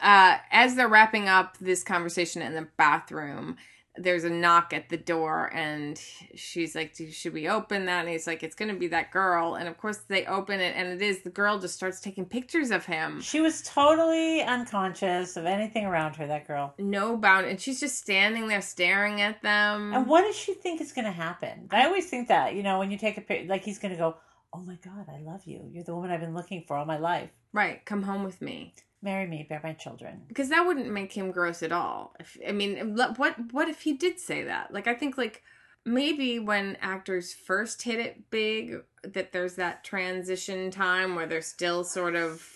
uh, 0.00 0.38
as 0.50 0.74
they're 0.74 0.88
wrapping 0.88 1.28
up 1.28 1.56
this 1.58 1.82
conversation 1.82 2.42
in 2.42 2.54
the 2.54 2.68
bathroom, 2.76 3.56
there's 4.00 4.22
a 4.22 4.30
knock 4.30 4.72
at 4.72 4.88
the 4.90 4.96
door, 4.96 5.50
and 5.52 6.00
she's 6.34 6.76
like, 6.76 6.94
"Should 7.10 7.32
we 7.32 7.48
open 7.48 7.86
that?" 7.86 8.00
And 8.00 8.08
he's 8.08 8.28
like, 8.28 8.44
"It's 8.44 8.54
going 8.54 8.72
to 8.72 8.78
be 8.78 8.86
that 8.88 9.10
girl." 9.10 9.56
And 9.56 9.68
of 9.68 9.76
course, 9.76 9.98
they 10.08 10.24
open 10.26 10.60
it, 10.60 10.76
and 10.76 10.88
it 10.88 11.02
is 11.02 11.22
the 11.22 11.30
girl. 11.30 11.58
Just 11.58 11.74
starts 11.74 12.00
taking 12.00 12.24
pictures 12.24 12.70
of 12.70 12.86
him. 12.86 13.20
she 13.20 13.40
was 13.40 13.62
totally 13.62 14.42
unconscious 14.42 15.36
of 15.36 15.46
anything 15.46 15.84
around 15.84 16.14
her. 16.16 16.26
That 16.28 16.46
girl. 16.46 16.74
No 16.78 17.16
bound, 17.16 17.46
and 17.46 17.60
she's 17.60 17.80
just 17.80 17.98
standing 17.98 18.46
there 18.46 18.62
staring 18.62 19.20
at 19.20 19.42
them. 19.42 19.92
And 19.92 20.06
what 20.06 20.22
does 20.22 20.36
she 20.36 20.54
think 20.54 20.80
is 20.80 20.92
going 20.92 21.06
to 21.06 21.12
happen? 21.12 21.68
I 21.70 21.86
always 21.86 22.08
think 22.08 22.28
that 22.28 22.54
you 22.54 22.62
know 22.62 22.78
when 22.78 22.90
you 22.90 22.98
take 22.98 23.18
a 23.18 23.20
picture, 23.20 23.48
like 23.48 23.64
he's 23.64 23.78
going 23.78 23.92
to 23.92 23.98
go, 23.98 24.16
"Oh 24.52 24.62
my 24.62 24.76
God, 24.84 25.06
I 25.08 25.18
love 25.18 25.44
you. 25.44 25.68
You're 25.72 25.84
the 25.84 25.94
woman 25.94 26.10
I've 26.10 26.20
been 26.20 26.34
looking 26.34 26.62
for 26.66 26.76
all 26.76 26.84
my 26.86 26.98
life. 26.98 27.30
right, 27.52 27.84
come 27.84 28.02
home 28.02 28.24
with 28.24 28.40
me. 28.42 28.74
Marry 29.02 29.26
me, 29.26 29.46
bear 29.48 29.60
my 29.62 29.72
children." 29.74 30.24
because 30.28 30.48
that 30.48 30.66
wouldn't 30.66 30.90
make 30.90 31.12
him 31.12 31.30
gross 31.30 31.62
at 31.62 31.72
all. 31.72 32.14
If, 32.20 32.36
I 32.46 32.52
mean, 32.52 32.96
what 32.96 33.52
what 33.52 33.68
if 33.68 33.82
he 33.82 33.92
did 33.94 34.18
say 34.18 34.44
that? 34.44 34.72
Like, 34.72 34.86
I 34.86 34.94
think 34.94 35.16
like 35.18 35.42
maybe 35.84 36.38
when 36.38 36.76
actors 36.80 37.32
first 37.32 37.82
hit 37.82 37.98
it 37.98 38.30
big, 38.30 38.82
that 39.04 39.32
there's 39.32 39.54
that 39.56 39.84
transition 39.84 40.70
time 40.70 41.14
where 41.14 41.26
they're 41.26 41.40
still 41.42 41.84
sort 41.84 42.14
of 42.16 42.46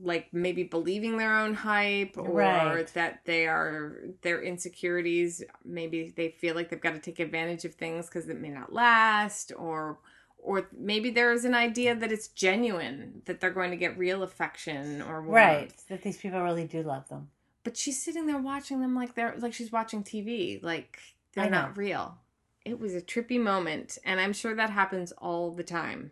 like 0.00 0.32
maybe 0.32 0.62
believing 0.62 1.18
their 1.18 1.36
own 1.36 1.52
hype 1.52 2.16
or 2.16 2.30
Right. 2.32 2.86
that 2.94 3.20
they 3.26 3.46
are 3.46 3.98
their 4.22 4.40
insecurities 4.42 5.44
maybe 5.64 6.14
they 6.16 6.30
feel 6.30 6.54
like 6.54 6.70
they've 6.70 6.80
got 6.80 6.94
to 6.94 6.98
take 6.98 7.20
advantage 7.20 7.66
of 7.66 7.74
things 7.74 8.06
because 8.06 8.26
it 8.28 8.40
may 8.40 8.48
not 8.48 8.72
last 8.72 9.52
or 9.56 9.98
or 10.44 10.68
maybe 10.76 11.08
there's 11.10 11.44
an 11.44 11.54
idea 11.54 11.94
that 11.94 12.10
it's 12.12 12.28
genuine 12.28 13.22
that 13.26 13.40
they're 13.40 13.50
going 13.50 13.70
to 13.70 13.76
get 13.76 13.96
real 13.96 14.22
affection 14.24 15.00
or 15.00 15.22
warmth 15.22 15.28
Right, 15.34 15.72
that 15.88 16.02
these 16.02 16.16
people 16.18 16.42
really 16.42 16.64
do 16.66 16.82
love 16.82 17.08
them. 17.08 17.28
but 17.64 17.76
she's 17.76 18.02
sitting 18.02 18.26
there 18.26 18.38
watching 18.38 18.80
them 18.80 18.94
like 18.94 19.14
they're 19.14 19.34
like 19.38 19.54
she's 19.54 19.70
watching 19.72 20.02
TV, 20.02 20.62
like 20.62 20.98
they're 21.34 21.48
not 21.48 21.76
real. 21.76 22.18
It 22.64 22.78
was 22.78 22.94
a 22.94 23.00
trippy 23.00 23.40
moment, 23.40 23.98
and 24.04 24.20
I'm 24.20 24.32
sure 24.32 24.54
that 24.54 24.70
happens 24.70 25.12
all 25.12 25.50
the 25.52 25.64
time. 25.64 26.10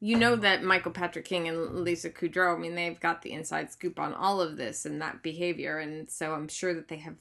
You 0.00 0.16
know 0.18 0.36
that 0.36 0.62
Michael 0.62 0.90
Patrick 0.92 1.24
King 1.24 1.48
and 1.48 1.80
Lisa 1.84 2.10
Kudrow, 2.10 2.54
I 2.56 2.58
mean, 2.58 2.74
they've 2.74 2.98
got 3.00 3.22
the 3.22 3.32
inside 3.32 3.70
scoop 3.72 3.98
on 3.98 4.12
all 4.12 4.40
of 4.40 4.56
this 4.56 4.84
and 4.84 5.00
that 5.00 5.22
behavior, 5.22 5.78
and 5.78 6.10
so 6.10 6.32
I'm 6.34 6.48
sure 6.48 6.74
that 6.74 6.88
they 6.88 6.96
have, 6.98 7.16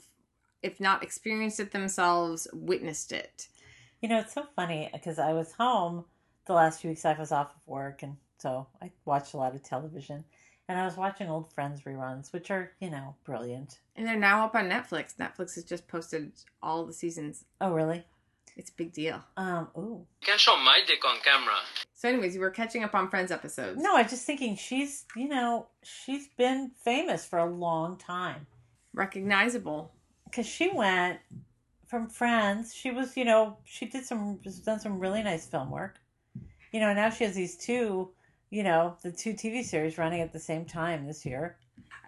if 0.62 0.80
not 0.80 1.02
experienced 1.04 1.60
it 1.60 1.72
themselves, 1.72 2.48
witnessed 2.52 3.12
it. 3.12 3.48
You 4.02 4.10
know, 4.10 4.20
it's 4.20 4.34
so 4.34 4.48
funny 4.56 4.90
because 4.92 5.18
I 5.20 5.34
was 5.34 5.54
home 5.54 6.06
the 6.46 6.54
last 6.54 6.82
few 6.82 6.90
weeks. 6.90 7.06
I 7.06 7.14
was 7.14 7.32
off 7.32 7.56
of 7.56 7.68
work, 7.68 8.04
and 8.04 8.18
so 8.38 8.68
I 8.82 8.92
watched 9.06 9.34
a 9.34 9.38
lot 9.38 9.56
of 9.56 9.64
television. 9.64 10.24
And 10.70 10.80
I 10.80 10.86
was 10.86 10.96
watching 10.96 11.30
old 11.30 11.52
Friends 11.52 11.82
reruns, 11.82 12.32
which 12.32 12.50
are, 12.50 12.72
you 12.80 12.90
know, 12.90 13.16
brilliant. 13.26 13.80
And 13.98 14.08
they're 14.08 14.18
now 14.18 14.46
up 14.46 14.56
on 14.56 14.70
Netflix. 14.70 15.16
Netflix 15.16 15.56
has 15.56 15.66
just 15.66 15.88
posted 15.90 16.32
all 16.62 16.86
the 16.86 16.94
seasons. 16.94 17.44
Oh, 17.60 17.74
really? 17.74 18.06
It's 18.56 18.70
a 18.70 18.74
big 18.74 18.94
deal. 18.94 19.22
Um, 19.36 19.68
ooh. 19.78 20.06
You 20.22 20.28
can 20.28 20.38
show 20.38 20.56
my 20.56 20.80
dick 20.88 21.04
on 21.06 21.18
camera. 21.24 21.56
So, 21.96 22.08
anyways, 22.08 22.36
you 22.36 22.40
were 22.40 22.50
catching 22.50 22.84
up 22.84 22.96
on 22.96 23.10
Friends 23.10 23.32
episodes. 23.32 23.82
No, 23.82 23.98
I 23.98 24.04
was 24.04 24.12
just 24.12 24.26
thinking 24.26 24.56
she's, 24.56 25.06
you 25.16 25.28
know, 25.28 25.68
she's 25.82 26.28
been 26.38 26.72
famous 26.84 27.26
for 27.26 27.40
a 27.40 27.46
long 27.46 27.98
time. 27.98 28.48
Recognizable. 28.94 29.92
Because 30.26 30.46
she 30.46 30.70
went 30.70 31.20
from 31.88 32.08
Friends. 32.08 32.74
She 32.74 32.92
was, 32.92 33.18
you 33.18 33.26
know, 33.26 33.58
she 33.66 33.86
did 33.86 34.06
some, 34.06 34.40
done 34.64 34.80
some 34.80 35.00
really 35.00 35.24
nice 35.24 35.46
film 35.46 35.72
work. 35.72 36.00
You 36.74 36.80
know, 36.80 36.92
now 36.92 37.12
she 37.12 37.24
has 37.24 37.36
these 37.36 37.56
two, 37.56 38.10
you 38.50 38.64
know, 38.64 38.98
the 39.04 39.12
two 39.12 39.34
TV 39.34 39.64
series 39.64 40.00
running 40.00 40.22
at 40.22 40.34
the 40.34 40.40
same 40.40 40.66
time 40.66 41.06
this 41.06 41.24
year. 41.24 41.56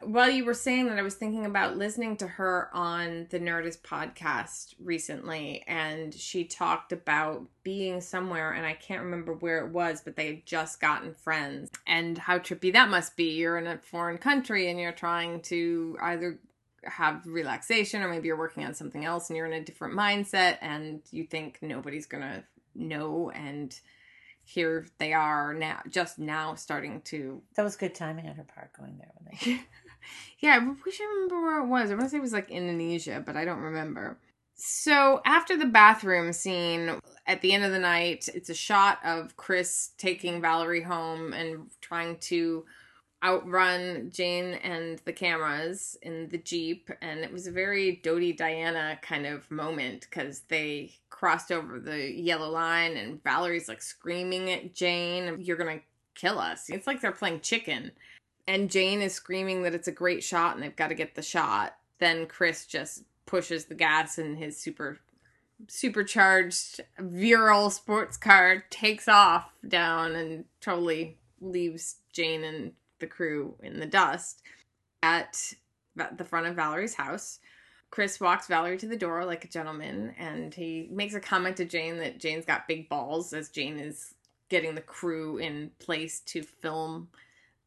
While 0.02 0.32
you 0.32 0.44
were 0.44 0.56
saying 0.56 0.88
that, 0.88 0.98
I 0.98 1.04
was 1.04 1.14
thinking 1.14 1.46
about 1.46 1.78
listening 1.78 2.18
to 2.18 2.28
her 2.28 2.70
on 2.74 3.28
the 3.30 3.40
Nerdist 3.40 3.82
podcast 3.82 4.74
recently, 4.84 5.64
and 5.68 6.14
she 6.14 6.46
talked 6.46 6.92
about 6.92 7.44
being 7.64 8.02
somewhere, 8.02 8.54
and 8.54 8.66
I 8.66 8.74
can't 8.74 9.04
remember 9.04 9.34
where 9.34 9.64
it 9.66 9.72
was, 9.72 10.02
but 10.02 10.16
they 10.16 10.28
had 10.28 10.46
just 10.48 10.82
gotten 10.82 11.14
friends, 11.14 11.70
and 11.86 12.18
how 12.18 12.40
trippy 12.40 12.74
that 12.74 12.90
must 12.90 13.16
be. 13.16 13.34
You're 13.36 13.60
in 13.60 13.68
a 13.68 13.78
foreign 13.78 14.18
country, 14.18 14.70
and 14.70 14.80
you're 14.80 14.92
trying 14.92 15.42
to 15.44 15.96
either 16.02 16.40
have 16.84 17.26
relaxation, 17.28 18.02
or 18.02 18.10
maybe 18.10 18.28
you're 18.28 18.36
working 18.36 18.66
on 18.66 18.74
something 18.74 19.06
else, 19.06 19.30
and 19.30 19.38
you're 19.38 19.46
in 19.46 19.54
a 19.54 19.64
different 19.64 19.94
mindset, 19.94 20.58
and 20.62 21.02
you 21.12 21.24
think 21.24 21.60
nobody's 21.62 22.08
gonna 22.08 22.44
know, 22.74 23.30
and 23.30 23.80
here 24.46 24.88
they 25.00 25.12
are 25.12 25.54
now, 25.54 25.82
just 25.90 26.20
now 26.20 26.56
starting 26.56 27.02
to 27.02 27.42
That 27.56 27.64
was 27.64 27.76
good 27.76 27.96
timing 27.96 28.30
on 28.30 28.36
her 28.36 28.44
part 28.44 28.72
going 28.78 28.98
there 28.98 29.12
when 29.16 29.32
they. 29.32 29.62
yeah, 30.40 30.56
I 30.56 30.60
wish 30.60 31.02
I 31.02 31.06
remember 31.06 31.42
where 31.42 31.62
it 31.62 31.68
was. 31.68 31.92
I 31.92 31.96
want 31.96 32.06
to 32.06 32.10
say 32.12 32.18
it 32.18 32.22
was 32.22 32.34
like 32.34 32.52
Indonesia, 32.52 33.24
but 33.26 33.36
I 33.36 33.44
don't 33.44 33.60
remember. 33.60 34.20
So 34.56 35.22
after 35.26 35.58
the 35.58 35.66
bathroom 35.66 36.32
scene 36.32 37.00
at 37.28 37.42
the 37.42 37.54
end 37.54 37.66
of 37.66 37.72
the 37.72 37.80
night, 37.80 38.30
it's 38.34 38.50
a 38.50 38.56
shot 38.56 39.00
of 39.04 39.36
Chris 39.36 39.92
taking 39.98 40.42
Valerie 40.42 40.84
home 40.84 41.34
and 41.34 41.70
trying 41.82 42.18
to 42.20 42.66
outrun 43.26 44.12
Jane 44.14 44.54
and 44.56 45.02
the 45.06 45.14
cameras 45.14 45.98
in 46.02 46.30
the 46.30 46.38
Jeep. 46.38 46.92
And 47.02 47.22
it 47.22 47.34
was 47.34 47.48
a 47.48 47.52
very 47.52 48.00
Dodi 48.04 48.38
Diana 48.38 49.00
kind 49.02 49.26
of 49.26 49.50
moment 49.50 50.08
because 50.10 50.42
they 50.48 50.94
crossed 51.10 51.52
over 51.52 51.80
the 51.80 52.12
yellow 52.12 52.50
line 52.50 52.98
and 52.98 53.24
Valerie's 53.24 53.68
like 53.68 53.82
screaming 53.82 54.52
at 54.52 54.76
Jane, 54.76 55.38
You're 55.40 55.58
going 55.58 55.80
to 55.80 55.86
kill 56.14 56.40
us. 56.40 56.70
It's 56.70 56.88
like 56.88 57.02
they're 57.02 57.12
playing 57.12 57.42
chicken 57.42 57.92
and 58.48 58.70
Jane 58.70 59.02
is 59.02 59.14
screaming 59.14 59.64
that 59.64 59.74
it's 59.74 59.88
a 59.88 59.94
great 59.94 60.24
shot 60.24 60.56
and 60.56 60.64
they've 60.64 60.76
got 60.76 60.90
to 60.90 60.96
get 60.96 61.16
the 61.16 61.22
shot, 61.22 61.76
then 62.00 62.28
Chris 62.28 62.66
just 62.66 63.04
pushes 63.26 63.66
the 63.66 63.76
gas 63.76 64.18
in 64.18 64.36
his 64.36 64.58
super 64.58 65.00
supercharged 65.68 66.82
virile 67.00 67.70
sports 67.70 68.18
car, 68.18 68.66
takes 68.70 69.08
off 69.08 69.50
down 69.68 70.14
and 70.16 70.46
totally 70.62 71.18
leaves 71.42 71.98
Jane 72.12 72.44
and 72.44 72.74
the 73.06 73.16
crew 73.16 73.56
in 73.62 73.80
the 73.80 73.86
dust 73.86 74.42
at 75.04 75.54
the 75.96 76.26
front 76.26 76.48
of 76.48 76.56
Valerie's 76.56 76.96
house. 76.96 77.40
Chris 77.92 78.20
walks 78.20 78.48
Valerie 78.48 78.78
to 78.78 78.88
the 78.88 78.98
door 78.98 79.24
like 79.24 79.46
a 79.46 79.48
gentleman 79.48 80.14
and 80.18 80.54
he 80.54 80.90
makes 80.92 81.14
a 81.14 81.20
comment 81.20 81.56
to 81.58 81.66
Jane 81.66 81.98
that 81.98 82.20
Jane's 82.20 82.46
got 82.46 82.68
big 82.68 82.90
balls 82.90 83.32
as 83.32 83.50
Jane 83.50 83.80
is 83.80 84.16
getting 84.50 84.76
the 84.76 84.82
crew 84.82 85.38
in 85.38 85.72
place 85.80 86.20
to 86.22 86.42
film 86.44 87.08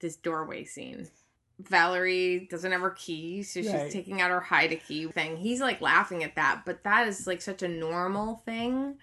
this 0.01 0.17
doorway 0.17 0.65
scene. 0.65 1.09
Valerie 1.61 2.47
doesn't 2.51 2.71
have 2.71 2.83
her 2.83 2.91
key, 2.91 3.43
so 3.43 3.63
she's 3.63 3.73
Right. 3.73 3.91
taking 3.91 4.21
out 4.21 4.31
her 4.31 4.41
hide 4.41 4.73
a 4.73 4.77
key 4.77 5.07
thing. 5.11 5.37
He's 5.37 5.61
like 5.61 5.81
laughing 5.81 6.23
at 6.23 6.35
that, 6.37 6.63
but 6.67 6.85
that 6.85 7.09
is 7.09 7.27
like 7.27 7.41
such 7.41 7.63
a 7.63 7.69
normal 7.69 8.43
thing. 8.45 8.99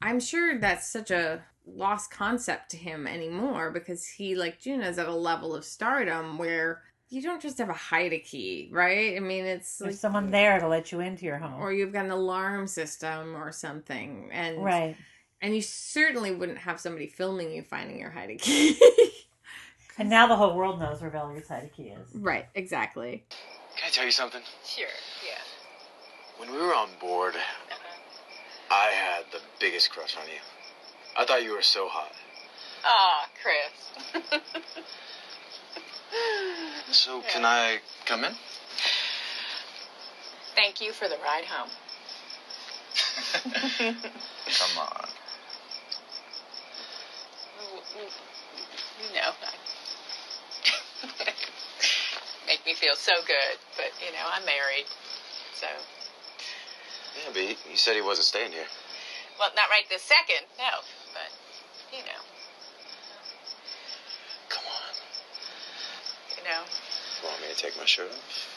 I'm 0.00 0.20
sure 0.20 0.58
that's 0.58 0.90
such 0.90 1.10
a 1.10 1.44
lost 1.66 2.10
concept 2.10 2.70
to 2.70 2.76
him 2.76 3.06
anymore 3.06 3.70
because 3.70 4.06
he, 4.06 4.34
like 4.34 4.60
Juna's, 4.60 4.98
at 4.98 5.08
a 5.08 5.14
level 5.14 5.54
of 5.54 5.64
stardom 5.64 6.38
where 6.38 6.82
you 7.08 7.22
don't 7.22 7.40
just 7.42 7.58
have 7.58 7.68
a 7.68 7.74
hide 7.74 8.12
a 8.12 8.18
key, 8.18 8.68
right? 8.72 9.16
I 9.16 9.20
mean, 9.20 9.44
it's 9.44 9.78
There's 9.78 9.94
like 9.94 10.00
someone 10.00 10.30
there 10.30 10.58
to 10.58 10.68
let 10.68 10.92
you 10.92 11.00
into 11.00 11.24
your 11.24 11.38
home. 11.38 11.60
or 11.60 11.72
you've 11.72 11.92
got 11.92 12.04
an 12.04 12.10
alarm 12.10 12.66
system 12.66 13.36
or 13.36 13.52
something, 13.52 14.28
and 14.32 14.64
right. 14.64 14.96
and 15.40 15.54
you 15.54 15.62
certainly 15.62 16.34
wouldn't 16.34 16.58
have 16.58 16.80
somebody 16.80 17.06
filming 17.06 17.52
you 17.52 17.62
finding 17.62 17.98
your 17.98 18.10
hide 18.10 18.30
a 18.30 18.36
key. 18.36 18.78
And 19.98 20.10
now 20.10 20.26
the 20.26 20.36
whole 20.36 20.54
world 20.54 20.78
knows 20.78 21.00
where 21.00 21.10
Valerie's 21.10 21.48
hide 21.48 21.70
key 21.74 21.84
is. 21.84 22.06
right, 22.14 22.46
exactly. 22.54 23.24
Can 23.76 23.88
I 23.88 23.90
tell 23.90 24.04
you 24.04 24.10
something? 24.10 24.42
Sure, 24.64 24.86
yeah. 25.24 25.40
When 26.38 26.52
we 26.52 26.58
were 26.58 26.74
on 26.74 26.88
board, 27.00 27.34
uh-huh. 27.34 27.76
I 28.70 28.90
had 28.90 29.24
the 29.32 29.40
biggest 29.58 29.90
crush 29.90 30.16
on 30.16 30.26
you. 30.26 30.40
I 31.18 31.24
thought 31.24 31.42
you 31.42 31.52
were 31.52 31.62
so 31.62 31.88
hot. 31.88 32.12
Aw, 32.84 33.28
Chris. 33.42 34.22
So, 36.92 37.20
can 37.28 37.44
I 37.44 37.80
come 38.06 38.24
in? 38.24 38.32
Thank 40.54 40.80
you 40.80 40.92
for 40.92 41.08
the 41.08 41.16
ride 41.22 41.44
home. 41.44 41.68
Come 44.58 44.78
on. 44.78 45.08
you 49.02 49.14
know, 49.14 49.32
make 52.46 52.64
me 52.64 52.72
feel 52.74 52.94
so 52.94 53.12
good. 53.26 53.58
But 53.76 53.92
you 54.00 54.12
know, 54.12 54.24
I'm 54.32 54.44
married, 54.46 54.86
so 55.54 55.66
Yeah, 57.18 57.30
but 57.32 57.42
he, 57.42 57.56
he 57.70 57.76
said 57.76 57.94
he 57.94 58.00
wasn't 58.02 58.26
staying 58.26 58.52
here. 58.52 58.66
well, 59.38 59.50
not 59.54 59.68
right 59.68 59.84
this 59.90 60.02
second, 60.02 60.46
no. 60.56 60.80
But 61.96 62.04
you 62.04 62.12
know, 62.12 62.20
Come 64.48 64.64
on. 64.68 64.92
you 66.36 66.44
know, 66.44 66.60
You 67.22 67.28
want 67.28 67.40
me 67.40 67.48
to 67.48 67.56
take 67.56 67.76
my 67.78 67.86
shirt 67.86 68.10
off? 68.10 68.52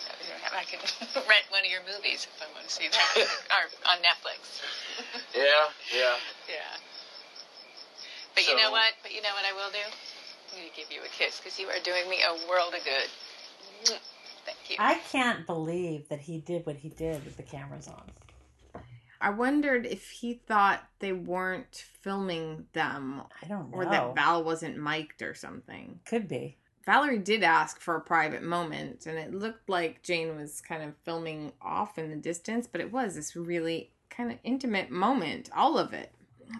I 0.52 0.64
can 0.64 0.80
rent 1.16 1.48
one 1.50 1.64
of 1.64 1.72
your 1.72 1.82
movies 1.88 2.28
if 2.28 2.36
I 2.44 2.52
want 2.54 2.68
to 2.68 2.74
see 2.74 2.88
that, 2.92 3.16
or 3.56 3.64
on 3.90 3.98
Netflix. 4.04 4.62
Yeah, 5.34 5.72
yeah. 5.96 6.16
Yeah. 6.50 6.76
But 8.36 8.48
you 8.48 8.56
know 8.58 8.72
what? 8.72 8.94
But 9.02 9.14
you 9.14 9.22
know 9.22 9.34
what 9.34 9.46
I 9.46 9.54
will 9.54 9.72
do? 9.72 9.80
I'm 9.88 10.60
gonna 10.60 10.76
give 10.76 10.92
you 10.92 11.02
a 11.02 11.08
kiss 11.08 11.40
because 11.40 11.58
you 11.60 11.68
are 11.68 11.80
doing 11.84 12.10
me 12.10 12.18
a 12.28 12.34
world 12.50 12.74
of 12.74 12.84
good. 12.84 13.08
Thank 14.46 14.58
you. 14.70 14.76
I 14.80 14.96
can't 15.12 15.46
believe 15.46 16.10
that 16.10 16.20
he 16.20 16.40
did 16.40 16.66
what 16.66 16.76
he 16.78 16.90
did 16.90 17.24
with 17.24 17.38
the 17.38 17.44
cameras 17.44 17.88
on. 17.88 18.04
I 19.22 19.32
wondered 19.32 19.86
if 19.86 20.10
he 20.10 20.34
thought 20.34 20.88
they 21.00 21.12
weren't 21.12 21.84
filming 22.02 22.68
them 22.74 23.24
I 23.44 23.48
don't 23.48 23.72
know. 23.72 23.78
or 23.78 23.86
that 23.86 24.16
Val 24.16 24.44
wasn't 24.44 24.78
mic'd 24.78 25.22
or 25.22 25.34
something. 25.34 26.00
Could 26.06 26.28
be. 26.28 26.58
Valerie 26.86 27.20
did 27.20 27.44
ask 27.44 27.80
for 27.80 27.96
a 27.96 28.02
private 28.02 28.42
moment, 28.42 29.06
and 29.06 29.18
it 29.18 29.34
looked 29.34 29.70
like 29.70 30.02
Jane 30.02 30.36
was 30.36 30.62
kind 30.62 30.82
of 30.82 30.96
filming 31.04 31.52
off 31.62 31.98
in 32.00 32.10
the 32.10 32.16
distance, 32.16 32.66
but 32.66 32.82
it 32.82 32.92
was 32.92 33.16
this 33.16 33.36
really 33.36 33.92
kind 34.10 34.32
of 34.32 34.40
intimate 34.44 34.90
moment, 34.90 35.50
all 35.56 35.78
of 35.78 35.94
it. 35.94 36.12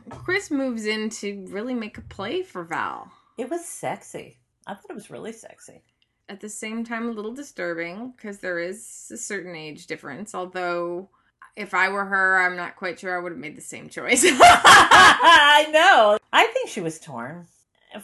Chris 0.10 0.52
moves 0.52 0.86
in 0.86 1.10
to 1.10 1.46
really 1.50 1.74
make 1.74 1.98
a 1.98 2.02
play 2.02 2.44
for 2.44 2.64
Val. 2.64 3.12
It 3.38 3.50
was 3.50 3.66
sexy. 3.66 4.38
I 4.68 4.76
thought 4.76 4.92
it 4.92 4.96
was 4.96 5.10
really 5.10 5.32
sexy. 5.32 5.82
At 6.28 6.42
the 6.42 6.50
same 6.50 6.84
time, 6.84 7.08
a 7.08 7.12
little 7.12 7.34
disturbing 7.34 8.14
because 8.16 8.38
there 8.38 8.60
is 8.60 9.10
a 9.12 9.18
certain 9.18 9.56
age 9.56 9.88
difference, 9.88 10.36
although. 10.36 11.10
If 11.56 11.74
I 11.74 11.90
were 11.90 12.06
her, 12.06 12.40
I'm 12.40 12.56
not 12.56 12.76
quite 12.76 13.00
sure 13.00 13.18
I 13.18 13.22
would 13.22 13.32
have 13.32 13.40
made 13.40 13.58
the 13.58 13.62
same 13.62 13.90
choice. 13.90 14.24
I 14.26 15.70
know. 15.72 16.18
I 16.32 16.46
think 16.48 16.70
she 16.70 16.82
was 16.82 17.00
torn 17.00 17.48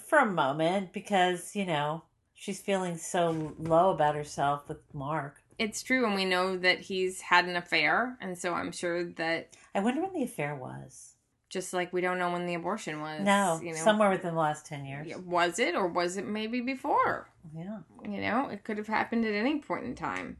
for 0.08 0.20
a 0.20 0.26
moment 0.26 0.94
because, 0.94 1.56
you 1.56 1.66
know, 1.66 2.04
she's 2.34 2.60
feeling 2.60 2.98
so 2.98 3.54
low 3.60 3.92
about 3.92 4.16
herself 4.16 4.68
with 4.68 4.80
Mark. 4.94 5.42
it's 5.58 5.84
true, 5.84 6.06
and 6.06 6.16
we 6.16 6.26
know 6.26 6.58
that 6.58 6.82
he's 6.82 7.22
had 7.22 7.46
an 7.46 7.56
affair, 7.56 8.18
and 8.20 8.38
so 8.38 8.54
I'm 8.54 8.72
sure 8.72 9.06
that 9.14 9.56
I 9.74 9.80
wonder 9.80 10.02
when 10.02 10.14
the 10.14 10.24
affair 10.24 10.56
was. 10.56 11.14
just 11.50 11.72
like 11.74 11.94
we 11.94 12.02
don't 12.02 12.18
know 12.20 12.32
when 12.32 12.46
the 12.46 12.56
abortion 12.56 13.00
was. 13.00 13.22
No, 13.22 13.60
you 13.64 13.72
know, 13.72 13.78
somewhere 13.78 14.10
within 14.10 14.34
the 14.34 14.40
last 14.40 14.66
10 14.66 14.86
years. 14.86 15.16
Was 15.26 15.60
it 15.60 15.76
or 15.76 15.88
was 15.88 16.18
it 16.18 16.26
maybe 16.28 16.60
before? 16.60 17.30
Yeah. 17.56 17.78
You 18.04 18.20
know, 18.20 18.50
it 18.50 18.64
could 18.66 18.78
have 18.78 18.88
happened 18.88 19.24
at 19.26 19.34
any 19.34 19.60
point 19.60 19.86
in 19.86 19.96
time. 19.96 20.38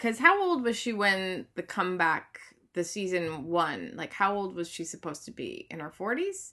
Because 0.00 0.18
how 0.18 0.42
old 0.42 0.64
was 0.64 0.78
she 0.78 0.94
when 0.94 1.44
the 1.56 1.62
comeback, 1.62 2.40
the 2.72 2.84
season 2.84 3.44
one? 3.44 3.92
Like, 3.96 4.14
how 4.14 4.34
old 4.34 4.54
was 4.54 4.66
she 4.66 4.82
supposed 4.82 5.26
to 5.26 5.30
be? 5.30 5.66
In 5.70 5.80
her 5.80 5.90
40s? 5.90 6.52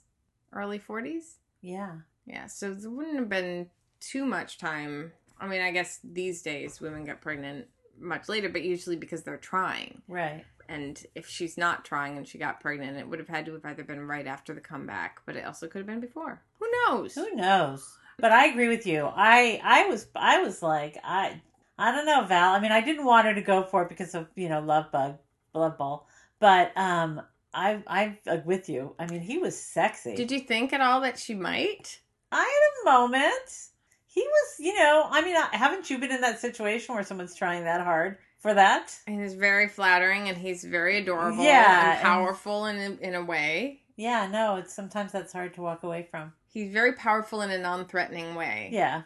Early 0.52 0.78
40s? 0.78 1.36
Yeah. 1.62 1.92
Yeah, 2.26 2.46
so 2.46 2.74
there 2.74 2.90
wouldn't 2.90 3.16
have 3.16 3.30
been 3.30 3.70
too 4.00 4.26
much 4.26 4.58
time. 4.58 5.12
I 5.40 5.46
mean, 5.46 5.62
I 5.62 5.70
guess 5.70 5.98
these 6.04 6.42
days 6.42 6.78
women 6.82 7.04
get 7.04 7.22
pregnant 7.22 7.68
much 7.98 8.28
later, 8.28 8.50
but 8.50 8.64
usually 8.64 8.96
because 8.96 9.22
they're 9.22 9.38
trying. 9.38 10.02
Right. 10.08 10.44
And 10.68 11.02
if 11.14 11.26
she's 11.26 11.56
not 11.56 11.86
trying 11.86 12.18
and 12.18 12.28
she 12.28 12.36
got 12.36 12.60
pregnant, 12.60 12.98
it 12.98 13.08
would 13.08 13.18
have 13.18 13.28
had 13.28 13.46
to 13.46 13.54
have 13.54 13.64
either 13.64 13.82
been 13.82 14.06
right 14.06 14.26
after 14.26 14.52
the 14.52 14.60
comeback, 14.60 15.22
but 15.24 15.36
it 15.36 15.46
also 15.46 15.68
could 15.68 15.78
have 15.78 15.86
been 15.86 16.00
before. 16.00 16.42
Who 16.58 16.70
knows? 16.86 17.14
Who 17.14 17.34
knows? 17.34 17.96
But 18.18 18.32
I 18.32 18.46
agree 18.48 18.68
with 18.68 18.86
you. 18.86 19.06
I 19.06 19.58
I 19.64 19.86
was 19.86 20.06
I 20.14 20.42
was 20.42 20.62
like 20.62 20.98
I 21.02 21.40
I 21.78 21.92
don't 21.92 22.06
know 22.06 22.24
Val. 22.24 22.54
I 22.54 22.60
mean, 22.60 22.72
I 22.72 22.80
didn't 22.80 23.04
want 23.04 23.26
her 23.26 23.34
to 23.34 23.42
go 23.42 23.62
for 23.62 23.82
it 23.82 23.88
because 23.88 24.14
of 24.14 24.26
you 24.34 24.48
know 24.48 24.60
Love 24.60 24.90
Bug, 24.92 25.16
Blood 25.52 25.78
Bowl. 25.78 26.06
But 26.40 26.76
um, 26.76 27.22
I 27.54 27.82
I'm 27.86 28.18
uh, 28.26 28.38
with 28.44 28.68
you. 28.68 28.94
I 28.98 29.06
mean, 29.06 29.20
he 29.20 29.38
was 29.38 29.58
sexy. 29.58 30.14
Did 30.14 30.30
you 30.30 30.40
think 30.40 30.72
at 30.72 30.80
all 30.80 31.00
that 31.02 31.18
she 31.18 31.34
might? 31.34 32.00
I 32.30 32.38
had 32.84 32.92
a 32.92 32.98
moment. 33.00 33.68
He 34.06 34.22
was, 34.22 34.54
you 34.58 34.74
know. 34.78 35.06
I 35.10 35.22
mean, 35.22 35.36
haven't 35.52 35.88
you 35.90 35.98
been 35.98 36.10
in 36.10 36.20
that 36.22 36.40
situation 36.40 36.94
where 36.94 37.04
someone's 37.04 37.34
trying 37.34 37.64
that 37.64 37.80
hard 37.82 38.18
for 38.40 38.52
that? 38.54 38.96
And 39.06 39.20
he's 39.22 39.34
very 39.34 39.68
flattering 39.68 40.28
and 40.28 40.36
he's 40.36 40.64
very 40.64 40.98
adorable 40.98 41.42
Yeah, 41.44 41.84
and 41.84 41.92
and- 41.98 42.02
powerful 42.02 42.66
in, 42.66 42.76
a, 42.76 43.06
in 43.06 43.14
a 43.14 43.24
way. 43.24 43.82
Yeah. 43.96 44.26
No. 44.30 44.56
It's 44.56 44.74
sometimes 44.74 45.12
that's 45.12 45.32
hard 45.32 45.54
to 45.54 45.62
walk 45.62 45.82
away 45.82 46.06
from. 46.10 46.32
He's 46.46 46.72
very 46.72 46.92
powerful 46.94 47.42
in 47.42 47.50
a 47.50 47.58
non 47.58 47.86
threatening 47.86 48.34
way. 48.34 48.70
Yeah. 48.72 49.02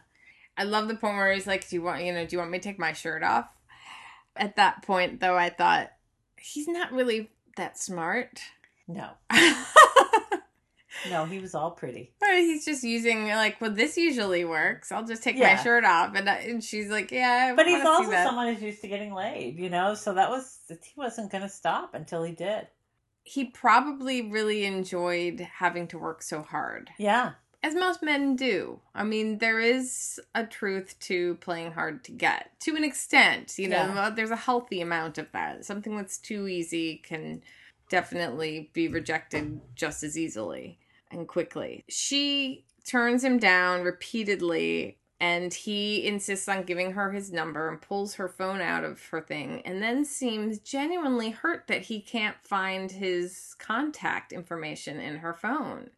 I 0.57 0.65
love 0.65 0.89
the 0.89 0.95
point 0.95 1.17
where 1.17 1.33
he's 1.33 1.47
like, 1.47 1.69
"Do 1.69 1.77
you 1.77 1.83
want 1.83 2.05
you 2.05 2.13
know? 2.13 2.25
Do 2.27 2.35
you 2.37 2.39
want 2.39 2.51
me 2.51 2.59
to 2.59 2.63
take 2.65 2.79
my 2.79 2.93
shirt 2.93 3.23
off?" 3.23 3.47
At 4.37 4.57
that 4.57 4.83
point, 4.83 5.21
though, 5.21 5.37
I 5.37 5.51
thought 5.51 5.91
he's 6.39 6.69
not 6.69 6.93
really 6.93 7.31
that 7.57 7.79
smart. 7.79 8.41
No. 8.89 9.11
No. 11.11 11.25
He 11.25 11.41
was 11.41 11.55
all 11.55 11.73
pretty. 11.73 12.13
But 12.21 12.31
he's 12.37 12.65
just 12.65 12.85
using 12.85 13.27
like, 13.27 13.61
well, 13.61 13.73
this 13.73 13.97
usually 13.97 14.45
works. 14.45 14.93
I'll 14.93 15.05
just 15.05 15.23
take 15.25 15.37
Yeah. 15.37 15.57
my 15.57 15.63
shirt 15.63 15.85
off, 15.85 16.15
and, 16.15 16.29
I, 16.31 16.35
and 16.37 16.63
she's 16.63 16.91
like, 16.91 17.11
"Yeah." 17.11 17.51
I 17.53 17.57
But 17.57 17.67
he's 17.67 17.85
also 17.85 18.11
that." 18.11 18.25
someone 18.25 18.53
who's 18.55 18.63
used 18.63 18.83
to 18.83 18.89
getting 18.89 19.13
laid, 19.13 19.59
you 19.59 19.69
know. 19.69 19.95
So 19.95 20.15
that 20.15 20.31
was 20.31 20.59
he 20.69 20.93
wasn't 20.97 21.33
going 21.33 21.43
to 21.43 21.49
stop 21.49 21.95
until 21.95 22.23
he 22.23 22.33
did. 22.33 22.69
He 23.25 23.47
probably 23.47 24.23
really 24.31 24.65
enjoyed 24.65 25.41
having 25.41 25.89
to 25.89 25.99
work 25.99 26.23
so 26.23 26.43
hard. 26.43 26.91
Yeah. 26.99 27.33
As 27.63 27.75
most 27.75 28.03
men 28.03 28.37
do. 28.37 28.81
I 28.95 29.05
mean, 29.05 29.39
there 29.39 29.61
is 29.61 30.21
a 30.35 30.45
truth 30.45 30.99
to 31.01 31.37
playing 31.37 31.73
hard 31.73 32.05
to 32.05 32.13
get 32.13 32.51
to 32.61 32.77
an 32.77 32.85
extent. 32.85 33.59
You 33.59 33.69
know, 33.69 33.77
Yeah. 33.95 34.11
there's 34.11 34.31
a 34.31 34.37
healthy 34.37 34.81
amount 34.81 35.19
of 35.19 35.31
that. 35.33 35.65
Something 35.65 35.97
that's 35.97 36.19
too 36.19 36.49
easy 36.49 36.97
can 36.97 37.43
definitely 37.89 38.71
be 38.73 38.89
rejected 38.89 39.61
just 39.75 40.03
as 40.03 40.19
easily 40.19 40.79
and 41.11 41.29
quickly. 41.29 41.85
She 41.89 42.65
turns 42.85 43.23
him 43.23 43.39
down 43.39 43.83
repeatedly. 43.83 44.99
And 45.21 45.55
he 45.55 46.05
insists 46.05 46.49
on 46.49 46.65
giving 46.65 46.95
her 46.95 47.13
his 47.13 47.31
number 47.31 47.69
and 47.69 47.81
pulls 47.81 48.15
her 48.17 48.29
phone 48.29 48.61
out 48.61 48.83
of 48.83 49.01
her 49.11 49.21
thing, 49.21 49.63
and 49.65 49.81
then 49.81 50.05
seems 50.05 50.59
genuinely 50.59 51.31
hurt 51.31 51.69
that 51.69 51.83
he 51.83 52.01
can't 52.01 52.35
find 52.43 52.91
his 52.91 53.55
contact 53.61 54.33
information 54.33 54.99
in 54.99 55.19
her 55.19 55.33
phone. 55.33 55.91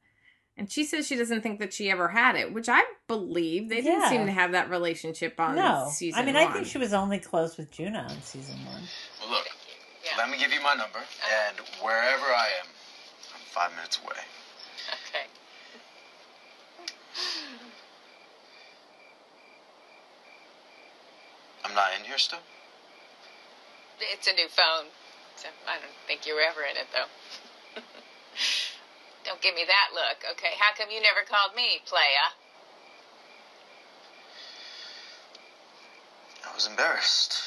And 0.57 0.71
she 0.71 0.85
says 0.85 1.07
she 1.07 1.17
doesn't 1.17 1.43
think 1.43 1.59
that 1.59 1.73
she 1.73 1.91
ever 1.91 2.09
had 2.09 2.37
it, 2.37 2.53
which 2.55 2.69
I 2.69 2.83
believe. 3.09 3.69
They 3.69 3.81
didn't 3.81 4.03
Yeah. 4.03 4.09
seem 4.09 4.27
to 4.27 4.33
have 4.33 4.53
that 4.53 4.71
relationship 4.71 5.41
on 5.41 5.57
no. 5.57 5.91
season 5.93 6.21
I 6.21 6.25
mean, 6.25 6.37
I 6.37 6.53
think 6.53 6.67
she 6.67 6.79
was 6.79 6.93
only 6.93 7.19
close 7.19 7.57
with 7.57 7.73
Juna 7.73 8.07
on 8.09 8.23
season 8.23 8.65
one. 8.65 8.89
Well, 9.21 9.31
look, 9.31 9.49
Yeah. 10.05 10.17
let 10.17 10.31
me 10.31 10.39
give 10.39 10.53
you 10.53 10.61
my 10.61 10.75
number, 10.75 10.99
and 11.01 11.59
wherever 11.83 12.27
I 12.27 12.47
am, 12.61 12.67
I'm 13.35 13.41
five 13.51 13.75
minutes 13.75 13.99
away. 13.99 14.21
Okay. 15.09 15.27
I'm 21.65 21.75
not 21.75 21.91
in 21.99 22.05
here 22.05 22.19
still? 22.19 22.41
It's 24.01 24.27
a 24.27 24.33
new 24.33 24.49
phone, 24.49 24.87
so 25.37 25.49
I 25.67 25.75
don't 25.79 25.95
think 26.07 26.27
you 26.27 26.35
were 26.35 26.43
ever 26.43 26.61
in 26.63 26.77
it 26.77 26.87
though. 26.93 27.81
don't 29.25 29.41
give 29.41 29.55
me 29.55 29.65
that 29.67 29.95
look, 29.95 30.33
okay? 30.33 30.53
How 30.59 30.75
come 30.77 30.91
you 30.93 31.01
never 31.01 31.21
called 31.27 31.57
me, 31.57 31.81
playa? 31.87 32.37
I 36.47 36.55
was 36.55 36.67
embarrassed. 36.67 37.41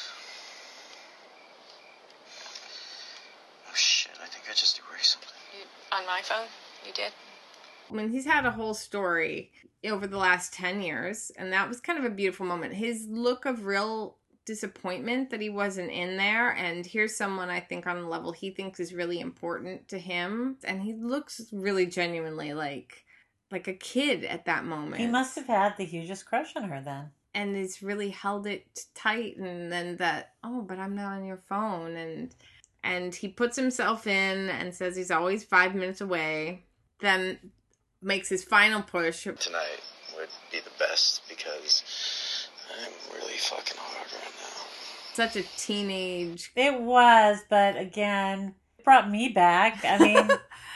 Oh, 3.70 3.76
shit, 3.76 4.14
I 4.22 4.26
think 4.26 4.46
I 4.50 4.54
just 4.54 4.80
erased 4.80 5.12
something. 5.12 5.30
You 5.58 5.66
on 5.96 6.06
my 6.06 6.22
phone? 6.24 6.48
You 6.86 6.94
did? 6.94 7.12
I 7.90 7.94
mean, 7.94 8.10
he's 8.10 8.26
had 8.26 8.46
a 8.46 8.52
whole 8.52 8.74
story 8.74 9.52
over 9.86 10.08
the 10.08 10.18
last 10.18 10.54
10 10.54 10.82
years, 10.82 11.32
and 11.38 11.54
that 11.54 11.70
was 11.70 11.80
kind 11.80 11.98
of 12.00 12.06
a 12.06 12.10
beautiful 12.10 12.46
moment. 12.46 12.74
His 12.74 13.08
look 13.10 13.46
of 13.46 13.66
real 13.66 14.18
disappointment 14.48 15.30
that 15.30 15.42
he 15.42 15.52
wasn't 15.52 15.92
in 15.92 16.18
there, 16.18 16.50
and 16.56 16.84
here's 16.86 17.16
someone 17.16 17.50
I 17.52 17.60
think 17.60 17.86
on 17.86 17.98
a 17.98 18.10
level 18.10 18.32
he 18.32 18.50
thinks 18.50 18.80
is 18.80 18.94
really 18.96 19.20
important 19.20 19.88
to 19.90 20.00
him, 20.00 20.58
and 20.64 20.82
he 20.82 20.94
looks 20.94 21.42
really 21.52 21.86
genuinely 21.86 22.54
like 22.56 23.04
like 23.52 23.68
a 23.68 23.74
kid 23.74 24.24
at 24.24 24.46
that 24.46 24.66
moment. 24.66 25.00
He 25.02 25.08
must 25.08 25.36
have 25.36 25.46
had 25.48 25.76
the 25.78 25.86
hugest 25.86 26.26
crush 26.26 26.56
on 26.56 26.64
her 26.64 26.82
then. 26.82 27.12
and 27.36 27.56
has 27.56 27.84
really 27.84 28.10
held 28.10 28.48
it 28.48 28.86
tight 28.96 29.38
and 29.38 29.72
then 29.72 29.98
that 29.98 30.34
oh 30.44 30.62
but 30.64 30.80
i'm 30.80 30.96
not 30.96 31.14
on 31.14 31.26
your 31.26 31.42
phone. 31.48 31.96
And 31.96 32.34
and 32.84 33.14
he 33.14 33.28
puts 33.28 33.56
himself 33.56 34.08
in 34.08 34.50
and 34.50 34.74
says 34.74 34.96
he's 34.96 35.12
always 35.12 35.44
five 35.44 35.76
minutes 35.76 36.02
away. 36.02 36.64
Then 37.02 37.38
makes 38.02 38.30
his 38.30 38.44
final 38.44 38.82
push. 38.82 39.24
Tonight 39.24 39.82
would 40.16 40.30
be 40.52 40.60
the 40.60 40.72
best 40.80 41.22
because 41.30 41.84
I'm 42.80 43.14
really 43.20 43.34
fucking 43.38 43.78
hard 43.78 44.08
right 44.14 44.34
now. 44.42 44.64
such 45.14 45.36
a 45.36 45.44
teenage 45.58 46.52
It 46.56 46.80
was, 46.82 47.40
but 47.50 47.78
again, 47.78 48.54
it 48.78 48.84
brought 48.86 49.10
me 49.10 49.30
back. 49.30 49.84
I 49.84 49.98
mean, 49.98 50.30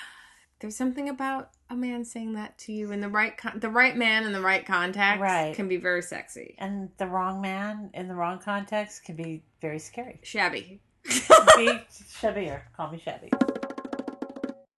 there's 0.59 0.75
something 0.75 1.09
about 1.09 1.49
a 1.69 1.75
man 1.75 2.03
saying 2.03 2.33
that 2.33 2.57
to 2.59 2.73
you 2.73 2.91
in 2.91 2.99
the 3.01 3.07
right 3.07 3.37
con- 3.37 3.59
the 3.59 3.69
right 3.69 3.95
man 3.95 4.25
in 4.25 4.33
the 4.33 4.41
right 4.41 4.65
context 4.65 5.21
Right. 5.21 5.55
can 5.55 5.67
be 5.69 5.77
very 5.77 6.01
sexy. 6.01 6.55
And 6.57 6.89
the 6.97 7.07
wrong 7.07 7.39
man 7.41 7.91
in 7.93 8.07
the 8.09 8.15
wrong 8.15 8.39
context 8.39 9.05
can 9.05 9.15
be 9.15 9.43
very 9.61 9.79
scary. 9.79 10.19
Shabby. 10.23 10.81
be 11.05 11.11
shabbier. 12.19 12.61
Call 12.75 12.91
me 12.91 13.01
shabby. 13.03 13.29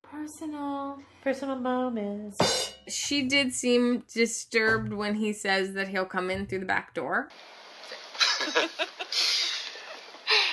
Personal. 0.02 0.98
Personal 1.24 1.56
moments. 1.56 2.71
She 2.88 3.22
did 3.22 3.52
seem 3.54 4.04
disturbed 4.12 4.92
when 4.92 5.14
he 5.16 5.32
says 5.32 5.74
that 5.74 5.88
he'll 5.88 6.04
come 6.04 6.30
in 6.30 6.46
through 6.46 6.60
the 6.60 6.66
back 6.66 6.94
door. 6.94 7.28
All 8.46 8.62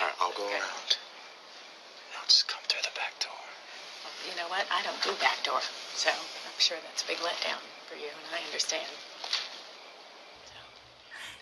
right, 0.01 0.15
I'll 0.19 0.33
go 0.33 0.43
around. 0.43 0.97
Now 2.13 2.23
just 2.25 2.47
come 2.47 2.61
through 2.67 2.81
the 2.83 2.95
back 2.95 3.19
door. 3.19 3.31
You 4.29 4.35
know 4.37 4.47
what? 4.49 4.65
I 4.71 4.83
don't 4.83 5.01
do 5.03 5.11
back 5.21 5.43
door, 5.43 5.61
so 5.95 6.09
I'm 6.09 6.59
sure 6.59 6.77
that's 6.85 7.03
a 7.03 7.07
big 7.07 7.17
letdown 7.17 7.61
for 7.87 7.95
you, 7.95 8.07
and 8.07 8.35
I 8.35 8.45
understand. 8.45 8.87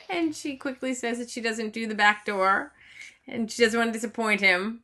And 0.09 0.35
she 0.35 0.55
quickly 0.55 0.93
says 0.93 1.17
that 1.17 1.29
she 1.29 1.41
doesn't 1.41 1.73
do 1.73 1.85
the 1.85 1.95
back 1.95 2.25
door 2.25 2.71
and 3.27 3.51
she 3.51 3.63
doesn't 3.63 3.77
want 3.77 3.89
to 3.89 3.93
disappoint 3.93 4.41
him. 4.41 4.81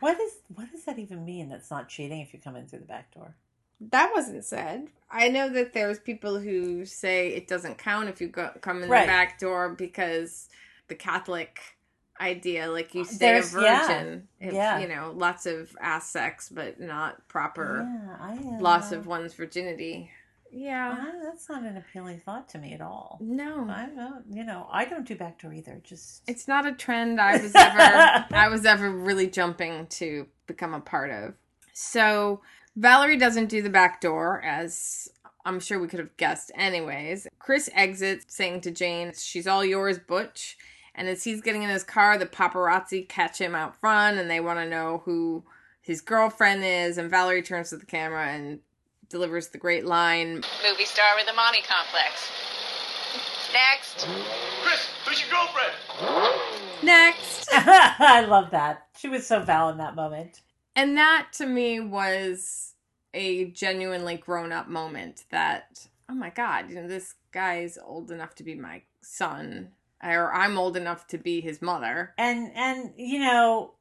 What 0.00 0.18
is 0.20 0.32
what 0.54 0.70
does 0.72 0.84
that 0.84 0.98
even 0.98 1.24
mean? 1.24 1.48
That's 1.48 1.70
not 1.70 1.88
cheating 1.88 2.20
if 2.20 2.32
you 2.32 2.40
come 2.40 2.56
in 2.56 2.66
through 2.66 2.80
the 2.80 2.86
back 2.86 3.14
door. 3.14 3.34
That 3.80 4.12
wasn't 4.14 4.44
said. 4.44 4.88
I 5.10 5.28
know 5.28 5.48
that 5.50 5.72
there's 5.72 5.98
people 5.98 6.38
who 6.40 6.84
say 6.84 7.28
it 7.28 7.46
doesn't 7.46 7.78
count 7.78 8.08
if 8.08 8.20
you 8.20 8.28
go, 8.28 8.50
come 8.60 8.82
in 8.82 8.88
Right. 8.88 9.02
the 9.02 9.06
back 9.06 9.38
door 9.38 9.68
because 9.70 10.48
the 10.88 10.94
Catholic 10.94 11.60
idea, 12.20 12.68
like 12.70 12.94
you 12.94 13.04
stay 13.04 13.18
There's- 13.18 13.54
a 13.54 13.60
yeah. 13.62 13.86
virgin. 13.86 14.28
If, 14.40 14.54
Yeah. 14.54 14.78
You 14.78 14.88
know, 14.88 15.12
lots 15.14 15.46
of 15.46 15.76
ass 15.80 16.08
sex, 16.10 16.48
but 16.48 16.80
not 16.80 17.26
proper 17.28 17.86
Yeah, 17.88 18.16
I 18.20 18.32
uh, 18.32 18.60
loss 18.60 18.90
of 18.92 19.06
one's 19.06 19.34
virginity. 19.34 20.10
Yeah. 20.50 20.96
Ah, 20.98 21.12
that's 21.24 21.48
not 21.50 21.64
an 21.64 21.76
appealing 21.76 22.20
thought 22.20 22.48
to 22.50 22.58
me 22.58 22.72
at 22.72 22.80
all. 22.80 23.18
No. 23.20 23.66
I 23.68 23.86
don't, 23.94 24.24
you 24.30 24.44
know, 24.44 24.66
I 24.72 24.86
don't 24.86 25.06
do 25.06 25.14
back 25.14 25.40
door 25.42 25.52
either. 25.52 25.80
Just 25.84 26.22
It's 26.26 26.48
not 26.48 26.64
a 26.66 26.72
trend 26.72 27.20
I 27.20 27.36
was 27.36 27.54
ever 27.54 28.24
I 28.34 28.48
was 28.48 28.64
ever 28.64 28.90
really 28.90 29.28
jumping 29.28 29.86
to 29.88 30.26
become 30.46 30.72
a 30.72 30.80
part 30.80 31.10
of. 31.10 31.34
So 31.74 32.40
Valerie 32.76 33.16
doesn't 33.16 33.46
do 33.46 33.62
the 33.62 33.70
back 33.70 34.00
door 34.02 34.42
as 34.42 35.08
I'm 35.46 35.60
sure 35.60 35.78
we 35.78 35.88
could 35.88 35.98
have 35.98 36.16
guessed 36.16 36.52
anyways. 36.54 37.26
Chris 37.38 37.70
exits 37.72 38.26
saying 38.28 38.60
to 38.62 38.70
Jane, 38.70 39.12
"She's 39.16 39.46
all 39.46 39.64
yours, 39.64 39.98
Butch." 39.98 40.58
And 40.94 41.08
as 41.08 41.24
he's 41.24 41.40
getting 41.40 41.62
in 41.62 41.70
his 41.70 41.84
car, 41.84 42.18
the 42.18 42.26
paparazzi 42.26 43.08
catch 43.08 43.38
him 43.38 43.54
out 43.54 43.78
front 43.80 44.18
and 44.18 44.30
they 44.30 44.40
want 44.40 44.58
to 44.58 44.68
know 44.68 45.02
who 45.04 45.44
his 45.80 46.00
girlfriend 46.00 46.64
is 46.64 46.98
and 46.98 47.10
Valerie 47.10 47.42
turns 47.42 47.70
to 47.70 47.76
the 47.76 47.86
camera 47.86 48.26
and 48.26 48.60
delivers 49.08 49.48
the 49.48 49.58
great 49.58 49.86
line, 49.86 50.42
Movie 50.68 50.84
star 50.84 51.14
with 51.16 51.26
the 51.26 51.32
Monty 51.32 51.62
complex. 51.62 52.30
Next. 53.52 54.06
Chris, 54.62 54.88
who's 55.06 55.20
your 55.20 55.30
girlfriend? 55.30 56.82
"Next." 56.82 57.48
I 57.52 58.26
love 58.28 58.50
that. 58.50 58.88
She 58.98 59.08
was 59.08 59.26
so 59.26 59.40
Val 59.40 59.70
in 59.70 59.78
that 59.78 59.94
moment. 59.94 60.40
And 60.76 60.96
that 60.98 61.28
to 61.34 61.46
me 61.46 61.80
was 61.80 62.74
a 63.14 63.46
genuinely 63.46 64.18
grown 64.18 64.52
up 64.52 64.68
moment 64.68 65.24
that, 65.30 65.88
oh 66.08 66.14
my 66.14 66.28
God, 66.28 66.68
you 66.68 66.76
know, 66.76 66.86
this 66.86 67.14
guy's 67.32 67.78
old 67.78 68.10
enough 68.10 68.34
to 68.36 68.44
be 68.44 68.54
my 68.54 68.82
son, 69.00 69.70
or 70.04 70.32
I'm 70.34 70.58
old 70.58 70.76
enough 70.76 71.06
to 71.08 71.18
be 71.18 71.40
his 71.40 71.62
mother. 71.62 72.12
And 72.18 72.52
and 72.54 72.92
you 72.96 73.20
know, 73.20 73.72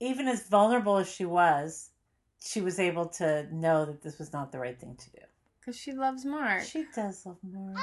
even 0.00 0.26
as 0.26 0.48
vulnerable 0.48 0.96
as 0.96 1.08
she 1.08 1.24
was, 1.24 1.90
she 2.42 2.60
was 2.60 2.80
able 2.80 3.06
to 3.06 3.46
know 3.54 3.84
that 3.84 4.02
this 4.02 4.18
was 4.18 4.32
not 4.32 4.50
the 4.50 4.58
right 4.58 4.78
thing 4.78 4.96
to 4.96 5.10
do. 5.10 5.18
Because 5.60 5.76
she 5.76 5.92
loves 5.92 6.24
Mark. 6.24 6.64
She 6.64 6.84
does 6.94 7.24
love 7.24 7.36
Mark. 7.44 7.78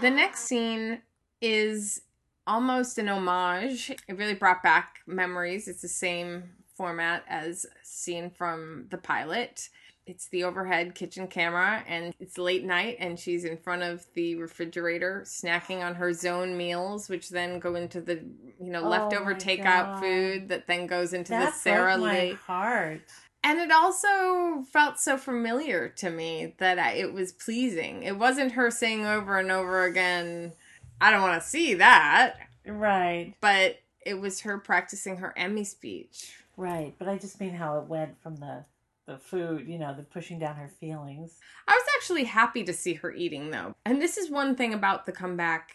The 0.00 0.10
next 0.10 0.40
scene 0.40 1.02
is 1.40 2.02
almost 2.46 2.98
an 2.98 3.08
homage. 3.08 3.90
It 3.90 4.16
really 4.16 4.34
brought 4.34 4.62
back 4.62 4.96
memories. 5.06 5.68
It's 5.68 5.82
the 5.82 5.88
same 5.88 6.50
format 6.80 7.24
as 7.28 7.66
seen 7.82 8.30
from 8.30 8.86
the 8.88 8.96
pilot. 8.96 9.68
It's 10.06 10.28
the 10.28 10.44
overhead 10.44 10.94
kitchen 10.94 11.28
camera, 11.28 11.84
and 11.86 12.14
it's 12.18 12.38
late 12.38 12.64
night, 12.64 12.96
and 13.00 13.18
she's 13.20 13.44
in 13.44 13.58
front 13.58 13.82
of 13.82 14.06
the 14.14 14.34
refrigerator 14.36 15.22
snacking 15.26 15.84
on 15.84 15.94
her 15.96 16.14
zone 16.14 16.56
meals, 16.56 17.10
which 17.10 17.28
then 17.28 17.58
go 17.58 17.74
into 17.74 18.00
the 18.00 18.14
you 18.58 18.70
know 18.72 18.82
Oh 18.82 18.88
leftover 18.88 19.34
takeout 19.34 19.64
God. 19.64 20.00
food 20.00 20.48
that 20.48 20.66
then 20.66 20.86
goes 20.86 21.12
into 21.12 21.32
That 21.32 21.52
the 21.52 21.58
Sara 21.58 21.98
Lee. 21.98 22.32
heart. 22.32 23.02
And 23.44 23.58
it 23.58 23.70
also 23.70 24.62
felt 24.72 24.98
so 24.98 25.18
familiar 25.18 25.90
to 25.98 26.08
me 26.10 26.54
that 26.58 26.78
I, 26.78 26.92
it 26.92 27.12
was 27.12 27.32
pleasing. 27.32 28.02
It 28.02 28.16
wasn't 28.18 28.52
her 28.52 28.70
saying 28.70 29.04
over 29.04 29.38
and 29.38 29.50
over 29.50 29.84
again, 29.84 30.52
I 31.00 31.10
don't 31.10 31.22
want 31.22 31.40
to 31.42 31.46
see 31.46 31.74
that. 31.74 32.36
Right, 32.66 33.34
But 33.42 33.76
it 34.04 34.14
was 34.14 34.40
her 34.40 34.58
practicing 34.58 35.18
her 35.18 35.32
Emmy 35.36 35.64
speech. 35.64 36.34
Right. 36.60 36.94
But 36.98 37.08
I 37.08 37.18
just 37.18 37.40
mean 37.40 37.54
how 37.54 37.78
it 37.78 37.86
went 37.86 38.20
from 38.22 38.36
the 38.36 38.64
the 39.06 39.18
food, 39.18 39.66
you 39.66 39.78
know, 39.78 39.92
the 39.94 40.04
pushing 40.04 40.38
down 40.38 40.54
her 40.54 40.68
feelings. 40.68 41.38
I 41.66 41.72
was 41.72 41.86
actually 41.96 42.24
happy 42.24 42.62
to 42.64 42.72
see 42.72 42.94
her 42.94 43.12
eating, 43.12 43.50
though. 43.50 43.74
And 43.84 44.00
this 44.00 44.16
is 44.16 44.30
one 44.30 44.54
thing 44.54 44.72
about 44.72 45.04
the 45.04 45.12
comeback. 45.12 45.72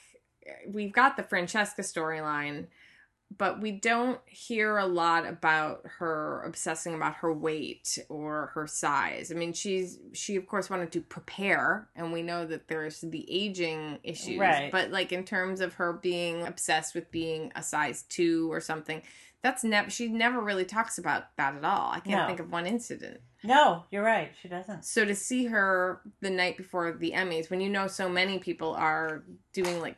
We've 0.68 0.94
got 0.94 1.18
the 1.18 1.24
Francesca 1.24 1.82
storyline, 1.82 2.68
but 3.38 3.60
we 3.60 3.72
don't 3.72 4.22
hear 4.26 4.78
a 4.78 4.86
lot 4.86 5.28
about 5.28 5.82
her 5.98 6.44
obsessing 6.44 6.94
about 6.94 7.16
her 7.16 7.34
weight 7.34 7.98
or 8.08 8.52
her 8.54 8.68
size. 8.68 9.32
I 9.32 9.36
mean, 9.36 9.52
she's 9.52 10.00
she 10.14 10.38
of 10.38 10.48
course 10.48 10.70
wanted 10.70 10.92
to 10.94 11.02
prepare, 11.02 11.90
and 11.96 12.14
we 12.14 12.22
know 12.22 12.46
that 12.46 12.68
there's 12.70 13.02
the 13.02 13.26
aging 13.30 14.00
issues. 14.04 14.40
Right. 14.40 14.72
But 14.72 14.92
like 14.92 15.12
in 15.12 15.26
terms 15.26 15.60
of 15.60 15.74
her 15.74 15.92
being 15.92 16.46
obsessed 16.46 16.96
with 16.96 17.12
being 17.12 17.52
a 17.56 17.64
size 17.64 18.04
two 18.04 18.50
or 18.52 18.62
something, 18.62 19.02
that's 19.46 19.64
never 19.64 19.92
she 19.92 20.08
never 20.08 20.42
really 20.42 20.66
talks 20.66 20.98
about 20.98 21.36
that 21.38 21.54
at 21.56 21.64
all. 21.64 21.92
I 21.92 22.00
can't 22.00 22.22
No. 22.22 22.26
think 22.26 22.40
of 22.40 22.52
one 22.52 22.66
incident. 22.66 23.22
No, 23.44 23.84
you're 23.92 24.02
right. 24.04 24.32
She 24.42 24.48
doesn't. 24.48 24.86
So 24.86 25.06
to 25.06 25.14
see 25.14 25.46
her 25.46 26.02
the 26.20 26.32
night 26.32 26.58
before 26.58 26.92
the 26.94 27.12
Emmys, 27.12 27.52
when 27.52 27.62
you 27.62 27.70
know 27.70 27.86
so 27.86 28.10
many 28.10 28.40
people 28.40 28.74
are 28.74 29.24
doing 29.54 29.80
like 29.80 29.98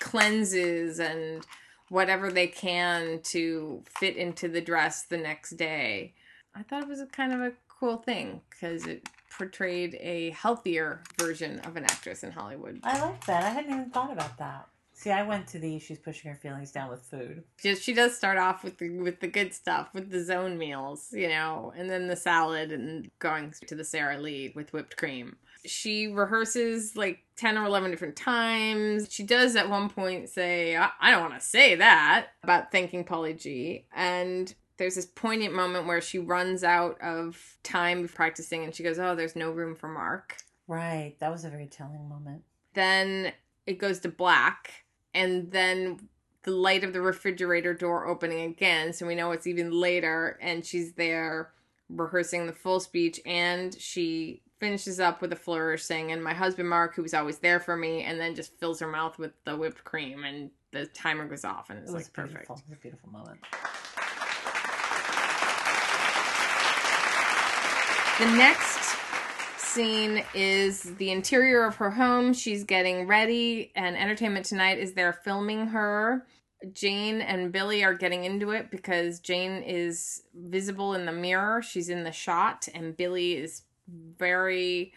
cleanses 0.00 1.00
and 1.00 1.46
whatever 1.88 2.30
they 2.30 2.46
can 2.46 3.20
to 3.22 3.82
fit 3.98 4.16
into 4.18 4.48
the 4.48 4.60
dress 4.60 5.04
the 5.04 5.16
next 5.16 5.52
day, 5.52 6.12
I 6.54 6.62
thought 6.62 6.82
it 6.82 6.88
was 6.88 7.00
a 7.00 7.06
kind 7.06 7.32
of 7.32 7.40
a 7.40 7.52
cool 7.68 7.96
thing 7.96 8.42
because 8.50 8.84
it 8.86 9.08
portrayed 9.30 9.96
a 9.98 10.30
healthier 10.30 11.02
version 11.18 11.60
of 11.60 11.76
an 11.76 11.84
actress 11.84 12.22
in 12.22 12.32
Hollywood. 12.32 12.80
I 12.84 13.00
like 13.00 13.24
that. 13.24 13.44
I 13.44 13.48
hadn't 13.48 13.72
even 13.72 13.90
thought 13.90 14.12
about 14.12 14.36
that. 14.36 14.68
See, 14.96 15.10
I 15.10 15.24
went 15.24 15.48
to 15.48 15.58
the 15.58 15.78
she's 15.80 15.98
pushing 15.98 16.30
her 16.30 16.36
feelings 16.36 16.70
down 16.70 16.88
with 16.88 17.02
food. 17.02 17.42
She, 17.56 17.74
she 17.74 17.92
does 17.92 18.16
start 18.16 18.38
off 18.38 18.62
with 18.62 18.78
the 18.78 18.90
with 19.00 19.20
the 19.20 19.26
good 19.26 19.52
stuff, 19.52 19.88
with 19.92 20.10
the 20.10 20.22
zone 20.22 20.56
meals, 20.56 21.08
you 21.12 21.28
know, 21.28 21.72
and 21.76 21.90
then 21.90 22.06
the 22.06 22.16
salad 22.16 22.70
and 22.70 23.10
going 23.18 23.52
to 23.66 23.74
the 23.74 23.84
Sara 23.84 24.18
Lee 24.18 24.52
with 24.54 24.72
whipped 24.72 24.96
cream. 24.96 25.36
She 25.66 26.06
rehearses 26.06 26.94
like 26.94 27.20
10 27.36 27.58
or 27.58 27.64
11 27.64 27.90
different 27.90 28.16
times. 28.16 29.08
She 29.10 29.22
does 29.24 29.56
at 29.56 29.68
one 29.68 29.88
point 29.88 30.28
say, 30.28 30.76
I, 30.76 30.90
I 31.00 31.10
don't 31.10 31.22
want 31.22 31.40
to 31.40 31.46
say 31.46 31.74
that 31.74 32.28
about 32.42 32.70
thanking 32.70 33.04
Paulie 33.04 33.38
G. 33.38 33.86
And 33.94 34.54
there's 34.76 34.94
this 34.94 35.06
poignant 35.06 35.54
moment 35.54 35.86
where 35.86 36.00
she 36.00 36.18
runs 36.18 36.62
out 36.62 37.00
of 37.00 37.56
time 37.62 38.08
practicing 38.08 38.62
and 38.62 38.74
she 38.74 38.82
goes, 38.82 38.98
Oh, 38.98 39.14
there's 39.14 39.36
no 39.36 39.50
room 39.50 39.74
for 39.74 39.88
Mark. 39.88 40.36
Right. 40.68 41.16
That 41.18 41.32
was 41.32 41.44
a 41.44 41.50
very 41.50 41.66
telling 41.66 42.08
moment. 42.08 42.42
Then 42.74 43.32
it 43.66 43.78
goes 43.78 44.00
to 44.00 44.08
black, 44.08 44.83
and 45.14 45.50
then 45.50 46.08
the 46.42 46.50
light 46.50 46.84
of 46.84 46.92
the 46.92 47.00
refrigerator 47.00 47.72
door 47.72 48.06
opening 48.06 48.50
again, 48.50 48.92
so 48.92 49.06
we 49.06 49.14
know 49.14 49.32
it's 49.32 49.46
even 49.46 49.70
later, 49.70 50.38
and 50.42 50.64
she's 50.64 50.92
there 50.92 51.52
rehearsing 51.88 52.46
the 52.46 52.52
full 52.52 52.80
speech, 52.80 53.20
and 53.24 53.74
she 53.80 54.42
finishes 54.60 55.00
up 55.00 55.20
with 55.20 55.32
a 55.32 55.36
flourish 55.36 55.82
saying, 55.82 56.12
and 56.12 56.22
my 56.22 56.34
husband 56.34 56.68
Mark, 56.68 56.94
who 56.94 57.02
was 57.02 57.14
always 57.14 57.38
there 57.38 57.60
for 57.60 57.76
me, 57.76 58.02
and 58.02 58.20
then 58.20 58.34
just 58.34 58.58
fills 58.58 58.80
her 58.80 58.86
mouth 58.88 59.18
with 59.18 59.32
the 59.44 59.56
whipped 59.56 59.84
cream, 59.84 60.24
and 60.24 60.50
the 60.72 60.86
timer 60.86 61.26
goes 61.26 61.44
off, 61.44 61.70
and 61.70 61.78
it's 61.78 61.90
It 61.90 61.94
was 61.94 62.04
like 62.04 62.12
perfect. 62.12 62.34
beautiful. 62.48 62.56
It 62.56 62.70
was 62.70 62.78
a 62.78 62.80
beautiful 62.80 63.10
moment. 63.10 63.40
The 68.18 68.26
next 68.36 68.83
scene 69.74 70.22
is 70.34 70.82
the 70.82 71.10
interior 71.10 71.64
of 71.64 71.74
her 71.76 71.90
home. 71.90 72.32
She's 72.32 72.62
getting 72.62 73.08
ready, 73.08 73.72
and 73.74 73.96
Entertainment 73.96 74.46
Tonight 74.46 74.78
is 74.78 74.92
there 74.92 75.12
filming 75.12 75.66
her. 75.68 76.26
Jane 76.72 77.20
and 77.20 77.50
Billy 77.50 77.82
are 77.82 77.94
getting 77.94 78.24
into 78.24 78.50
it 78.52 78.70
because 78.70 79.18
Jane 79.18 79.62
is 79.64 80.22
visible 80.32 80.94
in 80.94 81.06
the 81.06 81.12
mirror. 81.12 81.60
She's 81.60 81.88
in 81.88 82.04
the 82.04 82.12
shot, 82.12 82.68
and 82.72 82.96
Billy 82.96 83.34
is 83.36 83.62
very 83.88 84.92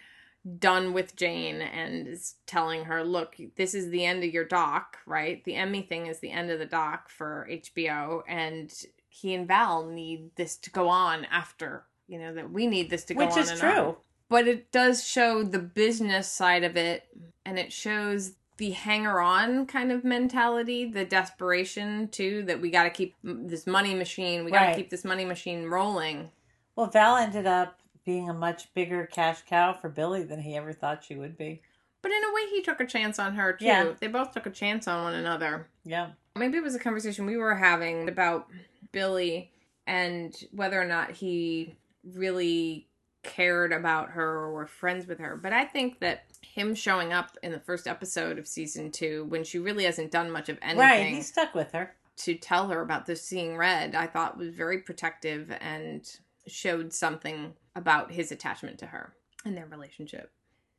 done 0.59 0.93
with 0.93 1.15
Jane 1.15 1.61
and 1.61 2.07
is 2.07 2.35
telling 2.45 2.85
her, 2.85 3.03
Look, 3.03 3.35
this 3.55 3.73
is 3.73 3.89
the 3.89 4.05
end 4.05 4.23
of 4.23 4.31
your 4.31 4.45
doc, 4.45 4.97
right? 5.07 5.43
The 5.43 5.55
Emmy 5.55 5.81
thing 5.81 6.05
is 6.05 6.19
the 6.19 6.31
end 6.31 6.51
of 6.51 6.59
the 6.59 6.65
doc 6.67 7.09
for 7.09 7.47
HBO, 7.51 8.21
and 8.27 8.71
he 9.09 9.33
and 9.33 9.47
Val 9.47 9.87
need 9.87 10.35
this 10.35 10.55
to 10.57 10.69
go 10.69 10.87
on 10.87 11.25
after. 11.25 11.85
You 12.07 12.19
know, 12.19 12.33
that 12.35 12.51
we 12.51 12.67
need 12.67 12.89
this 12.91 13.03
to 13.05 13.15
go 13.15 13.25
Which 13.25 13.31
on 13.31 13.39
Which 13.41 13.51
is 13.51 13.59
true. 13.59 13.69
on. 13.69 13.95
But 14.29 14.47
it 14.47 14.71
does 14.71 15.05
show 15.07 15.43
the 15.43 15.59
business 15.59 16.31
side 16.31 16.63
of 16.63 16.75
it 16.75 17.03
and 17.45 17.57
it 17.57 17.71
shows 17.71 18.33
the 18.57 18.71
hanger 18.71 19.19
on 19.21 19.67
kind 19.67 19.91
of 19.91 20.03
mentality, 20.03 20.91
the 20.91 21.05
desperation 21.05 22.07
too 22.07 22.43
that 22.43 22.59
we 22.59 22.71
got 22.71 22.83
to 22.83 22.89
keep 22.89 23.15
this 23.23 23.67
money 23.67 23.93
machine, 23.93 24.43
we 24.43 24.51
got 24.51 24.61
to 24.61 24.65
Right. 24.67 24.75
keep 24.75 24.89
this 24.89 25.05
money 25.05 25.25
machine 25.25 25.65
rolling. 25.67 26.31
Well, 26.75 26.87
Val 26.87 27.17
ended 27.17 27.45
up 27.45 27.79
being 28.03 28.29
a 28.29 28.33
much 28.33 28.73
bigger 28.73 29.05
cash 29.05 29.43
cow 29.47 29.73
for 29.73 29.89
Billy 29.89 30.23
than 30.23 30.41
he 30.41 30.55
ever 30.55 30.73
thought 30.73 31.03
she 31.03 31.15
would 31.15 31.37
be. 31.37 31.61
But 32.01 32.11
in 32.11 32.23
a 32.23 32.33
way 32.33 32.49
he 32.49 32.61
took 32.61 32.79
a 32.79 32.85
chance 32.85 33.19
on 33.19 33.35
her 33.35 33.53
too. 33.53 33.65
Yeah. 33.65 33.93
They 33.99 34.07
both 34.07 34.31
took 34.33 34.45
a 34.45 34.51
chance 34.51 34.87
on 34.87 35.03
one 35.03 35.13
another. 35.13 35.67
Yeah. 35.83 36.11
Maybe 36.35 36.57
it 36.57 36.63
was 36.63 36.75
a 36.75 36.79
conversation 36.79 37.25
we 37.25 37.37
were 37.37 37.55
having 37.55 38.07
about 38.09 38.47
Billy 38.91 39.51
and 39.85 40.35
whether 40.51 40.79
or 40.81 40.85
not 40.85 41.11
he 41.11 41.75
really 42.13 42.86
cared 43.27 43.71
about 43.71 44.09
her 44.11 44.27
or 44.27 44.53
were 44.53 44.65
friends 44.65 45.05
with 45.05 45.19
her. 45.19 45.37
But 45.37 45.53
I 45.53 45.65
think 45.65 45.99
that 45.99 46.23
him 46.41 46.73
showing 46.73 47.13
up 47.13 47.37
in 47.43 47.51
the 47.51 47.59
first 47.59 47.85
episode 47.85 48.39
of 48.39 48.47
season 48.47 48.89
two, 48.89 49.25
when 49.25 49.43
she 49.43 49.59
really 49.59 49.83
hasn't 49.83 50.11
done 50.11 50.31
much 50.31 50.49
of 50.49 50.57
anything 50.61 50.79
Right. 50.79 51.07
He 51.07 51.21
stuck 51.21 51.53
with 51.53 51.71
her. 51.73 51.93
to 52.17 52.33
tell 52.35 52.69
her 52.69 52.81
about 52.81 53.05
this 53.05 53.21
seeing 53.21 53.57
red, 53.57 53.93
I 53.93 54.07
thought 54.07 54.37
was 54.37 54.49
very 54.49 54.79
protective 54.79 55.55
and 55.61 56.09
showed 56.47 56.93
something 56.93 57.53
about 57.75 58.11
his 58.11 58.31
attachment 58.31 58.79
to 58.79 58.87
her 58.87 59.13
and 59.45 59.55
their 59.55 59.67
relationship. 59.67 60.31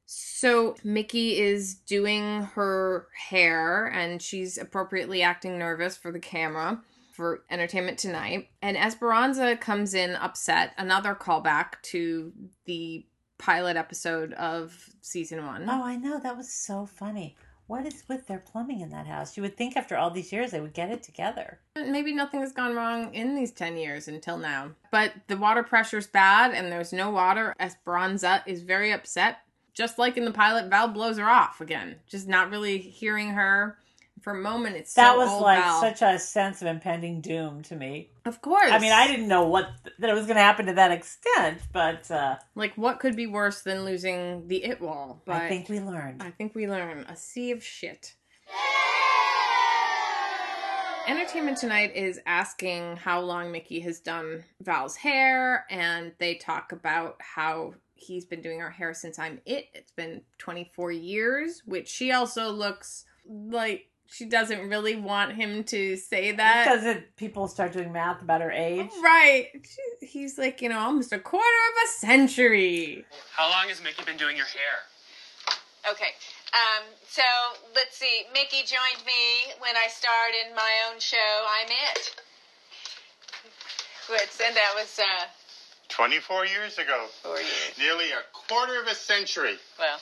So 0.06 0.74
Mickey 0.82 1.38
is 1.38 1.74
doing 1.74 2.42
her 2.54 3.08
hair 3.28 3.86
and 3.86 4.22
she's 4.22 4.56
appropriately 4.56 5.22
acting 5.22 5.58
nervous 5.58 5.98
for 5.98 6.10
the 6.10 6.18
camera 6.18 6.80
for 7.18 7.42
Entertainment 7.50 7.98
Tonight. 7.98 8.48
And 8.62 8.76
Esperanza 8.76 9.56
comes 9.56 9.92
in 9.92 10.14
upset, 10.14 10.72
another 10.78 11.16
callback 11.16 11.82
to 11.82 12.32
the 12.64 13.04
pilot 13.38 13.76
episode 13.76 14.32
of 14.34 14.88
season 15.00 15.44
one. 15.44 15.68
Oh, 15.68 15.82
I 15.82 15.96
know. 15.96 16.20
That 16.20 16.36
was 16.36 16.48
so 16.48 16.86
funny. 16.86 17.36
What 17.66 17.84
is 17.84 18.04
with 18.08 18.28
their 18.28 18.38
plumbing 18.38 18.82
in 18.82 18.90
that 18.90 19.08
house? 19.08 19.36
You 19.36 19.42
would 19.42 19.56
think 19.56 19.76
after 19.76 19.96
all 19.96 20.12
these 20.12 20.32
years 20.32 20.52
they 20.52 20.60
would 20.60 20.74
get 20.74 20.92
it 20.92 21.02
together. 21.02 21.58
Maybe 21.74 22.14
nothing 22.14 22.38
has 22.38 22.52
gone 22.52 22.76
wrong 22.76 23.12
in 23.12 23.34
these 23.34 23.50
10 23.50 23.76
years 23.76 24.06
until 24.06 24.38
now. 24.38 24.70
But 24.92 25.12
the 25.26 25.36
water 25.36 25.64
pressure's 25.64 26.06
bad 26.06 26.52
and 26.52 26.70
there's 26.70 26.92
no 26.92 27.10
water. 27.10 27.52
Esperanza 27.58 28.44
is 28.46 28.62
very 28.62 28.92
upset. 28.92 29.38
Just 29.74 29.98
like 29.98 30.16
in 30.16 30.24
the 30.24 30.30
pilot, 30.30 30.70
Val 30.70 30.86
blows 30.86 31.18
her 31.18 31.28
off 31.28 31.60
again. 31.60 31.96
Just 32.06 32.28
not 32.28 32.50
really 32.50 32.78
hearing 32.78 33.30
her. 33.30 33.76
For 34.20 34.32
a 34.32 34.40
moment, 34.40 34.76
it's 34.76 34.94
That 34.94 35.12
so 35.12 35.18
was 35.18 35.42
like 35.42 35.62
Val. 35.62 35.80
such 35.80 36.02
a 36.02 36.18
sense 36.18 36.60
of 36.62 36.68
impending 36.68 37.20
doom 37.20 37.62
to 37.64 37.76
me. 37.76 38.10
Of 38.24 38.40
course. 38.42 38.70
I 38.70 38.78
mean, 38.78 38.92
I 38.92 39.06
didn't 39.06 39.28
know 39.28 39.46
what 39.46 39.70
that 39.98 40.10
it 40.10 40.14
was 40.14 40.26
going 40.26 40.36
to 40.36 40.42
happen 40.42 40.66
to 40.66 40.74
that 40.74 40.90
extent, 40.90 41.60
but 41.72 42.10
uh, 42.10 42.36
Like, 42.54 42.74
what 42.76 43.00
could 43.00 43.16
be 43.16 43.26
worse 43.26 43.62
than 43.62 43.84
losing 43.84 44.48
the 44.48 44.64
it 44.64 44.80
wall? 44.80 45.22
But 45.24 45.36
I 45.36 45.48
think 45.48 45.68
we 45.68 45.80
learned. 45.80 46.22
I 46.22 46.30
think 46.30 46.54
we 46.54 46.68
learned 46.68 47.06
a 47.08 47.16
sea 47.16 47.52
of 47.52 47.62
shit. 47.62 48.14
Entertainment 51.06 51.56
Tonight 51.56 51.92
is 51.94 52.20
asking 52.26 52.96
how 52.96 53.20
long 53.20 53.50
Mickey 53.50 53.80
has 53.80 53.98
done 53.98 54.44
Val's 54.60 54.94
hair, 54.94 55.64
and 55.70 56.12
they 56.18 56.34
talk 56.34 56.72
about 56.72 57.16
how 57.18 57.72
he's 57.94 58.26
been 58.26 58.42
doing 58.42 58.60
her 58.60 58.70
hair 58.70 58.92
since 58.92 59.18
I'm 59.18 59.40
it. 59.46 59.66
It's 59.72 59.90
been 59.92 60.20
24 60.36 60.92
years, 60.92 61.62
which 61.64 61.88
she 61.88 62.12
also 62.12 62.50
looks 62.50 63.06
like 63.26 63.86
she 64.10 64.24
doesn't 64.24 64.68
really 64.68 64.96
want 64.96 65.34
him 65.34 65.64
to 65.64 65.96
say 65.96 66.32
that. 66.32 66.64
Because 66.64 66.84
it, 66.86 67.16
people 67.16 67.46
start 67.48 67.72
doing 67.72 67.92
math 67.92 68.22
about 68.22 68.40
her 68.40 68.50
age. 68.50 68.90
Right. 69.02 69.48
She- 69.62 70.06
He's 70.06 70.38
like, 70.38 70.62
you 70.62 70.68
know, 70.70 70.78
almost 70.78 71.12
a 71.12 71.18
quarter 71.18 71.44
of 71.44 71.84
a 71.84 71.88
century. 71.88 73.04
How 73.36 73.50
long 73.50 73.68
has 73.68 73.82
Mickey 73.82 74.02
been 74.04 74.16
doing 74.16 74.36
your 74.36 74.46
hair? 74.46 75.92
Okay. 75.92 76.12
Um, 76.54 76.84
so 77.06 77.22
let's 77.74 77.96
see. 77.96 78.22
Mickey 78.32 78.64
joined 78.64 79.04
me 79.04 79.52
when 79.60 79.76
I 79.76 79.88
starred 79.88 80.32
in 80.48 80.54
my 80.54 80.72
own 80.90 80.98
show, 80.98 81.44
I'm 81.46 81.68
It. 81.68 82.14
Which, 84.10 84.40
and 84.46 84.56
that 84.56 84.72
was 84.74 84.98
uh, 84.98 85.24
24 86.02 86.46
years 86.46 86.78
ago. 86.78 87.06
four 87.24 87.38
years. 87.38 87.50
Nearly 87.76 88.12
a 88.12 88.22
quarter 88.32 88.80
of 88.80 88.86
a 88.86 88.94
century. 88.94 89.56
Well, 89.80 89.98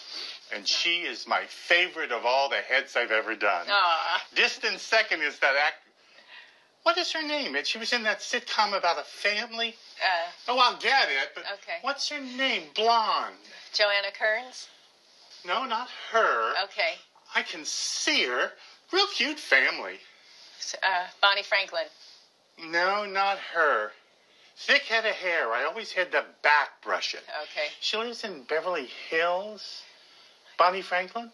And 0.54 0.68
she 0.68 0.98
is 1.04 1.26
my 1.26 1.46
favorite 1.46 2.12
of 2.12 2.26
all 2.26 2.50
the 2.50 2.56
heads 2.60 2.96
I've 2.96 3.10
ever 3.10 3.34
done. 3.34 3.66
aw. 3.70 4.20
Distant 4.34 4.78
second 4.78 5.22
is 5.22 5.38
that 5.38 5.54
act. 5.56 5.76
What 6.82 6.98
is 6.98 7.10
her 7.12 7.22
name? 7.22 7.56
And 7.56 7.66
She 7.66 7.78
was 7.78 7.94
in 7.94 8.02
that 8.02 8.20
sitcom 8.20 8.76
about 8.76 8.98
a 8.98 9.04
family. 9.04 9.74
Uh, 10.04 10.28
Oh, 10.48 10.58
I'll 10.58 10.76
get 10.76 11.08
it. 11.08 11.30
But 11.34 11.44
Okay. 11.54 11.78
what's 11.80 12.06
her 12.10 12.20
name? 12.20 12.64
Blonde. 12.74 13.34
Joanna 13.72 14.10
Kerns? 14.12 14.68
No, 15.46 15.64
not 15.64 15.88
her. 16.10 16.62
Okay. 16.64 16.96
I 17.34 17.42
can 17.42 17.64
see 17.64 18.24
her. 18.24 18.52
Real 18.92 19.06
cute 19.06 19.40
family. 19.40 19.98
Uh, 20.82 21.06
Bonnie 21.22 21.42
Franklin. 21.42 21.86
No, 22.58 23.06
not 23.06 23.38
her. 23.54 23.92
Thick 24.56 24.82
head 24.82 25.04
of 25.04 25.14
hair. 25.14 25.52
I 25.52 25.64
always 25.64 25.92
had 25.92 26.12
to 26.12 26.24
back 26.42 26.82
brush 26.82 27.14
it. 27.14 27.22
Okay. 27.42 27.68
She 27.80 27.96
lives 27.96 28.24
in 28.24 28.42
Beverly 28.44 28.88
Hills. 29.10 29.82
Bonnie 30.58 30.82
Franklin? 30.82 31.30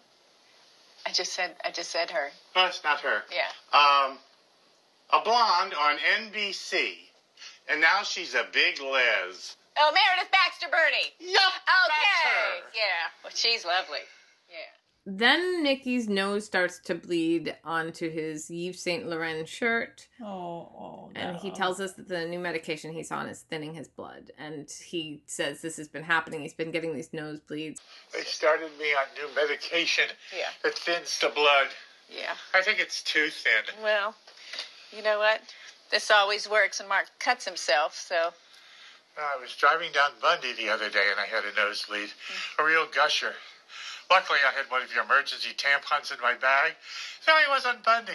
I 1.06 1.12
just 1.12 1.32
said 1.32 1.54
I 1.64 1.70
just 1.70 1.90
said 1.90 2.10
her. 2.10 2.30
No, 2.56 2.66
it's 2.66 2.82
not 2.82 3.00
her. 3.00 3.22
Yeah. 3.30 3.50
Um, 3.72 4.18
a 5.12 5.22
blonde 5.22 5.74
on 5.74 5.96
NBC. 6.20 6.94
And 7.68 7.80
now 7.80 8.02
she's 8.02 8.34
a 8.34 8.44
big 8.52 8.80
Les. 8.80 9.56
Oh, 9.78 9.92
Meredith 9.94 10.30
Baxter 10.30 10.66
Birney. 10.70 11.14
Yup, 11.32 11.52
Okay. 11.86 12.60
Yeah. 12.74 13.08
Well, 13.24 13.32
she's 13.34 13.64
lovely. 13.64 14.04
Yeah. 14.50 14.56
Then 15.04 15.64
Mickey's 15.64 16.08
nose 16.08 16.46
starts 16.46 16.78
to 16.80 16.94
bleed 16.94 17.56
onto 17.64 18.08
his 18.08 18.48
Yves 18.48 18.80
Saint 18.80 19.08
Laurent 19.08 19.48
shirt. 19.48 20.06
Oh, 20.22 20.26
oh 20.26 21.10
And 21.16 21.36
he 21.38 21.50
tells 21.50 21.80
us 21.80 21.94
that 21.94 22.08
the 22.08 22.24
new 22.24 22.38
medication 22.38 22.92
he's 22.92 23.10
on 23.10 23.26
is 23.28 23.40
thinning 23.40 23.74
his 23.74 23.88
blood. 23.88 24.30
And 24.38 24.70
he 24.70 25.20
says 25.26 25.60
this 25.60 25.76
has 25.76 25.88
been 25.88 26.04
happening. 26.04 26.40
He's 26.42 26.54
been 26.54 26.70
getting 26.70 26.94
these 26.94 27.08
nosebleeds. 27.08 27.78
They 28.12 28.20
started 28.22 28.70
me 28.78 28.92
on 28.92 29.06
new 29.16 29.34
medication 29.34 30.04
Yeah. 30.36 30.50
that 30.62 30.78
thins 30.78 31.18
the 31.18 31.30
blood. 31.30 31.68
Yeah. 32.08 32.34
I 32.54 32.62
think 32.62 32.78
it's 32.78 33.02
too 33.02 33.28
thin. 33.28 33.74
Well, 33.82 34.14
you 34.96 35.02
know 35.02 35.18
what? 35.18 35.40
This 35.90 36.10
always 36.10 36.48
works, 36.48 36.78
and 36.78 36.88
Mark 36.88 37.06
cuts 37.18 37.44
himself, 37.44 37.94
so. 37.94 38.32
I 39.18 39.36
was 39.40 39.54
driving 39.56 39.92
down 39.92 40.12
Bundy 40.22 40.52
the 40.54 40.70
other 40.70 40.88
day 40.88 41.04
and 41.10 41.20
I 41.20 41.26
had 41.26 41.44
a 41.44 41.54
nosebleed, 41.54 42.08
mm. 42.08 42.62
a 42.62 42.64
real 42.64 42.86
gusher. 42.94 43.34
Luckily, 44.12 44.40
I 44.46 44.52
had 44.52 44.70
one 44.70 44.82
of 44.82 44.92
your 44.92 45.04
emergency 45.04 45.54
tampons 45.56 46.12
in 46.12 46.20
my 46.20 46.34
bag, 46.34 46.74
so 47.24 47.32
I 47.32 47.48
was 47.48 47.64
Bundy. 47.82 48.12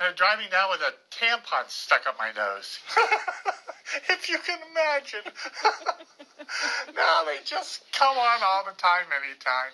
And 0.00 0.08
I'm 0.08 0.14
driving 0.14 0.48
down 0.48 0.70
with 0.70 0.80
a 0.80 0.94
tampon 1.12 1.68
stuck 1.68 2.06
up 2.06 2.16
my 2.18 2.32
nose. 2.32 2.78
if 4.08 4.30
you 4.30 4.38
can 4.38 4.58
imagine. 4.70 5.30
no, 6.96 7.24
they 7.26 7.44
just 7.44 7.82
come 7.92 8.16
on 8.16 8.40
all 8.42 8.64
the 8.64 8.72
time, 8.80 9.04
anytime. 9.12 9.72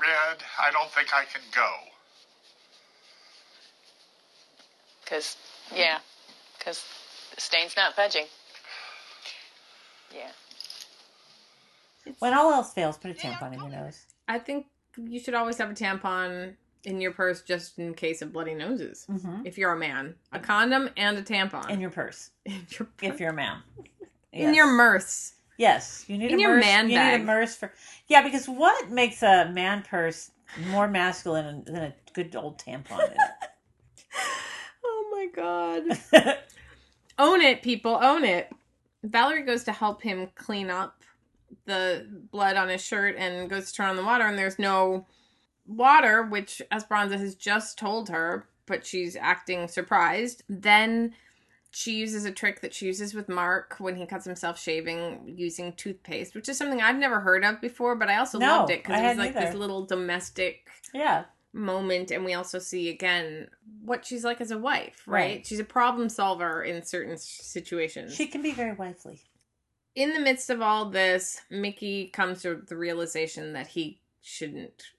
Red, 0.00 0.42
I 0.60 0.72
don't 0.72 0.90
think 0.90 1.14
I 1.14 1.24
can 1.24 1.42
go. 1.54 1.70
Because, 5.04 5.36
yeah. 5.72 6.00
Because 6.58 6.84
the 7.32 7.40
stain's 7.40 7.76
not 7.76 7.94
budging. 7.94 8.26
Yeah. 10.12 10.32
When 12.18 12.34
all 12.34 12.52
else 12.52 12.72
fails, 12.72 12.96
put 12.98 13.10
a 13.10 13.14
tampon 13.14 13.54
in 13.54 13.60
your 13.60 13.68
nose. 13.68 14.06
I 14.28 14.38
think 14.38 14.66
you 14.96 15.20
should 15.20 15.34
always 15.34 15.58
have 15.58 15.70
a 15.70 15.74
tampon 15.74 16.54
in 16.84 17.00
your 17.00 17.12
purse 17.12 17.42
just 17.42 17.78
in 17.78 17.94
case 17.94 18.22
of 18.22 18.32
bloody 18.32 18.54
noses. 18.54 19.06
Mm-hmm. 19.10 19.46
If 19.46 19.56
you're 19.56 19.72
a 19.72 19.78
man, 19.78 20.14
a 20.32 20.38
condom 20.40 20.90
and 20.96 21.16
a 21.16 21.22
tampon 21.22 21.70
In 21.70 21.80
your 21.80 21.90
purse, 21.90 22.30
in 22.44 22.66
your, 22.70 22.88
if 23.02 23.20
you're 23.20 23.30
a 23.30 23.34
man. 23.34 23.58
in 24.32 24.54
your 24.54 24.66
mirths. 24.66 25.32
Yes, 25.58 26.04
you 26.08 26.18
need 26.18 26.32
In 26.32 26.38
a 26.38 26.42
your 26.42 26.54
merce, 26.56 26.64
man 26.64 26.88
you 26.88 26.96
bag. 26.96 27.20
need 27.20 27.22
a 27.22 27.26
merce 27.26 27.54
for 27.54 27.72
yeah. 28.08 28.22
Because 28.22 28.46
what 28.48 28.90
makes 28.90 29.22
a 29.22 29.50
man 29.52 29.82
purse 29.82 30.30
more 30.70 30.88
masculine 30.88 31.62
than 31.64 31.76
a 31.76 31.94
good 32.14 32.34
old 32.34 32.58
tampon? 32.58 33.10
in 33.10 33.16
Oh 34.84 35.08
my 35.12 35.26
god. 35.34 35.98
own 37.18 37.40
it, 37.42 37.62
people, 37.62 37.98
own 38.02 38.24
it. 38.24 38.50
Valerie 39.04 39.42
goes 39.44 39.64
to 39.64 39.72
help 39.72 40.02
him 40.02 40.28
clean 40.34 40.70
up 40.70 41.01
the 41.64 42.06
blood 42.30 42.56
on 42.56 42.68
his 42.68 42.84
shirt 42.84 43.16
and 43.16 43.48
goes 43.48 43.70
to 43.70 43.74
turn 43.74 43.90
on 43.90 43.96
the 43.96 44.04
water, 44.04 44.24
and 44.24 44.38
there's 44.38 44.58
no 44.58 45.06
water, 45.66 46.22
which 46.22 46.60
Esperanza 46.70 47.18
has 47.18 47.34
just 47.34 47.78
told 47.78 48.08
her, 48.08 48.48
but 48.66 48.84
she's 48.86 49.16
acting 49.16 49.68
surprised. 49.68 50.42
Then 50.48 51.14
she 51.70 51.92
uses 51.92 52.24
a 52.24 52.30
trick 52.30 52.60
that 52.60 52.74
she 52.74 52.86
uses 52.86 53.14
with 53.14 53.28
Mark 53.28 53.76
when 53.78 53.96
he 53.96 54.04
cuts 54.06 54.26
himself 54.26 54.60
shaving 54.60 55.34
using 55.36 55.72
toothpaste, 55.72 56.34
which 56.34 56.48
is 56.48 56.58
something 56.58 56.82
I've 56.82 56.98
never 56.98 57.20
heard 57.20 57.44
of 57.44 57.60
before, 57.60 57.96
but 57.96 58.08
I 58.08 58.18
also 58.18 58.38
No, 58.38 58.58
loved 58.58 58.70
it 58.70 58.82
because 58.82 59.00
it 59.00 59.08
was 59.08 59.18
like 59.18 59.34
this 59.34 59.54
little 59.54 59.86
domestic 59.86 60.68
yeah, 60.92 61.24
moment 61.54 62.10
and 62.10 62.24
we 62.24 62.34
also 62.34 62.58
see 62.58 62.88
again 62.88 63.48
what 63.84 64.04
she's 64.04 64.24
like 64.24 64.40
as 64.40 64.50
a 64.50 64.58
wife, 64.58 65.02
right? 65.06 65.36
Right. 65.36 65.46
She's 65.46 65.60
a 65.60 65.64
problem 65.64 66.08
solver 66.08 66.62
in 66.62 66.82
certain 66.82 67.16
situations. 67.16 68.14
She 68.14 68.26
can 68.26 68.42
be 68.42 68.52
very 68.52 68.72
wifely. 68.72 69.22
In 69.94 70.12
the 70.12 70.20
midst 70.20 70.50
of 70.50 70.62
all 70.62 70.86
this, 70.86 71.40
Mickey 71.50 72.06
comes 72.06 72.42
to 72.42 72.62
the 72.66 72.76
realization 72.76 73.52
that 73.52 73.68
he 73.68 73.98
shouldn't 74.22 74.92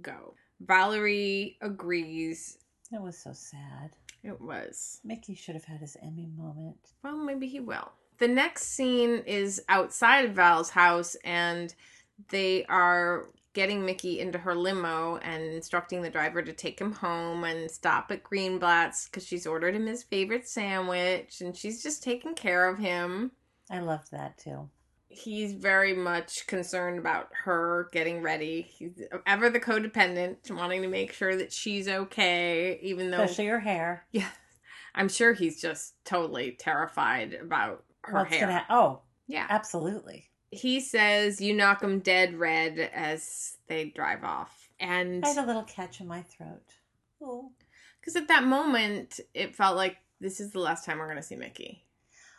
go. 0.00 0.34
Valerie 0.60 1.56
agrees. 1.60 2.58
That 2.90 3.02
was 3.02 3.18
so 3.18 3.32
sad. 3.32 3.90
It 4.22 4.40
was. 4.40 5.00
Mickey 5.04 5.34
should 5.34 5.54
have 5.54 5.64
had 5.64 5.80
his 5.80 5.96
Emmy 6.02 6.28
moment. 6.36 6.78
Well, 7.02 7.16
maybe 7.16 7.46
he 7.46 7.60
will. 7.60 7.92
The 8.18 8.28
next 8.28 8.64
scene 8.68 9.22
is 9.26 9.62
outside 9.68 10.24
of 10.24 10.32
Val's 10.32 10.70
house, 10.70 11.16
and 11.24 11.74
they 12.30 12.64
are 12.66 13.26
getting 13.52 13.84
Mickey 13.84 14.20
into 14.20 14.38
her 14.38 14.54
limo 14.54 15.16
and 15.18 15.42
instructing 15.42 16.02
the 16.02 16.10
driver 16.10 16.42
to 16.42 16.52
take 16.52 16.78
him 16.78 16.92
home 16.92 17.44
and 17.44 17.70
stop 17.70 18.10
at 18.10 18.22
Greenblatt's 18.22 19.06
because 19.06 19.26
she's 19.26 19.46
ordered 19.46 19.74
him 19.74 19.86
his 19.86 20.02
favorite 20.02 20.48
sandwich, 20.48 21.40
and 21.40 21.56
she's 21.56 21.82
just 21.82 22.02
taking 22.02 22.34
care 22.34 22.68
of 22.68 22.78
him. 22.78 23.32
I 23.70 23.80
loved 23.80 24.10
that 24.12 24.38
too. 24.38 24.68
He's 25.08 25.52
very 25.52 25.94
much 25.94 26.46
concerned 26.46 26.98
about 26.98 27.28
her 27.44 27.88
getting 27.92 28.22
ready. 28.22 28.62
He's 28.62 29.02
ever 29.26 29.48
the 29.48 29.60
codependent, 29.60 30.50
wanting 30.50 30.82
to 30.82 30.88
make 30.88 31.12
sure 31.12 31.36
that 31.36 31.52
she's 31.52 31.88
okay, 31.88 32.78
even 32.82 33.10
though 33.10 33.22
Especially 33.22 33.46
her 33.46 33.60
hair. 33.60 34.04
yeah, 34.12 34.28
I'm 34.94 35.08
sure 35.08 35.32
he's 35.32 35.60
just 35.60 35.94
totally 36.04 36.52
terrified 36.58 37.34
about 37.34 37.84
her 38.02 38.14
What's 38.18 38.34
hair. 38.34 38.46
gonna 38.46 38.66
Oh, 38.68 39.00
yeah. 39.26 39.46
absolutely. 39.48 40.28
He 40.50 40.80
says, 40.80 41.40
You 41.40 41.54
knock 41.54 41.82
'em 41.82 42.00
dead 42.00 42.34
red 42.34 42.78
as 42.78 43.56
they 43.68 43.86
drive 43.86 44.22
off. 44.24 44.68
And 44.78 45.24
I 45.24 45.28
had 45.28 45.38
a 45.44 45.46
little 45.46 45.62
catch 45.64 46.00
in 46.00 46.06
my 46.08 46.22
throat. 46.22 46.74
Oh. 47.22 47.50
because 48.00 48.14
at 48.16 48.28
that 48.28 48.44
moment, 48.44 49.18
it 49.34 49.56
felt 49.56 49.76
like 49.76 49.96
this 50.20 50.38
is 50.40 50.50
the 50.52 50.58
last 50.60 50.84
time 50.84 50.98
we're 50.98 51.06
going 51.06 51.16
to 51.16 51.22
see 51.22 51.34
Mickey. 51.36 51.85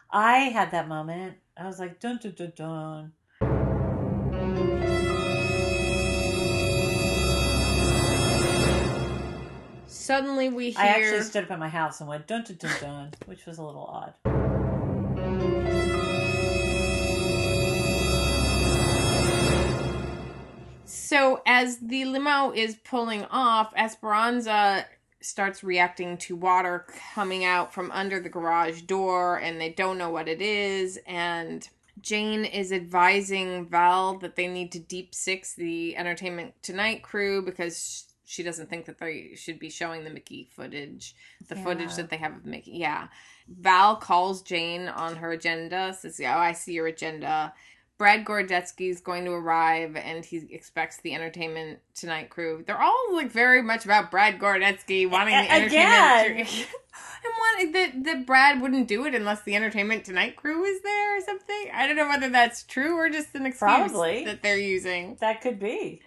I 0.09 0.37
had 0.37 0.71
that 0.71 0.87
moment. 0.87 1.37
I 1.57 1.65
was 1.65 1.79
like, 1.79 1.99
dun 1.99 2.17
dun 2.21 2.33
dun 2.33 2.53
dun. 2.55 3.11
Suddenly, 9.87 10.49
we 10.49 10.69
hear. 10.69 10.79
I 10.79 10.87
actually 10.87 11.21
stood 11.23 11.43
up 11.45 11.51
in 11.51 11.59
my 11.59 11.67
house 11.67 11.99
and 11.99 12.07
went 12.07 12.27
dun 12.27 12.43
dun 12.43 12.57
dun 12.57 12.71
dun, 12.79 13.13
which 13.25 13.45
was 13.45 13.57
a 13.57 13.63
little 13.63 13.85
odd. 13.85 14.13
So 20.85 21.41
as 21.45 21.79
the 21.79 22.05
limo 22.05 22.51
is 22.51 22.75
pulling 22.75 23.25
off, 23.25 23.73
Esperanza 23.75 24.85
starts 25.21 25.63
reacting 25.63 26.17
to 26.17 26.35
water 26.35 26.85
coming 27.13 27.43
out 27.43 27.73
from 27.73 27.91
under 27.91 28.19
the 28.19 28.29
garage 28.29 28.81
door 28.81 29.37
and 29.37 29.59
they 29.59 29.69
don't 29.69 29.97
know 29.97 30.09
what 30.09 30.27
it 30.27 30.41
is 30.41 30.99
and 31.07 31.69
Jane 32.01 32.45
is 32.45 32.71
advising 32.71 33.65
Val 33.65 34.19
that 34.19 34.35
they 34.35 34.47
need 34.47 34.71
to 34.73 34.79
deep 34.79 35.15
six 35.15 35.55
the 35.55 35.97
entertainment 35.97 36.53
tonight 36.61 37.01
crew 37.01 37.41
because 37.41 38.05
she 38.27 38.43
doesn't 38.43 38.69
think 38.69 38.85
that 38.85 38.99
they 38.99 39.31
should 39.35 39.57
be 39.57 39.69
showing 39.69 40.03
the 40.03 40.09
Mickey 40.09 40.49
footage, 40.53 41.15
the 41.47 41.55
footage 41.55 41.95
that 41.95 42.09
they 42.09 42.17
have 42.17 42.35
of 42.35 42.45
Mickey. 42.45 42.71
Yeah. 42.71 43.07
Val 43.47 43.95
calls 43.95 44.41
Jane 44.41 44.89
on 44.89 45.15
her 45.15 45.31
agenda, 45.31 45.95
says, 45.97 46.19
Oh, 46.19 46.25
I 46.25 46.51
see 46.51 46.73
your 46.73 46.87
agenda. 46.87 47.53
Brad 47.97 48.25
Gordetsky 48.25 48.89
is 48.89 49.01
going 49.01 49.25
to 49.25 49.31
arrive 49.31 49.95
and 49.95 50.23
he 50.23 50.47
expects 50.51 50.97
the 50.97 51.15
entertainment 51.15 51.79
tonight 51.95 52.29
crew. 52.29 52.63
They're 52.65 52.79
all 52.79 53.07
like 53.11 53.31
very 53.31 53.61
much 53.61 53.85
about 53.85 54.11
Brad 54.11 54.39
Gordetsky 54.39 55.09
wanting 55.09 55.35
the 55.35 55.51
entertainment 55.51 56.25
again. 56.31 56.45
crew. 56.45 56.65
and 57.23 57.33
wanting 57.39 57.71
that 57.71 58.03
that 58.03 58.25
Brad 58.27 58.61
wouldn't 58.61 58.87
do 58.87 59.05
it 59.05 59.15
unless 59.15 59.41
the 59.43 59.55
entertainment 59.55 60.05
tonight 60.05 60.35
crew 60.35 60.63
is 60.63 60.81
there 60.83 61.17
or 61.17 61.21
something. 61.21 61.69
I 61.73 61.87
don't 61.87 61.95
know 61.95 62.07
whether 62.07 62.29
that's 62.29 62.63
true 62.63 62.95
or 62.97 63.09
just 63.09 63.33
an 63.33 63.47
excuse 63.47 63.59
Probably. 63.59 64.25
that 64.25 64.43
they're 64.43 64.57
using. 64.59 65.17
That 65.19 65.41
could 65.41 65.59
be. 65.59 66.01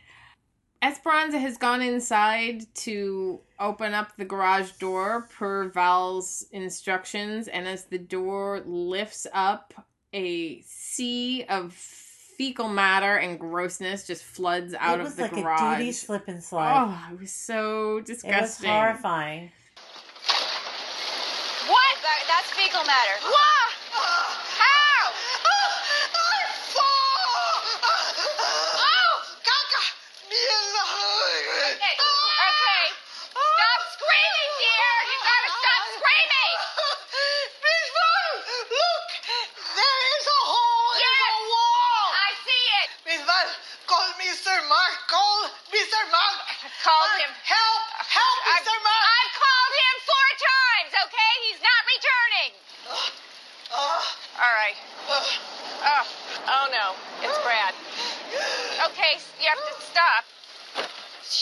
Esperanza 0.82 1.38
has 1.38 1.59
gone 1.59 1.82
inside 1.82 2.64
to 2.74 3.41
open 3.59 3.93
up 3.93 4.16
the 4.16 4.24
garage 4.24 4.72
door 4.72 5.28
per 5.36 5.68
Val's 5.68 6.47
instructions, 6.53 7.49
and 7.49 7.68
as 7.68 7.84
the 7.84 7.99
door 7.99 8.62
lifts 8.64 9.26
up, 9.34 9.74
a 10.12 10.62
sea 10.62 11.44
of 11.48 11.72
fecal 11.72 12.68
matter 12.68 13.16
and 13.16 13.38
grossness 13.38 14.06
just 14.06 14.24
floods 14.24 14.74
out 14.78 15.00
it 15.00 15.06
of 15.06 15.16
the 15.16 15.22
like 15.22 15.32
garage. 15.34 15.61
a 15.61 15.78
duty 15.78 15.92
slip 15.92 16.26
and 16.28 16.42
slide. 16.42 16.74
Oh, 17.11 17.14
it 17.14 17.20
was 17.20 17.30
so 17.32 18.00
disgusting. 18.00 18.34
it 18.34 18.42
was 18.42 18.56
horrifying. 18.80 19.52
What? 21.68 21.96
That's 22.28 22.50
fecal 22.52 22.80
matter. 22.84 23.16
What? 23.24 23.59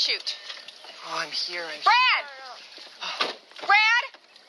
Shoot. 0.09 0.37
Oh, 1.05 1.19
I'm 1.21 1.29
here. 1.29 1.61
I'm 1.61 1.83
Brad! 1.85 3.35
Brad! 3.61 4.05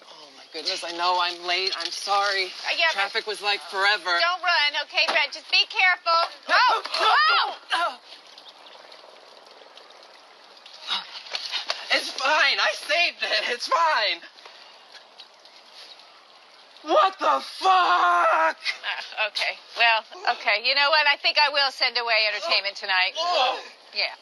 Oh 0.07 0.31
my 0.37 0.43
goodness, 0.53 0.85
I 0.87 0.95
know 0.95 1.19
I'm 1.21 1.35
late. 1.45 1.75
I'm 1.77 1.91
sorry. 1.91 2.45
Uh, 2.63 2.79
yeah, 2.79 2.87
Traffic 2.93 3.27
was 3.27 3.41
like 3.41 3.59
forever. 3.67 4.07
Don't 4.23 4.39
run, 4.39 4.71
okay, 4.87 5.03
Brad? 5.07 5.33
Just 5.33 5.51
be 5.51 5.67
careful. 5.67 6.15
Oh! 6.47 6.83
Oh! 6.95 7.97
Oh. 10.91 11.03
It's 11.91 12.09
fine. 12.09 12.57
I 12.57 12.71
saved 12.87 13.21
it. 13.21 13.49
It's 13.51 13.67
fine. 13.67 14.21
What 16.83 17.19
the 17.19 17.43
fuck? 17.43 18.55
Uh, 18.55 19.27
okay. 19.27 19.59
Well, 19.75 20.05
okay. 20.35 20.63
You 20.63 20.73
know 20.75 20.89
what? 20.89 21.05
I 21.05 21.17
think 21.17 21.37
I 21.37 21.49
will 21.49 21.69
send 21.71 21.97
away 21.97 22.31
entertainment 22.31 22.77
tonight. 22.77 23.11
Oh. 23.17 23.59
Yeah. 23.93 24.15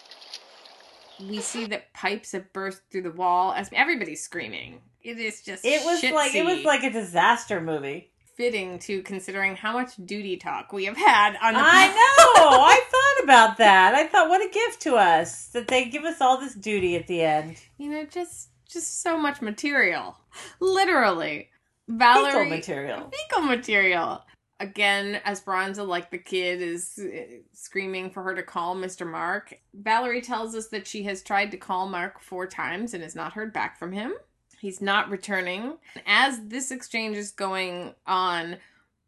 We 1.20 1.40
see 1.42 1.66
that 1.68 1.94
pipes 1.94 2.32
have 2.34 2.52
burst 2.54 2.82
through 2.92 3.04
the 3.04 3.12
wall 3.12 3.54
as 3.54 3.70
everybody's 3.74 4.22
screaming. 4.24 4.82
It 5.04 5.18
is 5.20 5.42
just 5.42 5.66
It 5.66 5.84
was 5.86 6.04
like 6.04 6.36
it 6.36 6.46
was 6.46 6.64
like 6.64 6.84
a 6.84 6.92
disaster 6.92 7.62
movie. 7.62 8.12
fitting 8.36 8.78
to 8.78 9.02
considering 9.02 9.56
how 9.56 9.74
much 9.74 9.96
duty 10.06 10.38
talk 10.38 10.72
we 10.72 10.86
have 10.86 10.98
had 10.98 11.36
on 11.42 11.54
the 11.54 11.60
I 11.60 11.88
know. 11.88 11.94
I 12.60 12.82
thought 12.92 13.24
about 13.24 13.58
that. 13.58 13.96
I 13.96 14.06
thought, 14.08 14.30
what 14.30 14.48
a 14.48 14.52
gift 14.54 14.82
to 14.82 14.96
us 14.96 15.48
that 15.50 15.68
they 15.68 15.86
give 15.90 16.04
us 16.04 16.22
all 16.22 16.40
this 16.40 16.54
duty 16.54 16.96
at 16.96 17.08
the 17.08 17.22
end. 17.24 17.58
you 17.78 17.90
know 17.90 18.06
just 18.06 18.50
just 18.70 19.02
so 19.02 19.18
much 19.18 19.42
material 19.42 20.18
literally 20.60 21.50
valerie 21.88 22.32
Fecal 22.32 22.46
material. 22.46 23.12
fecal 23.12 23.42
material 23.44 24.22
again 24.60 25.22
esperanza 25.26 25.84
like 25.84 26.10
the 26.10 26.18
kid 26.18 26.62
is 26.62 27.00
uh, 27.00 27.38
screaming 27.54 28.10
for 28.10 28.24
her 28.24 28.34
to 28.36 28.44
call 28.44 28.76
mr 28.76 29.10
mark 29.10 29.54
valerie 29.74 30.22
tells 30.22 30.56
us 30.56 30.68
that 30.68 30.88
she 30.88 31.04
has 31.04 31.22
tried 31.22 31.52
to 31.52 31.58
call 31.58 31.88
mark 31.88 32.20
four 32.22 32.48
times 32.48 32.94
and 32.94 33.04
has 33.04 33.16
not 33.16 33.34
heard 33.34 33.54
back 33.54 33.78
from 33.78 33.92
him 33.92 34.14
he's 34.60 34.82
not 34.82 35.10
returning 35.10 35.78
as 36.06 36.40
this 36.48 36.72
exchange 36.72 37.18
is 37.18 37.32
going 37.32 37.94
on 38.06 38.58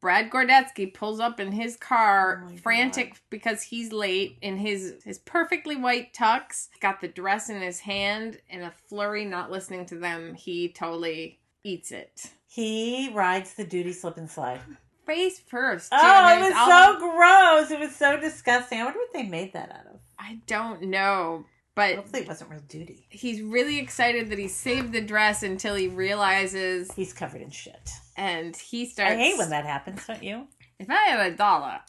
Brad 0.01 0.29
Gordetsky 0.29 0.93
pulls 0.93 1.19
up 1.19 1.41
in 1.41 1.51
his 1.51 1.75
car, 1.75 2.45
Oh 2.47 2.55
frantic 2.55 3.09
God. 3.09 3.19
because 3.29 3.63
he's 3.63 3.91
late 3.91 4.37
in 4.41 4.55
his 4.57 4.95
his 5.03 5.17
perfectly 5.19 5.75
white 5.75 6.13
tux. 6.13 6.69
Got 6.79 7.01
the 7.01 7.09
dress 7.09 7.49
in 7.49 7.61
his 7.61 7.81
hand 7.81 8.39
in 8.49 8.61
a 8.61 8.71
flurry, 8.87 9.25
not 9.25 9.51
listening 9.51 9.85
to 9.87 9.97
them. 9.97 10.35
He 10.35 10.69
totally 10.69 11.39
eats 11.65 11.91
it. 11.91 12.27
He 12.47 13.11
rides 13.13 13.55
the 13.55 13.65
duty 13.65 13.91
slip 13.91 14.15
and 14.15 14.29
slide. 14.31 14.61
Face 15.09 15.39
first. 15.39 15.89
Oh, 15.91 16.37
it 16.37 16.39
was 16.39 16.53
so 16.53 16.99
gross. 16.99 17.71
It 17.71 17.79
was 17.79 17.95
so 17.95 18.19
disgusting. 18.19 18.79
I 18.79 18.83
wonder 18.85 18.99
what 18.99 19.11
they 19.13 19.23
made 19.23 19.53
that 19.53 19.71
out 19.71 19.93
of. 19.93 19.99
I 20.19 20.39
don't 20.47 20.83
know, 20.83 21.45
but 21.75 21.95
Hopefully, 21.95 22.21
it 22.23 22.27
wasn't 22.27 22.51
real 22.51 22.61
duty. 22.67 23.07
he's 23.09 23.41
really 23.41 23.79
excited 23.79 24.29
that 24.29 24.37
he 24.37 24.47
saved 24.47 24.91
the 24.93 25.01
dress 25.01 25.41
until 25.43 25.73
he 25.75 25.87
realizes, 25.87 26.91
He's 26.93 27.13
covered 27.13 27.41
in 27.41 27.49
shit. 27.49 27.89
and 28.17 28.55
he 28.55 28.85
starts. 28.85 29.13
I 29.13 29.17
hate 29.17 29.37
when 29.37 29.49
that 29.49 29.65
happens, 29.65 30.05
don't 30.05 30.23
you? 30.23 30.47
If 30.77 30.89
I 30.89 30.95
had 31.09 31.33
a 31.33 31.35
dollar. 31.35 31.79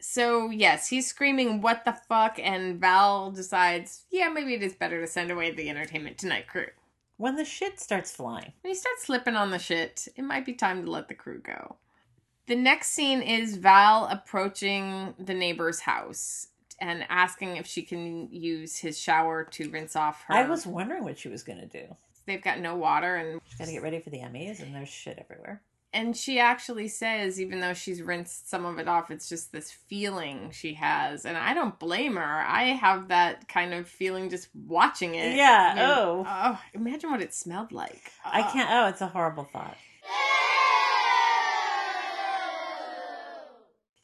So, 0.00 0.50
yes, 0.50 0.88
he's 0.88 1.06
screaming, 1.06 1.60
What 1.60 1.84
the 1.84 1.92
fuck? 2.08 2.38
And 2.42 2.80
Val 2.80 3.30
decides, 3.30 4.04
Yeah, 4.10 4.28
maybe 4.28 4.54
it 4.54 4.62
is 4.62 4.74
better 4.74 5.00
to 5.00 5.06
send 5.06 5.30
away 5.30 5.50
the 5.50 5.68
Entertainment 5.68 6.16
Tonight 6.18 6.46
crew. 6.46 6.68
When 7.16 7.36
the 7.36 7.44
shit 7.44 7.78
starts 7.80 8.10
flying. 8.10 8.52
When 8.62 8.72
he 8.72 8.74
starts 8.74 9.04
slipping 9.04 9.36
on 9.36 9.50
the 9.50 9.58
shit, 9.58 10.08
it 10.16 10.22
might 10.22 10.46
be 10.46 10.54
time 10.54 10.84
to 10.84 10.90
let 10.90 11.08
the 11.08 11.14
crew 11.14 11.40
go. 11.40 11.76
The 12.46 12.56
next 12.56 12.90
scene 12.90 13.22
is 13.22 13.56
Val 13.56 14.06
approaching 14.06 15.14
the 15.18 15.34
neighbor's 15.34 15.80
house 15.80 16.48
and 16.80 17.06
asking 17.08 17.56
if 17.56 17.66
she 17.66 17.82
can 17.82 18.28
use 18.30 18.76
his 18.76 18.98
shower 18.98 19.44
to 19.44 19.70
rinse 19.70 19.96
off 19.96 20.24
her. 20.28 20.34
I 20.34 20.46
was 20.48 20.66
wondering 20.66 21.04
what 21.04 21.18
she 21.18 21.28
was 21.28 21.42
going 21.42 21.60
to 21.60 21.66
do. 21.66 21.96
They've 22.26 22.42
got 22.42 22.58
no 22.60 22.74
water, 22.76 23.16
and 23.16 23.40
She's 23.46 23.58
got 23.58 23.66
to 23.66 23.72
get 23.72 23.82
ready 23.82 24.00
for 24.00 24.10
the 24.10 24.18
Emmys, 24.18 24.60
and 24.60 24.74
there's 24.74 24.88
shit 24.88 25.18
everywhere. 25.18 25.62
and 25.92 26.16
she 26.16 26.40
actually 26.40 26.88
says, 26.88 27.40
even 27.40 27.60
though 27.60 27.72
she's 27.74 28.02
rinsed 28.02 28.48
some 28.50 28.64
of 28.66 28.78
it 28.78 28.88
off, 28.88 29.10
it's 29.10 29.28
just 29.28 29.52
this 29.52 29.70
feeling 29.70 30.50
she 30.50 30.74
has, 30.74 31.24
and 31.26 31.36
I 31.36 31.54
don't 31.54 31.78
blame 31.78 32.16
her. 32.16 32.22
I 32.46 32.64
have 32.72 33.08
that 33.08 33.46
kind 33.46 33.72
of 33.74 33.86
feeling 33.88 34.28
just 34.30 34.48
watching 34.66 35.14
it. 35.14 35.36
Yeah, 35.36 35.70
I 35.72 35.74
mean, 35.76 35.84
oh. 35.84 36.24
oh, 36.26 36.60
imagine 36.74 37.10
what 37.10 37.20
it 37.22 37.32
smelled 37.32 37.72
like. 37.72 38.10
I 38.24 38.40
Oh. 38.42 38.50
can't. 38.52 38.70
Oh, 38.72 38.88
it's 38.88 39.00
a 39.02 39.06
horrible 39.06 39.44
thought. 39.44 39.76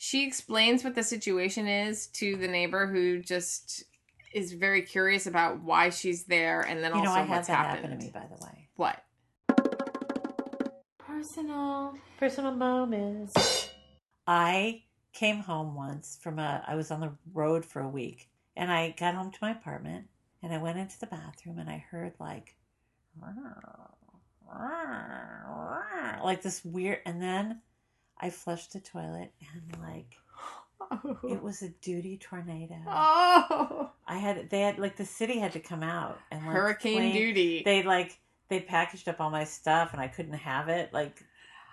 She 0.02 0.26
explains 0.26 0.82
what 0.82 0.94
the 0.94 1.02
situation 1.02 1.68
is 1.68 2.06
to 2.14 2.34
the 2.36 2.48
neighbor 2.48 2.86
who 2.86 3.18
just 3.20 3.84
is 4.32 4.54
very 4.54 4.80
curious 4.80 5.26
about 5.26 5.60
why 5.60 5.90
she's 5.90 6.24
there 6.24 6.62
and 6.62 6.82
then 6.82 6.94
You 6.94 7.02
know, 7.02 7.10
also 7.10 7.20
I 7.20 7.24
had 7.24 7.36
what's 7.36 7.48
that 7.48 7.56
happened. 7.58 7.84
happen 7.84 7.98
to 7.98 8.04
me, 8.06 8.10
by 8.10 8.26
the 8.34 8.42
way. 8.42 8.68
What? 8.76 9.04
Personal. 10.96 11.98
Personal 12.18 12.52
moments. 12.52 13.68
I 14.26 14.84
came 15.12 15.40
home 15.40 15.74
once 15.74 16.18
from 16.22 16.38
a. 16.38 16.64
I 16.66 16.76
was 16.76 16.90
on 16.90 17.00
the 17.00 17.12
road 17.34 17.66
for 17.66 17.82
a 17.82 17.88
week, 17.88 18.30
and 18.56 18.72
I 18.72 18.94
got 18.98 19.14
home 19.14 19.30
to 19.30 19.38
my 19.42 19.50
apartment, 19.50 20.06
and 20.42 20.50
I 20.50 20.56
went 20.56 20.78
into 20.78 20.98
the 20.98 21.08
bathroom, 21.08 21.58
and 21.58 21.68
I 21.68 21.84
heard 21.90 22.14
like, 22.18 22.56
like 26.24 26.40
this 26.40 26.64
weird, 26.64 27.00
and 27.04 27.20
then 27.20 27.60
I 28.20 28.30
flushed 28.30 28.72
the 28.72 28.80
toilet, 28.80 29.32
and 29.52 29.80
like 29.82 30.16
it 31.24 31.42
was 31.42 31.62
a 31.62 31.68
duty 31.68 32.18
tornado. 32.18 32.76
Oh, 32.86 33.90
I 34.06 34.18
had 34.18 34.50
they 34.50 34.60
had 34.60 34.78
like 34.78 34.96
the 34.96 35.04
city 35.06 35.38
had 35.38 35.52
to 35.52 35.60
come 35.60 35.82
out 35.82 36.18
and 36.30 36.44
like 36.44 36.54
hurricane 36.54 36.98
clean- 36.98 37.12
duty. 37.14 37.62
They 37.64 37.82
like 37.82 38.18
they 38.48 38.60
packaged 38.60 39.08
up 39.08 39.20
all 39.20 39.30
my 39.30 39.44
stuff 39.44 39.92
and 39.92 40.00
I 40.02 40.08
couldn't 40.08 40.34
have 40.34 40.68
it. 40.68 40.92
Like 40.92 41.22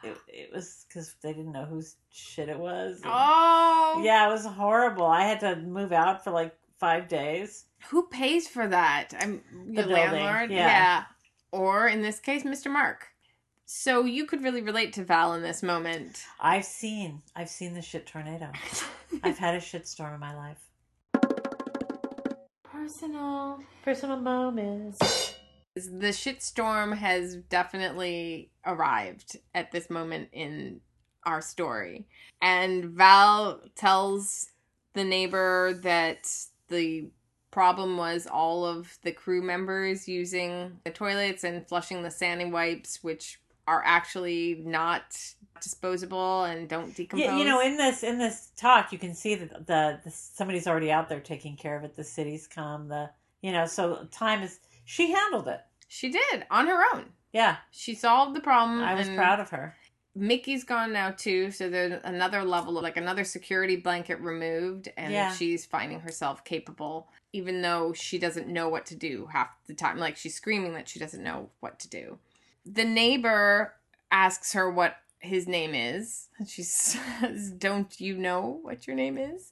it, 0.03 0.15
it 0.27 0.53
was 0.53 0.85
because 0.87 1.15
they 1.23 1.33
didn't 1.33 1.51
know 1.53 1.65
whose 1.65 1.95
shit 2.11 2.49
it 2.49 2.59
was. 2.59 2.97
And- 3.03 3.11
oh, 3.13 4.01
Yeah, 4.03 4.27
it 4.29 4.31
was 4.31 4.45
horrible. 4.45 5.05
I 5.07 5.23
had 5.23 5.39
to 5.41 5.55
move 5.55 5.91
out 5.91 6.23
for 6.23 6.31
like 6.31 6.55
five 6.79 7.07
days. 7.07 7.65
Who 7.89 8.07
pays 8.07 8.47
for 8.47 8.67
that? 8.67 9.13
I'm 9.19 9.41
The 9.73 9.81
the 9.83 9.87
landlord. 9.87 10.51
yeah. 10.51 11.05
Or 11.51 11.87
in 11.87 12.01
this 12.03 12.19
case, 12.19 12.43
Mr. 12.43 12.71
Mark. 12.71 13.07
So 13.69 14.05
you 14.05 14.25
could 14.25 14.45
really 14.45 14.61
relate 14.61 14.93
to 14.93 15.03
Val 15.03 15.33
in 15.33 15.41
this 15.41 15.61
moment. 15.61 16.23
I've 16.39 16.63
seen 16.63 17.21
I've 17.35 17.49
seen 17.49 17.73
the 17.73 17.81
shit 17.81 18.07
tornado. 18.07 18.49
I've 19.23 19.37
had 19.37 19.55
a 19.55 19.59
shit 19.59 19.85
storm 19.85 20.13
in 20.13 20.21
my 20.21 20.33
life. 20.33 20.69
Personal. 22.63 23.59
Personal 23.83 24.21
moments. 24.21 25.35
The 25.75 26.13
shit 26.13 26.41
storm 26.41 26.93
has 26.93 27.35
definitely 27.35 28.51
arrived 28.65 29.37
at 29.53 29.73
this 29.73 29.89
moment 29.89 30.29
in 30.31 30.79
our 31.25 31.41
story. 31.41 32.07
And 32.41 32.85
Val 32.85 33.59
tells 33.75 34.49
the 34.93 35.03
neighbor 35.03 35.73
that 35.83 36.31
the 36.69 37.09
problem 37.51 37.97
was 37.97 38.27
all 38.31 38.63
of 38.63 38.97
the 39.03 39.11
crew 39.11 39.41
members 39.41 40.07
using 40.07 40.79
the 40.85 40.91
toilets 40.91 41.43
and 41.43 41.67
flushing 41.67 42.03
the 42.03 42.11
sanding 42.11 42.51
wipes, 42.51 43.03
which 43.03 43.41
are 43.67 43.83
actually 43.85 44.61
not 44.65 45.15
disposable 45.61 46.43
and 46.43 46.69
don't 46.69 46.95
decompose. 46.95 47.25
Yeah, 47.25 47.37
you 47.37 47.43
know, 47.45 47.59
in 47.61 47.77
this 47.77 48.03
in 48.03 48.17
this 48.17 48.51
talk, 48.57 48.91
you 48.91 48.97
can 48.99 49.13
see 49.13 49.35
that 49.35 49.67
the, 49.67 49.99
the 50.03 50.11
somebody's 50.11 50.67
already 50.67 50.91
out 50.91 51.09
there 51.09 51.19
taking 51.19 51.55
care 51.55 51.75
of 51.77 51.83
it. 51.83 51.95
The 51.95 52.03
city's 52.03 52.47
come. 52.47 52.87
The 52.87 53.09
you 53.41 53.51
know, 53.51 53.65
so 53.65 54.07
time 54.11 54.41
is. 54.43 54.59
She 54.85 55.11
handled 55.11 55.47
it. 55.49 55.59
she 55.89 56.09
did 56.09 56.45
on 56.49 56.67
her 56.67 56.81
own. 56.93 57.05
Yeah, 57.33 57.57
She 57.71 57.93
solved 57.93 58.35
the 58.35 58.39
problem. 58.39 58.81
I 58.81 58.93
was 58.95 59.09
proud 59.09 59.39
of 59.41 59.49
her. 59.49 59.75
Mickey's 60.15 60.63
gone 60.63 60.93
now 60.93 61.11
too, 61.11 61.51
so 61.51 61.69
there's 61.69 62.01
another 62.05 62.43
level 62.43 62.77
of 62.77 62.83
like 62.83 62.97
another 62.97 63.23
security 63.25 63.75
blanket 63.75 64.19
removed, 64.21 64.89
and 64.97 65.11
Yeah. 65.13 65.31
she's 65.33 65.65
finding 65.65 65.99
herself 65.99 66.43
capable, 66.45 67.09
even 67.33 67.61
though 67.61 67.93
she 67.93 68.17
doesn't 68.17 68.47
know 68.47 68.69
what 68.69 68.85
to 68.87 68.95
do 68.95 69.27
half 69.31 69.49
the 69.67 69.73
time. 69.75 69.97
Like 69.97 70.15
she's 70.15 70.33
screaming 70.33 70.73
that 70.73 70.87
she 70.89 70.97
doesn't 70.99 71.21
know 71.23 71.49
what 71.59 71.77
to 71.79 71.89
do. 71.89 72.17
The 72.71 72.85
neighbor 72.85 73.73
asks 74.11 74.53
her 74.53 74.69
what 74.69 74.97
his 75.19 75.47
name 75.47 75.73
is. 75.75 76.29
and 76.37 76.47
She 76.49 76.63
says, 76.63 77.51
Don't 77.51 77.99
you 77.99 78.17
know 78.17 78.59
what 78.61 78.87
your 78.87 78.95
name 78.95 79.17
is? 79.17 79.51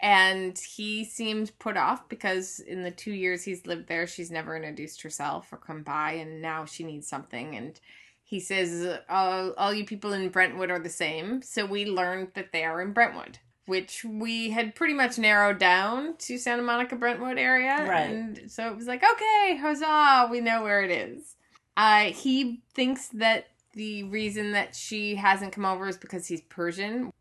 And 0.00 0.58
he 0.58 1.04
seemed 1.04 1.58
put 1.58 1.76
off 1.76 2.08
because 2.08 2.60
in 2.60 2.82
the 2.82 2.90
two 2.90 3.12
years 3.12 3.44
he's 3.44 3.64
lived 3.66 3.86
there, 3.88 4.06
she's 4.06 4.30
never 4.30 4.54
introduced 4.54 5.00
herself 5.02 5.50
or 5.52 5.56
come 5.56 5.82
by, 5.82 6.12
and 6.12 6.42
now 6.42 6.66
she 6.66 6.84
needs 6.84 7.06
something. 7.06 7.56
And 7.56 7.80
he 8.22 8.40
says, 8.40 8.98
All, 9.08 9.52
All 9.56 9.72
you 9.72 9.84
people 9.84 10.12
in 10.12 10.28
Brentwood 10.28 10.70
are 10.70 10.78
the 10.78 10.90
same. 10.90 11.42
So 11.42 11.64
we 11.64 11.86
learned 11.86 12.32
that 12.34 12.52
they 12.52 12.64
are 12.64 12.82
in 12.82 12.92
Brentwood, 12.92 13.38
which 13.66 14.04
we 14.04 14.50
had 14.50 14.74
pretty 14.74 14.94
much 14.94 15.18
narrowed 15.18 15.58
down 15.58 16.16
to 16.18 16.36
Santa 16.36 16.62
Monica, 16.62 16.96
Brentwood 16.96 17.38
area. 17.38 17.86
Right. 17.88 18.10
And 18.10 18.50
so 18.50 18.68
it 18.68 18.76
was 18.76 18.86
like, 18.86 19.02
Okay, 19.02 19.56
huzzah, 19.56 20.28
we 20.30 20.40
know 20.40 20.62
where 20.62 20.82
it 20.82 20.90
is. 20.90 21.36
Uh, 21.76 22.04
he 22.04 22.62
thinks 22.72 23.08
that 23.08 23.48
the 23.72 24.04
reason 24.04 24.52
that 24.52 24.74
she 24.74 25.16
hasn't 25.16 25.52
come 25.52 25.64
over 25.64 25.88
is 25.88 25.96
because 25.96 26.26
he's 26.26 26.42
Persian. 26.42 27.12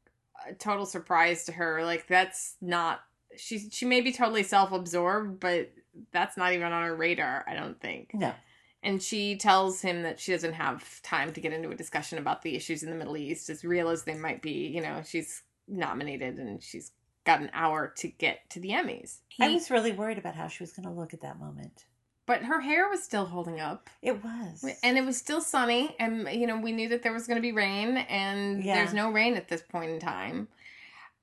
A 0.47 0.54
total 0.54 0.86
surprise 0.86 1.45
to 1.45 1.51
her. 1.54 1.84
Like 1.84 2.08
that's 2.08 2.56
not 2.62 3.01
she. 3.36 3.70
She 3.70 3.86
may 3.86 4.01
be 4.01 4.12
totally 4.12 4.43
self-absorbed, 4.43 5.39
but 5.39 5.72
that's 6.12 6.38
not 6.38 6.54
even 6.54 6.72
on 6.72 6.84
her 6.84 6.95
radar. 6.95 7.45
I 7.47 7.56
don't 7.56 7.80
think. 7.80 8.12
No, 8.14 8.34
And 8.84 9.01
she 9.01 9.38
tells 9.38 9.82
him 9.82 10.04
that 10.04 10.20
she 10.20 10.32
doesn't 10.32 10.54
have 10.54 11.01
time 11.01 11.34
to 11.34 11.41
get 11.41 11.54
into 11.54 11.70
a 11.70 11.76
discussion 11.76 12.18
about 12.18 12.41
the 12.41 12.56
issues 12.56 12.84
in 12.84 12.89
the 12.89 12.95
Middle 12.95 13.18
East, 13.18 13.49
as 13.49 13.64
real 13.64 13.89
as 13.89 14.04
they 14.04 14.16
might 14.16 14.41
be. 14.41 14.68
You 14.68 14.82
know, 14.82 15.01
she's 15.06 15.43
nominated 15.68 16.38
and 16.38 16.62
she's 16.62 16.91
got 17.24 17.41
an 17.41 17.49
hour 17.54 17.93
to 17.97 18.08
get 18.08 18.49
to 18.49 18.60
the 18.60 18.70
Emmys. 18.70 19.20
I 19.39 19.54
was 19.54 19.72
really 19.72 19.93
worried 19.93 20.18
about 20.18 20.36
how 20.36 20.47
she 20.47 20.62
was 20.62 20.74
going 20.74 20.88
to 20.88 20.91
look 20.91 21.14
at 21.14 21.22
that 21.22 21.39
moment. 21.39 21.86
But 22.26 22.43
her 22.43 22.61
hair 22.61 22.88
was 22.89 23.03
still 23.03 23.26
holding 23.26 23.59
up. 23.59 23.89
It 24.01 24.24
was, 24.24 24.65
And 24.84 24.97
it 24.97 25.05
was 25.05 25.17
still 25.17 25.41
sunny, 25.41 25.95
and 25.99 26.28
you 26.32 26.47
know 26.47 26.57
we 26.59 26.71
knew 26.71 26.89
that 26.89 27.03
there 27.03 27.13
was 27.13 27.28
going 27.28 27.38
to 27.38 27.41
be 27.41 27.51
rain, 27.51 27.97
and 27.97 28.63
Yeah. 28.63 28.76
there's 28.76 28.93
no 28.93 29.11
rain 29.11 29.36
at 29.36 29.47
this 29.47 29.61
point 29.61 29.91
in 29.91 29.99
time. 29.99 30.47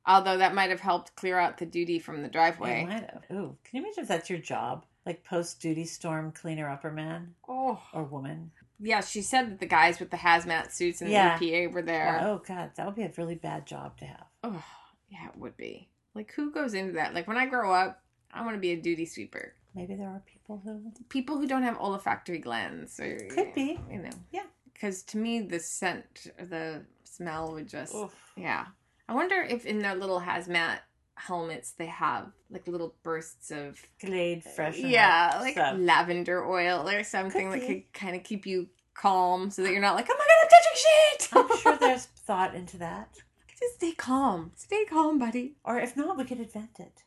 Although 0.06 0.38
that 0.38 0.54
might 0.54 0.70
have 0.70 0.80
helped 0.80 1.14
clear 1.14 1.38
out 1.38 1.58
the 1.58 1.66
duty 1.66 1.98
from 1.98 2.20
the 2.22 2.26
It 2.26 2.32
driveway. 2.32 2.84
might 2.84 3.00
have. 3.10 3.24
Ooh, 3.30 3.56
can 3.64 3.76
you 3.76 3.82
imagine 3.82 4.02
if 4.02 4.08
that's 4.08 4.30
your 4.30 4.38
job? 4.38 4.86
Like 5.06 5.24
post 5.24 5.60
duty 5.60 5.84
storm 5.84 6.32
cleaner 6.32 6.68
upper 6.68 6.90
man 6.90 7.34
Oh, 7.48 7.80
or 7.92 8.04
woman? 8.04 8.50
yeah. 8.78 9.00
She 9.02 9.22
said 9.22 9.50
that 9.50 9.60
the 9.60 9.66
guys 9.66 9.98
with 10.00 10.10
the 10.10 10.16
hazmat 10.18 10.72
suits 10.72 11.00
and 11.00 11.10
Yeah. 11.10 11.38
the 11.38 11.46
EPA 11.52 11.66
were 11.72 11.82
there. 11.82 12.18
Oh 12.22 12.38
god, 12.46 12.72
that 12.76 12.86
would 12.86 12.94
be 12.96 13.02
a 13.02 13.12
really 13.16 13.34
bad 13.34 13.66
job 13.66 13.98
to 13.98 14.06
have. 14.06 14.26
Oh, 14.42 14.64
yeah, 15.08 15.26
it 15.28 15.36
would 15.36 15.56
be. 15.56 15.88
Like, 16.14 16.32
who 16.32 16.50
goes 16.50 16.74
into 16.74 16.92
that? 16.94 17.14
Like, 17.14 17.26
when 17.28 17.36
I 17.36 17.46
grow 17.46 17.72
up, 17.72 18.02
I 18.32 18.42
want 18.42 18.56
to 18.56 18.60
be 18.60 18.72
a 18.72 18.76
duty 18.80 19.06
sweeper. 19.06 19.54
Maybe 19.74 19.94
there 19.94 20.08
are 20.08 20.22
people 20.26 20.60
who 20.64 20.92
People 21.08 21.38
who 21.38 21.46
don't 21.46 21.62
have 21.62 21.78
olfactory 21.78 22.38
glands, 22.38 22.98
or 22.98 23.18
Could 23.30 23.54
be. 23.54 23.78
you 23.90 23.98
know, 24.02 24.10
Yeah. 24.32 24.42
Because 24.72 25.02
to 25.04 25.18
me, 25.18 25.42
the 25.42 25.60
scent, 25.60 26.26
the 26.38 26.82
smell 27.04 27.52
would 27.52 27.68
just, 27.68 27.94
Oof. 27.94 28.14
yeah. 28.36 28.66
I 29.08 29.14
wonder 29.14 29.42
if 29.42 29.66
in 29.66 29.80
their 29.80 29.94
little 29.94 30.20
hazmat 30.20 30.78
helmets 31.16 31.72
they 31.72 31.86
have 31.86 32.28
like 32.50 32.66
little 32.66 32.94
bursts 33.02 33.50
of 33.50 33.78
Glade 34.02 34.42
fresh. 34.42 34.78
yeah, 34.78 35.36
like 35.40 35.52
stuff. 35.52 35.76
lavender 35.78 36.44
oil 36.46 36.88
or 36.88 37.02
something 37.04 37.50
Could 37.50 37.60
that 37.60 37.68
be. 37.68 37.74
could 37.82 37.92
kind 37.92 38.16
of 38.16 38.22
keep 38.24 38.46
you 38.46 38.68
calm, 38.94 39.50
so 39.50 39.62
that 39.62 39.70
you're 39.72 39.80
not 39.82 39.96
like, 39.96 40.06
oh 40.10 40.16
my 40.18 40.24
god, 40.24 40.36
I'm 40.42 40.48
touching 40.48 40.76
shit. 40.82 41.28
I'm 41.52 41.58
sure 41.58 41.76
there's 41.88 42.06
thought 42.06 42.54
into 42.54 42.78
that. 42.78 43.08
Just 43.60 43.76
stay 43.76 43.92
calm. 43.92 44.52
Stay 44.56 44.84
calm, 44.84 45.18
buddy. 45.18 45.56
Or 45.64 45.78
if 45.78 45.96
not, 45.96 46.16
we 46.16 46.24
could 46.24 46.40
invent 46.40 46.78
it. 46.78 47.02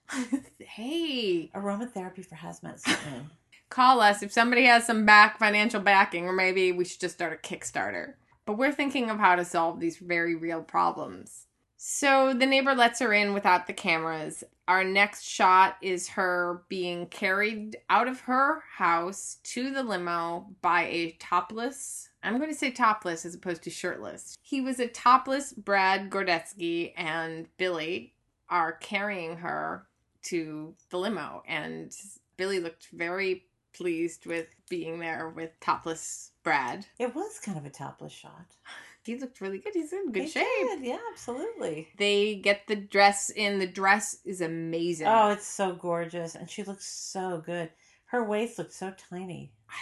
hey, 0.59 1.49
Aromatherapy 1.55 2.25
for 2.25 2.35
hazmat 2.35 2.79
suit 2.79 2.99
men. 3.09 3.31
call 3.73 4.01
us 4.01 4.21
if 4.21 4.31
somebody 4.31 4.65
has 4.65 4.85
some 4.85 5.05
back 5.05 5.39
financial 5.39 5.81
backing, 5.81 6.25
or 6.25 6.33
maybe 6.33 6.71
we 6.71 6.85
should 6.85 7.01
just 7.01 7.15
start 7.15 7.33
a 7.33 7.47
Kickstarter. 7.47 8.13
But 8.45 8.57
we're 8.57 8.71
thinking 8.71 9.09
of 9.09 9.17
how 9.17 9.35
to 9.35 9.43
solve 9.43 9.79
these 9.79 9.97
very 9.97 10.35
real 10.35 10.61
problems. 10.61 11.47
So 11.77 12.33
the 12.33 12.45
neighbor 12.45 12.75
lets 12.75 12.99
her 12.99 13.11
in 13.11 13.33
without 13.33 13.67
the 13.67 13.73
cameras. 13.73 14.43
Our 14.67 14.83
next 14.83 15.23
shot 15.23 15.77
is 15.81 16.09
her 16.09 16.63
being 16.69 17.07
carried 17.07 17.77
out 17.89 18.07
of 18.07 18.21
her 18.21 18.63
house 18.77 19.39
to 19.43 19.71
the 19.71 19.83
limo 19.83 20.47
by 20.61 20.83
a 20.83 21.17
topless. 21.19 22.09
I'm 22.23 22.37
going 22.37 22.49
to 22.49 22.55
say 22.57 22.71
topless 22.71 23.25
as 23.25 23.35
opposed 23.35 23.63
to 23.63 23.69
shirtless. 23.69 24.37
He 24.41 24.61
was 24.61 24.79
a 24.79 24.87
topless 24.87 25.53
Brad 25.53 26.09
Gordetsky 26.09 26.93
and 26.95 27.47
Billy 27.57 28.13
are 28.49 28.73
carrying 28.73 29.37
her 29.37 29.87
to 30.23 30.73
the 30.89 30.97
limo, 30.97 31.43
and 31.47 31.93
Billy 32.37 32.59
looked 32.59 32.87
very 32.93 33.45
pleased 33.73 34.25
with 34.25 34.47
being 34.69 34.99
there 34.99 35.29
with 35.29 35.59
topless 35.59 36.31
Brad. 36.43 36.85
It 36.99 37.13
was 37.15 37.39
kind 37.39 37.57
of 37.57 37.65
a 37.65 37.69
topless 37.69 38.13
shot. 38.13 38.55
He 39.05 39.17
looked 39.17 39.41
really 39.41 39.57
good. 39.57 39.73
He's 39.73 39.91
in 39.91 40.13
good 40.13 40.23
He 40.23 40.29
shape. 40.29 40.45
did, 40.45 40.85
Yeah, 40.85 40.97
absolutely. 41.11 41.89
They 41.97 42.35
get 42.35 42.67
the 42.67 42.77
dress 42.77 43.29
in. 43.29 43.59
The 43.59 43.67
dress 43.67 44.19
is 44.23 44.39
amazing. 44.39 45.07
Oh, 45.07 45.31
it's 45.31 45.45
so 45.45 45.73
gorgeous, 45.73 46.35
and 46.35 46.49
she 46.49 46.63
looks 46.63 46.85
so 46.87 47.43
good. 47.45 47.69
Her 48.05 48.23
waist 48.23 48.57
looks 48.57 48.77
so 48.77 48.93
tiny. 49.09 49.51
I 49.69 49.73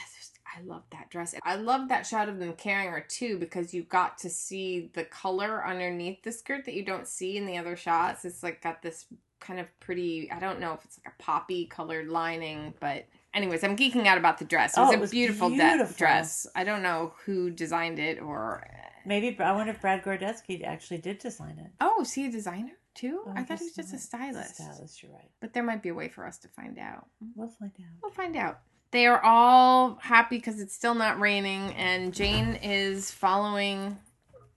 I 0.55 0.61
love 0.61 0.83
that 0.91 1.09
dress. 1.09 1.35
I 1.43 1.55
love 1.55 1.89
that 1.89 2.05
shot 2.05 2.29
of 2.29 2.39
them 2.39 2.53
carrying 2.53 2.91
her 2.91 3.05
too 3.07 3.37
because 3.37 3.73
you 3.73 3.83
got 3.83 4.17
to 4.19 4.29
see 4.29 4.89
the 4.93 5.03
color 5.03 5.65
underneath 5.65 6.23
the 6.23 6.31
skirt 6.31 6.65
that 6.65 6.73
you 6.73 6.83
don't 6.83 7.07
see 7.07 7.37
in 7.37 7.45
the 7.45 7.57
other 7.57 7.75
shots. 7.75 8.25
It's 8.25 8.43
like 8.43 8.61
got 8.61 8.81
this 8.81 9.05
kind 9.39 9.59
of 9.59 9.67
pretty. 9.79 10.29
I 10.31 10.39
don't 10.39 10.59
know 10.59 10.73
if 10.73 10.83
it's 10.85 10.99
like 11.03 11.13
a 11.13 11.21
poppy 11.21 11.65
colored 11.65 12.07
lining, 12.07 12.73
but 12.79 13.05
anyways, 13.33 13.63
I'm 13.63 13.75
geeking 13.75 14.05
out 14.05 14.17
about 14.17 14.37
the 14.37 14.45
dress. 14.45 14.77
It 14.77 14.79
oh, 14.79 14.83
was 14.83 14.89
Oh, 14.89 14.93
it 14.93 14.97
a 14.97 15.01
was 15.01 15.11
beautiful, 15.11 15.49
de- 15.49 15.93
dress. 15.97 16.47
I 16.55 16.63
don't 16.63 16.83
know 16.83 17.13
who 17.25 17.49
designed 17.49 17.99
it 17.99 18.21
or. 18.21 18.65
Maybe 19.05 19.37
I 19.39 19.51
wonder 19.53 19.71
if 19.71 19.81
Brad 19.81 20.03
Gordetsky 20.03 20.63
actually 20.63 20.99
did 20.99 21.17
design 21.17 21.57
it. 21.57 21.71
Oh, 21.81 22.01
is 22.01 22.13
he 22.13 22.27
a 22.27 22.31
designer 22.31 22.73
too? 22.93 23.23
Oh, 23.25 23.33
I 23.35 23.43
thought 23.43 23.57
he 23.57 23.65
was 23.65 23.73
just 23.73 23.93
a 23.93 23.97
stylist. 23.97 24.55
Stylist, 24.55 25.01
you're 25.01 25.11
right. 25.11 25.31
But 25.39 25.53
there 25.53 25.63
might 25.63 25.81
be 25.81 25.89
a 25.89 25.93
way 25.93 26.07
for 26.07 26.25
us 26.25 26.37
to 26.39 26.47
find 26.47 26.77
out. 26.77 27.07
We'll 27.35 27.49
find 27.49 27.71
out. 27.79 27.93
We'll 28.03 28.11
find 28.11 28.35
out. 28.35 28.59
They 28.91 29.07
are 29.07 29.21
all 29.23 29.97
happy 30.01 30.37
because 30.37 30.59
it's 30.59 30.75
still 30.75 30.95
not 30.95 31.19
raining, 31.19 31.73
and 31.75 32.13
Jane 32.13 32.55
is 32.55 33.09
following 33.09 33.97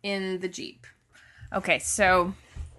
in 0.03 0.41
the 0.41 0.49
Jeep. 0.49 0.87
Okay, 1.53 1.79
so 1.79 2.35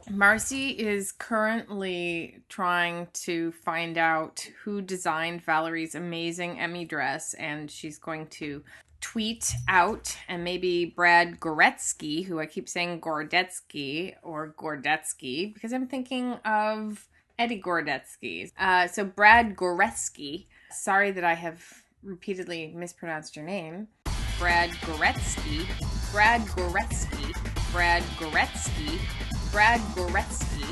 Marcy 0.09 0.71
is 0.71 1.13
currently 1.13 2.43
trying 2.49 3.07
to 3.13 3.53
find 3.53 3.97
out 3.97 4.45
who 4.63 4.81
designed 4.81 5.45
Valerie's 5.45 5.95
amazing 5.95 6.59
Emmy 6.59 6.83
dress, 6.83 7.33
and 7.35 7.71
she's 7.71 7.97
going 7.97 8.27
to 8.27 8.61
tweet 8.99 9.53
out 9.67 10.17
and 10.27 10.43
maybe 10.43 10.85
Brad 10.85 11.39
Goretsky, 11.39 12.25
who 12.25 12.39
I 12.39 12.47
keep 12.47 12.67
saying 12.67 13.01
Gordetsky 13.01 14.15
or 14.23 14.53
Gordetsky 14.57 15.53
because 15.53 15.73
I'm 15.73 15.87
thinking 15.87 16.33
of 16.43 17.07
Eddie 17.37 17.61
Gordetsky. 17.61 18.51
Uh, 18.57 18.87
so 18.87 19.05
Brad 19.05 19.55
Goretzky. 19.55 20.47
Sorry 20.71 21.11
that 21.11 21.23
I 21.23 21.33
have 21.33 21.63
repeatedly 22.03 22.73
mispronounced 22.75 23.35
your 23.35 23.45
name. 23.45 23.87
Brad 24.37 24.69
Goretsky. 24.71 25.65
Brad 26.11 26.41
Goretzky. 26.41 27.71
Brad 27.71 28.03
Goretzky. 28.17 28.99
Brad 29.51 29.79
Goretzky. 29.95 30.65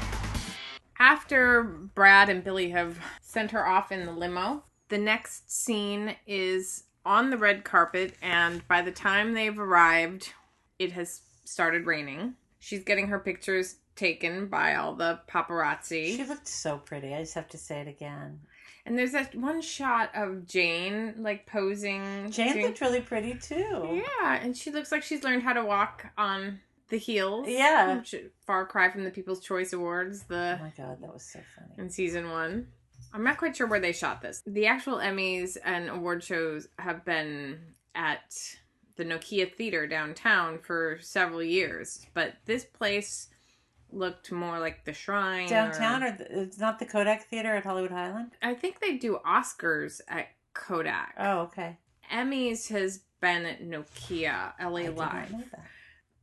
After 1.00 1.64
Brad 1.64 2.30
and 2.30 2.44
Billy 2.44 2.70
have 2.72 2.98
sent 3.22 3.52
her 3.52 3.68
off 3.68 3.92
in 3.92 4.06
the 4.06 4.12
limo, 4.12 4.64
the 4.90 4.98
next 4.98 5.52
scene 5.52 6.16
is 6.28 6.84
on 7.06 7.30
the 7.30 7.38
red 7.38 7.64
carpet, 7.64 8.14
and 8.22 8.66
by 8.68 8.82
the 8.82 8.92
time 8.92 9.34
they've 9.34 9.60
arrived, 9.60 10.34
it 10.80 10.92
has 10.94 11.22
started 11.44 11.86
raining. 11.86 12.36
She's 12.60 12.84
getting 12.84 13.08
her 13.08 13.20
pictures 13.20 13.78
taken 13.96 14.48
by 14.48 14.76
all 14.76 14.96
the 14.96 15.20
paparazzi. 15.28 16.16
She 16.16 16.24
looked 16.24 16.48
so 16.48 16.78
pretty. 16.78 17.14
I 17.14 17.22
just 17.22 17.34
have 17.36 17.50
to 17.50 17.58
say 17.58 17.82
it 17.82 17.88
again. 17.88 18.40
And 18.86 18.98
there's 18.98 19.14
that 19.14 19.34
one 19.34 19.62
shot 19.62 20.10
of 20.14 20.46
Jane 20.46 21.16
like 21.18 21.46
posing. 21.46 22.30
Jane 22.32 22.54
doing- 22.54 22.66
looked 22.66 22.82
really 22.82 23.02
pretty 23.02 23.36
too. 23.36 24.02
Yeah, 24.22 24.36
and 24.36 24.56
she 24.58 24.72
looks 24.72 24.92
like 24.92 25.04
she's 25.04 25.24
learned 25.24 25.44
how 25.44 25.54
to 25.54 25.64
walk 25.64 26.08
on 26.18 26.60
the 26.90 26.98
heels. 26.98 27.48
Yeah. 27.48 28.02
Far 28.46 28.66
cry 28.66 28.92
from 28.92 29.04
the 29.06 29.10
People's 29.10 29.40
Choice 29.40 29.72
Awards, 29.74 30.24
the 30.24 30.58
Oh 30.60 30.64
my 30.64 30.74
god, 30.76 31.02
that 31.02 31.14
was 31.14 31.24
so 31.24 31.40
funny. 31.56 31.72
in 31.78 31.90
season 31.90 32.30
one. 32.30 32.68
I'm 33.14 33.24
not 33.24 33.38
quite 33.38 33.56
sure 33.56 33.68
where 33.68 33.80
they 33.80 33.94
shot 33.94 34.22
this. 34.22 34.44
The 34.46 34.68
actual 34.68 34.98
Emmys 34.98 35.56
and 35.64 35.90
award 35.90 36.24
shows 36.24 36.68
have 36.80 37.06
been 37.06 37.60
at 37.96 38.36
the 38.96 39.06
Nokia 39.06 39.54
Theater 39.54 39.88
downtown 39.88 40.60
for 40.60 40.98
several 41.02 41.42
years, 41.42 42.06
but 42.14 42.34
this 42.46 42.66
place 42.66 43.30
looked 43.96 44.32
more 44.32 44.60
like 44.60 44.86
the 44.86 44.94
Shrine. 44.94 45.48
Downtown, 45.48 46.04
or, 46.04 46.08
or 46.08 46.12
the, 46.12 46.42
it's 46.42 46.60
not 46.60 46.80
the 46.80 46.86
Kodak 46.86 47.24
Theater 47.26 47.56
at 47.56 47.64
Hollywood 47.64 47.92
Highland? 47.92 48.32
I 48.42 48.54
think 48.54 48.80
they 48.80 48.98
do 48.98 49.20
Oscars 49.26 50.02
at 50.08 50.28
Kodak. 50.54 51.16
Oh, 51.18 51.40
okay. 51.42 51.78
Emmys 52.12 52.68
has 52.70 53.02
been 53.22 53.46
at 53.46 53.64
Nokia 53.64 54.54
LA 54.62 54.80
I 54.80 54.84
did 54.84 54.98
not 54.98 55.32
Live. 55.32 55.46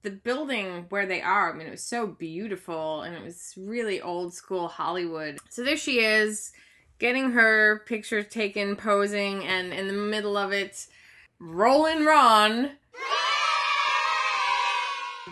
the 0.02 0.10
building 0.10 0.86
where 0.90 1.06
they 1.06 1.22
are, 1.22 1.52
I 1.52 1.56
mean, 1.56 1.66
it 1.66 1.70
was 1.70 1.82
so 1.82 2.06
beautiful 2.06 3.02
and 3.02 3.14
it 3.14 3.22
was 3.22 3.54
really 3.56 4.00
old 4.00 4.34
school 4.34 4.68
Hollywood. 4.68 5.38
So 5.48 5.64
there 5.64 5.76
she 5.76 6.00
is, 6.00 6.52
getting 6.98 7.30
her 7.32 7.82
picture 7.86 8.22
taken, 8.22 8.76
posing, 8.76 9.44
and 9.44 9.72
in 9.72 9.86
the 9.86 9.92
middle 9.94 10.36
of 10.36 10.52
it, 10.52 10.86
Rollin' 11.40 12.04
Ron. 12.04 12.72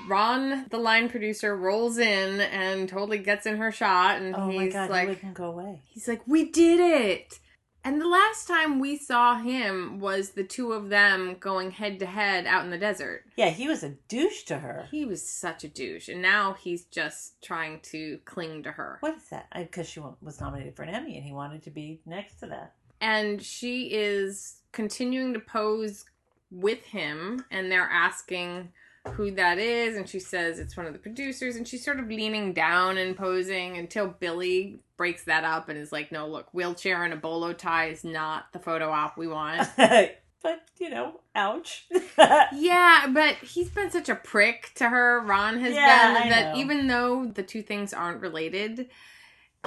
Ron, 0.09 0.67
the 0.71 0.79
line 0.79 1.09
producer, 1.09 1.57
rolls 1.57 1.99
in 1.99 2.41
and 2.41 2.89
totally 2.89 3.19
gets 3.19 3.47
in 3.47 3.57
her 3.59 3.71
shot, 3.71 4.21
and 4.21 4.35
Oh 4.35 4.49
he's 4.49 4.59
my 4.59 4.69
god, 4.69 4.91
like, 4.91 5.09
he 5.09 5.15
wouldn't 5.15 5.35
go 5.35 5.47
away. 5.47 5.83
He's 5.87 6.09
like, 6.09 6.23
we 6.27 6.51
did 6.51 6.81
it. 6.81 7.39
And 7.85 8.01
the 8.01 8.09
last 8.09 8.49
time 8.49 8.81
we 8.81 8.99
saw 8.99 9.37
him 9.37 10.01
was 10.01 10.31
the 10.31 10.45
two 10.45 10.73
of 10.73 10.89
them 10.89 11.37
going 11.39 11.71
head 11.71 12.01
to 12.01 12.07
head 12.07 12.47
out 12.47 12.65
in 12.65 12.71
the 12.71 12.77
desert. 12.77 13.25
Yeah, 13.37 13.51
he 13.51 13.69
was 13.69 13.83
a 13.83 13.91
douche 14.09 14.43
to 14.45 14.59
her. 14.59 14.89
He 14.91 15.05
was 15.05 15.27
such 15.27 15.65
a 15.65 15.69
douche, 15.69 16.09
and 16.09 16.21
now 16.21 16.55
he's 16.55 16.85
just 16.85 17.41
trying 17.41 17.81
to 17.85 18.19
cling 18.25 18.65
to 18.65 18.73
her. 18.73 18.99
What 19.01 19.17
is 19.17 19.29
that? 19.31 19.47
Because 19.55 19.89
she 19.89 20.01
was 20.01 20.41
nominated 20.41 20.75
for 20.77 20.83
an 20.83 20.91
Emmy 20.91 21.17
and 21.17 21.25
he 21.25 21.33
wanted 21.33 21.63
to 21.63 21.71
be 21.71 22.01
next 22.05 22.41
to 22.41 22.47
that. 22.47 22.75
And 23.01 23.41
she 23.41 23.93
is 23.93 24.61
continuing 24.73 25.33
to 25.35 25.41
pose 25.41 26.05
with 26.51 26.85
him, 26.85 27.45
and 27.51 27.71
they're 27.71 27.89
asking 27.91 28.73
who 29.13 29.31
that 29.33 29.59
is, 29.59 29.97
and 29.97 30.09
she 30.09 30.21
says 30.21 30.59
it's 30.59 30.77
one 30.77 30.87
of 30.87 30.93
the 30.93 30.99
producers, 30.99 31.57
and 31.57 31.67
she's 31.67 31.85
sort 31.85 31.99
of 31.99 32.09
leaning 32.09 32.53
down 32.53 32.99
and 32.99 33.17
posing 33.17 33.77
until 33.77 34.09
Billy 34.09 34.81
breaks 34.97 35.25
that 35.25 35.45
up 35.45 35.69
and 35.69 35.79
is 35.79 35.93
like, 35.93 36.13
no, 36.13 36.27
look, 36.29 36.53
wheelchair 36.53 37.05
and 37.05 37.13
a 37.13 37.17
bolo 37.17 37.53
tie 37.53 37.87
is 37.89 38.05
not 38.05 38.53
the 38.53 38.59
photo 38.59 38.91
op 38.91 39.17
we 39.17 39.27
want. 39.29 39.69
but, 39.77 40.63
you 40.79 40.91
know, 40.91 41.21
ouch. 41.35 41.87
Yeah, 42.53 43.07
but 43.13 43.37
he's 43.37 43.71
been 43.71 43.91
such 43.91 44.09
a 44.09 44.15
prick 44.15 44.73
to 44.77 44.89
her. 44.89 45.21
Ron 45.21 45.61
has 45.61 45.75
Yeah, 45.75 46.13
been 46.13 46.23
I 46.23 46.29
that 46.31 46.55
know. 46.55 46.61
even 46.61 46.87
though 46.87 47.27
the 47.27 47.43
two 47.43 47.63
things 47.63 47.93
aren't 47.93 48.21
related, 48.21 48.89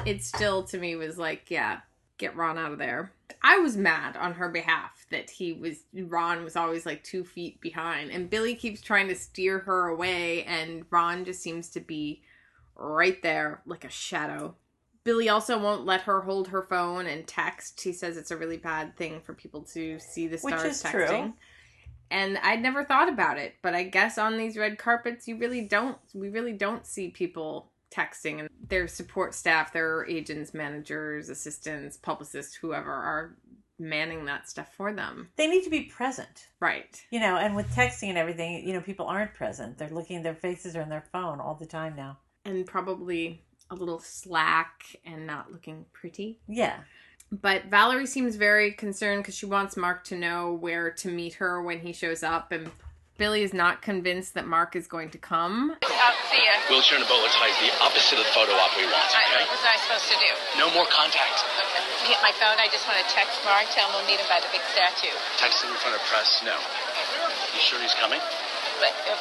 it 0.05 0.23
still 0.23 0.63
to 0.65 0.77
me 0.77 0.95
was 0.95 1.17
like, 1.17 1.49
yeah, 1.49 1.79
get 2.17 2.35
Ron 2.35 2.57
out 2.57 2.71
of 2.73 2.77
there. 2.77 3.11
I 3.43 3.59
was 3.59 3.77
mad 3.77 4.17
on 4.17 4.33
her 4.33 4.49
behalf 4.49 5.05
that 5.11 5.29
he 5.29 5.53
was 5.53 5.83
Ron 5.93 6.43
was 6.43 6.55
always 6.55 6.85
like 6.85 7.03
two 7.03 7.23
feet 7.23 7.61
behind, 7.61 8.11
and 8.11 8.29
Billy 8.29 8.55
keeps 8.55 8.81
trying 8.81 9.07
to 9.09 9.15
steer 9.15 9.59
her 9.59 9.87
away, 9.87 10.43
and 10.45 10.85
Ron 10.89 11.25
just 11.25 11.41
seems 11.41 11.69
to 11.71 11.79
be 11.79 12.21
right 12.75 13.21
there 13.21 13.61
like 13.65 13.83
a 13.83 13.89
shadow. 13.89 14.55
Billy 15.03 15.29
also 15.29 15.57
won't 15.57 15.85
let 15.85 16.01
her 16.01 16.21
hold 16.21 16.49
her 16.49 16.61
phone 16.63 17.07
and 17.07 17.27
text. 17.27 17.81
He 17.81 17.91
says 17.91 18.17
it's 18.17 18.31
a 18.31 18.37
really 18.37 18.57
bad 18.57 18.95
thing 18.97 19.21
for 19.21 19.33
people 19.33 19.61
to 19.73 19.99
see 19.99 20.27
the 20.27 20.37
Which 20.37 20.53
stars 20.53 20.75
is 20.75 20.83
texting. 20.83 21.07
true. 21.07 21.33
And 22.11 22.37
I'd 22.39 22.61
never 22.61 22.83
thought 22.83 23.07
about 23.09 23.37
it, 23.37 23.55
but 23.61 23.73
I 23.73 23.83
guess 23.83 24.17
on 24.17 24.37
these 24.37 24.57
red 24.57 24.77
carpets, 24.77 25.27
you 25.27 25.37
really 25.37 25.61
don't. 25.61 25.97
We 26.13 26.29
really 26.29 26.53
don't 26.53 26.85
see 26.85 27.07
people 27.09 27.70
texting, 27.91 28.39
and 28.39 28.49
their 28.69 28.87
support 28.87 29.33
staff, 29.33 29.73
their 29.73 30.05
agents, 30.07 30.53
managers, 30.53 31.29
assistants, 31.29 31.97
publicists, 31.97 32.55
whoever 32.55 32.91
are 32.91 33.35
manning 33.77 34.25
that 34.25 34.47
stuff 34.47 34.71
for 34.75 34.93
them. 34.93 35.29
they 35.35 35.47
need 35.47 35.63
to 35.63 35.69
be 35.69 35.81
present. 35.81 36.47
Right. 36.59 37.01
You 37.11 37.19
know, 37.19 37.37
and 37.37 37.55
with 37.55 37.67
texting 37.71 38.09
and 38.09 38.17
everything, 38.17 38.65
you 38.67 38.73
know, 38.73 38.81
people 38.81 39.07
aren't 39.07 39.33
present. 39.33 39.77
They're 39.77 39.89
looking, 39.89 40.21
their 40.21 40.35
faces 40.35 40.75
are 40.75 40.81
in 40.81 40.89
their 40.89 41.05
phone 41.11 41.39
all 41.39 41.55
the 41.55 41.65
time 41.65 41.95
now. 41.95 42.19
And 42.45 42.65
probably 42.65 43.43
a 43.71 43.75
little 43.75 43.99
slack 43.99 44.83
and 45.05 45.25
not 45.25 45.51
looking 45.51 45.85
pretty. 45.93 46.39
Yeah. 46.47 46.77
But 47.31 47.65
Valerie 47.65 48.07
seems 48.07 48.35
very 48.35 48.73
concerned 48.73 49.23
because 49.23 49.35
she 49.35 49.45
wants 49.45 49.77
Mark 49.77 50.03
to 50.05 50.17
know 50.17 50.53
where 50.53 50.91
to 50.91 51.09
meet 51.09 51.35
her 51.35 51.61
when 51.61 51.79
he 51.79 51.93
shows 51.93 52.23
up, 52.23 52.51
and 52.51 52.69
Billy 53.21 53.45
is 53.45 53.53
not 53.53 53.85
convinced 53.85 54.33
that 54.33 54.49
Mark 54.49 54.73
is 54.73 54.89
going 54.89 55.13
to 55.13 55.21
come. 55.21 55.77
I'll 55.85 56.17
see 56.33 56.41
ya. 56.41 56.57
Wheelchair 56.73 56.97
and 56.97 57.05
a 57.05 57.09
bolo 57.09 57.29
tie 57.29 57.53
is 57.53 57.59
the 57.61 57.69
opposite 57.85 58.17
of 58.17 58.25
the 58.25 58.33
photo 58.33 58.49
op 58.57 58.73
we 58.73 58.81
want, 58.89 58.97
I, 59.13 59.45
what 59.45 59.53
was 59.53 59.61
I 59.61 59.77
supposed 59.77 60.09
to 60.09 60.17
do? 60.17 60.31
No 60.57 60.73
more 60.73 60.89
contact. 60.89 61.45
Okay. 61.53 62.09
Hit 62.09 62.17
my 62.25 62.33
phone. 62.41 62.57
I 62.57 62.65
just 62.73 62.89
want 62.89 62.97
to 62.97 63.05
text 63.13 63.37
Mark. 63.45 63.69
Tell 63.77 63.85
him 63.85 63.93
we'll 63.93 64.09
meet 64.09 64.17
him 64.17 64.25
by 64.25 64.41
the 64.41 64.49
big 64.49 64.65
statue. 64.73 65.13
Texting 65.37 65.69
in 65.69 65.77
front 65.85 65.93
of 65.93 66.01
press, 66.09 66.41
no. 66.41 66.57
You 67.53 67.61
sure 67.61 67.77
he's 67.77 67.93
coming? 68.01 68.17
But, 68.81 68.97
uh, 69.05 69.13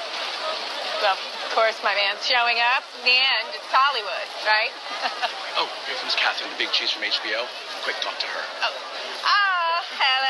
well, 1.05 1.21
of 1.21 1.51
course, 1.53 1.77
my 1.85 1.93
man's 1.93 2.25
showing 2.25 2.57
up. 2.73 2.81
In 3.05 3.13
the 3.13 3.21
end, 3.21 3.53
it's 3.53 3.69
Hollywood, 3.69 4.29
right? 4.49 4.73
Oh, 5.61 5.69
here 5.85 5.99
comes 6.01 6.17
Catherine, 6.17 6.49
the 6.49 6.57
big 6.57 6.73
cheese 6.73 6.89
from 6.95 7.03
HBO. 7.05 7.45
Quick, 7.85 8.01
talk 8.01 8.17
to 8.17 8.29
her. 8.33 8.45
oh. 8.65 8.71
oh, 8.71 9.77
hello, 9.99 9.99
hello, 9.99 9.99
hello, 9.99 10.25
you. 10.25 10.30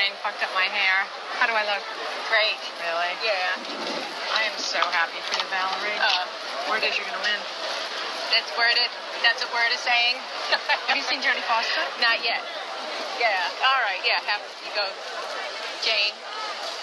rain 0.00 0.16
fucked 0.24 0.40
up 0.40 0.48
my 0.56 0.64
hair. 0.64 1.04
How 1.36 1.44
do 1.44 1.52
I 1.52 1.60
look? 1.68 1.84
Great. 2.32 2.56
Really? 2.80 3.12
Yeah. 3.20 3.52
I 4.32 4.48
am 4.48 4.56
so 4.56 4.80
happy 4.96 5.20
for 5.28 5.36
you, 5.36 5.44
Valerie. 5.52 6.00
Uh, 6.00 6.24
Where 6.72 6.80
did 6.80 6.96
you're 6.96 7.04
gonna 7.04 7.20
win? 7.20 7.36
That's 8.32 8.48
worded. 8.56 8.88
That's 9.20 9.44
what 9.44 9.52
word 9.52 9.68
is 9.76 9.84
saying. 9.84 10.16
Have 10.88 10.96
you 10.96 11.04
seen 11.04 11.20
Jodie 11.20 11.44
Foster? 11.44 11.84
Not 12.00 12.24
yet. 12.24 12.40
Yeah. 13.20 13.44
All 13.60 13.80
right. 13.84 14.00
Yeah. 14.00 14.24
Have 14.24 14.40
you 14.64 14.72
go, 14.72 14.88
Jane. 15.84 16.16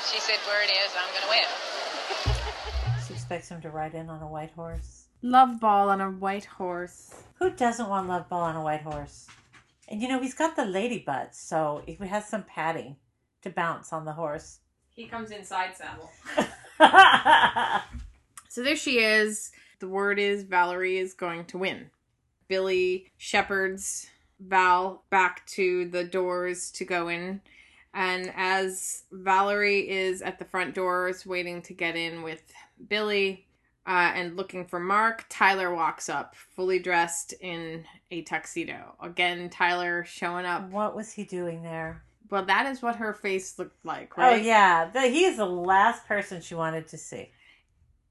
She 0.06 0.22
said 0.22 0.38
where 0.46 0.62
it 0.62 0.70
is. 0.70 0.94
I'm 0.94 1.10
gonna 1.18 1.32
win. 1.34 1.50
She 3.08 3.14
expects 3.14 3.48
him 3.48 3.62
to 3.62 3.70
ride 3.70 3.94
in 3.94 4.10
on 4.10 4.22
a 4.22 4.28
white 4.28 4.52
horse. 4.52 5.08
Love 5.22 5.62
ball 5.62 5.90
on 5.90 6.02
a 6.02 6.12
white 6.12 6.44
horse. 6.44 7.16
Who 7.40 7.50
doesn't 7.52 7.88
want 7.88 8.10
love 8.10 8.28
ball 8.28 8.42
on 8.42 8.58
a 8.58 8.62
white 8.62 8.82
horse? 8.82 9.28
And 9.88 10.02
you 10.02 10.10
know, 10.10 10.20
he's 10.20 10.34
got 10.34 10.58
the 10.58 10.66
lady 10.66 11.00
butts, 11.00 11.40
so 11.40 11.84
he 11.88 11.96
has 12.06 12.28
some 12.28 12.44
padding 12.44 12.98
to 13.44 13.50
bounce 13.50 13.94
on 13.94 14.06
the 14.06 14.14
horse. 14.14 14.60
He 14.94 15.06
comes 15.06 15.32
inside 15.32 15.74
saddle. 15.76 16.12
So 18.58 18.64
there 18.64 18.76
she 18.76 18.98
is. 18.98 19.52
The 19.80 19.88
word 19.88 20.18
is 20.18 20.42
Valerie 20.42 20.98
is 20.98 21.14
going 21.14 21.46
to 21.46 21.60
win. 21.60 21.92
Billy 22.48 23.12
shepherds 23.18 24.08
Val 24.40 25.04
back 25.12 25.46
to 25.46 25.88
the 25.90 26.04
doors 26.04 26.72
to 26.72 26.84
go 26.84 27.08
in. 27.08 27.42
And 27.94 28.34
as 28.36 29.04
Valerie 29.12 29.88
is 29.88 30.24
at 30.24 30.40
the 30.40 30.46
front 30.46 30.74
doors 30.74 31.24
waiting 31.24 31.62
to 31.62 31.76
get 31.76 31.96
in 31.96 32.24
with 32.24 32.52
Billy 32.90 33.46
uh, 33.86 34.12
and 34.16 34.36
looking 34.36 34.66
for 34.66 34.80
Mark, 34.80 35.26
Tyler 35.30 35.76
walks 35.76 36.10
up 36.10 36.36
fully 36.36 36.80
dressed 36.80 37.34
in 37.34 37.86
a 38.10 38.24
tuxedo. 38.24 38.96
Again, 39.00 39.52
Tyler 39.52 40.04
showing 40.04 40.48
up. 40.48 40.68
what 40.72 40.96
was 40.96 41.14
he 41.14 41.24
doing 41.24 41.62
there? 41.62 42.02
Well, 42.30 42.46
that 42.46 42.66
is 42.68 42.82
what 42.82 42.98
her 42.98 43.14
face 43.14 43.58
looked 43.58 43.86
like, 43.86 44.14
oh, 44.18 44.22
right? 44.22 44.34
Oh 44.42 44.44
yeah, 44.44 44.90
the, 44.92 45.02
he 45.02 45.26
is 45.26 45.38
the 45.38 45.46
last 45.46 46.06
person 46.08 46.42
she 46.42 46.56
wanted 46.56 46.88
to 46.90 46.98
see. 46.98 47.32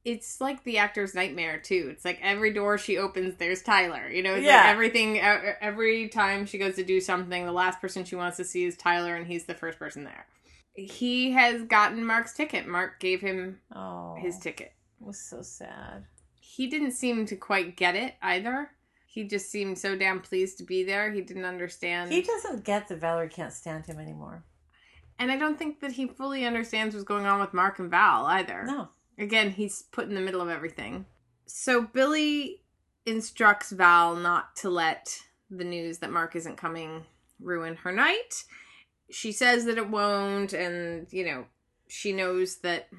it's 0.05 0.41
like 0.41 0.63
the 0.63 0.79
actor's 0.79 1.15
nightmare 1.15 1.59
too. 1.59 1.89
It's 1.91 2.05
like 2.05 2.19
every 2.23 2.53
door 2.53 2.79
she 2.79 2.97
opens, 2.97 3.35
there's 3.37 3.63
Tyler. 3.63 4.09
You 4.09 4.23
know, 4.23 4.35
it's 4.35 4.45
Yeah. 4.45 4.59
like 4.59 4.67
everything. 4.67 5.19
Every 5.21 6.09
time 6.09 6.47
she 6.47 6.59
goes 6.59 6.77
to 6.77 6.85
do 6.85 7.01
something, 7.01 7.45
the 7.45 7.51
last 7.53 7.81
person 7.81 8.05
she 8.05 8.15
wants 8.17 8.37
to 8.37 8.45
see 8.45 8.65
is 8.65 8.77
Tyler, 8.77 9.17
and 9.17 9.27
he's 9.27 9.45
the 9.47 9.55
first 9.55 9.79
person 9.79 10.05
there. 10.05 10.27
He 10.75 11.33
has 11.33 11.63
gotten 11.65 12.05
Mark's 12.05 12.35
ticket. 12.35 12.69
Mark 12.69 13.01
gave 13.01 13.21
him 13.21 13.61
Oh, 13.75 14.15
his 14.21 14.39
ticket. 14.39 14.73
it 15.01 15.05
was 15.07 15.19
so 15.19 15.43
sad. 15.43 16.05
He 16.41 16.69
didn't 16.69 16.93
seem 16.93 17.27
to 17.27 17.35
quite 17.37 17.77
get 17.77 17.97
it 17.97 18.15
either. 18.23 18.71
He 19.17 19.25
just 19.25 19.51
seemed 19.51 19.79
so 19.79 19.97
damn 19.97 20.21
pleased 20.21 20.59
to 20.59 20.65
be 20.65 20.85
there. 20.85 21.11
He 21.11 21.23
didn't 21.23 21.47
understand. 21.47 22.13
He 22.13 22.21
doesn't 22.21 22.65
get 22.65 22.87
that 22.89 23.01
Valerie 23.01 23.31
can't 23.31 23.51
stand 23.51 23.87
him 23.87 23.99
anymore. 23.99 24.45
and 25.19 25.33
I 25.33 25.39
don't 25.39 25.59
think 25.59 25.81
that 25.81 25.93
he 25.93 26.07
fully 26.07 26.45
understands 26.45 26.95
what's 26.95 27.07
going 27.07 27.25
on 27.25 27.41
with 27.41 27.55
Mark 27.55 27.79
and 27.79 27.91
Val 27.91 28.27
either. 28.27 28.65
No, 28.67 28.91
Again, 29.19 29.53
he's 29.53 29.85
put 29.91 30.07
in 30.07 30.15
the 30.15 30.21
middle 30.21 30.43
of 30.43 30.51
everything. 30.51 31.07
So 31.47 31.81
Billy 31.81 32.61
instructs 33.07 33.71
Val 33.71 34.17
not 34.17 34.55
to 34.57 34.69
let 34.69 35.19
the 35.51 35.65
news 35.65 35.97
that 36.01 36.13
Mark 36.13 36.37
isn't 36.37 36.59
coming 36.59 37.07
ruin 37.41 37.77
her 37.77 37.93
night. 37.93 38.45
She 39.11 39.33
says 39.33 39.65
that 39.65 39.79
it 39.79 39.89
won't, 39.89 40.53
and, 40.53 41.07
you 41.11 41.25
know, 41.25 41.47
she 41.89 42.13
knows 42.13 42.57
that 42.59 42.91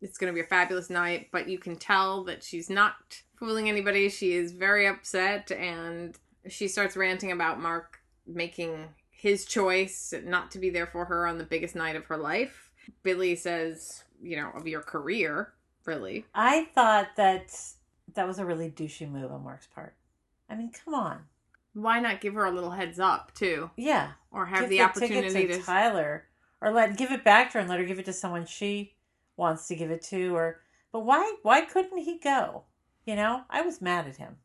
it's 0.00 0.18
going 0.18 0.32
to 0.32 0.34
be 0.34 0.44
a 0.44 0.48
fabulous 0.48 0.88
night, 0.88 1.30
but 1.32 1.48
you 1.48 1.58
can 1.58 1.74
tell 1.74 2.22
that 2.24 2.44
she's 2.44 2.70
not 2.70 2.94
fooling 3.38 3.68
anybody. 3.68 4.08
She 4.08 4.32
is 4.32 4.52
very 4.52 4.86
upset, 4.86 5.50
and 5.50 6.16
she 6.48 6.68
starts 6.68 6.96
ranting 6.96 7.32
about 7.32 7.60
Mark 7.60 8.00
making 8.26 8.88
his 9.10 9.44
choice 9.44 10.14
not 10.24 10.50
to 10.52 10.58
be 10.58 10.70
there 10.70 10.86
for 10.86 11.04
her 11.06 11.26
on 11.26 11.38
the 11.38 11.44
biggest 11.44 11.74
night 11.74 11.96
of 11.96 12.04
her 12.06 12.16
life. 12.16 12.70
Billy 13.02 13.34
says, 13.36 14.04
you 14.22 14.36
know, 14.36 14.50
of 14.54 14.66
your 14.66 14.80
career, 14.80 15.52
really. 15.84 16.24
I 16.34 16.68
thought 16.74 17.08
that 17.16 17.56
that 18.14 18.26
was 18.26 18.38
a 18.38 18.44
really 18.44 18.70
douchey 18.70 19.10
move 19.10 19.32
on 19.32 19.44
Mark's 19.44 19.66
part. 19.66 19.94
I 20.48 20.54
mean, 20.54 20.70
come 20.70 20.94
on. 20.94 21.20
Why 21.74 22.00
not 22.00 22.20
give 22.20 22.34
her 22.34 22.44
a 22.44 22.50
little 22.50 22.70
heads 22.70 22.98
up, 22.98 23.34
too? 23.34 23.70
Yeah, 23.76 24.12
Or 24.32 24.46
have 24.46 24.60
give 24.60 24.70
the, 24.70 24.78
ticket 24.78 25.24
opportunity 25.24 25.46
to. 25.48 25.62
Tyler, 25.62 26.24
or 26.60 26.72
let 26.72 26.96
give 26.96 27.12
it 27.12 27.24
back 27.24 27.50
to 27.50 27.54
her 27.54 27.60
and 27.60 27.68
let 27.68 27.78
her 27.78 27.84
give 27.84 27.98
it 27.98 28.06
to 28.06 28.12
someone 28.12 28.46
she 28.46 28.94
wants 29.36 29.68
to 29.68 29.76
give 29.76 29.90
it 29.90 30.02
to. 30.04 30.34
Or, 30.34 30.60
but 30.92 31.00
why? 31.00 31.34
Why 31.42 31.62
couldn't 31.62 31.98
he 31.98 32.18
go? 32.18 32.64
You 33.08 33.16
know, 33.16 33.44
I 33.48 33.62
was 33.62 33.80
mad 33.80 34.06
at 34.06 34.18
him. 34.18 34.36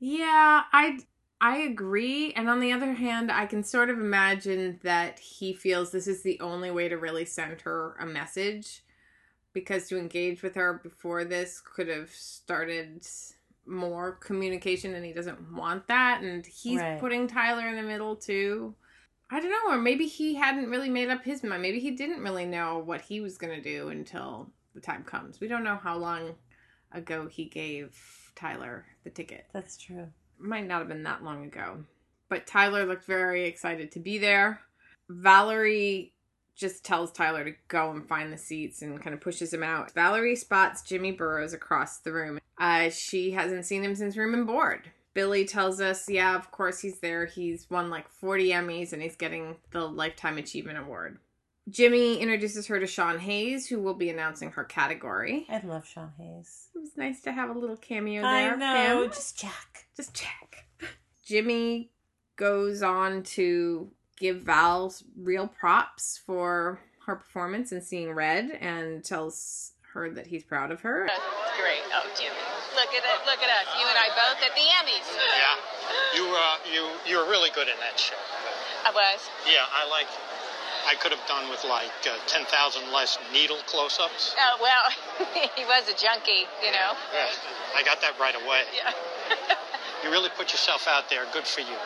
Yeah, 0.00 0.64
I 0.72 0.98
I 1.40 1.58
agree. 1.58 2.32
And 2.34 2.48
on 2.48 2.60
the 2.60 2.72
other 2.72 2.94
hand, 2.94 3.30
I 3.30 3.46
can 3.46 3.62
sort 3.62 3.90
of 3.90 3.98
imagine 3.98 4.80
that 4.82 5.18
he 5.20 5.52
feels 5.52 5.92
this 5.92 6.08
is 6.08 6.22
the 6.22 6.40
only 6.40 6.70
way 6.70 6.88
to 6.88 6.96
really 6.98 7.24
send 7.24 7.60
her 7.62 7.94
a 8.00 8.06
message 8.06 8.82
because 9.52 9.88
to 9.88 9.98
engage 9.98 10.42
with 10.42 10.54
her 10.56 10.80
before 10.82 11.24
this 11.24 11.60
could 11.60 11.88
have 11.88 12.10
started 12.10 13.06
more 13.66 14.12
communication 14.12 14.94
and 14.94 15.04
he 15.04 15.12
doesn't 15.12 15.52
want 15.52 15.86
that 15.88 16.22
and 16.22 16.46
he's 16.46 16.80
Right. 16.80 16.98
putting 17.00 17.28
Tyler 17.28 17.68
in 17.68 17.76
the 17.76 17.82
middle 17.82 18.16
too. 18.16 18.74
I 19.30 19.40
don't 19.40 19.50
know, 19.50 19.74
or 19.74 19.78
maybe 19.78 20.06
he 20.06 20.34
hadn't 20.34 20.70
really 20.70 20.88
made 20.90 21.10
up 21.10 21.24
his 21.24 21.42
mind. 21.44 21.62
Maybe 21.62 21.80
he 21.80 21.92
didn't 21.92 22.22
really 22.22 22.46
know 22.46 22.78
what 22.78 23.02
he 23.02 23.20
was 23.20 23.38
going 23.38 23.54
to 23.54 23.62
do 23.62 23.88
until 23.88 24.50
the 24.74 24.80
time 24.80 25.04
comes. 25.04 25.40
We 25.40 25.48
don't 25.48 25.64
know 25.64 25.76
how 25.76 25.98
long 25.98 26.34
ago 26.92 27.26
he 27.26 27.44
gave 27.46 27.96
Tyler 28.34 28.86
the 29.04 29.10
ticket 29.10 29.46
That's 29.52 29.76
true. 29.76 30.08
might 30.38 30.66
not 30.66 30.78
have 30.80 30.88
been 30.88 31.02
that 31.04 31.22
long 31.24 31.44
ago. 31.44 31.84
But 32.28 32.46
Tyler 32.46 32.84
looked 32.84 33.04
very 33.04 33.46
excited 33.46 33.92
to 33.92 34.00
be 34.00 34.18
there. 34.18 34.60
Valerie 35.08 36.12
just 36.54 36.84
tells 36.84 37.12
Tyler 37.12 37.44
to 37.44 37.54
go 37.68 37.90
and 37.90 38.06
find 38.06 38.32
the 38.32 38.36
seats 38.36 38.82
and 38.82 39.00
kind 39.02 39.14
of 39.14 39.20
pushes 39.20 39.52
him 39.52 39.62
out. 39.62 39.92
Valerie 39.92 40.36
spots 40.36 40.82
Jimmy 40.82 41.12
Burrows 41.12 41.52
across 41.52 41.98
the 41.98 42.12
room. 42.12 42.38
Uh, 42.58 42.90
she 42.90 43.30
hasn't 43.30 43.64
seen 43.64 43.84
him 43.84 43.94
since 43.94 44.16
Room 44.16 44.34
and 44.34 44.46
Board. 44.46 44.90
Billy 45.14 45.44
tells 45.44 45.80
us, 45.80 46.08
yeah, 46.08 46.36
of 46.36 46.50
course 46.50 46.80
he's 46.80 46.98
there. 46.98 47.26
He's 47.26 47.68
won 47.70 47.90
like 47.90 48.08
40 48.08 48.50
Emmys 48.50 48.92
and 48.92 49.00
he's 49.00 49.16
getting 49.16 49.56
the 49.70 49.86
Lifetime 49.86 50.36
Achievement 50.38 50.78
Award. 50.78 51.18
Jimmy 51.68 52.18
introduces 52.18 52.66
her 52.68 52.80
to 52.80 52.86
Sean 52.86 53.18
Hayes, 53.18 53.66
who 53.66 53.80
will 53.80 53.94
be 53.94 54.10
announcing 54.10 54.52
her 54.52 54.64
category. 54.64 55.46
I 55.48 55.60
love 55.64 55.86
Sean 55.86 56.12
Hayes. 56.18 56.68
It 56.74 56.78
was 56.78 56.96
nice 56.96 57.20
to 57.22 57.32
have 57.32 57.54
a 57.54 57.58
little 57.58 57.76
cameo 57.76 58.22
there. 58.22 58.30
I 58.30 58.42
there. 58.42 58.56
know, 58.56 59.02
Pam. 59.02 59.10
just 59.10 59.38
Jack. 59.38 59.86
Just 59.96 60.14
check. 60.14 60.66
Jimmy 61.26 61.90
goes 62.36 62.82
on 62.82 63.22
to 63.22 63.90
give 64.18 64.42
Val 64.42 64.94
real 65.16 65.48
props 65.48 66.20
for 66.24 66.80
her 67.06 67.16
performance 67.16 67.72
in 67.72 67.80
Seeing 67.82 68.12
Red 68.12 68.50
and 68.60 69.04
tells 69.04 69.72
her 69.92 70.10
that 70.10 70.26
he's 70.26 70.44
proud 70.44 70.70
of 70.70 70.80
her. 70.82 71.06
That's 71.08 71.20
great. 71.60 71.82
Oh, 71.92 72.06
Jimmy. 72.16 72.36
Look 72.76 72.94
at 72.94 73.02
it. 73.02 73.18
Look 73.26 73.42
at 73.42 73.50
us. 73.50 73.66
You 73.74 73.86
and 73.88 73.98
I 73.98 74.08
both 74.14 74.38
at 74.38 74.54
the 74.54 74.62
Emmys. 74.62 75.08
Yeah, 75.18 75.56
you 76.14 76.24
uh, 76.30 76.56
you 76.70 76.82
you 77.10 77.18
were 77.18 77.26
really 77.28 77.50
good 77.50 77.66
in 77.66 77.74
that 77.80 77.98
show. 77.98 78.14
I 78.86 78.92
was. 78.94 79.18
Yeah, 79.50 79.66
I 79.66 79.88
like. 79.90 80.06
I 80.88 80.94
could 80.96 81.12
have 81.12 81.20
done 81.28 81.50
with 81.50 81.62
like 81.68 81.92
uh, 82.08 82.16
ten 82.26 82.46
thousand 82.46 82.90
less 82.92 83.18
needle 83.32 83.58
close-ups. 83.66 84.34
Oh 84.40 84.56
well, 84.56 84.88
he 85.56 85.64
was 85.68 85.86
a 85.88 85.92
junkie, 85.94 86.48
you 86.64 86.72
know. 86.72 86.96
Yeah, 87.12 87.28
I 87.76 87.82
got 87.84 88.00
that 88.00 88.18
right 88.18 88.34
away. 88.34 88.64
Yeah. 88.74 88.92
You 90.04 90.12
really 90.12 90.30
put 90.38 90.52
yourself 90.52 90.86
out 90.86 91.10
there. 91.10 91.26
Good 91.32 91.42
for 91.42 91.60
you. 91.60 91.74
I, 91.74 91.76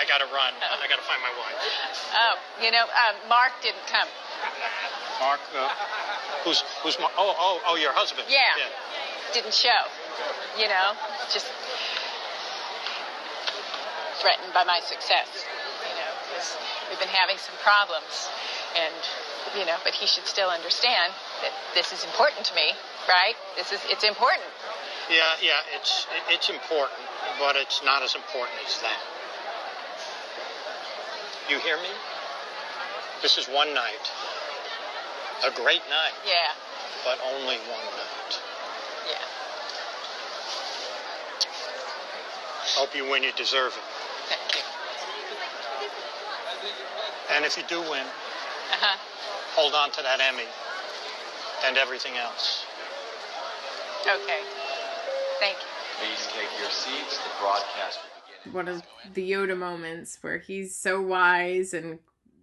I 0.00 0.04
gotta 0.08 0.24
run. 0.32 0.54
I 0.56 0.88
gotta 0.88 1.02
find 1.04 1.20
my 1.20 1.28
wife. 1.36 1.52
oh, 2.16 2.38
you 2.64 2.70
know, 2.70 2.86
uh, 2.88 3.12
Mark 3.28 3.52
didn't 3.60 3.84
come. 3.92 4.08
Mark, 5.20 5.40
uh, 5.54 5.68
who's 6.44 6.64
who's 6.82 6.98
Mark? 6.98 7.12
Oh, 7.18 7.34
oh, 7.38 7.60
oh, 7.66 7.76
your 7.76 7.92
husband. 7.92 8.26
Yeah. 8.26 8.56
Didn't 9.34 9.52
show. 9.52 9.84
You 10.58 10.68
know, 10.68 10.94
just 11.30 11.44
threatened 14.22 14.54
by 14.54 14.64
my 14.64 14.80
success. 14.80 15.28
You 16.52 16.60
know, 16.60 16.66
'cause 16.66 16.88
we've 16.90 16.98
been 17.00 17.08
having 17.16 17.38
some 17.38 17.56
problems, 17.62 18.28
and 18.76 18.94
you 19.56 19.64
know, 19.64 19.76
but 19.84 19.94
he 19.94 20.06
should 20.06 20.26
still 20.26 20.50
understand 20.50 21.12
that 21.42 21.52
this 21.74 21.92
is 21.92 22.04
important 22.04 22.44
to 22.46 22.54
me, 22.54 22.74
right? 23.08 23.36
This 23.56 23.72
is 23.72 23.80
it's 23.86 24.04
important. 24.04 24.50
Yeah, 25.08 25.36
yeah. 25.40 25.60
It's 25.74 26.06
it's 26.28 26.48
important, 26.48 27.00
but 27.38 27.56
it's 27.56 27.82
not 27.82 28.02
as 28.02 28.14
important 28.14 28.58
as 28.66 28.78
that. 28.80 28.98
You 31.48 31.58
hear 31.60 31.76
me? 31.76 31.90
This 33.20 33.36
is 33.38 33.48
one 33.48 33.72
night. 33.74 34.10
A 35.44 35.50
great 35.50 35.82
night, 35.90 36.14
Yeah, 36.24 36.52
but 37.04 37.20
only 37.22 37.58
one 37.68 37.84
night. 37.84 38.38
yeah. 39.10 39.18
Hope 42.76 42.94
you 42.96 43.04
win. 43.04 43.22
You 43.22 43.32
deserve 43.32 43.76
it. 43.76 43.82
Thank 44.28 44.54
you. 44.56 44.62
And 47.34 47.44
if 47.44 47.56
you 47.56 47.64
do 47.68 47.80
win, 47.80 48.06
Uh 48.06 48.78
huh. 48.80 48.98
hold 49.54 49.74
on 49.74 49.90
to 49.92 50.02
that 50.02 50.20
Emmy 50.20 50.48
and 51.66 51.76
everything 51.76 52.16
else. 52.16 52.64
Okay. 54.02 54.40
Thank 55.40 55.56
you. 55.56 55.68
Please 55.98 56.26
take 56.28 56.60
your 56.60 56.70
seats. 56.70 57.18
The 57.18 57.30
broadcast 57.40 58.00
will 58.02 58.52
begin. 58.52 58.52
One 58.52 58.68
of 58.68 58.82
the 59.14 59.30
Yoda 59.30 59.56
moments 59.56 60.18
where 60.20 60.38
he's 60.38 60.76
so 60.76 61.00
wise 61.00 61.72
and 61.74 61.98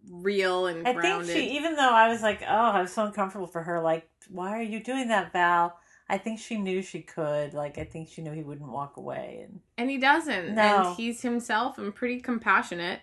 real 0.10 0.66
and 0.66 0.88
I 0.88 0.94
think 0.94 1.26
she, 1.26 1.56
even 1.58 1.76
though 1.76 1.94
I 1.94 2.10
was 2.10 2.22
like, 2.22 2.42
oh, 2.42 2.72
I 2.72 2.82
was 2.82 2.92
so 2.92 3.06
uncomfortable 3.06 3.48
for 3.48 3.62
her. 3.62 3.82
Like, 3.82 4.10
why 4.30 4.58
are 4.58 4.64
you 4.64 4.80
doing 4.82 5.10
that, 5.10 5.32
Val? 5.32 5.78
I 6.10 6.18
think 6.18 6.40
she 6.40 6.58
knew 6.58 6.82
she 6.82 7.02
could. 7.02 7.54
Like, 7.54 7.78
I 7.78 7.84
think 7.86 8.10
she 8.10 8.22
knew 8.22 8.32
he 8.32 8.44
wouldn't 8.44 8.70
walk 8.70 8.98
away. 8.98 9.42
And 9.44 9.60
And 9.78 9.90
he 9.90 9.98
doesn't. 9.98 10.56
No. 10.56 10.88
And 10.88 10.96
he's 10.98 11.22
himself 11.22 11.78
and 11.78 11.94
pretty 11.94 12.20
compassionate. 12.20 13.00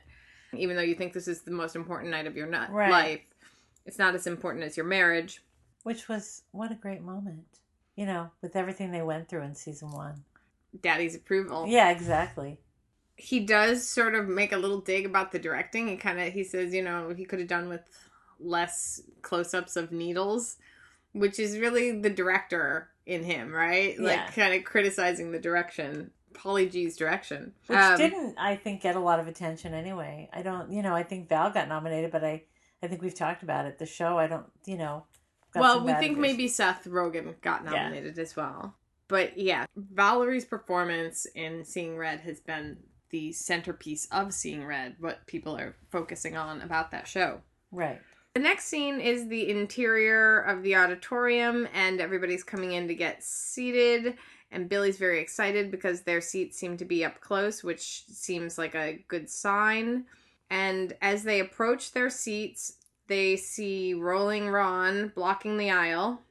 Even 0.55 0.77
though 0.77 0.83
you 0.83 0.95
think 0.95 1.13
this 1.13 1.29
is 1.29 1.43
the 1.43 1.51
most 1.51 1.77
important 1.77 2.11
night 2.11 2.27
of 2.27 2.37
your 2.37 2.47
ni- 2.47 2.67
Right. 2.71 2.91
life, 2.91 3.21
it's 3.87 3.99
not 3.99 4.15
as 4.15 4.27
important 4.27 4.65
as 4.65 4.77
your 4.77 4.87
marriage. 4.87 5.43
which 5.85 6.09
was 6.09 6.43
what 6.51 6.71
a 6.73 6.75
great 6.75 7.01
moment. 7.01 7.47
You 7.97 8.05
know, 8.07 8.31
with 8.43 8.57
everything 8.57 8.91
they 8.91 9.01
went 9.03 9.29
through 9.29 9.43
in 9.43 9.55
season 9.55 9.91
one. 9.91 10.25
Daddy's 10.83 11.15
approval. 11.15 11.67
Yeah, 11.67 11.89
exactly. 11.91 12.59
He 13.17 13.41
does 13.41 13.89
sort 13.89 14.15
of 14.15 14.29
make 14.29 14.53
a 14.53 14.59
little 14.59 14.81
dig 14.81 15.07
about 15.07 15.33
the 15.33 15.39
directing. 15.39 15.89
He 15.89 15.97
kind 15.97 16.21
of 16.21 16.33
he 16.33 16.45
says, 16.45 16.75
you 16.75 16.83
know, 16.83 17.15
he 17.17 17.25
could 17.25 17.39
have 17.39 17.49
done 17.49 17.69
with 17.69 17.81
less 18.39 19.01
close-ups 19.23 19.77
of 19.77 19.91
needles, 19.93 20.57
which 21.13 21.39
is 21.39 21.59
really 21.59 21.99
the 22.01 22.11
director 22.11 22.91
in 23.07 23.25
him, 23.25 23.53
right? 23.53 23.95
Yeah. 23.99 24.05
Like 24.05 24.35
kind 24.35 24.55
of 24.55 24.65
criticizing 24.65 25.33
the 25.33 25.39
direction, 25.41 26.11
Paulie 26.33 26.71
G's 26.71 26.97
direction. 26.97 27.53
Which 27.67 27.79
Um, 27.79 27.97
didn't, 27.97 28.37
I 28.39 28.57
think, 28.57 28.83
get 28.83 28.97
a 28.97 29.01
lot 29.01 29.21
of 29.21 29.27
attention 29.29 29.75
anyway. 29.75 30.29
I 30.33 30.43
don't, 30.43 30.73
you 30.73 30.83
know, 30.83 30.95
I 30.95 31.03
think 31.03 31.29
Val 31.29 31.51
got 31.51 31.69
nominated, 31.69 32.11
but 32.11 32.25
I, 32.25 32.45
I 32.83 32.87
think 32.87 33.03
we've 33.03 33.15
talked 33.15 33.43
about 33.43 33.67
it. 33.67 33.79
The 33.79 33.87
show, 33.87 34.19
I 34.19 34.27
don't, 34.27 34.47
you 34.67 34.77
know. 34.77 35.05
well, 35.55 35.85
we 35.85 35.93
think 35.95 36.19
maybe 36.19 36.47
Seth 36.49 36.85
Rogen 36.85 37.41
got 37.41 37.65
Yeah. 37.65 37.71
nominated 37.71 38.19
as 38.19 38.37
well. 38.37 38.75
But 39.09 39.39
yeah, 39.39 39.65
Valerie's 39.77 40.45
performance 40.45 41.27
in 41.35 41.65
Seeing 41.65 41.97
Red 41.97 42.21
has 42.21 42.41
been 42.41 42.77
the 43.11 43.33
centerpiece 43.33 44.07
of 44.13 44.35
Seeing 44.35 44.65
Red, 44.67 44.97
what 45.01 45.27
people 45.27 45.57
are 45.57 45.77
focusing 45.91 46.37
on 46.37 46.61
about 46.61 46.91
that 46.91 47.09
show. 47.09 47.41
Right. 47.73 48.01
The 48.35 48.41
next 48.41 48.67
scene 48.67 49.01
is 49.01 49.27
the 49.29 49.49
interior 49.51 50.41
of 50.41 50.63
the 50.63 50.77
auditorium, 50.77 51.67
and 51.73 52.01
everybody's 52.01 52.45
coming 52.45 52.73
in 52.73 52.87
to 52.89 52.95
get 52.95 53.25
seated. 53.25 54.15
And 54.51 54.69
Billy's 54.69 54.97
very 54.99 55.21
excited 55.21 55.71
because 55.71 56.03
their 56.03 56.21
seats 56.21 56.57
seem 56.59 56.77
to 56.79 56.85
be 56.85 57.05
up 57.05 57.21
close, 57.21 57.63
which 57.63 58.05
seems 58.07 58.57
like 58.57 58.75
a 58.75 59.05
good 59.09 59.29
sign. 59.29 60.05
And 60.51 60.95
as 61.03 61.23
they 61.25 61.41
approach 61.41 61.93
their 61.93 62.09
seats, 62.09 62.75
they 63.09 63.37
see 63.37 63.93
Rolling 63.95 64.49
Ron 64.49 65.13
blocking 65.15 65.59
the 65.59 65.71
aisle. 65.71 66.23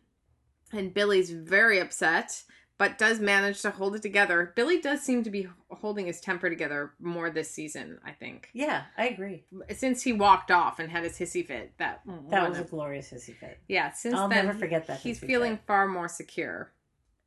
And 0.73 0.93
Billy's 0.93 1.29
very 1.29 1.79
upset, 1.79 2.43
but 2.79 2.97
does 2.97 3.19
manage 3.19 3.61
to 3.61 3.69
hold 3.71 3.95
it 3.95 4.01
together. 4.01 4.51
Billy 4.55 4.81
does 4.81 5.01
seem 5.01 5.23
to 5.23 5.29
be 5.29 5.47
holding 5.69 6.07
his 6.07 6.19
temper 6.19 6.49
together 6.49 6.93
more 6.99 7.29
this 7.29 7.49
season, 7.51 7.99
I 8.03 8.11
think 8.11 8.49
Yeah, 8.53 8.83
I 8.97 9.09
agree. 9.09 9.43
since 9.75 10.01
he 10.01 10.11
walked 10.13 10.49
off 10.51 10.79
and 10.79 10.89
had 10.91 11.03
his 11.03 11.17
hissy 11.19 11.45
fit 11.45 11.73
that 11.77 12.01
That 12.29 12.49
was 12.49 12.57
a 12.59 12.63
glorious 12.63 13.11
hissy 13.11 13.35
fit. 13.35 13.59
yeah 13.67 13.91
since 13.91 14.15
I'll 14.15 14.27
then 14.27 14.47
never 14.47 14.57
forget 14.57 14.87
that 14.87 14.99
he's 15.01 15.19
feeling 15.19 15.57
fit. 15.57 15.65
far 15.67 15.87
more 15.87 16.07
secure 16.07 16.71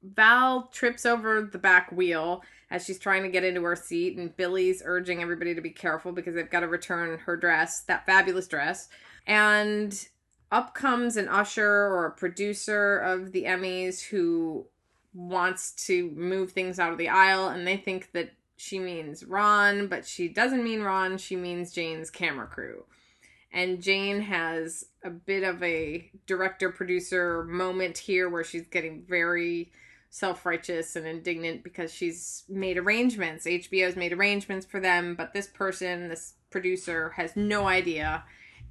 val 0.02 0.68
trips 0.72 1.04
over 1.04 1.42
the 1.42 1.58
back 1.58 1.90
wheel 1.92 2.42
as 2.70 2.84
she's 2.84 2.98
trying 2.98 3.22
to 3.22 3.28
get 3.28 3.44
into 3.44 3.62
her 3.62 3.76
seat 3.76 4.16
and 4.16 4.36
billy's 4.36 4.82
urging 4.84 5.22
everybody 5.22 5.54
to 5.54 5.60
be 5.60 5.70
careful 5.70 6.12
because 6.12 6.34
they've 6.34 6.50
got 6.50 6.60
to 6.60 6.68
return 6.68 7.18
her 7.18 7.36
dress 7.36 7.80
that 7.82 8.06
fabulous 8.06 8.48
dress 8.48 8.88
and 9.26 10.08
up 10.50 10.74
comes 10.74 11.16
an 11.16 11.28
usher 11.28 11.70
or 11.70 12.06
a 12.06 12.10
producer 12.10 12.98
of 12.98 13.32
the 13.32 13.44
emmys 13.44 14.00
who 14.02 14.66
wants 15.12 15.72
to 15.72 16.10
move 16.12 16.52
things 16.52 16.78
out 16.78 16.92
of 16.92 16.98
the 16.98 17.08
aisle 17.08 17.48
and 17.48 17.66
they 17.66 17.76
think 17.76 18.12
that 18.12 18.30
she 18.60 18.78
means 18.78 19.24
Ron, 19.24 19.86
but 19.86 20.06
she 20.06 20.28
doesn't 20.28 20.62
mean 20.62 20.82
Ron, 20.82 21.16
she 21.16 21.34
means 21.34 21.72
Jane's 21.72 22.10
camera 22.10 22.46
crew. 22.46 22.84
And 23.50 23.82
Jane 23.82 24.20
has 24.20 24.84
a 25.02 25.08
bit 25.08 25.42
of 25.42 25.62
a 25.62 26.10
director 26.26 26.70
producer 26.70 27.42
moment 27.44 27.96
here 27.96 28.28
where 28.28 28.44
she's 28.44 28.66
getting 28.66 29.02
very 29.08 29.72
self 30.10 30.44
righteous 30.44 30.96
and 30.96 31.06
indignant 31.06 31.62
because 31.62 31.94
she's 31.94 32.44
made 32.48 32.76
arrangements. 32.76 33.46
HBO's 33.46 33.96
made 33.96 34.12
arrangements 34.12 34.66
for 34.66 34.80
them, 34.80 35.14
but 35.14 35.32
this 35.32 35.46
person, 35.46 36.08
this 36.08 36.34
producer, 36.50 37.10
has 37.10 37.36
no 37.36 37.66
idea 37.66 38.24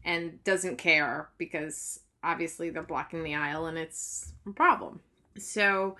and 0.04 0.44
doesn't 0.44 0.78
care 0.78 1.30
because 1.38 2.02
obviously 2.24 2.70
they're 2.70 2.84
blocking 2.84 3.24
the 3.24 3.36
aisle 3.36 3.66
and 3.66 3.78
it's 3.78 4.34
a 4.46 4.52
problem. 4.52 5.00
So 5.38 5.96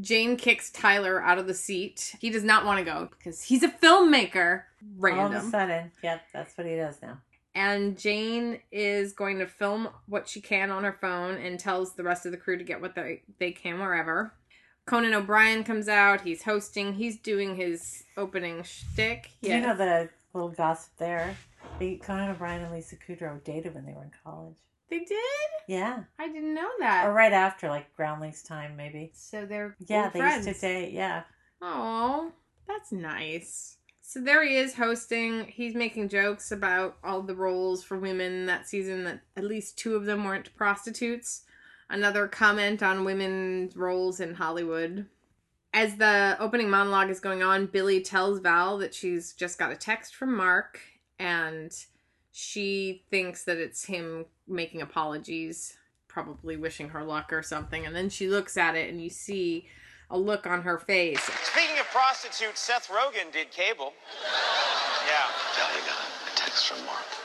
Jane 0.00 0.36
kicks 0.36 0.70
Tyler 0.70 1.22
out 1.22 1.38
of 1.38 1.46
the 1.46 1.54
seat. 1.54 2.14
He 2.20 2.30
does 2.30 2.44
not 2.44 2.64
want 2.64 2.78
to 2.78 2.84
go 2.84 3.08
because 3.10 3.42
he's 3.42 3.62
a 3.62 3.68
filmmaker. 3.68 4.62
Random. 4.96 5.24
All 5.24 5.32
of 5.32 5.44
a 5.44 5.50
sudden, 5.50 5.90
yep, 6.02 6.22
that's 6.32 6.56
what 6.56 6.66
he 6.66 6.76
does 6.76 7.00
now. 7.02 7.18
And 7.54 7.98
Jane 7.98 8.60
is 8.70 9.14
going 9.14 9.38
to 9.38 9.46
film 9.46 9.88
what 10.06 10.28
she 10.28 10.42
can 10.42 10.70
on 10.70 10.84
her 10.84 10.92
phone 10.92 11.36
and 11.36 11.58
tells 11.58 11.94
the 11.94 12.04
rest 12.04 12.26
of 12.26 12.32
the 12.32 12.38
crew 12.38 12.58
to 12.58 12.64
get 12.64 12.82
what 12.82 12.94
they, 12.94 13.22
they 13.38 13.50
can 13.50 13.80
wherever. 13.80 14.34
Conan 14.86 15.14
O'Brien 15.14 15.64
comes 15.64 15.88
out. 15.88 16.20
He's 16.22 16.42
hosting. 16.44 16.94
He's 16.94 17.18
doing 17.18 17.56
his 17.56 18.04
opening 18.16 18.62
shtick. 18.62 19.30
You 19.42 19.60
know 19.60 19.76
the 19.76 20.08
little 20.32 20.50
gossip 20.50 20.92
there. 20.98 21.36
The 21.80 21.96
Conan 21.96 22.30
O'Brien 22.30 22.62
and 22.62 22.72
Lisa 22.72 22.96
Kudrow 22.96 23.42
dated 23.42 23.74
when 23.74 23.84
they 23.84 23.92
were 23.92 24.04
in 24.04 24.12
college. 24.24 24.56
they 24.88 25.00
did? 25.00 25.18
Yeah, 25.66 26.04
I 26.18 26.28
didn't 26.28 26.54
know 26.54 26.70
that. 26.78 27.06
or 27.06 27.12
right 27.12 27.32
after, 27.32 27.68
like 27.68 27.92
Groundlings 27.96 28.42
time, 28.44 28.76
maybe. 28.76 29.10
So 29.14 29.44
they're 29.44 29.74
Yeah, 29.88 30.08
they 30.10 30.20
friends. 30.20 30.46
used 30.46 30.60
to 30.60 30.66
date. 30.66 30.92
Yeah, 30.92 31.22
Oh, 31.60 32.30
that's 32.68 32.92
nice. 32.92 33.78
So 34.02 34.20
there 34.20 34.44
he 34.46 34.56
is 34.56 34.74
hosting. 34.74 35.46
He's 35.46 35.74
making 35.74 36.10
jokes 36.10 36.52
about 36.52 36.96
all 37.02 37.22
the 37.22 37.34
roles 37.34 37.82
for 37.82 37.98
women 37.98 38.46
that 38.46 38.68
season 38.68 39.02
that 39.04 39.22
at 39.36 39.42
least 39.42 39.76
two 39.76 39.96
of 39.96 40.04
them 40.04 40.22
weren't 40.22 40.54
prostitutes. 40.54 41.42
Another 41.88 42.26
comment 42.26 42.82
on 42.82 43.04
women's 43.04 43.76
roles 43.76 44.20
in 44.20 44.34
Hollywood. 44.34 45.06
As 45.72 45.96
the 45.96 46.36
opening 46.40 46.70
monologue 46.70 47.10
is 47.10 47.20
going 47.20 47.42
on, 47.42 47.66
Billy 47.66 48.00
tells 48.00 48.40
Val 48.40 48.78
that 48.78 48.94
she's 48.94 49.32
just 49.32 49.58
got 49.58 49.70
a 49.70 49.76
text 49.76 50.14
from 50.14 50.34
Mark 50.34 50.80
and 51.18 51.72
she 52.32 53.04
thinks 53.10 53.44
that 53.44 53.58
it's 53.58 53.84
him 53.84 54.26
making 54.48 54.82
apologies, 54.82 55.76
probably 56.08 56.56
wishing 56.56 56.88
her 56.90 57.04
luck 57.04 57.32
or 57.32 57.42
something. 57.42 57.86
And 57.86 57.94
then 57.94 58.08
she 58.08 58.26
looks 58.28 58.56
at 58.56 58.74
it 58.74 58.90
and 58.90 59.00
you 59.00 59.10
see 59.10 59.66
a 60.10 60.18
look 60.18 60.46
on 60.46 60.62
her 60.62 60.78
face. 60.78 61.22
Speaking 61.22 61.78
of 61.78 61.86
prostitutes, 61.86 62.60
Seth 62.60 62.88
Rogen 62.88 63.32
did 63.32 63.50
cable. 63.50 63.92
Yeah. 65.06 65.22
Val, 65.54 65.76
you 65.76 65.86
got 65.86 66.32
a 66.32 66.36
text 66.36 66.66
from 66.66 66.84
Mark. 66.84 67.15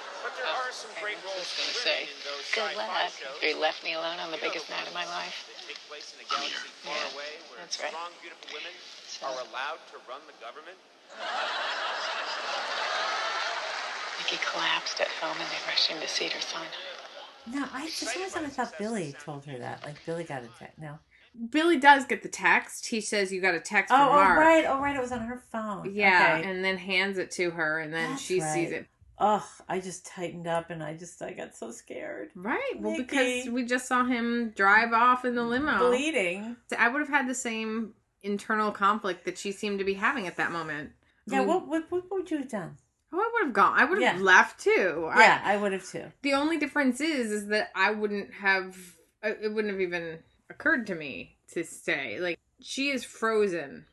But 0.41 0.49
there 0.49 0.57
are 0.57 0.73
some 0.73 0.89
great 0.97 1.21
roles 1.21 1.45
for 1.53 1.61
gonna 1.61 1.69
women 1.69 1.85
say, 1.85 2.09
in 2.09 2.17
those 2.25 2.49
Good 2.49 2.73
luck. 2.73 3.13
shows. 3.13 3.37
You 3.45 3.61
left 3.61 3.85
me 3.85 3.93
alone 3.93 4.17
on 4.17 4.33
the 4.33 4.41
biggest 4.41 4.73
night 4.73 4.89
of 4.89 4.93
my 4.97 5.05
life. 5.05 5.45
That 5.45 5.69
take 5.69 5.77
place 5.85 6.17
in 6.17 6.25
a 6.25 6.27
galaxy 6.33 6.65
far 6.81 6.97
Yeah, 6.97 7.13
away 7.13 7.31
where 7.53 7.61
that's 7.61 7.77
right. 7.77 7.93
strong, 7.93 8.09
beautiful 8.25 8.49
women 8.49 8.73
So- 9.05 9.29
are 9.29 9.37
allowed 9.45 9.85
to 9.93 10.01
run 10.09 10.25
the 10.25 10.33
government. 10.41 10.81
Mickey 14.17 14.41
collapsed 14.49 14.97
at 15.01 15.09
home 15.21 15.37
and 15.37 15.45
they 15.49 15.61
rushed 15.69 15.89
him 15.93 16.01
to 16.01 16.07
Cedar 16.09 16.41
Sinai. 16.41 16.65
no, 17.45 17.65
I 17.73 17.85
for 17.89 18.05
some 18.05 18.21
reason 18.21 18.45
I 18.45 18.49
thought 18.49 18.73
Billy 18.77 19.13
told 19.21 19.45
her 19.45 19.57
that. 19.61 19.83
Like 19.85 19.97
Billy 20.05 20.23
got 20.23 20.43
a 20.43 20.49
text. 20.57 20.77
No. 20.79 20.99
Billy 21.49 21.77
does 21.77 22.05
get 22.05 22.23
the 22.23 22.29
text. 22.29 22.87
He 22.87 23.01
says 23.01 23.31
you 23.31 23.41
got 23.41 23.55
a 23.55 23.59
text 23.59 23.91
Oh, 23.93 23.97
from 23.97 24.07
oh, 24.09 24.11
Mark. 24.11 24.39
right. 24.39 24.65
Oh, 24.67 24.79
right. 24.81 24.95
It 24.95 25.01
was 25.01 25.11
on 25.11 25.21
her 25.21 25.41
phone. 25.51 25.91
Yeah, 25.93 26.37
Okay. 26.39 26.49
and 26.49 26.63
then 26.63 26.77
hands 26.77 27.17
it 27.17 27.31
to 27.31 27.51
her, 27.51 27.79
and 27.79 27.93
then 27.93 28.11
That's 28.11 28.21
she 28.21 28.39
sees 28.41 28.71
it. 28.71 28.87
Ugh, 29.21 29.43
I 29.69 29.79
just 29.79 30.05
tightened 30.07 30.47
up 30.47 30.71
and 30.71 30.81
I 30.83 30.95
just 30.95 31.21
I 31.21 31.31
got 31.33 31.55
so 31.55 31.71
scared. 31.71 32.31
Right. 32.35 32.73
Well, 32.79 32.91
Mickey. 32.97 33.03
because 33.03 33.49
we 33.53 33.63
just 33.63 33.87
saw 33.87 34.03
him 34.03 34.51
drive 34.55 34.93
off 34.93 35.25
in 35.25 35.35
the 35.35 35.43
limo. 35.43 35.77
Bleeding. 35.89 36.57
So 36.69 36.75
I 36.79 36.87
would 36.89 36.99
have 36.99 37.09
had 37.09 37.29
the 37.29 37.35
same 37.35 37.93
internal 38.23 38.71
conflict 38.71 39.25
that 39.25 39.37
she 39.37 39.51
seemed 39.51 39.77
to 39.79 39.85
be 39.85 39.93
having 39.93 40.25
at 40.27 40.37
that 40.37 40.51
moment. 40.51 40.91
I 41.29 41.33
Yeah, 41.33 41.39
mean, 41.39 41.47
what, 41.49 41.67
what 41.67 41.83
what 41.91 42.03
would 42.11 42.31
you 42.31 42.37
have 42.39 42.49
done? 42.49 42.77
Oh, 43.13 43.19
I 43.19 43.29
would 43.33 43.45
have 43.47 43.53
gone. 43.53 43.73
I 43.77 43.85
would 43.85 44.01
have 44.01 44.17
Yeah. 44.17 44.23
left 44.23 44.59
too. 44.59 45.11
Yeah, 45.15 45.39
I 45.43 45.57
would 45.57 45.73
have 45.73 45.85
too. 45.87 46.05
the 46.23 46.33
only 46.33 46.57
difference 46.57 46.99
is, 46.99 47.31
is 47.31 47.47
that 47.47 47.69
I 47.75 47.91
wouldn't 47.91 48.33
have. 48.33 48.75
It 49.23 49.53
wouldn't 49.53 49.71
have 49.71 49.81
even 49.81 50.17
occurred 50.49 50.87
to 50.87 50.95
me 50.95 51.37
to 51.53 51.63
stay. 51.63 52.19
Like 52.19 52.39
she 52.59 52.89
is 52.89 53.03
frozen, 53.03 53.85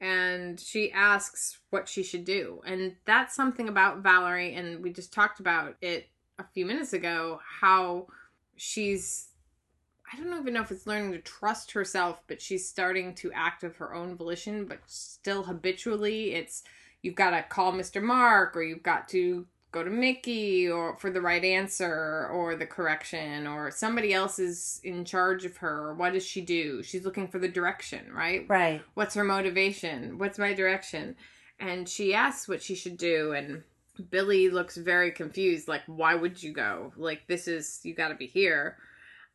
and 0.00 0.60
she 0.60 0.92
asks 0.92 1.58
what 1.70 1.88
she 1.88 2.02
should 2.02 2.24
do, 2.24 2.60
and 2.66 2.96
that's 3.04 3.34
something 3.34 3.68
about 3.68 4.02
Valerie. 4.02 4.54
And 4.54 4.82
we 4.82 4.92
just 4.92 5.12
talked 5.12 5.40
about 5.40 5.76
it 5.80 6.08
a 6.38 6.44
few 6.52 6.66
minutes 6.66 6.92
ago. 6.92 7.40
How 7.60 8.06
she's. 8.56 9.28
I 10.12 10.16
don't 10.16 10.38
even 10.38 10.54
know 10.54 10.62
if 10.62 10.70
it's 10.70 10.86
learning 10.86 11.12
to 11.12 11.18
trust 11.18 11.72
herself, 11.72 12.22
but 12.28 12.40
she's 12.40 12.68
starting 12.68 13.12
to 13.16 13.32
act 13.32 13.64
of 13.64 13.76
her 13.76 13.92
own 13.92 14.16
volition, 14.16 14.64
but 14.66 14.78
still 14.86 15.42
habitually. 15.42 16.32
It's 16.34 16.62
you've 17.02 17.16
got 17.16 17.30
to 17.30 17.42
call 17.42 17.72
Mr. 17.72 18.02
Mark 18.02 18.56
or 18.56 18.62
you've 18.62 18.84
got 18.84 19.08
to 19.08 19.46
go 19.72 19.82
to 19.82 19.90
Mickey 19.90 20.68
or 20.70 20.96
for 20.96 21.10
the 21.10 21.20
right 21.20 21.44
answer 21.44 22.28
or 22.32 22.56
the 22.56 22.66
correction 22.66 23.46
or 23.46 23.70
somebody 23.70 24.12
else 24.14 24.38
is 24.38 24.80
in 24.84 25.04
charge 25.04 25.44
of 25.44 25.56
her. 25.58 25.94
What 25.94 26.12
does 26.12 26.24
she 26.24 26.40
do? 26.40 26.82
She's 26.82 27.04
looking 27.04 27.28
for 27.28 27.38
the 27.38 27.48
direction, 27.48 28.12
right? 28.12 28.46
Right. 28.48 28.82
What's 28.94 29.14
her 29.14 29.24
motivation? 29.24 30.18
What's 30.18 30.38
my 30.38 30.54
direction? 30.54 31.16
And 31.58 31.88
she 31.88 32.14
asks 32.14 32.48
what 32.48 32.62
she 32.62 32.74
should 32.74 32.96
do 32.96 33.32
and 33.32 33.62
Billy 34.10 34.50
looks 34.50 34.76
very 34.76 35.10
confused 35.10 35.68
like 35.68 35.82
why 35.86 36.14
would 36.14 36.42
you 36.42 36.52
go? 36.52 36.92
Like 36.96 37.26
this 37.26 37.48
is 37.48 37.80
you 37.82 37.94
got 37.94 38.08
to 38.08 38.14
be 38.14 38.26
here. 38.26 38.76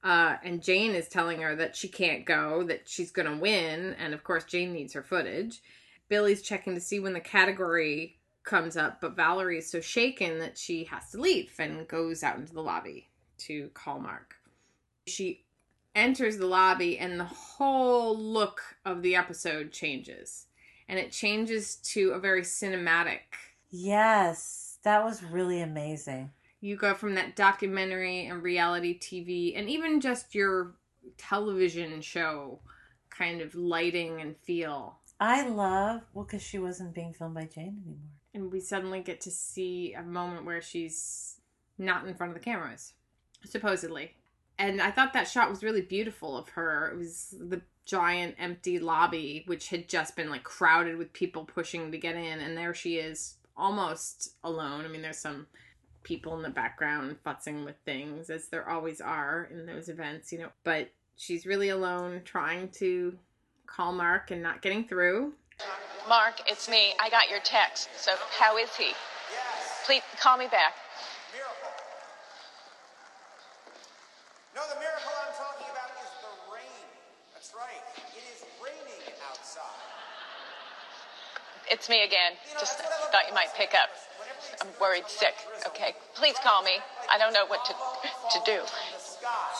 Uh, 0.03 0.37
and 0.43 0.63
Jane 0.63 0.95
is 0.95 1.07
telling 1.07 1.41
her 1.41 1.55
that 1.55 1.75
she 1.75 1.87
can't 1.87 2.25
go, 2.25 2.63
that 2.63 2.89
she's 2.89 3.11
going 3.11 3.31
to 3.31 3.39
win. 3.39 3.95
And 3.99 4.15
of 4.15 4.23
course, 4.23 4.43
Jane 4.45 4.73
needs 4.73 4.93
her 4.93 5.03
footage. 5.03 5.61
Billy's 6.09 6.41
checking 6.41 6.73
to 6.73 6.81
see 6.81 6.99
when 6.99 7.13
the 7.13 7.19
category 7.19 8.17
comes 8.43 8.77
up, 8.77 9.01
but 9.01 9.15
Valerie 9.15 9.59
is 9.59 9.69
so 9.69 9.81
shaken 9.81 10.39
that 10.39 10.57
she 10.57 10.85
has 10.85 11.11
to 11.11 11.19
leave 11.19 11.53
and 11.59 11.87
goes 11.87 12.23
out 12.23 12.37
into 12.37 12.53
the 12.53 12.61
lobby 12.61 13.09
to 13.39 13.69
call 13.73 13.99
Mark. 13.99 14.35
She 15.07 15.43
enters 15.95 16.37
the 16.37 16.47
lobby, 16.47 16.97
and 16.97 17.19
the 17.19 17.25
whole 17.25 18.17
look 18.17 18.61
of 18.85 19.01
the 19.01 19.15
episode 19.15 19.71
changes. 19.71 20.45
And 20.87 20.97
it 20.99 21.11
changes 21.11 21.75
to 21.75 22.11
a 22.11 22.19
very 22.19 22.41
cinematic. 22.41 23.19
Yes, 23.69 24.77
that 24.83 25.03
was 25.03 25.23
really 25.23 25.61
amazing. 25.61 26.31
You 26.59 26.75
go 26.75 26.93
from 26.93 27.15
that 27.15 27.35
documentary 27.35 28.25
and 28.25 28.43
reality 28.43 28.99
TV, 28.99 29.57
and 29.57 29.69
even 29.69 30.01
just 30.01 30.35
your 30.35 30.73
television 31.17 32.01
show 32.01 32.59
kind 33.09 33.41
of 33.41 33.55
lighting 33.55 34.21
and 34.21 34.37
feel. 34.37 34.97
I 35.19 35.47
love 35.47 36.01
well 36.13 36.25
because 36.25 36.41
she 36.41 36.57
wasn't 36.57 36.95
being 36.95 37.13
filmed 37.13 37.35
by 37.35 37.45
Jane 37.45 37.81
anymore. 37.85 38.20
And 38.33 38.51
we 38.51 38.59
suddenly 38.59 39.01
get 39.01 39.21
to 39.21 39.31
see 39.31 39.93
a 39.93 40.03
moment 40.03 40.45
where 40.45 40.61
she's 40.61 41.41
not 41.77 42.05
in 42.07 42.13
front 42.13 42.31
of 42.31 42.39
the 42.39 42.43
cameras, 42.43 42.93
supposedly. 43.43 44.15
And 44.57 44.81
I 44.81 44.91
thought 44.91 45.13
that 45.13 45.27
shot 45.27 45.49
was 45.49 45.63
really 45.63 45.81
beautiful 45.81 46.37
of 46.37 46.49
her. 46.49 46.91
It 46.91 46.97
was 46.97 47.35
the 47.37 47.61
giant 47.85 48.35
empty 48.37 48.79
lobby, 48.79 49.43
which 49.47 49.69
had 49.69 49.89
just 49.89 50.15
been 50.15 50.29
like 50.29 50.43
crowded 50.43 50.97
with 50.97 51.11
people 51.13 51.43
pushing 51.43 51.91
to 51.91 51.97
get 51.97 52.15
in, 52.15 52.39
and 52.39 52.55
there 52.55 52.73
she 52.73 52.97
is 52.97 53.37
almost 53.57 54.35
alone. 54.43 54.85
I 54.85 54.87
mean, 54.87 55.01
there's 55.01 55.17
some 55.17 55.47
people 56.03 56.35
in 56.35 56.41
the 56.41 56.49
background 56.49 57.17
futzing 57.25 57.65
with 57.65 57.75
things, 57.85 58.29
as 58.29 58.47
there 58.47 58.69
always 58.69 59.01
are 59.01 59.49
in 59.51 59.65
those 59.65 59.89
events, 59.89 60.31
you 60.31 60.39
know, 60.39 60.51
but 60.63 60.89
she's 61.15 61.45
really 61.45 61.69
alone 61.69 62.21
trying 62.23 62.69
to 62.69 63.17
call 63.65 63.91
Mark 63.93 64.31
and 64.31 64.41
not 64.41 64.61
getting 64.61 64.87
through. 64.87 65.33
Mark, 66.07 66.35
it's 66.47 66.67
me. 66.67 66.93
I 66.99 67.09
got 67.09 67.29
your 67.29 67.39
text. 67.43 67.89
So 67.95 68.11
how 68.39 68.57
is 68.57 68.75
he? 68.75 68.91
Please 69.85 70.01
call 70.19 70.37
me 70.37 70.47
back. 70.47 70.73
No, 74.55 74.61
the 74.67 74.79
miracle 74.79 75.11
I'm 75.15 75.33
talking 75.33 75.67
about 75.71 75.89
is 76.03 76.11
the 76.19 76.53
rain. 76.53 76.85
That's 77.33 77.53
right. 77.55 77.81
It 78.13 78.23
is 78.35 78.43
raining 78.61 79.15
outside. 79.29 79.63
It's 81.71 81.87
me 81.87 82.03
again. 82.03 82.33
Just 82.59 82.79
thought 82.79 83.27
you 83.29 83.33
might 83.33 83.47
pick 83.55 83.71
up. 83.73 83.89
I'm 84.61 84.67
worried 84.79 85.07
sick. 85.07 85.35
Okay, 85.67 85.93
please 86.15 86.35
call 86.43 86.63
me. 86.63 86.73
I 87.09 87.17
don't 87.17 87.33
know 87.33 87.45
what 87.45 87.63
to 87.65 87.73
to 87.73 88.39
do. 88.45 88.61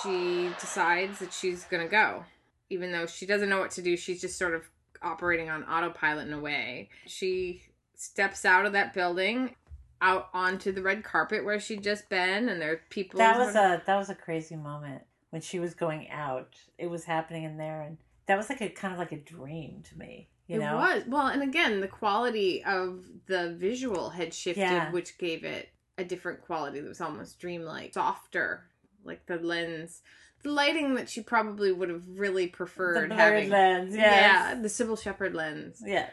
She 0.04 0.54
decides 0.60 1.20
that 1.20 1.32
she's 1.32 1.64
gonna 1.64 1.88
go, 1.88 2.26
even 2.70 2.92
though 2.92 3.06
she 3.06 3.26
doesn't 3.26 3.48
know 3.48 3.60
what 3.60 3.72
to 3.72 3.82
do. 3.82 3.96
She's 3.96 4.20
just 4.20 4.38
sort 4.38 4.54
of 4.54 4.70
operating 5.02 5.50
on 5.50 5.64
autopilot 5.64 6.28
in 6.28 6.34
a 6.34 6.40
way. 6.40 6.90
She 7.08 7.64
steps 7.96 8.46
out 8.46 8.66
of 8.66 8.74
that 8.74 8.94
building, 8.94 9.56
out 10.02 10.30
onto 10.34 10.72
the 10.72 10.82
red 10.82 11.04
carpet 11.04 11.46
where 11.46 11.60
she'd 11.60 11.84
just 11.84 12.10
been, 12.10 12.50
and 12.50 12.62
there 12.62 12.74
are 12.74 12.82
people. 12.90 13.18
That 13.20 13.38
was 13.38 13.56
a 13.56 13.82
that 13.86 13.96
was 13.98 14.10
a 14.10 14.16
crazy 14.16 14.56
moment 14.56 15.04
when 15.30 15.42
she 15.42 15.60
was 15.60 15.74
going 15.74 16.10
out. 16.10 16.56
It 16.78 16.88
was 16.90 17.04
happening 17.06 17.44
in 17.44 17.58
there, 17.58 17.82
and 17.82 17.98
that 18.28 18.38
was 18.38 18.50
like 18.50 18.62
a 18.62 18.70
kind 18.70 18.94
of 18.94 19.00
like 19.00 19.12
a 19.12 19.18
dream 19.18 19.84
to 19.90 19.98
me. 19.98 20.30
You 20.48 20.58
it 20.58 20.60
know, 20.60 20.76
was 20.76 21.04
well, 21.08 21.28
and 21.28 21.44
again, 21.44 21.80
the 21.80 21.88
quality 21.88 22.64
of 22.64 23.06
the 23.28 23.56
visual 23.58 24.10
had 24.10 24.34
shifted, 24.34 24.62
Yeah. 24.62 24.92
which 24.92 25.18
gave 25.18 25.44
it 25.44 25.70
a 25.98 26.04
different 26.04 26.42
quality 26.42 26.80
that 26.82 26.88
was 26.90 27.00
almost 27.02 27.40
dreamlike, 27.40 27.94
softer, 27.94 28.66
like 29.04 29.26
the 29.28 29.38
lens, 29.38 30.02
the 30.44 30.52
lighting 30.52 30.96
that 30.96 31.10
she 31.10 31.22
probably 31.22 31.72
would 31.72 31.90
have 31.90 32.04
really 32.08 32.48
preferred 32.48 33.10
blurred 33.10 33.20
having. 33.20 33.50
lens, 33.50 33.96
Yeah, 33.96 34.56
the 34.56 34.68
Cybill 34.68 35.02
Shepherd 35.02 35.34
lens. 35.34 35.82
Yeah. 35.86 36.10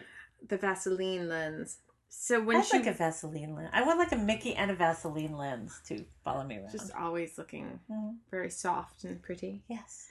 the 0.49 0.57
Vaseline 0.57 1.29
lens. 1.29 1.79
So 2.09 2.41
when 2.43 2.57
I'd 2.59 2.65
she 2.65 2.79
like 2.79 2.87
a 2.87 2.93
Vaseline 2.93 3.55
lens. 3.55 3.71
I 3.73 3.83
want 3.83 3.99
like 3.99 4.13
a 4.13 4.17
Mickey 4.17 4.55
and 4.55 4.71
a 4.71 4.75
Vaseline 4.75 5.37
lens 5.37 5.81
to 5.89 6.05
follow 6.25 6.45
me 6.45 6.57
around. 6.59 6.71
just 6.73 6.93
always 6.95 7.37
looking 7.39 7.81
Mhm. 7.91 8.17
very 8.31 8.51
soft 8.51 9.05
and 9.05 9.21
pretty. 9.23 9.63
Yes. 9.69 10.11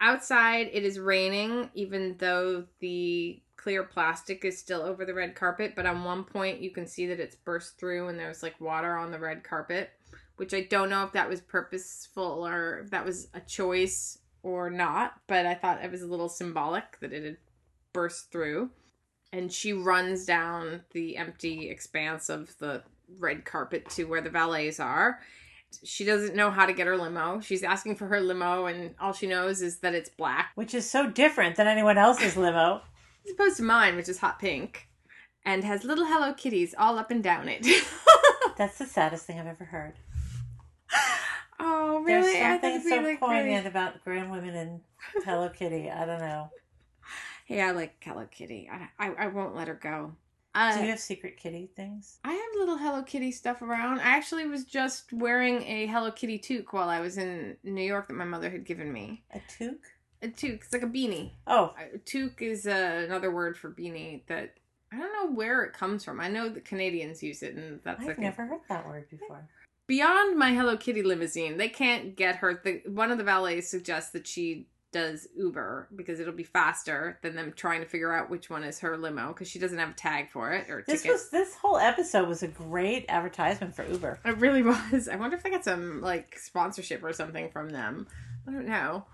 Outside, 0.00 0.68
it 0.72 0.84
is 0.84 0.98
raining, 1.00 1.70
even 1.74 2.16
though 2.18 2.66
the 2.80 3.42
clear 3.56 3.82
plastic 3.82 4.44
is 4.44 4.56
still 4.58 4.82
over 4.82 5.04
the 5.04 5.14
red 5.14 5.34
carpet. 5.34 5.74
But 5.74 5.86
on 5.86 6.04
one 6.04 6.22
point, 6.24 6.60
you 6.60 6.70
can 6.70 6.86
see 6.86 7.06
that 7.08 7.18
it's 7.18 7.34
burst 7.34 7.78
through 7.78 8.06
and 8.08 8.18
there's 8.18 8.42
like 8.42 8.60
water 8.60 8.94
on 8.96 9.10
the 9.10 9.18
red 9.18 9.42
carpet, 9.42 9.90
which 10.38 10.54
I 10.54 10.62
don't 10.62 10.90
know 10.90 11.04
if 11.04 11.12
that 11.12 11.28
was 11.28 11.40
purposeful 11.40 12.46
or 12.46 12.80
if 12.80 12.90
that 12.90 13.04
was 13.04 13.28
a 13.34 13.40
choice 13.40 14.18
or 14.42 14.70
not. 14.70 15.14
But 15.26 15.46
I 15.46 15.54
thought 15.54 15.84
it 15.84 15.90
was 15.90 16.02
a 16.02 16.06
little 16.06 16.28
symbolic 16.28 16.98
that 17.00 17.12
it 17.12 17.24
had 17.24 17.36
burst 17.92 18.32
through. 18.32 18.70
And 19.32 19.52
she 19.52 19.72
runs 19.72 20.24
down 20.24 20.82
the 20.92 21.16
empty 21.16 21.68
expanse 21.68 22.28
of 22.28 22.56
the 22.58 22.82
red 23.18 23.44
carpet 23.44 23.88
to 23.90 24.04
where 24.04 24.22
the 24.22 24.30
valets 24.30 24.80
are 24.80 25.20
she 25.84 26.04
doesn't 26.04 26.34
know 26.34 26.50
how 26.50 26.66
to 26.66 26.72
get 26.72 26.86
her 26.86 26.96
limo. 26.96 27.40
She's 27.40 27.62
asking 27.62 27.96
for 27.96 28.06
her 28.06 28.20
limo, 28.20 28.66
and 28.66 28.94
all 29.00 29.12
she 29.12 29.26
knows 29.26 29.62
is 29.62 29.78
that 29.80 29.94
it's 29.94 30.08
black, 30.08 30.52
Which 30.54 30.74
is 30.74 30.88
so 30.90 31.10
different 31.10 31.56
than 31.56 31.66
anyone 31.66 31.98
else's 31.98 32.36
limo. 32.36 32.82
as 33.26 33.32
opposed 33.32 33.56
to 33.58 33.62
mine, 33.62 33.96
which 33.96 34.08
is 34.08 34.18
hot 34.18 34.38
pink, 34.38 34.88
and 35.44 35.64
has 35.64 35.84
little 35.84 36.06
Hello 36.06 36.32
Kitties 36.32 36.74
all 36.78 36.98
up 36.98 37.10
and 37.10 37.22
down 37.22 37.48
it. 37.48 37.66
That's 38.56 38.78
the 38.78 38.86
saddest 38.86 39.26
thing 39.26 39.38
I've 39.38 39.46
ever 39.46 39.64
heard. 39.64 39.94
Oh, 41.60 42.00
really? 42.04 42.32
There's 42.32 42.60
something 42.62 42.82
so 42.88 42.96
like, 43.02 43.20
poignant 43.20 43.46
very- 43.64 43.66
about 43.66 44.04
grown 44.04 44.30
women 44.30 44.54
and 44.54 44.80
Hello 45.24 45.48
Kitty. 45.48 45.90
I 45.90 46.04
don't 46.06 46.20
know. 46.20 46.50
Yeah, 47.50 47.68
I 47.68 47.70
like 47.70 47.96
Hello 48.04 48.26
Kitty. 48.30 48.68
I, 48.70 49.06
I, 49.06 49.12
I 49.14 49.26
won't 49.28 49.56
let 49.56 49.68
her 49.68 49.74
go. 49.74 50.12
Uh, 50.54 50.74
Do 50.76 50.82
you 50.82 50.90
have 50.90 51.00
secret 51.00 51.38
kitty 51.38 51.70
things? 51.74 52.18
I 52.22 52.32
have 52.32 52.58
little 52.58 52.76
Hello 52.76 53.02
Kitty 53.02 53.32
stuff 53.32 53.62
around. 53.62 54.00
I 54.00 54.16
actually 54.16 54.46
was 54.46 54.64
just 54.64 55.14
wearing 55.14 55.62
a 55.62 55.86
Hello 55.86 56.10
Kitty 56.10 56.38
toque 56.38 56.74
while 56.74 56.90
I 56.90 57.00
was 57.00 57.16
in 57.16 57.56
New 57.64 57.80
York 57.80 58.08
that 58.08 58.12
my 58.14 58.26
mother 58.26 58.50
had 58.50 58.64
given 58.66 58.92
me. 58.92 59.24
A 59.32 59.38
toque? 59.48 59.86
A 60.20 60.28
toque. 60.28 60.62
It's 60.62 60.72
like 60.74 60.82
a 60.82 60.86
beanie. 60.86 61.30
Oh, 61.46 61.74
A 61.94 61.96
toque 61.96 62.42
is 62.42 62.66
uh, 62.66 63.02
another 63.06 63.30
word 63.34 63.56
for 63.56 63.70
beanie 63.70 64.26
that 64.26 64.52
I 64.92 64.98
don't 64.98 65.12
know 65.14 65.34
where 65.34 65.62
it 65.62 65.72
comes 65.72 66.04
from. 66.04 66.20
I 66.20 66.28
know 66.28 66.50
the 66.50 66.60
Canadians 66.60 67.22
use 67.22 67.42
it, 67.42 67.54
and 67.54 67.80
that's 67.82 68.02
I've 68.02 68.08
like 68.08 68.18
never 68.18 68.44
heard 68.44 68.60
that 68.68 68.86
word 68.86 69.08
before. 69.08 69.48
Beyond 69.88 70.38
my 70.38 70.52
Hello 70.54 70.76
Kitty 70.76 71.02
limousine. 71.02 71.56
They 71.56 71.68
can't 71.68 72.14
get 72.14 72.36
her. 72.36 72.60
The, 72.62 72.82
one 72.86 73.10
of 73.10 73.18
the 73.18 73.24
valets 73.24 73.68
suggests 73.68 74.10
that 74.12 74.28
she 74.28 74.68
does 74.90 75.26
Uber 75.36 75.88
because 75.94 76.18
it'll 76.18 76.32
be 76.32 76.44
faster 76.44 77.18
than 77.22 77.34
them 77.34 77.52
trying 77.54 77.80
to 77.80 77.86
figure 77.86 78.12
out 78.12 78.30
which 78.30 78.48
one 78.48 78.64
is 78.64 78.78
her 78.78 78.96
limo 78.96 79.28
because 79.28 79.46
she 79.48 79.58
doesn't 79.58 79.78
have 79.78 79.90
a 79.90 79.94
tag 79.94 80.30
for 80.30 80.52
it 80.52 80.70
or 80.70 80.82
This 80.86 81.02
ticket. 81.02 81.14
was 81.14 81.28
this 81.30 81.54
whole 81.56 81.76
episode 81.76 82.26
was 82.26 82.42
a 82.42 82.48
great 82.48 83.04
advertisement 83.08 83.74
for 83.74 83.84
Uber. 83.84 84.20
It 84.24 84.38
really 84.38 84.62
was. 84.92 85.08
I 85.08 85.16
wonder 85.16 85.36
if 85.36 85.42
they 85.42 85.50
got 85.50 85.64
some 85.64 86.00
like 86.00 86.38
sponsorship 86.38 87.02
or 87.02 87.12
something 87.12 87.50
from 87.50 87.70
them. 87.70 88.06
I 88.46 88.52
don't 88.52 88.66
know. 88.66 89.04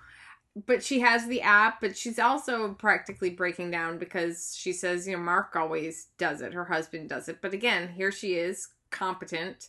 But 0.66 0.84
she 0.84 1.00
has 1.00 1.26
the 1.26 1.42
app, 1.42 1.80
but 1.80 1.96
she's 1.96 2.20
also 2.20 2.74
practically 2.74 3.30
breaking 3.30 3.72
down 3.72 3.98
because 3.98 4.54
she 4.56 4.72
says, 4.72 5.08
you 5.08 5.16
know, 5.16 5.22
Mark 5.22 5.56
always 5.56 6.06
does 6.18 6.40
it. 6.40 6.52
Her 6.54 6.66
husband 6.66 7.08
does 7.08 7.28
it. 7.28 7.38
But 7.42 7.52
again, 7.54 7.88
here 7.88 8.12
she 8.12 8.34
is, 8.34 8.68
competent, 8.90 9.68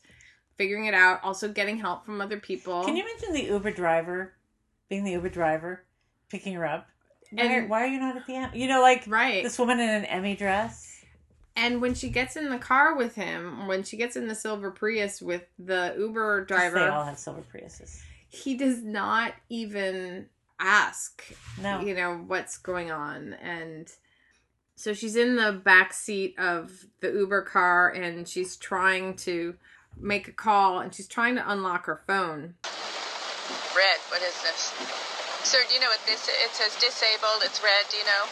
figuring 0.58 0.86
it 0.86 0.94
out, 0.94 1.20
also 1.24 1.48
getting 1.52 1.78
help 1.78 2.06
from 2.06 2.22
other 2.22 2.40
people. 2.40 2.84
Can 2.84 2.96
you 2.96 3.04
imagine 3.04 3.34
the 3.34 3.44
Uber 3.54 3.72
driver 3.72 4.34
being 4.90 5.04
the 5.04 5.12
Uber 5.12 5.30
driver, 5.30 5.84
picking 6.30 6.54
her 6.54 6.66
up? 6.66 6.88
Why, 7.32 7.44
And- 7.44 7.70
why 7.70 7.84
are 7.84 7.88
you 7.88 8.00
not 8.00 8.16
at 8.18 8.26
the 8.28 8.36
Emmy? 8.36 8.60
You 8.60 8.68
know, 8.68 8.82
like 8.82 9.04
right. 9.08 9.44
this 9.44 9.58
woman 9.60 9.80
in 9.80 9.90
an 9.90 10.06
Emmy 10.06 10.36
dress. 10.36 10.92
And 11.58 11.82
when 11.82 11.94
she 11.94 12.10
gets 12.10 12.36
in 12.36 12.50
the 12.50 12.58
car 12.58 12.96
with 12.96 13.16
him, 13.16 13.68
when 13.68 13.84
she 13.84 13.96
gets 13.98 14.16
in 14.18 14.28
the 14.28 14.36
silver 14.36 14.72
Prius 14.72 15.22
with 15.22 15.44
the 15.58 15.96
Uber 15.98 16.46
driver, 16.46 16.80
They 16.80 16.88
all 16.88 17.06
have 17.06 17.18
silver 17.18 17.42
Priuses. 17.54 18.02
he 18.28 18.56
does 18.56 18.84
not 18.84 19.34
even 19.50 20.28
ask 20.60 21.24
No. 21.62 21.82
you 21.82 21.94
know 21.94 22.24
what's 22.28 22.58
going 22.58 22.90
on 22.90 23.34
and 23.34 23.92
so 24.78 24.94
she's 24.94 25.18
in 25.18 25.36
the 25.36 25.52
back 25.52 25.94
seat 25.94 26.34
of 26.38 26.86
the 27.02 27.12
uber 27.12 27.42
car 27.42 27.90
and 27.90 28.26
she's 28.28 28.56
trying 28.56 29.16
to 29.18 29.56
make 30.00 30.28
a 30.28 30.32
call 30.32 30.80
and 30.80 30.94
she's 30.94 31.08
trying 31.08 31.36
to 31.36 31.44
unlock 31.52 31.86
her 31.86 32.02
phone 32.08 32.56
Red, 33.76 34.00
what 34.10 34.22
is 34.24 34.36
this? 34.42 34.72
Sir, 35.44 35.60
do 35.68 35.76
you 35.76 35.82
know 35.84 35.92
what 35.92 36.00
this 36.08 36.28
It 36.32 36.52
says 36.56 36.74
disabled. 36.80 37.44
It's 37.44 37.62
red, 37.62 37.84
do 37.92 37.98
you 37.98 38.06
know? 38.08 38.24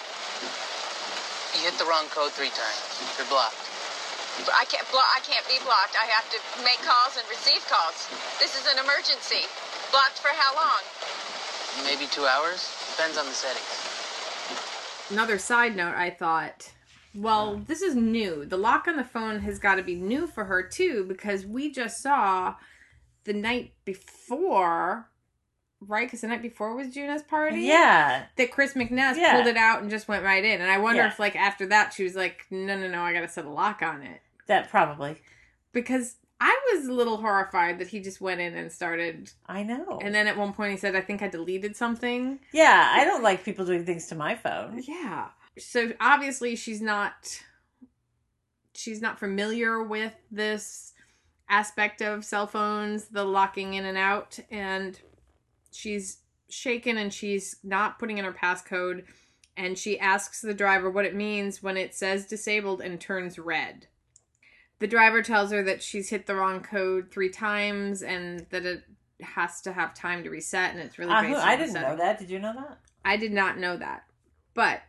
You 1.56 1.68
hit 1.70 1.76
the 1.78 1.86
wrong 1.86 2.08
code 2.10 2.32
three 2.32 2.50
times. 2.50 2.84
You're 3.20 3.28
blocked. 3.28 3.60
I 4.50 4.66
can't 4.66 4.88
blo- 4.90 5.04
I 5.04 5.20
can't 5.22 5.46
be 5.48 5.60
blocked. 5.64 5.94
I 6.00 6.08
have 6.10 6.26
to 6.34 6.40
make 6.64 6.82
calls 6.82 7.18
and 7.20 7.26
receive 7.30 7.62
calls. 7.70 8.10
This 8.40 8.58
is 8.58 8.66
an 8.72 8.80
emergency. 8.82 9.46
Blocked 9.92 10.18
for 10.18 10.32
how 10.34 10.56
long? 10.56 10.82
Maybe 11.86 12.08
two 12.10 12.26
hours. 12.26 12.66
Depends 12.98 13.18
on 13.18 13.26
the 13.28 13.34
settings. 13.36 13.74
another 15.12 15.38
side 15.38 15.76
note 15.76 15.94
i 15.96 16.10
thought 16.10 16.72
well 17.16 17.62
this 17.68 17.82
is 17.82 17.96
new 17.96 18.44
the 18.46 18.58
lock 18.58 18.88
on 18.88 18.96
the 18.98 19.04
phone 19.04 19.40
has 19.42 19.60
got 19.60 19.76
to 19.76 19.84
be 19.84 19.96
new 19.96 20.26
for 20.28 20.46
her 20.46 20.64
too 20.64 21.06
because 21.08 21.46
we 21.46 21.72
just 21.72 22.02
saw 22.02 22.56
the 23.26 23.34
night 23.34 23.74
before 23.86 25.10
right? 25.86 26.08
Because 26.08 26.22
the 26.22 26.28
night 26.28 26.42
before 26.42 26.74
was 26.78 26.88
Juna's 26.94 27.24
party. 27.24 27.60
Yeah. 27.60 28.24
That 28.38 28.52
Chris 28.52 28.74
McNess 28.74 29.18
Yeah. 29.18 29.34
pulled 29.34 29.48
it 29.48 29.58
out 29.58 29.82
and 29.82 29.92
just 29.92 30.08
went 30.08 30.24
right 30.24 30.42
in. 30.42 30.62
And 30.62 30.72
I 30.72 30.78
wonder 30.78 31.02
Yeah. 31.02 31.08
if, 31.10 31.20
like, 31.20 31.36
after 31.36 31.66
that, 31.66 31.92
she 31.92 32.06
was 32.06 32.16
like, 32.16 32.46
no, 32.50 32.78
no, 32.80 32.88
no, 32.88 33.02
I 33.02 33.12
got 33.12 33.20
to 33.20 33.28
set 33.28 33.44
a 33.44 33.50
lock 33.50 33.82
on 33.82 34.02
it. 34.02 34.22
That 34.48 34.70
probably. 34.70 35.22
Because 35.74 36.16
I 36.40 36.58
was 36.74 36.86
a 36.88 36.94
little 36.94 37.18
horrified 37.18 37.80
that 37.80 37.90
he 37.90 38.00
just 38.00 38.22
went 38.22 38.40
in 38.40 38.54
and 38.56 38.72
started. 38.72 39.32
I 39.46 39.64
know. 39.64 40.00
And 40.02 40.16
then 40.16 40.26
at 40.28 40.38
one 40.38 40.54
point 40.54 40.72
he 40.72 40.78
said, 40.78 40.96
I 40.96 41.02
think 41.02 41.22
I 41.22 41.28
deleted 41.28 41.76
something. 41.76 42.40
Yeah, 42.54 42.90
I 42.94 43.04
don't 43.04 43.22
like 43.22 43.44
people 43.44 43.66
doing 43.66 43.86
things 43.86 44.08
to 44.08 44.16
my 44.16 44.36
phone. 44.36 44.82
Yeah. 44.88 45.28
So 45.58 45.94
obviously 46.00 46.56
she's 46.56 46.82
not 46.82 47.44
she's 48.74 49.02
not 49.02 49.20
familiar 49.20 49.84
with 49.84 50.14
this 50.32 50.94
aspect 51.50 52.02
of 52.02 52.26
cell 52.26 52.48
phones, 52.48 53.06
the 53.06 53.24
locking 53.24 53.76
in 53.76 53.86
and 53.86 53.98
out, 53.98 54.40
and 54.50 55.00
she's 55.72 56.18
shaken 56.50 56.98
and 56.98 57.14
she's 57.14 57.58
not 57.64 58.00
putting 58.00 58.18
in 58.18 58.26
her 58.26 58.34
passcode 58.34 59.04
and 59.56 59.78
she 59.78 60.00
asks 60.00 60.42
the 60.42 60.54
driver 60.54 60.90
what 60.90 61.06
it 61.06 61.16
means 61.16 61.62
when 61.62 61.78
it 61.78 61.94
says 61.94 62.26
disabled 62.26 62.82
and 62.82 63.00
turns 63.00 63.38
red. 63.38 63.88
The 64.80 64.88
driver 64.88 65.22
tells 65.22 65.52
her 65.52 65.64
that 65.64 65.82
she's 65.82 66.10
hit 66.10 66.26
the 66.26 66.36
wrong 66.36 66.62
code 66.62 67.12
3 67.12 67.30
times 67.30 68.02
and 68.02 68.46
that 68.50 68.66
it 68.66 68.84
has 69.22 69.62
to 69.62 69.74
have 69.74 69.94
time 69.94 70.24
to 70.24 70.30
reset 70.30 70.72
and 70.72 70.80
it's 70.80 70.98
really 70.98 71.12
Uh, 71.12 71.38
I 71.38 71.56
didn't 71.56 71.74
know 71.74 71.96
that. 71.96 72.20
Did 72.20 72.30
you 72.30 72.40
know 72.40 72.54
that? 72.54 72.80
I 73.06 73.18
did 73.18 73.32
not 73.32 73.58
know 73.58 73.78
that. 73.78 74.04
But 74.54 74.82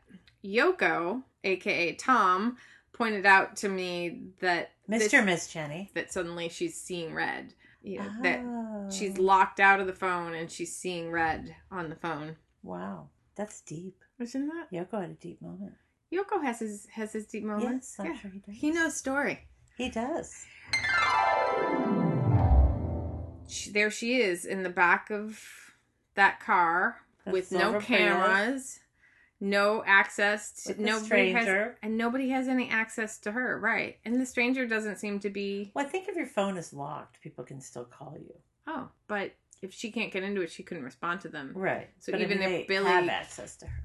Yoko, 0.45 1.23
aka 1.43 1.95
Tom, 1.95 2.57
pointed 2.93 3.25
out 3.27 3.57
to 3.57 3.69
me 3.69 4.21
that 4.41 4.73
Mr. 4.89 5.15
and 5.19 5.27
Miss 5.27 5.49
Jenny. 5.49 5.91
that 5.95 6.13
suddenly 6.13 6.49
she's 6.49 6.81
seeing 6.81 7.15
red. 7.15 7.55
You 7.83 7.99
know, 8.01 8.09
Oh. 8.19 8.23
That 8.23 8.93
she's 8.93 9.19
locked 9.19 9.61
out 9.61 9.81
of 9.81 9.87
the 9.87 9.93
phone 9.95 10.35
and 10.35 10.51
she's 10.51 10.75
seeing 10.77 11.11
red 11.11 11.55
on 11.71 11.89
the 11.91 11.97
phone. 11.97 12.37
Wow, 12.63 13.09
that's 13.37 13.61
deep. 13.63 13.97
Isn't 14.19 14.49
that? 14.49 14.71
Yoko 14.73 15.01
had 15.01 15.11
a 15.11 15.15
deep 15.15 15.43
moment. 15.43 15.73
Yoko 16.13 16.43
has 16.43 16.61
his 16.61 16.87
has 16.93 17.13
his 17.13 17.27
deep 17.27 17.45
moments. 17.45 17.97
Yes, 17.99 18.07
Yeah. 18.09 18.17
sure 18.21 18.31
he 18.31 18.39
does. 18.39 18.55
He 18.57 18.71
knows 18.71 18.97
story. 18.97 19.41
He 19.77 19.89
does. 19.91 20.45
She, 23.49 23.71
there 23.71 23.91
she 23.91 24.21
is 24.21 24.45
in 24.47 24.63
the 24.63 24.71
back 24.71 25.11
of 25.11 25.41
that 26.15 26.41
car 26.41 27.01
The 27.27 27.33
with 27.33 27.53
no 27.53 27.79
cameras, 27.81 28.81
no 29.45 29.85
access 29.87 30.65
to 30.65 30.73
the 30.75 30.83
nobody 30.83 31.33
has 31.33 31.75
and 31.83 31.99
nobody 31.99 32.31
has 32.31 32.49
any 32.49 32.71
access 32.71 33.19
to 33.19 33.33
her, 33.33 33.59
right? 33.59 33.99
And 34.05 34.19
the 34.21 34.25
stranger 34.27 34.67
doesn't 34.67 34.97
seem 34.97 35.21
to 35.21 35.29
be 35.31 35.71
Well, 35.75 35.85
I 35.85 35.89
think 35.89 36.09
if 36.09 36.17
your 36.17 36.27
phone 36.27 36.57
is 36.57 36.73
locked, 36.73 37.21
people 37.21 37.45
can 37.45 37.61
still 37.61 37.85
call 37.85 38.17
you. 38.19 38.35
oh, 38.67 38.89
but 39.07 39.33
if 39.61 39.73
she 39.73 39.91
can't 39.91 40.13
get 40.13 40.23
into 40.23 40.41
it, 40.41 40.51
she 40.51 40.63
couldn't 40.63 40.83
respond 40.83 41.21
to 41.23 41.29
them. 41.29 41.53
Right. 41.55 41.91
So 41.99 42.13
But 42.13 42.21
I 42.23 42.25
even 42.25 42.39
mean, 42.41 42.49
if 42.49 42.67
they 42.67 42.75
Billy 42.75 42.91
have 42.91 43.09
access 43.09 43.57
to 43.57 43.67
her. 43.67 43.85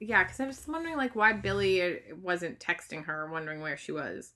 Yeah, 0.00 0.24
because 0.24 0.40
I 0.40 0.46
was 0.46 0.66
wondering 0.66 0.96
like 0.96 1.14
why 1.14 1.32
Billy 1.32 1.82
uh, 1.82 1.94
wasn't 2.20 2.58
texting 2.58 3.04
her, 3.04 3.30
wondering 3.30 3.60
where 3.60 3.76
she 3.76 3.92
was. 3.92 4.32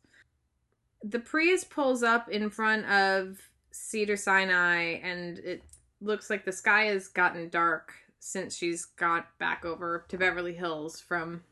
The 1.03 1.19
Prius 1.19 1.65
pulls 1.65 2.03
up 2.03 2.29
in 2.29 2.49
front 2.49 2.87
of 2.87 3.39
Cedar 3.73 4.17
Sinai, 4.17 5.01
and 5.03 5.39
it 5.39 5.63
looks 6.01 6.31
like 6.31 6.45
the 6.45 6.53
sky 6.53 6.85
has 6.85 7.09
gotten 7.09 7.49
dark 7.49 7.95
since 8.21 8.57
she's 8.57 8.85
got 8.85 9.37
back 9.39 9.65
over 9.65 10.05
to 10.09 10.19
Beverly 10.19 10.55
Hills 10.55 11.01
from 11.01 11.43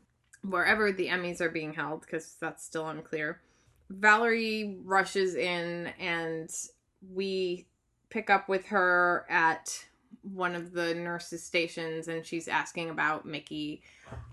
wherever 0.41 0.91
the 0.91 1.07
Emmys 1.07 1.41
are 1.41 1.49
being 1.49 1.73
held, 1.73 2.01
because 2.01 2.35
that's 2.39 2.63
still 2.63 2.87
unclear. 2.87 3.41
Valerie 3.89 4.77
rushes 4.85 5.35
in, 5.35 5.87
and 5.99 6.49
we 7.11 7.65
pick 8.09 8.29
up 8.29 8.47
with 8.47 8.67
her 8.67 9.25
at 9.29 9.85
one 10.21 10.55
of 10.55 10.71
the 10.71 10.93
nurses' 10.93 11.43
stations, 11.43 12.07
and 12.07 12.25
she's 12.25 12.47
asking 12.47 12.89
about 12.89 13.25
Mickey. 13.25 13.81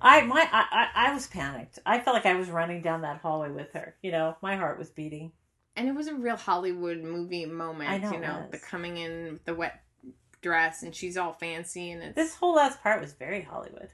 I 0.00 0.22
my 0.22 0.48
I, 0.52 0.88
I 0.94 1.14
was 1.14 1.26
panicked. 1.26 1.78
I 1.86 2.00
felt 2.00 2.14
like 2.14 2.26
I 2.26 2.34
was 2.34 2.50
running 2.50 2.82
down 2.82 3.02
that 3.02 3.20
hallway 3.20 3.50
with 3.50 3.72
her. 3.72 3.96
You 4.02 4.12
know, 4.12 4.36
my 4.42 4.56
heart 4.56 4.78
was 4.78 4.90
beating. 4.90 5.32
And 5.74 5.88
it 5.88 5.94
was 5.94 6.06
a 6.08 6.14
real 6.14 6.36
Hollywood 6.36 7.02
movie 7.02 7.44
moment, 7.44 8.02
know 8.02 8.12
you 8.12 8.20
know, 8.20 8.46
the 8.50 8.58
coming 8.58 8.96
in 8.96 9.40
the 9.44 9.54
wet 9.54 9.82
dress 10.42 10.82
and 10.82 10.94
she's 10.94 11.16
all 11.16 11.32
fancy 11.32 11.90
and 11.90 12.02
it's 12.02 12.14
This 12.14 12.34
whole 12.36 12.54
last 12.54 12.82
part 12.82 13.00
was 13.00 13.12
very 13.14 13.42
Hollywood. 13.42 13.88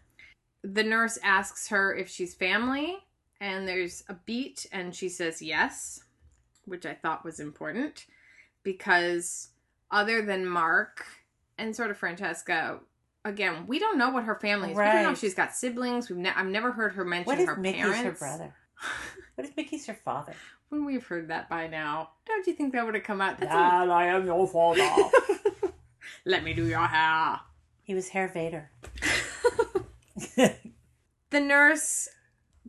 the 0.63 0.83
nurse 0.83 1.19
asks 1.23 1.69
her 1.69 1.95
if 1.95 2.09
she's 2.09 2.35
family 2.35 2.99
and 3.41 3.67
there's 3.67 4.05
a 4.09 4.15
beat 4.27 4.67
and 4.73 4.95
she 4.95 5.09
says 5.09 5.41
yes, 5.43 6.01
which 6.65 6.87
I 6.87 6.95
thought 6.95 7.25
was 7.25 7.41
important 7.41 8.07
because 8.63 9.49
other 9.91 10.23
than 10.23 10.47
Mark 10.47 11.05
and 11.59 11.75
sort 11.75 11.91
of 11.91 11.97
Francesca, 11.97 12.79
again, 13.25 13.67
we 13.67 13.79
don't 13.79 13.99
know 13.99 14.11
what 14.11 14.25
her 14.25 14.37
family 14.37 14.71
is. 14.73 14.77
We 14.77 14.83
don't 14.85 15.03
know 15.03 15.11
if 15.13 15.19
she's 15.19 15.35
got 15.35 15.55
siblings. 15.55 16.09
We've 16.09 16.19
ne- 16.19 16.33
I've 16.35 16.47
never 16.47 16.73
heard 16.73 16.93
her 16.95 17.05
mention 17.05 17.27
What 17.27 17.41
if 17.41 17.47
her 17.47 17.57
Mickey's 17.57 17.83
parents. 17.83 18.03
her 18.21 18.27
brother? 18.27 18.55
What 19.35 19.47
if 19.47 19.57
Mickey's 19.57 19.87
her 19.87 19.95
father? 19.95 20.35
When 20.69 20.85
we've 20.85 21.05
heard 21.07 21.29
that 21.29 21.49
by 21.49 21.67
now, 21.67 22.11
don't 22.27 22.47
you 22.47 22.53
think 22.53 22.75
that 22.75 22.85
would 22.85 22.95
have 22.95 23.03
come 23.05 23.21
out? 23.23 23.39
That's 23.39 23.51
a- 23.51 23.55
Dad, 23.57 23.89
I 23.89 24.07
am 24.07 24.27
your 24.27 24.47
father. 24.47 24.87
Let 26.25 26.45
me 26.45 26.53
do 26.53 26.67
your 26.67 26.87
hair. 26.87 27.41
he 27.83 27.95
was 27.95 28.09
Hair 28.09 28.29
Vader. 28.29 28.71
The 31.33 31.41
nurse 31.41 32.11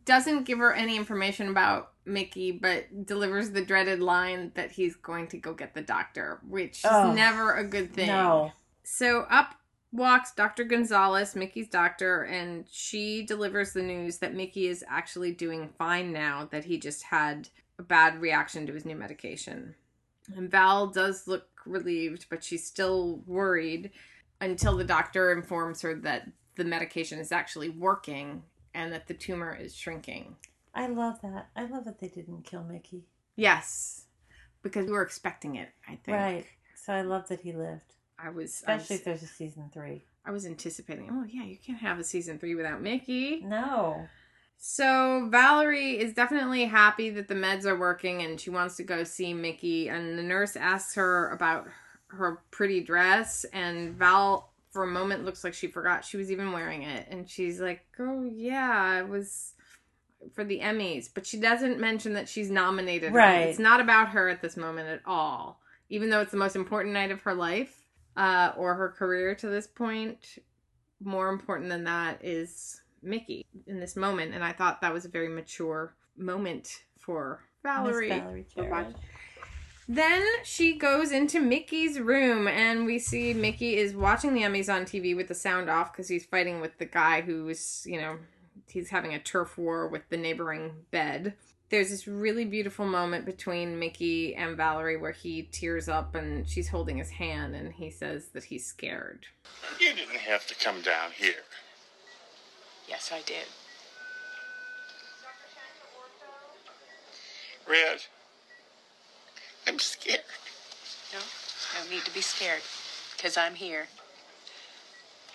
doesn't 0.05 0.45
give 0.45 0.57
her 0.59 0.73
any 0.73 0.95
information 0.95 1.49
about 1.49 1.91
Mickey, 2.05 2.53
but 2.53 3.05
delivers 3.05 3.51
the 3.51 3.63
dreaded 3.63 3.99
line 3.99 4.53
that 4.55 4.71
he's 4.71 4.95
going 4.95 5.27
to 5.27 5.37
go 5.37 5.53
get 5.53 5.73
the 5.73 5.81
doctor, 5.81 6.39
which 6.47 6.77
is 6.85 7.15
never 7.15 7.55
a 7.55 7.65
good 7.65 7.93
thing. 7.93 8.07
No. 8.07 8.53
So 8.83 9.27
up 9.29 9.55
walks 9.91 10.33
Dr. 10.33 10.63
Gonzalez, 10.63 11.35
Mickey's 11.35 11.67
doctor, 11.67 12.23
and 12.23 12.65
she 12.71 13.25
delivers 13.25 13.73
the 13.73 13.83
news 13.83 14.19
that 14.19 14.33
Mickey 14.33 14.67
is 14.67 14.83
actually 14.87 15.33
doing 15.33 15.69
fine 15.77 16.13
now, 16.13 16.47
that 16.51 16.63
he 16.63 16.77
just 16.77 17.03
had 17.03 17.49
a 17.77 17.83
bad 17.83 18.21
reaction 18.21 18.65
to 18.65 18.73
his 18.73 18.85
new 18.85 18.95
medication. 18.95 19.75
And 20.35 20.49
Val 20.49 20.87
does 20.87 21.27
look 21.27 21.47
relieved, 21.65 22.27
but 22.29 22.43
she's 22.43 22.65
still 22.65 23.21
worried 23.25 23.91
until 24.41 24.77
the 24.77 24.83
doctor 24.83 25.31
informs 25.31 25.81
her 25.81 25.95
that 25.95 26.29
the 26.55 26.63
medication 26.63 27.19
is 27.19 27.31
actually 27.31 27.69
working 27.69 28.43
and 28.73 28.91
that 28.91 29.07
the 29.07 29.13
tumor 29.13 29.55
is 29.55 29.75
shrinking. 29.75 30.35
I 30.75 30.87
love 30.87 31.21
that. 31.21 31.49
I 31.55 31.65
love 31.65 31.85
that 31.85 31.99
they 31.99 32.07
didn't 32.07 32.43
kill 32.43 32.63
Mickey. 32.63 33.05
Yes, 33.35 34.05
because 34.61 34.85
we 34.85 34.91
were 34.91 35.01
expecting 35.01 35.55
it, 35.55 35.69
I 35.87 35.99
think. 36.03 36.17
Right. 36.17 36.45
So 36.75 36.93
I 36.93 37.01
love 37.01 37.27
that 37.29 37.41
he 37.41 37.53
lived. 37.53 37.93
I 38.19 38.29
was, 38.29 38.63
I 38.67 38.73
Especially 38.73 38.95
was, 38.95 38.99
if 38.99 39.05
there's 39.05 39.23
a 39.23 39.27
season 39.27 39.69
three. 39.73 40.05
I 40.25 40.31
was 40.31 40.45
anticipating, 40.45 41.09
oh, 41.11 41.25
yeah, 41.27 41.43
you 41.43 41.57
can't 41.57 41.79
have 41.79 41.99
a 41.99 42.03
season 42.03 42.39
three 42.39 42.55
without 42.55 42.81
Mickey. 42.81 43.41
No. 43.43 44.07
So 44.57 45.27
Valerie 45.29 45.99
is 45.99 46.13
definitely 46.13 46.65
happy 46.65 47.09
that 47.11 47.27
the 47.27 47.35
meds 47.35 47.65
are 47.65 47.77
working 47.77 48.21
and 48.21 48.39
she 48.39 48.49
wants 48.49 48.77
to 48.77 48.83
go 48.83 49.03
see 49.03 49.33
Mickey 49.33 49.89
and 49.89 50.17
the 50.17 50.23
nurse 50.23 50.55
asks 50.55 50.95
her 50.95 51.29
about 51.31 51.67
her 52.07 52.41
pretty 52.51 52.81
dress 52.81 53.45
and 53.51 53.95
Val 53.95 54.51
for 54.71 54.83
a 54.83 54.87
moment 54.87 55.25
looks 55.25 55.43
like 55.43 55.53
she 55.53 55.67
forgot 55.67 56.05
she 56.05 56.17
was 56.17 56.31
even 56.31 56.51
wearing 56.51 56.83
it 56.83 57.07
and 57.09 57.29
she's 57.29 57.59
like, 57.59 57.85
"Oh 57.99 58.23
yeah, 58.23 58.99
it 58.99 59.07
was 59.07 59.53
for 60.33 60.43
the 60.43 60.59
Emmys." 60.61 61.09
But 61.13 61.27
she 61.27 61.39
doesn't 61.39 61.79
mention 61.79 62.13
that 62.13 62.29
she's 62.29 62.49
nominated. 62.49 63.11
her. 63.11 63.17
Right. 63.17 63.47
It's 63.49 63.59
not 63.59 63.81
about 63.81 64.09
her 64.09 64.29
at 64.29 64.41
this 64.41 64.57
moment 64.57 64.87
at 64.87 65.01
all. 65.05 65.59
Even 65.89 66.09
though 66.09 66.21
it's 66.21 66.31
the 66.31 66.37
most 66.37 66.55
important 66.55 66.93
night 66.93 67.11
of 67.11 67.21
her 67.21 67.33
life 67.35 67.79
uh 68.15 68.51
or 68.55 68.75
her 68.75 68.89
career 68.89 69.35
to 69.35 69.47
this 69.47 69.67
point, 69.67 70.37
more 71.03 71.29
important 71.29 71.69
than 71.69 71.83
that 71.83 72.23
is 72.23 72.79
Mickey 73.03 73.45
in 73.67 73.79
this 73.79 73.95
moment, 73.95 74.33
and 74.33 74.43
I 74.43 74.53
thought 74.53 74.81
that 74.81 74.93
was 74.93 75.05
a 75.05 75.09
very 75.09 75.29
mature 75.29 75.95
moment 76.17 76.83
for 76.99 77.41
Valerie. 77.63 78.09
Valerie 78.09 78.45
to 78.55 78.63
watch. 78.63 78.85
Jarrett. 78.85 78.95
Then 79.87 80.23
she 80.43 80.77
goes 80.77 81.11
into 81.11 81.41
Mickey's 81.41 81.99
room, 81.99 82.47
and 82.47 82.85
we 82.85 82.99
see 82.99 83.33
Mickey 83.33 83.75
is 83.75 83.93
watching 83.93 84.33
the 84.33 84.41
Emmys 84.41 84.73
on 84.73 84.85
TV 84.85 85.15
with 85.15 85.27
the 85.27 85.35
sound 85.35 85.69
off 85.69 85.91
because 85.91 86.07
he's 86.07 86.25
fighting 86.25 86.61
with 86.61 86.77
the 86.77 86.85
guy 86.85 87.21
who's, 87.21 87.83
you 87.85 87.99
know, 87.99 88.17
he's 88.69 88.89
having 88.89 89.13
a 89.13 89.19
turf 89.19 89.57
war 89.57 89.87
with 89.87 90.07
the 90.09 90.17
neighboring 90.17 90.71
bed. 90.91 91.33
There's 91.69 91.89
this 91.89 92.07
really 92.07 92.45
beautiful 92.45 92.85
moment 92.85 93.25
between 93.25 93.79
Mickey 93.79 94.35
and 94.35 94.55
Valerie 94.55 94.95
where 94.95 95.11
he 95.11 95.49
tears 95.51 95.89
up 95.89 96.13
and 96.15 96.47
she's 96.47 96.69
holding 96.69 96.97
his 96.97 97.09
hand, 97.09 97.53
and 97.55 97.73
he 97.73 97.89
says 97.89 98.29
that 98.29 98.45
he's 98.45 98.65
scared. 98.65 99.25
You 99.79 99.93
didn't 99.93 100.17
have 100.17 100.47
to 100.47 100.55
come 100.55 100.81
down 100.81 101.11
here. 101.13 101.33
Yes, 102.87 103.11
I 103.13 103.21
did. 103.21 103.45
Red, 107.67 107.99
I'm 109.67 109.79
scared. 109.79 110.21
No, 111.13 111.19
no 111.19 111.89
need 111.89 112.03
to 112.03 112.13
be 112.13 112.21
scared, 112.21 112.61
because 113.15 113.37
I'm 113.37 113.55
here. 113.55 113.87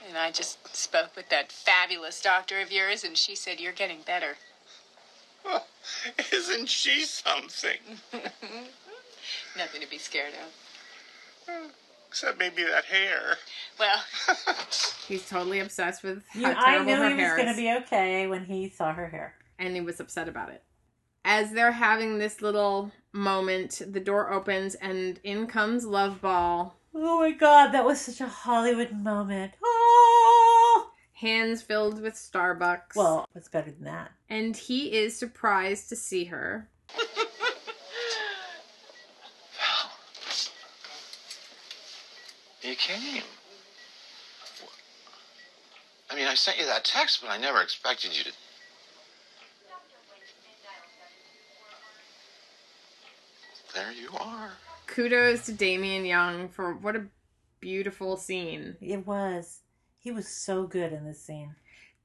And 0.07 0.17
I 0.17 0.31
just 0.31 0.77
spoke 0.77 1.17
with 1.17 1.29
that 1.31 1.51
fabulous 1.51 2.21
doctor 2.21 2.61
of 2.61 2.71
yours, 2.71 3.03
and 3.03 3.17
she 3.17 3.35
said 3.35 3.61
you're 3.61 3.73
getting 3.73 4.03
better. 4.03 4.37
Well, 5.45 5.67
isn't 6.33 6.69
she 6.69 7.05
something? 7.05 7.79
Nothing 9.57 9.81
to 9.81 9.91
be 9.91 9.99
scared 9.99 10.35
of. 10.35 11.49
Oh. 11.49 11.71
Except 12.09 12.39
maybe 12.39 12.65
that 12.65 12.87
hair. 12.87 13.37
Well, 13.79 14.03
He's 15.07 15.29
totally 15.29 15.61
obsessed 15.61 16.03
with 16.03 16.23
You, 16.35 16.47
how 16.47 16.53
I 16.59 16.71
terrible 16.79 16.85
knew 16.87 16.97
her 16.97 17.09
he 17.09 17.15
was 17.15 17.21
hair 17.23 17.37
going 17.37 17.49
is. 17.49 17.57
to 17.57 17.63
be 17.63 17.73
okay 17.85 18.27
when 18.27 18.45
he 18.47 18.69
saw 18.71 18.93
her 18.93 19.09
hair. 19.09 19.35
and 19.59 19.75
he 19.75 19.81
was 19.81 20.01
upset 20.01 20.29
about 20.29 20.49
it. 20.51 20.63
As 21.25 21.53
they're 21.53 21.73
having 21.73 22.19
this 22.19 22.41
little 22.41 22.91
moment, 23.13 23.83
the 23.87 24.01
door 24.01 24.33
opens 24.33 24.75
and 24.77 25.21
in 25.23 25.47
comes 25.47 25.85
Love 25.85 26.21
Ball. 26.23 26.75
Oh 26.95 27.21
my 27.21 27.31
god, 27.33 27.73
that 27.73 27.85
was 27.85 28.01
such 28.01 28.21
a 28.21 28.27
Hollywood 28.29 28.93
moment. 28.93 29.53
Oh! 29.63 30.91
Hands 31.15 31.61
filled 31.61 32.01
with 32.01 32.15
Starbucks. 32.15 32.95
Well, 32.97 33.29
what's 33.33 33.49
better 33.49 33.71
than 33.71 33.85
that? 33.85 34.11
and 34.31 34.57
he 34.57 34.95
is 34.97 35.17
surprised 35.19 35.89
to 35.91 35.97
see 35.97 36.25
her. 36.27 36.69
You 42.63 42.68
came. 42.79 43.23
I 46.11 46.15
mean, 46.15 46.27
I 46.27 46.35
sent 46.35 46.59
you 46.59 46.67
that 46.67 46.85
text, 46.85 47.21
but 47.21 47.31
I 47.31 47.37
never 47.37 47.61
expected 47.61 48.17
you 48.17 48.25
to. 48.25 48.33
There 53.75 53.93
you 53.93 54.11
are. 54.19 54.53
Kudos 54.87 55.45
to 55.47 55.53
Damian 55.53 56.07
Young 56.07 56.49
for 56.49 56.73
what 56.73 56.97
a 56.97 57.05
beautiful 57.61 58.17
scene. 58.17 58.77
It 58.81 59.07
was. 59.07 59.61
He 59.99 60.11
was 60.11 60.27
so 60.27 60.67
good 60.67 60.93
in 60.93 61.05
this 61.05 61.23
scene. 61.23 61.55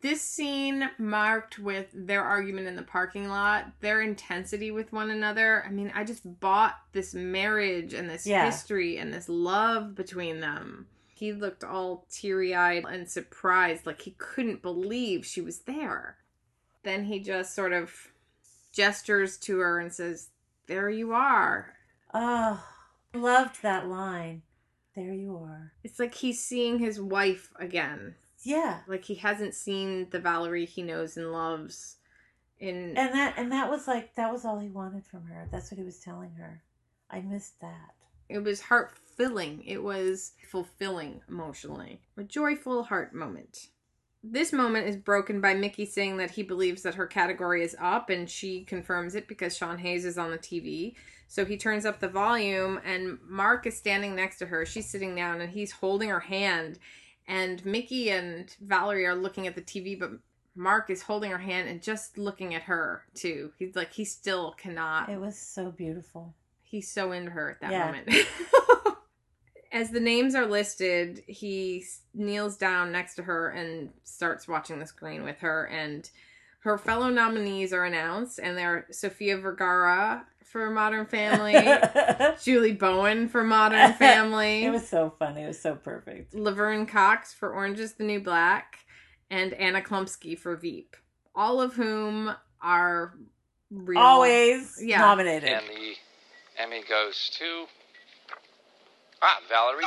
This 0.03 0.21
scene 0.21 0.89
marked 0.97 1.59
with 1.59 1.87
their 1.93 2.25
argument 2.25 2.67
in 2.67 2.75
the 2.75 2.81
parking 2.83 3.29
lot, 3.29 3.71
their 3.79 4.01
intensity 4.01 4.69
with 4.69 4.91
one 4.91 5.09
another. 5.09 5.63
I 5.65 5.71
mean, 5.71 5.93
I 5.95 6.03
just 6.03 6.41
bought 6.41 6.75
this 6.91 7.13
marriage 7.13 7.93
and 7.93 8.09
this 8.09 8.27
Yeah. 8.27 8.43
history 8.43 8.97
and 8.97 9.13
this 9.13 9.29
love 9.29 9.95
between 9.95 10.41
them. 10.41 10.87
He 11.07 11.31
looked 11.31 11.63
all 11.63 12.05
teary 12.11 12.53
eyed 12.53 12.83
and 12.83 13.09
surprised, 13.09 13.85
like 13.85 14.01
he 14.01 14.11
couldn't 14.17 14.61
believe 14.61 15.25
she 15.25 15.39
was 15.39 15.59
there. 15.59 16.17
Then 16.83 17.05
he 17.05 17.21
just 17.21 17.55
sort 17.55 17.71
of 17.71 18.11
gestures 18.73 19.37
to 19.37 19.59
her 19.59 19.79
and 19.79 19.93
says, 19.93 20.31
There 20.67 20.89
you 20.89 21.13
are. 21.13 21.75
Oh, 22.13 22.61
loved 23.13 23.61
that 23.61 23.87
line. 23.87 24.41
There 24.95 25.13
you 25.13 25.37
are. 25.37 25.71
It's 25.81 25.97
like 25.97 26.15
he's 26.15 26.43
seeing 26.43 26.79
his 26.79 26.99
wife 26.99 27.53
again. 27.55 28.15
Yeah. 28.43 28.79
Like 28.87 29.05
he 29.05 29.15
hasn't 29.15 29.53
seen 29.55 30.09
the 30.11 30.19
Valerie 30.19 30.65
he 30.65 30.81
knows 30.83 31.17
and 31.17 31.31
loves 31.31 31.97
in 32.59 32.95
And 32.97 33.13
that 33.13 33.35
and 33.37 33.51
that 33.51 33.69
was 33.69 33.87
like 33.87 34.15
that 34.15 34.31
was 34.31 34.45
all 34.45 34.59
he 34.59 34.69
wanted 34.69 35.05
from 35.05 35.23
her. 35.25 35.47
That's 35.51 35.71
what 35.71 35.77
he 35.77 35.83
was 35.83 35.99
telling 35.99 36.31
her. 36.35 36.61
I 37.09 37.21
missed 37.21 37.59
that. 37.61 37.93
it 38.29 38.39
was 38.43 38.61
heart 38.61 38.93
filling. 39.15 39.63
It 39.65 39.83
was 39.83 40.31
fulfilling 40.49 41.21
emotionally. 41.29 42.01
A 42.17 42.23
joyful 42.23 42.83
heart 42.83 43.13
moment. 43.13 43.67
This 44.23 44.53
moment 44.53 44.87
is 44.87 44.95
broken 44.95 45.41
by 45.41 45.53
Mickey 45.53 45.85
saying 45.85 46.17
that 46.17 46.31
he 46.31 46.43
believes 46.43 46.81
that 46.83 46.95
her 46.95 47.05
category 47.05 47.61
is 47.61 47.75
up 47.79 48.09
and 48.09 48.29
she 48.29 48.63
confirms 48.63 49.15
it 49.15 49.27
because 49.27 49.55
Sean 49.55 49.77
Hayes 49.79 50.05
is 50.05 50.17
on 50.17 50.31
the 50.31 50.37
TV. 50.37 50.95
So 51.27 51.43
he 51.45 51.57
turns 51.57 51.85
up 51.85 51.99
the 51.99 52.07
volume 52.07 52.79
and 52.85 53.17
Mark 53.27 53.67
is 53.67 53.75
standing 53.77 54.15
next 54.15 54.37
to 54.37 54.45
her. 54.45 54.65
She's 54.65 54.89
sitting 54.89 55.13
down 55.15 55.41
and 55.41 55.51
he's 55.51 55.73
holding 55.73 56.09
her 56.09 56.21
hand. 56.21 56.79
And 57.27 57.65
Mickey 57.65 58.09
and 58.09 58.53
Valerie 58.61 59.05
are 59.05 59.15
looking 59.15 59.47
at 59.47 59.55
the 59.55 59.61
TV, 59.61 59.97
but 59.99 60.11
Mark 60.55 60.89
is 60.89 61.01
holding 61.03 61.31
her 61.31 61.37
hand 61.37 61.67
and 61.69 61.81
just 61.81 62.17
looking 62.17 62.53
at 62.53 62.63
her 62.63 63.03
too. 63.15 63.51
He's 63.57 63.75
like, 63.75 63.93
he 63.93 64.05
still 64.05 64.51
cannot 64.57 65.09
It 65.09 65.19
was 65.19 65.37
so 65.37 65.71
beautiful. 65.71 66.33
he's 66.61 66.89
so 66.91 67.11
into 67.11 67.31
her 67.31 67.49
at 67.51 67.61
that 67.61 67.71
Yeah. 67.71 67.85
moment. 67.85 68.09
As 69.71 69.89
the 69.89 69.99
names 69.99 70.35
are 70.35 70.45
listed, 70.45 71.23
he 71.25 71.83
kneels 72.13 72.57
down 72.57 72.91
next 72.91 73.15
to 73.15 73.23
her 73.23 73.49
and 73.49 73.89
starts 74.03 74.47
watching 74.47 74.77
the 74.77 74.85
screen 74.85 75.23
with 75.23 75.39
her. 75.39 75.65
And 75.67 76.07
her 76.59 76.77
fellow 76.77 77.09
nominees 77.09 77.73
are 77.73 77.83
announced, 77.83 78.39
and 78.39 78.55
they're 78.55 78.85
Sofia 78.91 79.37
Vergara 79.37 80.27
for 80.53 80.69
Modern 80.69 81.07
Family, 81.07 81.55
Julie 82.43 82.73
Bowen 82.73 83.27
for 83.27 83.43
Modern 83.43 83.91
Family, 83.95 84.63
It 84.65 84.69
was 84.71 84.87
so 84.87 85.11
funny. 85.17 85.41
It 85.41 85.47
was 85.47 85.59
so 85.59 85.73
perfect. 85.75 86.35
Laverne 86.35 86.85
Cox 86.85 87.33
for 87.33 87.51
Orange 87.51 87.79
is 87.79 87.95
the 87.95 88.03
New 88.03 88.21
Black, 88.21 88.77
and 89.31 89.51
Anna 89.55 89.81
Chlumsky 89.81 90.37
for 90.37 90.55
Veep. 90.55 90.95
All 91.35 91.59
of 91.59 91.73
whom 91.73 92.33
are 92.61 93.15
real. 93.71 93.99
Always 93.99 94.77
Yeah. 94.79 94.99
nominated. 94.99 95.49
And 95.49 95.65
the 95.67 95.95
Emmy 96.59 96.83
goes 96.87 97.31
to 97.39 97.65
ah 99.23 99.39
Valerie. 99.49 99.83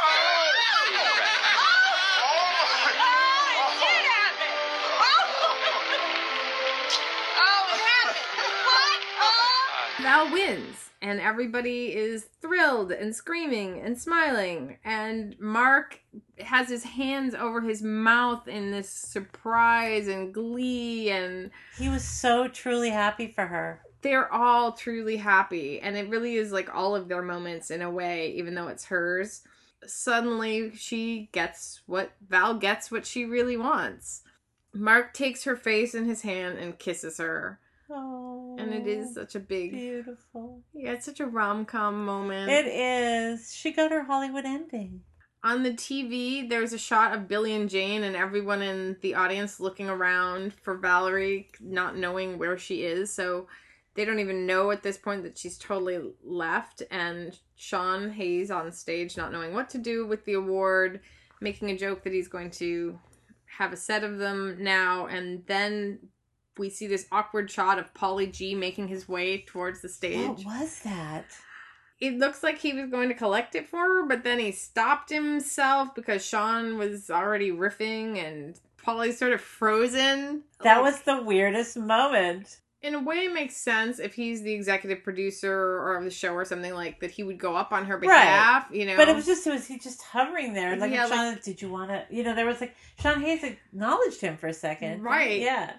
Val 10.07 10.31
wins, 10.31 10.91
and 11.03 11.19
everybody 11.19 11.93
is 11.93 12.28
thrilled 12.41 12.93
and 12.93 13.12
screaming 13.12 13.81
and 13.81 13.99
smiling. 14.01 14.78
And 14.85 15.35
Mark 15.41 15.99
has 16.39 16.69
his 16.69 16.85
hands 16.85 17.35
over 17.35 17.61
his 17.61 17.83
mouth 17.83 18.47
in 18.47 18.70
this 18.70 18.89
surprise 18.89 20.07
and 20.07 20.33
glee, 20.33 21.11
and 21.11 21.51
He 21.77 21.89
was 21.89 22.05
so 22.05 22.47
truly 22.47 22.91
happy 22.91 23.33
for 23.33 23.49
her. 23.49 23.83
they're 24.03 24.33
all 24.33 24.70
truly 24.74 25.16
happy. 25.16 25.81
And 25.81 25.97
it 25.97 26.09
really 26.09 26.37
is 26.37 26.53
like 26.53 26.73
all 26.73 26.95
of 26.95 27.09
their 27.09 27.23
moments 27.23 27.73
in 27.73 27.83
a 27.83 27.91
way, 27.91 28.31
even 28.37 28.55
though 28.55 28.69
it's 28.69 28.85
hers. 28.85 29.43
Suddenly, 29.85 30.77
she 30.77 31.31
gets 31.33 31.81
what 31.87 32.12
Val 32.28 32.55
gets 32.55 32.93
what 32.93 33.07
she 33.07 33.24
really 33.24 33.57
wants. 33.57 34.23
Mark 34.73 35.15
takes 35.15 35.43
her 35.43 35.57
face 35.57 35.97
in 35.97 36.05
his 36.05 36.23
hand 36.23 36.59
and 36.59 36.78
kisses 36.78 37.19
her. 37.19 37.59
Oh, 37.89 38.57
And 38.59 38.73
it 38.73 38.87
is 38.87 39.11
oh, 39.11 39.21
such 39.21 39.35
a 39.37 39.41
big 39.41 39.71
beautiful. 39.71 40.63
Yeah, 40.73 40.93
it's 40.93 41.05
such 41.05 41.21
a 41.21 41.27
rom 41.27 41.65
com 41.65 42.05
moment. 42.05 42.51
It 42.51 42.67
is. 42.67 43.53
She 43.53 43.73
got 43.73 43.91
her 43.91 44.05
Hollywood 44.05 44.45
ending. 44.45 45.03
On 45.45 45.63
the 45.63 45.71
TV, 45.71 46.49
there's 46.49 46.73
a 46.73 46.79
shot 46.79 47.15
of 47.15 47.29
Billy 47.29 47.55
and 47.55 47.71
Jane 47.71 48.03
and 48.03 48.17
everyone 48.17 48.63
in 48.63 48.97
the 49.01 49.15
audience 49.15 49.61
looking 49.61 49.89
around 49.89 50.53
for 50.55 50.77
Valerie, 50.77 51.49
not 51.61 51.97
knowing 51.97 52.39
where 52.39 52.59
she 52.59 52.83
is. 52.83 53.13
So 53.13 53.47
they 53.95 54.05
don't 54.05 54.19
even 54.19 54.47
know 54.47 54.73
at 54.73 54.83
this 54.83 54.99
point 54.99 55.23
that 55.23 55.39
she's 55.39 55.57
totally 55.57 56.01
left. 56.25 56.83
And 56.91 57.39
Sean 57.55 58.11
Hayes 58.11 58.51
on 58.51 58.73
stage, 58.73 59.17
not 59.17 59.31
knowing 59.31 59.55
what 59.55 59.71
to 59.71 59.79
do 59.79 60.05
with 60.05 60.25
the 60.25 60.35
award, 60.35 61.01
making 61.41 61.71
a 61.71 61.79
joke 61.79 62.03
that 62.03 62.13
he's 62.13 62.29
going 62.29 62.51
to 62.53 62.99
have 63.47 63.73
a 63.73 63.77
set 63.77 64.03
of 64.03 64.19
them 64.19 64.57
now. 64.59 65.07
And 65.07 65.45
then 65.47 66.01
we 66.59 66.70
see 66.70 66.87
this 66.87 67.07
awkward 67.12 67.51
shot 67.51 67.78
of 67.78 67.93
Paulie 67.95 68.33
G 68.33 68.55
making 68.55 68.89
his 68.89 69.09
way 69.09 69.43
towards 69.47 69.81
the 69.83 69.89
stage. 69.89 70.45
What 70.45 70.61
was 70.61 70.81
that? 70.81 71.27
it 71.99 72.19
looks 72.19 72.43
like 72.43 72.59
he 72.59 72.74
was 72.74 72.91
going 72.91 73.09
to 73.09 73.15
collect 73.15 73.55
it 73.55 73.66
for 73.66 73.78
her, 73.78 74.07
but 74.07 74.23
then 74.23 74.39
he 74.39 74.53
stopped 74.53 75.09
himself 75.09 75.95
because 75.95 76.23
Sean 76.23 76.77
was 76.77 77.09
already 77.09 77.51
riffing 77.51 78.19
and 78.23 78.61
Paulie's 78.85 79.19
sort 79.19 79.33
of 79.33 79.41
frozen. 79.41 80.43
That 80.62 80.83
Like, 80.83 80.93
was 80.93 81.01
the 81.03 81.23
weirdest 81.23 81.77
moment. 81.78 82.61
in 82.83 82.95
a 82.95 83.03
way 83.03 83.24
it 83.24 83.33
makes 83.33 83.57
sense 83.57 83.99
if 83.99 84.12
he's 84.15 84.43
the 84.43 84.53
executive 84.53 85.03
producer 85.03 85.51
or 85.51 85.97
of 85.97 86.05
the 86.05 86.11
show 86.11 86.35
or 86.35 86.45
something 86.45 86.74
like 86.74 87.01
that 87.01 87.11
he 87.11 87.23
would 87.23 87.39
go 87.39 87.57
up 87.57 87.73
on 87.73 87.87
her 87.87 87.97
behalf, 87.97 88.66
you 88.70 88.85
know. 88.85 88.95
But 88.97 89.09
it 89.09 89.16
was 89.16 89.24
just, 89.24 89.47
it 89.47 89.51
was 89.51 89.66
he 89.66 89.78
just 89.78 90.03
hovering 90.03 90.53
there. 90.53 90.77
Like, 90.77 90.93
Yeah, 90.93 91.09
Sean, 91.09 91.39
did 91.43 91.62
you 91.62 91.70
want 91.70 91.89
to, 91.91 92.05
you 92.11 92.23
know, 92.24 92.35
there 92.35 92.45
was 92.47 92.61
like, 92.61 92.77
Sean 93.01 93.23
Hayes 93.23 93.43
acknowledged 93.43 94.20
him 94.20 94.37
for 94.37 94.49
a 94.49 94.53
second. 94.55 95.03
Right. 95.03 95.41
Yeah. 95.41 95.73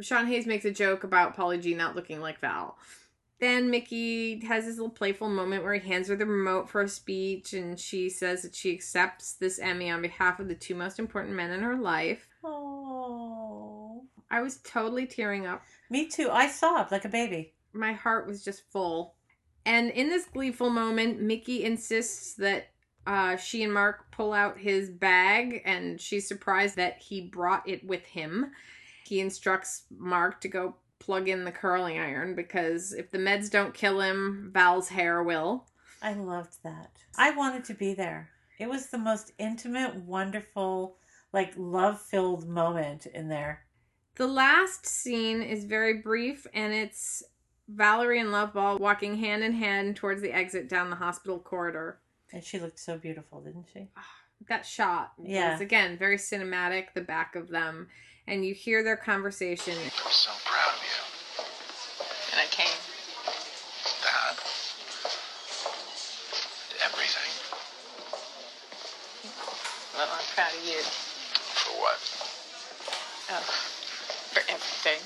Sean 0.00 0.26
Hayes 0.26 0.46
makes 0.46 0.64
a 0.64 0.70
joke 0.70 1.04
about 1.04 1.36
Paulie 1.36 1.62
G 1.62 1.74
not 1.74 1.96
looking 1.96 2.20
like 2.20 2.40
Val. 2.40 2.76
Then 3.38 3.70
Mickey 3.70 4.44
has 4.46 4.64
this 4.64 4.76
little 4.76 4.90
playful 4.90 5.28
moment 5.28 5.62
where 5.62 5.74
he 5.74 5.86
hands 5.86 6.08
her 6.08 6.16
the 6.16 6.24
remote 6.24 6.70
for 6.70 6.80
a 6.80 6.88
speech, 6.88 7.52
and 7.52 7.78
she 7.78 8.08
says 8.08 8.42
that 8.42 8.54
she 8.54 8.72
accepts 8.72 9.34
this 9.34 9.58
Emmy 9.58 9.90
on 9.90 10.00
behalf 10.00 10.40
of 10.40 10.48
the 10.48 10.54
two 10.54 10.74
most 10.74 10.98
important 10.98 11.34
men 11.34 11.50
in 11.50 11.60
her 11.60 11.76
life. 11.76 12.26
Oh. 12.42 14.04
I 14.30 14.40
was 14.40 14.58
totally 14.58 15.06
tearing 15.06 15.46
up. 15.46 15.62
Me 15.90 16.08
too. 16.08 16.30
I 16.30 16.48
sobbed 16.48 16.90
like 16.90 17.04
a 17.04 17.10
baby. 17.10 17.52
My 17.72 17.92
heart 17.92 18.26
was 18.26 18.42
just 18.42 18.70
full. 18.72 19.14
And 19.66 19.90
in 19.90 20.08
this 20.08 20.24
gleeful 20.24 20.70
moment, 20.70 21.20
Mickey 21.20 21.64
insists 21.64 22.34
that 22.34 22.68
uh, 23.06 23.36
she 23.36 23.62
and 23.62 23.72
Mark 23.72 24.10
pull 24.10 24.32
out 24.32 24.58
his 24.58 24.90
bag, 24.90 25.62
and 25.64 26.00
she's 26.00 26.26
surprised 26.26 26.76
that 26.76 26.98
he 26.98 27.20
brought 27.20 27.68
it 27.68 27.86
with 27.86 28.04
him. 28.04 28.52
He 29.06 29.20
instructs 29.20 29.84
Mark 29.96 30.40
to 30.40 30.48
go 30.48 30.74
plug 30.98 31.28
in 31.28 31.44
the 31.44 31.52
curling 31.52 31.96
iron 31.96 32.34
because 32.34 32.92
if 32.92 33.12
the 33.12 33.18
meds 33.18 33.48
don't 33.48 33.72
kill 33.72 34.00
him, 34.00 34.50
Val's 34.52 34.88
hair 34.88 35.22
will. 35.22 35.68
I 36.02 36.14
loved 36.14 36.56
that. 36.64 36.90
I 37.16 37.30
wanted 37.30 37.64
to 37.66 37.74
be 37.74 37.94
there. 37.94 38.30
It 38.58 38.68
was 38.68 38.86
the 38.86 38.98
most 38.98 39.30
intimate, 39.38 39.94
wonderful, 39.94 40.96
like 41.32 41.52
love 41.56 42.00
filled 42.00 42.48
moment 42.48 43.06
in 43.06 43.28
there. 43.28 43.64
The 44.16 44.26
last 44.26 44.86
scene 44.86 45.40
is 45.40 45.64
very 45.66 45.98
brief, 46.00 46.44
and 46.52 46.72
it's 46.74 47.22
Valerie 47.68 48.18
and 48.20 48.30
Loveball 48.30 48.80
walking 48.80 49.18
hand 49.18 49.44
in 49.44 49.52
hand 49.52 49.94
towards 49.94 50.20
the 50.20 50.32
exit 50.32 50.68
down 50.68 50.90
the 50.90 50.96
hospital 50.96 51.38
corridor. 51.38 52.00
And 52.32 52.42
she 52.42 52.58
looked 52.58 52.80
so 52.80 52.98
beautiful, 52.98 53.40
didn't 53.40 53.66
she? 53.72 53.86
Ah, 53.96 54.04
that 54.48 54.66
shot 54.66 55.12
Yeah. 55.22 55.52
was 55.52 55.60
again 55.60 55.96
very 55.96 56.16
cinematic 56.16 56.86
the 56.94 57.02
back 57.02 57.36
of 57.36 57.48
them 57.50 57.86
and 58.28 58.44
you 58.44 58.54
hear 58.54 58.82
their 58.82 58.96
conversation 58.96 59.74
I'm 59.74 60.10
so 60.10 60.30
proud 60.44 60.74
of 60.74 60.82
you. 60.82 61.44
And 62.32 62.40
I 62.40 62.46
came. 62.50 62.66
That. 64.02 64.34
Everything. 66.84 67.32
Well, 69.94 70.08
I'm 70.12 70.24
proud 70.34 70.52
of 70.52 70.64
you. 70.66 70.80
For 70.82 71.72
what? 71.80 71.98
Oh, 73.28 73.42
for 74.32 74.40
everything. 74.52 75.00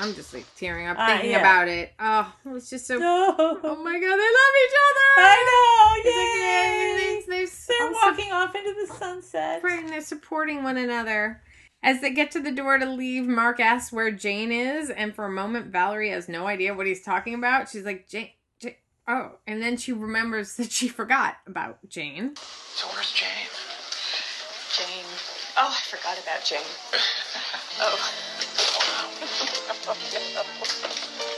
i'm 0.00 0.14
just 0.14 0.32
like 0.32 0.46
tearing 0.56 0.86
up 0.86 0.98
Uh, 0.98 1.06
thinking 1.08 1.32
yeah. 1.32 1.40
about 1.40 1.68
it 1.68 1.92
oh 2.00 2.32
it 2.46 2.48
was 2.48 2.70
just 2.70 2.86
so 2.86 2.96
No. 2.96 3.34
oh 3.38 3.76
my 3.84 3.92
god 4.00 4.16
they 4.16 4.30
love 4.38 4.54
each 4.64 4.76
other 4.88 5.10
I 5.18 5.36
know. 5.48 5.92
It's 5.98 6.06
like, 6.16 6.34
Yay! 6.40 7.46
they're 7.68 7.78
They're 7.78 7.86
also- 7.88 8.06
walking 8.06 8.32
off 8.32 8.54
into 8.54 8.72
the 8.80 8.94
sunset. 8.94 9.62
Right, 9.62 9.80
and 9.80 9.88
they're 9.90 10.00
supporting 10.00 10.62
one 10.62 10.78
another. 10.78 11.42
As 11.84 12.00
they 12.00 12.10
get 12.12 12.30
to 12.32 12.40
the 12.40 12.52
door 12.52 12.78
to 12.78 12.86
leave, 12.86 13.26
Mark 13.26 13.58
asks 13.58 13.92
where 13.92 14.12
Jane 14.12 14.52
is, 14.52 14.88
and 14.88 15.14
for 15.14 15.24
a 15.24 15.30
moment, 15.30 15.72
Valerie 15.72 16.10
has 16.10 16.28
no 16.28 16.46
idea 16.46 16.74
what 16.74 16.86
he's 16.86 17.02
talking 17.02 17.34
about. 17.34 17.68
She's 17.68 17.84
like, 17.84 18.08
Jane, 18.08 18.30
Jane 18.60 18.76
oh, 19.08 19.32
and 19.48 19.60
then 19.60 19.76
she 19.76 19.92
remembers 19.92 20.56
that 20.58 20.70
she 20.70 20.86
forgot 20.86 21.38
about 21.46 21.78
Jane. 21.88 22.36
So 22.36 22.86
where's 22.88 23.10
Jane? 23.12 23.50
Jane. 24.76 25.04
Oh, 25.58 25.76
I 25.76 25.80
forgot 25.90 26.18
about 26.22 26.44
Jane. 26.44 26.60
Oh. 27.80 27.96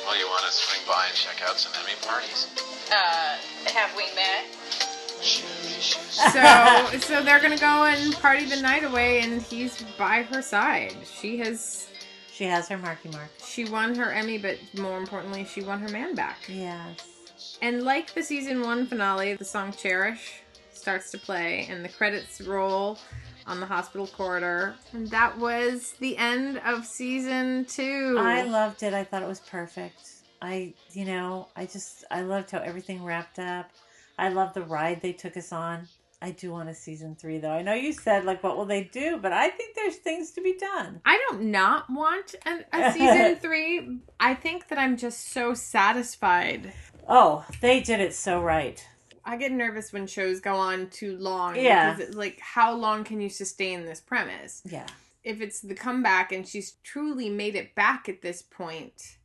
Well, 0.05 0.19
you 0.19 0.27
want 0.27 0.45
to 0.45 0.53
swing 0.53 0.83
by 0.87 1.07
and 1.07 1.15
check 1.15 1.41
out 1.49 1.57
some 1.59 1.73
Emmy 1.81 1.95
parties? 2.03 2.49
Uh, 2.91 3.37
have 3.73 3.97
we 3.97 4.05
met? 4.17 4.84
So, 5.25 6.99
so 7.01 7.23
they're 7.23 7.41
gonna 7.41 7.59
go 7.59 7.85
and 7.85 8.15
party 8.15 8.45
the 8.45 8.61
night 8.61 8.85
away, 8.85 9.21
and 9.21 9.43
he's 9.43 9.83
by 9.99 10.23
her 10.23 10.43
side. 10.43 10.95
She 11.05 11.39
has, 11.39 11.89
She 12.33 12.45
has 12.45 12.69
her 12.69 12.79
marky 12.79 13.09
mark. 13.11 13.31
she 13.45 13.65
won 13.65 13.95
her 13.97 14.13
Emmy, 14.13 14.39
but 14.39 14.59
more 14.79 14.99
importantly, 14.99 15.45
she 15.45 15.63
won 15.63 15.81
her 15.81 15.89
man 15.89 16.15
back. 16.15 16.39
Yes. 16.49 17.59
And 17.63 17.83
like 17.83 18.15
the 18.15 18.23
season 18.23 18.63
one 18.63 18.87
finale, 18.87 19.35
the 19.35 19.45
song 19.45 19.73
Cherish 19.73 20.43
starts 20.73 21.11
to 21.13 21.19
play 21.19 21.67
and 21.71 21.85
the 21.85 21.89
credits 21.89 22.41
roll 22.41 22.99
on 23.47 23.61
the 23.61 23.67
hospital 23.67 24.07
corridor. 24.07 24.75
And 24.93 25.09
that 25.09 25.39
was 25.39 25.95
the 26.01 26.17
end 26.17 26.61
of 26.65 26.85
season 26.87 27.65
two. 27.67 28.17
I 28.19 28.43
loved 28.43 28.83
it. 28.83 28.95
I 28.95 29.05
thought 29.05 29.23
it 29.23 29.29
was 29.29 29.41
perfect. 29.41 30.01
I, 30.43 30.75
you 30.93 31.05
know, 31.05 31.49
I 31.57 31.67
just, 31.67 32.05
I 32.11 32.23
loved 32.23 32.51
how 32.51 32.59
everything 32.59 33.05
wrapped 33.05 33.39
up. 33.39 33.71
I 34.19 34.29
love 34.29 34.55
the 34.55 34.63
ride 34.63 35.03
they 35.03 35.13
took 35.13 35.37
us 35.37 35.53
on. 35.53 35.89
I 36.23 36.31
do 36.31 36.53
want 36.53 36.71
a 36.71 36.75
season 36.75 37.17
three, 37.17 37.39
though. 37.39 37.51
I 37.51 37.61
know 37.63 37.75
you 37.75 37.93
said, 37.93 38.25
like, 38.25 38.43
what 38.43 38.57
will 38.57 38.65
they 38.65 38.85
do? 38.85 39.19
But 39.19 39.33
I 39.33 39.51
think 39.51 39.75
there's 39.75 39.97
things 39.97 40.31
to 40.33 40.41
be 40.41 40.57
done. 40.59 41.01
I 41.05 41.23
don't 41.29 41.51
not 41.51 41.91
want 41.91 42.35
a, 42.47 42.61
a 42.73 42.93
season 42.95 43.37
three. 43.37 43.99
I 44.19 44.35
think 44.35 44.69
that 44.69 44.79
I'm 44.79 44.97
just 44.97 45.33
so 45.33 45.53
satisfied. 45.53 46.73
Oh, 47.07 47.45
they 47.61 47.81
did 47.81 48.01
it 48.01 48.15
so 48.15 48.41
right. 48.41 48.83
I 49.23 49.37
get 49.37 49.53
nervous 49.53 49.93
when 49.93 50.07
shows 50.07 50.41
go 50.41 50.55
on 50.55 50.89
too 50.89 51.19
long. 51.19 51.57
Yeah. 51.57 51.93
Because 51.93 52.09
it's 52.09 52.17
like, 52.17 52.39
how 52.41 52.75
long 52.75 53.05
can 53.05 53.21
you 53.21 53.29
sustain 53.29 53.85
this 53.85 54.01
premise? 54.01 54.63
Yeah. 54.65 54.87
if 55.25 55.41
it's 55.41 55.61
the 55.61 55.75
comeback 55.75 56.33
and 56.33 56.47
she's 56.47 56.77
truly 56.83 57.29
made 57.29 57.55
it 57.55 57.75
back 57.75 58.09
at 58.09 58.23
this 58.23 58.41
point, 58.43 59.17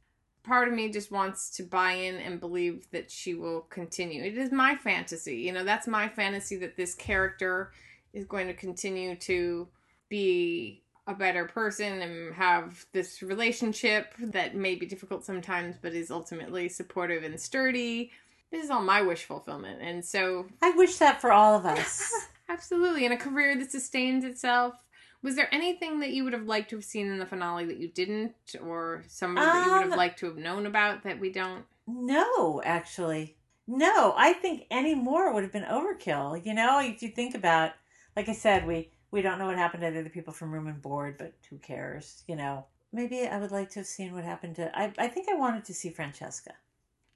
part 0.43 0.67
of 0.67 0.73
me 0.73 0.89
just 0.89 1.11
wants 1.11 1.49
to 1.51 1.63
buy 1.63 1.93
in 1.93 2.15
and 2.15 2.39
believe 2.39 2.87
that 2.91 3.11
she 3.11 3.33
will 3.33 3.61
continue. 3.61 4.23
It 4.23 4.37
is 4.37 4.51
my 4.51 4.75
fantasy. 4.75 5.37
You 5.37 5.53
know, 5.53 5.63
that's 5.63 5.87
my 5.87 6.07
fantasy 6.07 6.57
that 6.57 6.77
this 6.77 6.95
character 6.95 7.71
is 8.13 8.25
going 8.25 8.47
to 8.47 8.53
continue 8.53 9.15
to 9.17 9.67
be 10.09 10.81
a 11.07 11.13
better 11.13 11.45
person 11.45 12.01
and 12.01 12.33
have 12.35 12.85
this 12.93 13.21
relationship 13.21 14.13
that 14.19 14.55
may 14.55 14.75
be 14.75 14.85
difficult 14.85 15.25
sometimes 15.25 15.75
but 15.81 15.93
is 15.93 16.11
ultimately 16.11 16.69
supportive 16.69 17.23
and 17.23 17.39
sturdy. 17.39 18.11
This 18.51 18.63
is 18.63 18.69
all 18.69 18.81
my 18.81 19.01
wish 19.01 19.25
fulfillment. 19.25 19.81
And 19.81 20.03
so 20.03 20.45
I 20.61 20.71
wish 20.71 20.97
that 20.97 21.19
for 21.21 21.31
all 21.31 21.55
of 21.55 21.65
us. 21.65 22.11
Absolutely. 22.49 23.05
And 23.05 23.13
a 23.13 23.17
career 23.17 23.57
that 23.57 23.71
sustains 23.71 24.23
itself. 24.23 24.75
Was 25.21 25.35
there 25.35 25.53
anything 25.53 25.99
that 25.99 26.11
you 26.11 26.23
would 26.23 26.33
have 26.33 26.45
liked 26.45 26.69
to 26.69 26.77
have 26.77 26.85
seen 26.85 27.07
in 27.11 27.19
the 27.19 27.25
finale 27.25 27.65
that 27.65 27.77
you 27.77 27.89
didn't, 27.89 28.35
or 28.61 29.03
somebody 29.07 29.45
that 29.45 29.65
you 29.65 29.71
would 29.71 29.81
have 29.81 29.91
Um, 29.91 29.97
liked 29.97 30.19
to 30.19 30.27
have 30.27 30.37
known 30.37 30.65
about 30.65 31.03
that 31.03 31.19
we 31.19 31.29
don't? 31.31 31.65
No, 31.87 32.61
actually. 32.63 33.35
No, 33.67 34.13
I 34.17 34.33
think 34.33 34.65
any 34.71 34.95
more 34.95 35.33
would 35.33 35.43
have 35.43 35.51
been 35.51 35.63
overkill. 35.63 36.43
You 36.45 36.53
know, 36.53 36.79
if 36.79 37.03
you 37.03 37.09
think 37.09 37.35
about, 37.35 37.73
like 38.15 38.29
I 38.29 38.33
said, 38.33 38.65
we 38.65 38.91
we 39.11 39.21
don't 39.21 39.39
know 39.39 39.47
what 39.47 39.57
happened 39.57 39.83
to 39.83 39.91
the 39.91 39.99
other 39.99 40.09
people 40.09 40.33
from 40.33 40.51
Room 40.51 40.67
and 40.67 40.81
Board, 40.81 41.17
but 41.17 41.33
who 41.49 41.57
cares? 41.57 42.23
You 42.27 42.35
know, 42.35 42.65
maybe 42.93 43.27
I 43.27 43.37
would 43.39 43.51
like 43.51 43.69
to 43.71 43.79
have 43.79 43.87
seen 43.87 44.13
what 44.13 44.23
happened 44.23 44.55
to. 44.55 44.71
I 44.77 44.93
I 44.97 45.07
think 45.07 45.27
I 45.29 45.35
wanted 45.35 45.65
to 45.65 45.73
see 45.73 45.89
Francesca. 45.89 46.53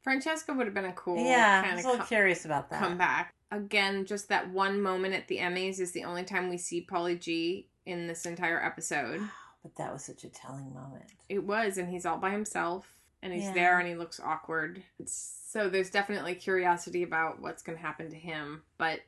Francesca 0.01 0.53
would 0.53 0.65
have 0.67 0.73
been 0.73 0.85
a 0.85 0.93
cool 0.93 1.23
yeah, 1.23 1.61
I 1.63 1.67
kind 1.67 1.75
was 1.77 1.85
of 1.85 1.89
a 1.89 1.91
little 1.93 2.05
curious 2.07 2.43
about 2.43 2.69
that. 2.69 2.79
Come 2.79 2.97
back 2.97 3.33
Again, 3.51 4.05
just 4.05 4.29
that 4.29 4.49
one 4.49 4.81
moment 4.81 5.13
at 5.13 5.27
the 5.27 5.37
Emmys 5.37 5.79
is 5.79 5.91
the 5.91 6.03
only 6.05 6.23
time 6.23 6.49
we 6.49 6.57
see 6.57 6.85
Paulie 6.85 7.19
G 7.19 7.67
in 7.85 8.07
this 8.07 8.25
entire 8.25 8.63
episode. 8.63 9.21
But 9.63 9.77
that 9.77 9.93
was 9.93 10.03
such 10.03 10.25
a 10.25 10.29
telling 10.29 10.73
moment. 10.73 11.05
It 11.29 11.45
was, 11.45 11.77
and 11.77 11.87
he's 11.89 12.05
all 12.05 12.17
by 12.17 12.31
himself, 12.31 12.93
and 13.21 13.31
he's 13.31 13.45
Yeah. 13.45 13.53
there, 13.53 13.79
and 13.79 13.87
he 13.87 13.95
looks 13.95 14.19
awkward. 14.19 14.83
So 15.05 15.69
there's 15.69 15.89
definitely 15.89 16.35
curiosity 16.35 17.01
about 17.01 17.41
what's 17.41 17.63
going 17.63 17.77
to 17.77 17.81
happen 17.81 18.09
to 18.09 18.17
him, 18.17 18.63
but 18.77 18.99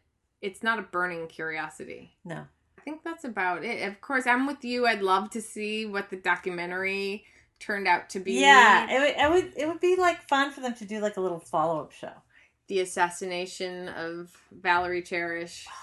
it's 0.41 0.63
not 0.63 0.79
a 0.79 0.83
burning 0.83 1.27
curiosity. 1.27 2.15
No. 2.23 2.45
I 2.77 2.81
think 2.83 3.03
that's 3.03 3.25
about 3.25 3.65
it. 3.65 3.85
Of 3.85 3.99
course, 3.99 4.25
I'm 4.27 4.47
with 4.47 4.63
you. 4.63 4.87
I'd 4.87 5.01
love 5.01 5.29
to 5.31 5.41
see 5.41 5.85
what 5.85 6.09
the 6.09 6.15
documentary 6.15 7.25
turned 7.59 7.85
out 7.89 8.09
to 8.11 8.21
be. 8.21 8.39
Yeah, 8.39 8.87
it 8.89 8.99
would, 8.99 9.15
it 9.17 9.29
would 9.45 9.53
it 9.57 9.67
would 9.67 9.81
be 9.81 9.97
like 9.97 10.21
fun 10.29 10.51
for 10.51 10.61
them 10.61 10.75
to 10.75 10.85
do 10.85 10.99
like 11.01 11.17
a 11.17 11.21
little 11.21 11.39
follow 11.39 11.81
up 11.81 11.91
show. 11.91 12.13
the 12.67 12.79
assassination 12.79 13.89
of 13.89 14.31
Valerie 14.53 15.01
Cherish 15.01 15.67
oh, 15.69 15.73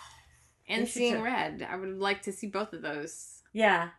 and 0.69 0.87
should 0.87 0.95
Seeing 0.95 1.23
Red. 1.23 1.67
I 1.69 1.77
would 1.77 1.99
like 1.99 2.23
to 2.23 2.33
see 2.33 2.47
both 2.47 2.73
of 2.73 2.83
those. 2.83 3.43
Yeah, 3.53 3.91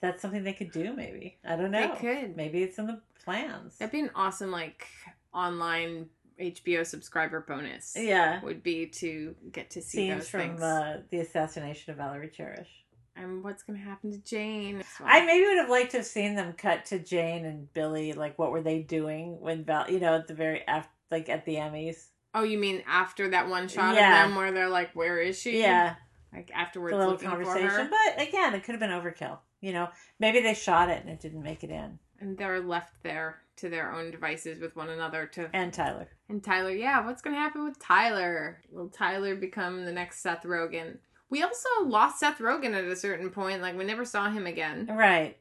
that's 0.00 0.20
something 0.22 0.42
they 0.44 0.52
could 0.52 0.72
do. 0.72 0.92
Maybe 0.94 1.38
I 1.44 1.56
don't 1.56 1.70
know. 1.70 1.94
They 1.94 2.00
could. 2.00 2.36
Maybe 2.36 2.62
it's 2.62 2.78
in 2.78 2.86
the 2.86 3.00
plans. 3.24 3.76
That'd 3.78 3.92
be 3.92 4.00
an 4.00 4.10
awesome 4.14 4.50
like 4.50 4.86
online 5.34 6.06
HBO 6.40 6.84
subscriber 6.86 7.40
bonus. 7.46 7.94
Yeah. 7.98 8.42
would 8.42 8.62
be 8.62 8.86
to 8.86 9.34
get 9.52 9.70
to 9.70 9.82
see 9.82 9.98
Scenes 9.98 10.16
those 10.18 10.28
from 10.28 10.40
things. 10.40 10.62
uh, 10.62 11.00
the 11.10 11.20
assassination 11.20 11.92
of 11.92 11.96
Valerie 11.98 12.28
Cherish. 12.34 12.68
and 13.16 13.42
what's 13.42 13.62
gonna 13.62 13.78
happen 13.78 14.12
to 14.12 14.18
Jane? 14.18 14.82
I 15.02 15.24
maybe 15.24 15.46
would 15.46 15.56
have 15.58 15.70
liked 15.70 15.92
to 15.92 15.98
have 15.98 16.06
seen 16.06 16.34
them 16.34 16.52
cut 16.52 16.84
to 16.86 16.98
Jane 16.98 17.44
and 17.46 17.72
Billy. 17.72 18.12
Like, 18.12 18.38
what 18.38 18.50
were 18.50 18.60
they 18.62 18.80
doing 18.82 19.40
when 19.40 19.64
Val? 19.64 19.90
You 19.90 19.98
know, 20.00 20.14
at 20.16 20.26
the 20.28 20.34
very 20.34 20.62
af- 20.68 20.88
like 21.10 21.28
at 21.30 21.44
the 21.46 21.54
Emmys. 21.54 22.08
Oh, 22.34 22.42
you 22.42 22.58
mean 22.58 22.82
after 22.86 23.30
that 23.30 23.48
one 23.48 23.66
shot 23.68 23.94
Yeah. 23.94 24.24
of 24.24 24.28
them 24.28 24.36
where 24.36 24.52
they're 24.52 24.68
like, 24.68 24.90
"Where 24.94 25.18
is 25.18 25.40
she?" 25.40 25.60
Yeah. 25.62 25.94
Like 26.36 26.50
afterwards, 26.54 26.92
the 26.92 26.98
little 26.98 27.16
conversation. 27.18 27.90
But 27.90 28.22
again, 28.28 28.54
it 28.54 28.62
could 28.64 28.72
have 28.74 28.80
been 28.80 28.90
overkill. 28.90 29.38
You 29.60 29.72
know, 29.72 29.88
maybe 30.20 30.40
they 30.40 30.54
shot 30.54 30.90
it 30.90 31.00
and 31.02 31.10
it 31.10 31.20
didn't 31.20 31.42
make 31.42 31.64
it 31.64 31.70
in. 31.70 31.98
and 32.20 32.36
they're 32.38 32.60
left 32.60 33.02
there 33.02 33.40
to 33.56 33.68
their 33.70 33.90
own 33.92 34.10
devices 34.10 34.60
with 34.60 34.76
one 34.76 34.90
another 34.90 35.26
to 35.26 35.48
And 35.54 35.72
Tyler. 35.72 36.08
and 36.28 36.44
Tyler. 36.44 36.70
Yeah, 36.70 37.04
what's 37.06 37.22
gonna 37.22 37.36
happen 37.36 37.64
with 37.64 37.78
Tyler? 37.78 38.60
Will 38.70 38.88
Tyler 38.90 39.34
become 39.34 39.84
the 39.86 39.92
next 39.92 40.20
Seth 40.20 40.42
Rogen? 40.44 40.98
We 41.30 41.42
also 41.42 41.68
lost 41.84 42.20
Seth 42.20 42.38
Rogen 42.38 42.74
at 42.74 42.84
a 42.84 42.94
certain 42.94 43.30
point. 43.30 43.62
Like 43.62 43.76
we 43.76 43.84
never 43.84 44.04
saw 44.04 44.30
him 44.30 44.46
again. 44.46 44.88
Right. 44.92 45.36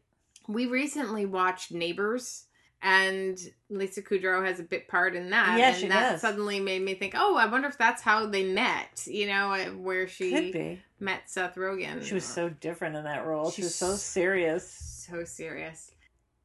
We 0.47 0.65
recently 0.65 1.25
watched 1.25 1.71
Neighbors, 1.71 2.44
and 2.85 3.39
Lisa 3.71 4.03
Kudrow 4.03 4.45
has 4.45 4.59
a 4.59 4.63
bit 4.63 4.87
part 4.87 5.15
in 5.15 5.31
that. 5.31 5.57
Yeah, 5.57 5.69
and 5.69 5.75
she 5.75 5.87
that 5.87 6.11
does. 6.11 6.21
suddenly 6.21 6.59
made 6.59 6.83
me 6.83 6.93
think, 6.93 7.15
oh, 7.17 7.35
I 7.35 7.47
wonder 7.47 7.67
if 7.67 7.79
that's 7.79 8.03
how 8.03 8.27
they 8.27 8.43
met. 8.43 9.07
You 9.07 9.25
know, 9.25 9.51
uh, 9.51 9.65
where 9.71 10.07
she 10.07 10.79
met 10.99 11.27
Seth 11.27 11.55
Rogen. 11.55 12.05
She 12.05 12.13
was 12.13 12.25
so 12.25 12.47
different 12.47 12.95
in 12.95 13.03
that 13.03 13.25
role. 13.25 13.49
She 13.49 13.63
was 13.63 13.73
so 13.73 13.95
serious. 13.95 14.69
so 15.09 15.23
serious. 15.23 15.93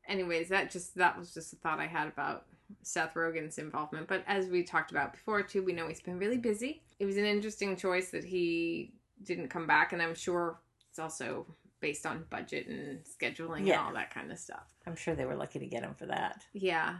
Anyways, 0.09 0.49
that 0.49 0.71
just 0.71 0.95
that 0.95 1.19
was 1.19 1.35
just 1.35 1.53
a 1.53 1.57
thought 1.57 1.79
I 1.79 1.87
had 1.87 2.09
about 2.09 2.47
Seth 2.83 3.13
Rogen's 3.13 3.59
involvement. 3.59 4.09
But 4.09 4.25
as 4.27 4.47
we 4.49 4.63
talked 4.63 4.93
about 4.93 5.13
before 5.13 5.43
too, 5.43 5.63
we 5.63 5.75
know 5.75 5.89
he's 5.89 6.01
been 6.01 6.19
really 6.19 6.39
busy. 6.39 6.81
It 6.99 7.05
was 7.05 7.19
an 7.19 7.27
interesting 7.27 7.77
choice 7.77 8.11
that 8.13 8.25
he 8.25 8.95
didn't 9.25 9.49
come 9.49 9.67
back, 9.67 9.93
and 9.93 10.01
I'm 10.01 10.15
sure 10.15 10.59
it's 10.89 10.99
also 10.99 11.47
based 11.81 12.07
on 12.07 12.25
budget 12.31 12.67
and 12.67 13.01
scheduling 13.05 13.67
Yeah. 13.67 13.79
and 13.79 13.89
all 13.89 13.95
that 13.95 14.13
kind 14.13 14.31
of 14.31 14.39
stuff. 14.39 14.75
I'm 14.87 14.97
sure 14.97 15.15
they 15.15 15.25
were 15.25 15.37
lucky 15.37 15.59
to 15.59 15.67
get 15.67 15.83
him 15.83 15.95
for 15.95 16.07
that. 16.07 16.45
Yeah. 16.53 16.97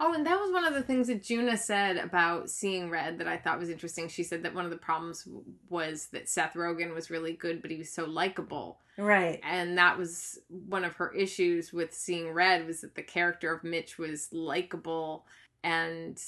Oh, 0.00 0.12
and 0.12 0.26
that 0.26 0.38
was 0.40 0.52
one 0.52 0.64
of 0.64 0.74
the 0.74 0.82
things 0.82 1.06
that 1.06 1.22
Juna 1.22 1.56
said 1.56 1.96
about 1.96 2.50
seeing 2.50 2.90
Red 2.90 3.18
that 3.18 3.28
I 3.28 3.38
thought 3.38 3.58
was 3.58 3.70
interesting. 3.70 4.08
She 4.08 4.22
said 4.22 4.42
that 4.42 4.54
one 4.54 4.64
of 4.64 4.70
the 4.70 4.76
problems 4.76 5.26
was 5.70 6.08
that 6.12 6.28
Seth 6.28 6.54
Rogen 6.54 6.92
was 6.94 7.10
really 7.10 7.32
good, 7.32 7.62
but 7.62 7.70
he 7.70 7.78
was 7.78 7.90
so 7.90 8.04
likable. 8.04 8.80
Right. 8.98 9.40
And 9.42 9.78
that 9.78 9.96
was 9.96 10.38
one 10.48 10.84
of 10.84 10.94
her 10.96 11.12
issues 11.14 11.72
with 11.72 11.94
seeing 11.94 12.32
Red 12.32 12.66
was 12.66 12.82
that 12.82 12.94
the 12.96 13.02
character 13.02 13.54
of 13.54 13.64
Mitch 13.64 13.98
was 13.98 14.30
likable 14.32 15.24
and 15.64 16.20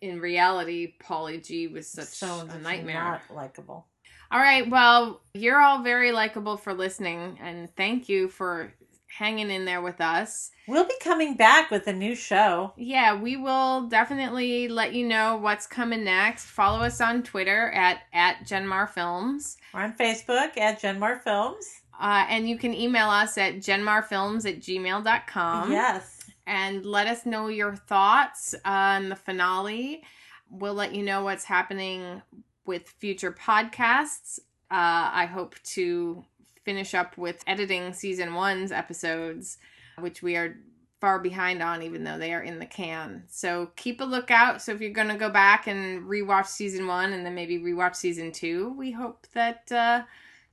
in 0.00 0.18
reality, 0.20 0.94
Paulie 0.98 1.44
G 1.44 1.66
was 1.66 1.86
such 1.86 2.06
So 2.06 2.48
a 2.48 2.58
nightmare. 2.58 2.94
Not 2.94 3.22
likable. 3.34 3.86
All 4.30 4.40
right. 4.40 4.68
Well, 4.68 5.20
you're 5.34 5.60
all 5.60 5.82
very 5.82 6.12
likable 6.12 6.56
for 6.56 6.72
listening, 6.72 7.38
and 7.42 7.68
thank 7.76 8.08
you 8.08 8.28
for 8.28 8.72
hanging 9.08 9.50
in 9.50 9.64
there 9.64 9.82
with 9.82 10.00
us. 10.00 10.50
We'll 10.68 10.86
be 10.86 10.96
coming 11.02 11.34
back 11.34 11.70
with 11.70 11.88
a 11.88 11.92
new 11.92 12.14
show. 12.14 12.72
Yeah, 12.76 13.20
we 13.20 13.36
will 13.36 13.88
definitely 13.88 14.68
let 14.68 14.94
you 14.94 15.06
know 15.06 15.36
what's 15.36 15.66
coming 15.66 16.04
next. 16.04 16.44
Follow 16.44 16.80
us 16.84 17.00
on 17.00 17.22
Twitter 17.22 17.70
at 17.72 18.02
at 18.12 18.44
Genmar 18.44 18.88
Films. 18.88 19.56
We're 19.74 19.82
on 19.82 19.94
Facebook 19.94 20.56
at 20.56 20.80
Genmar 20.80 21.22
Films. 21.22 21.66
Uh, 22.00 22.24
and 22.30 22.48
you 22.48 22.56
can 22.56 22.72
email 22.72 23.10
us 23.10 23.36
at 23.36 23.56
genmarfilms 23.56 24.48
at 24.48 24.60
gmail.com. 24.60 25.70
yes. 25.70 26.16
And 26.46 26.86
let 26.86 27.06
us 27.06 27.26
know 27.26 27.48
your 27.48 27.76
thoughts 27.76 28.54
on 28.64 29.10
the 29.10 29.16
finale. 29.16 30.02
We'll 30.48 30.74
let 30.74 30.94
you 30.94 31.02
know 31.02 31.22
what's 31.24 31.44
happening 31.44 32.22
with 32.70 32.88
future 33.00 33.32
podcasts. 33.32 34.38
Uh, 34.70 35.10
I 35.12 35.26
hope 35.26 35.56
to 35.74 36.24
finish 36.64 36.94
up 36.94 37.18
with 37.18 37.42
editing 37.48 37.92
season 37.92 38.32
one's 38.32 38.70
episodes, 38.70 39.58
which 39.98 40.22
we 40.22 40.36
are 40.36 40.56
far 41.00 41.18
behind 41.18 41.64
on, 41.64 41.82
even 41.82 42.04
though 42.04 42.16
they 42.16 42.32
are 42.32 42.42
in 42.42 42.60
the 42.60 42.66
can. 42.66 43.24
So 43.26 43.72
keep 43.74 44.00
a 44.00 44.04
lookout. 44.04 44.62
So 44.62 44.70
if 44.70 44.80
you're 44.80 44.92
going 44.92 45.08
to 45.08 45.16
go 45.16 45.30
back 45.30 45.66
and 45.66 46.04
rewatch 46.04 46.46
season 46.46 46.86
one 46.86 47.12
and 47.12 47.26
then 47.26 47.34
maybe 47.34 47.58
rewatch 47.58 47.96
season 47.96 48.30
two, 48.30 48.72
we 48.78 48.92
hope 48.92 49.26
that 49.34 49.72
uh, 49.72 50.02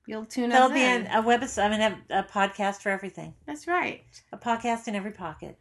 you'll 0.07 0.26
tune 0.26 0.52
up. 0.52 0.72
There'll 0.72 0.73
be 0.73 0.81
in. 0.81 1.06
an, 1.06 1.18
a 1.18 1.22
web, 1.22 1.44
I 1.56 1.69
mean, 1.69 1.81
a, 1.81 2.19
a 2.22 2.23
podcast 2.23 2.77
for 2.77 2.89
everything. 2.89 3.35
That's 3.45 3.68
right. 3.68 4.03
A 4.31 4.38
podcast 4.39 4.88
in 4.88 4.95
every 4.95 5.11
pocket. 5.11 5.56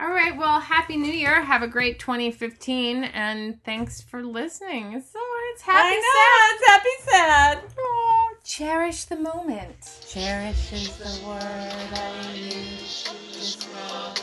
All 0.00 0.08
right. 0.08 0.34
Well, 0.34 0.60
happy 0.60 0.96
New 0.96 1.12
Year. 1.12 1.42
Have 1.42 1.62
a 1.62 1.68
great 1.68 1.98
2015, 1.98 3.04
and 3.04 3.62
thanks 3.64 4.00
for 4.00 4.22
listening. 4.22 4.94
It's 4.94 5.12
so 5.12 5.18
it's 5.52 5.60
happy 5.60 5.94
I 5.94 6.00
know, 6.00 6.54
it's 6.54 6.66
happy 6.68 6.88
sad. 7.10 7.62
Oh, 7.78 8.34
cherish 8.42 9.04
the 9.04 9.16
moment. 9.16 10.00
Cherish 10.08 10.72
is 10.72 10.96
the 10.96 11.26
word 11.26 11.42
I 11.42 12.32
use 12.34 13.04
to 13.04 13.12
describe. 13.38 14.18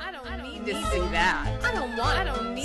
I 0.00 0.12
don't 0.12 0.42
need 0.44 0.64
to 0.66 0.74
see 0.90 1.00
that. 1.10 1.60
I 1.64 1.74
don't 1.74 1.96
want. 1.96 2.18
I 2.18 2.24
don't 2.24 2.54
need 2.54 2.64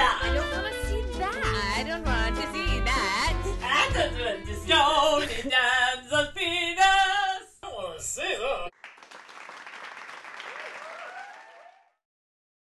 Lisa. 0.00 0.49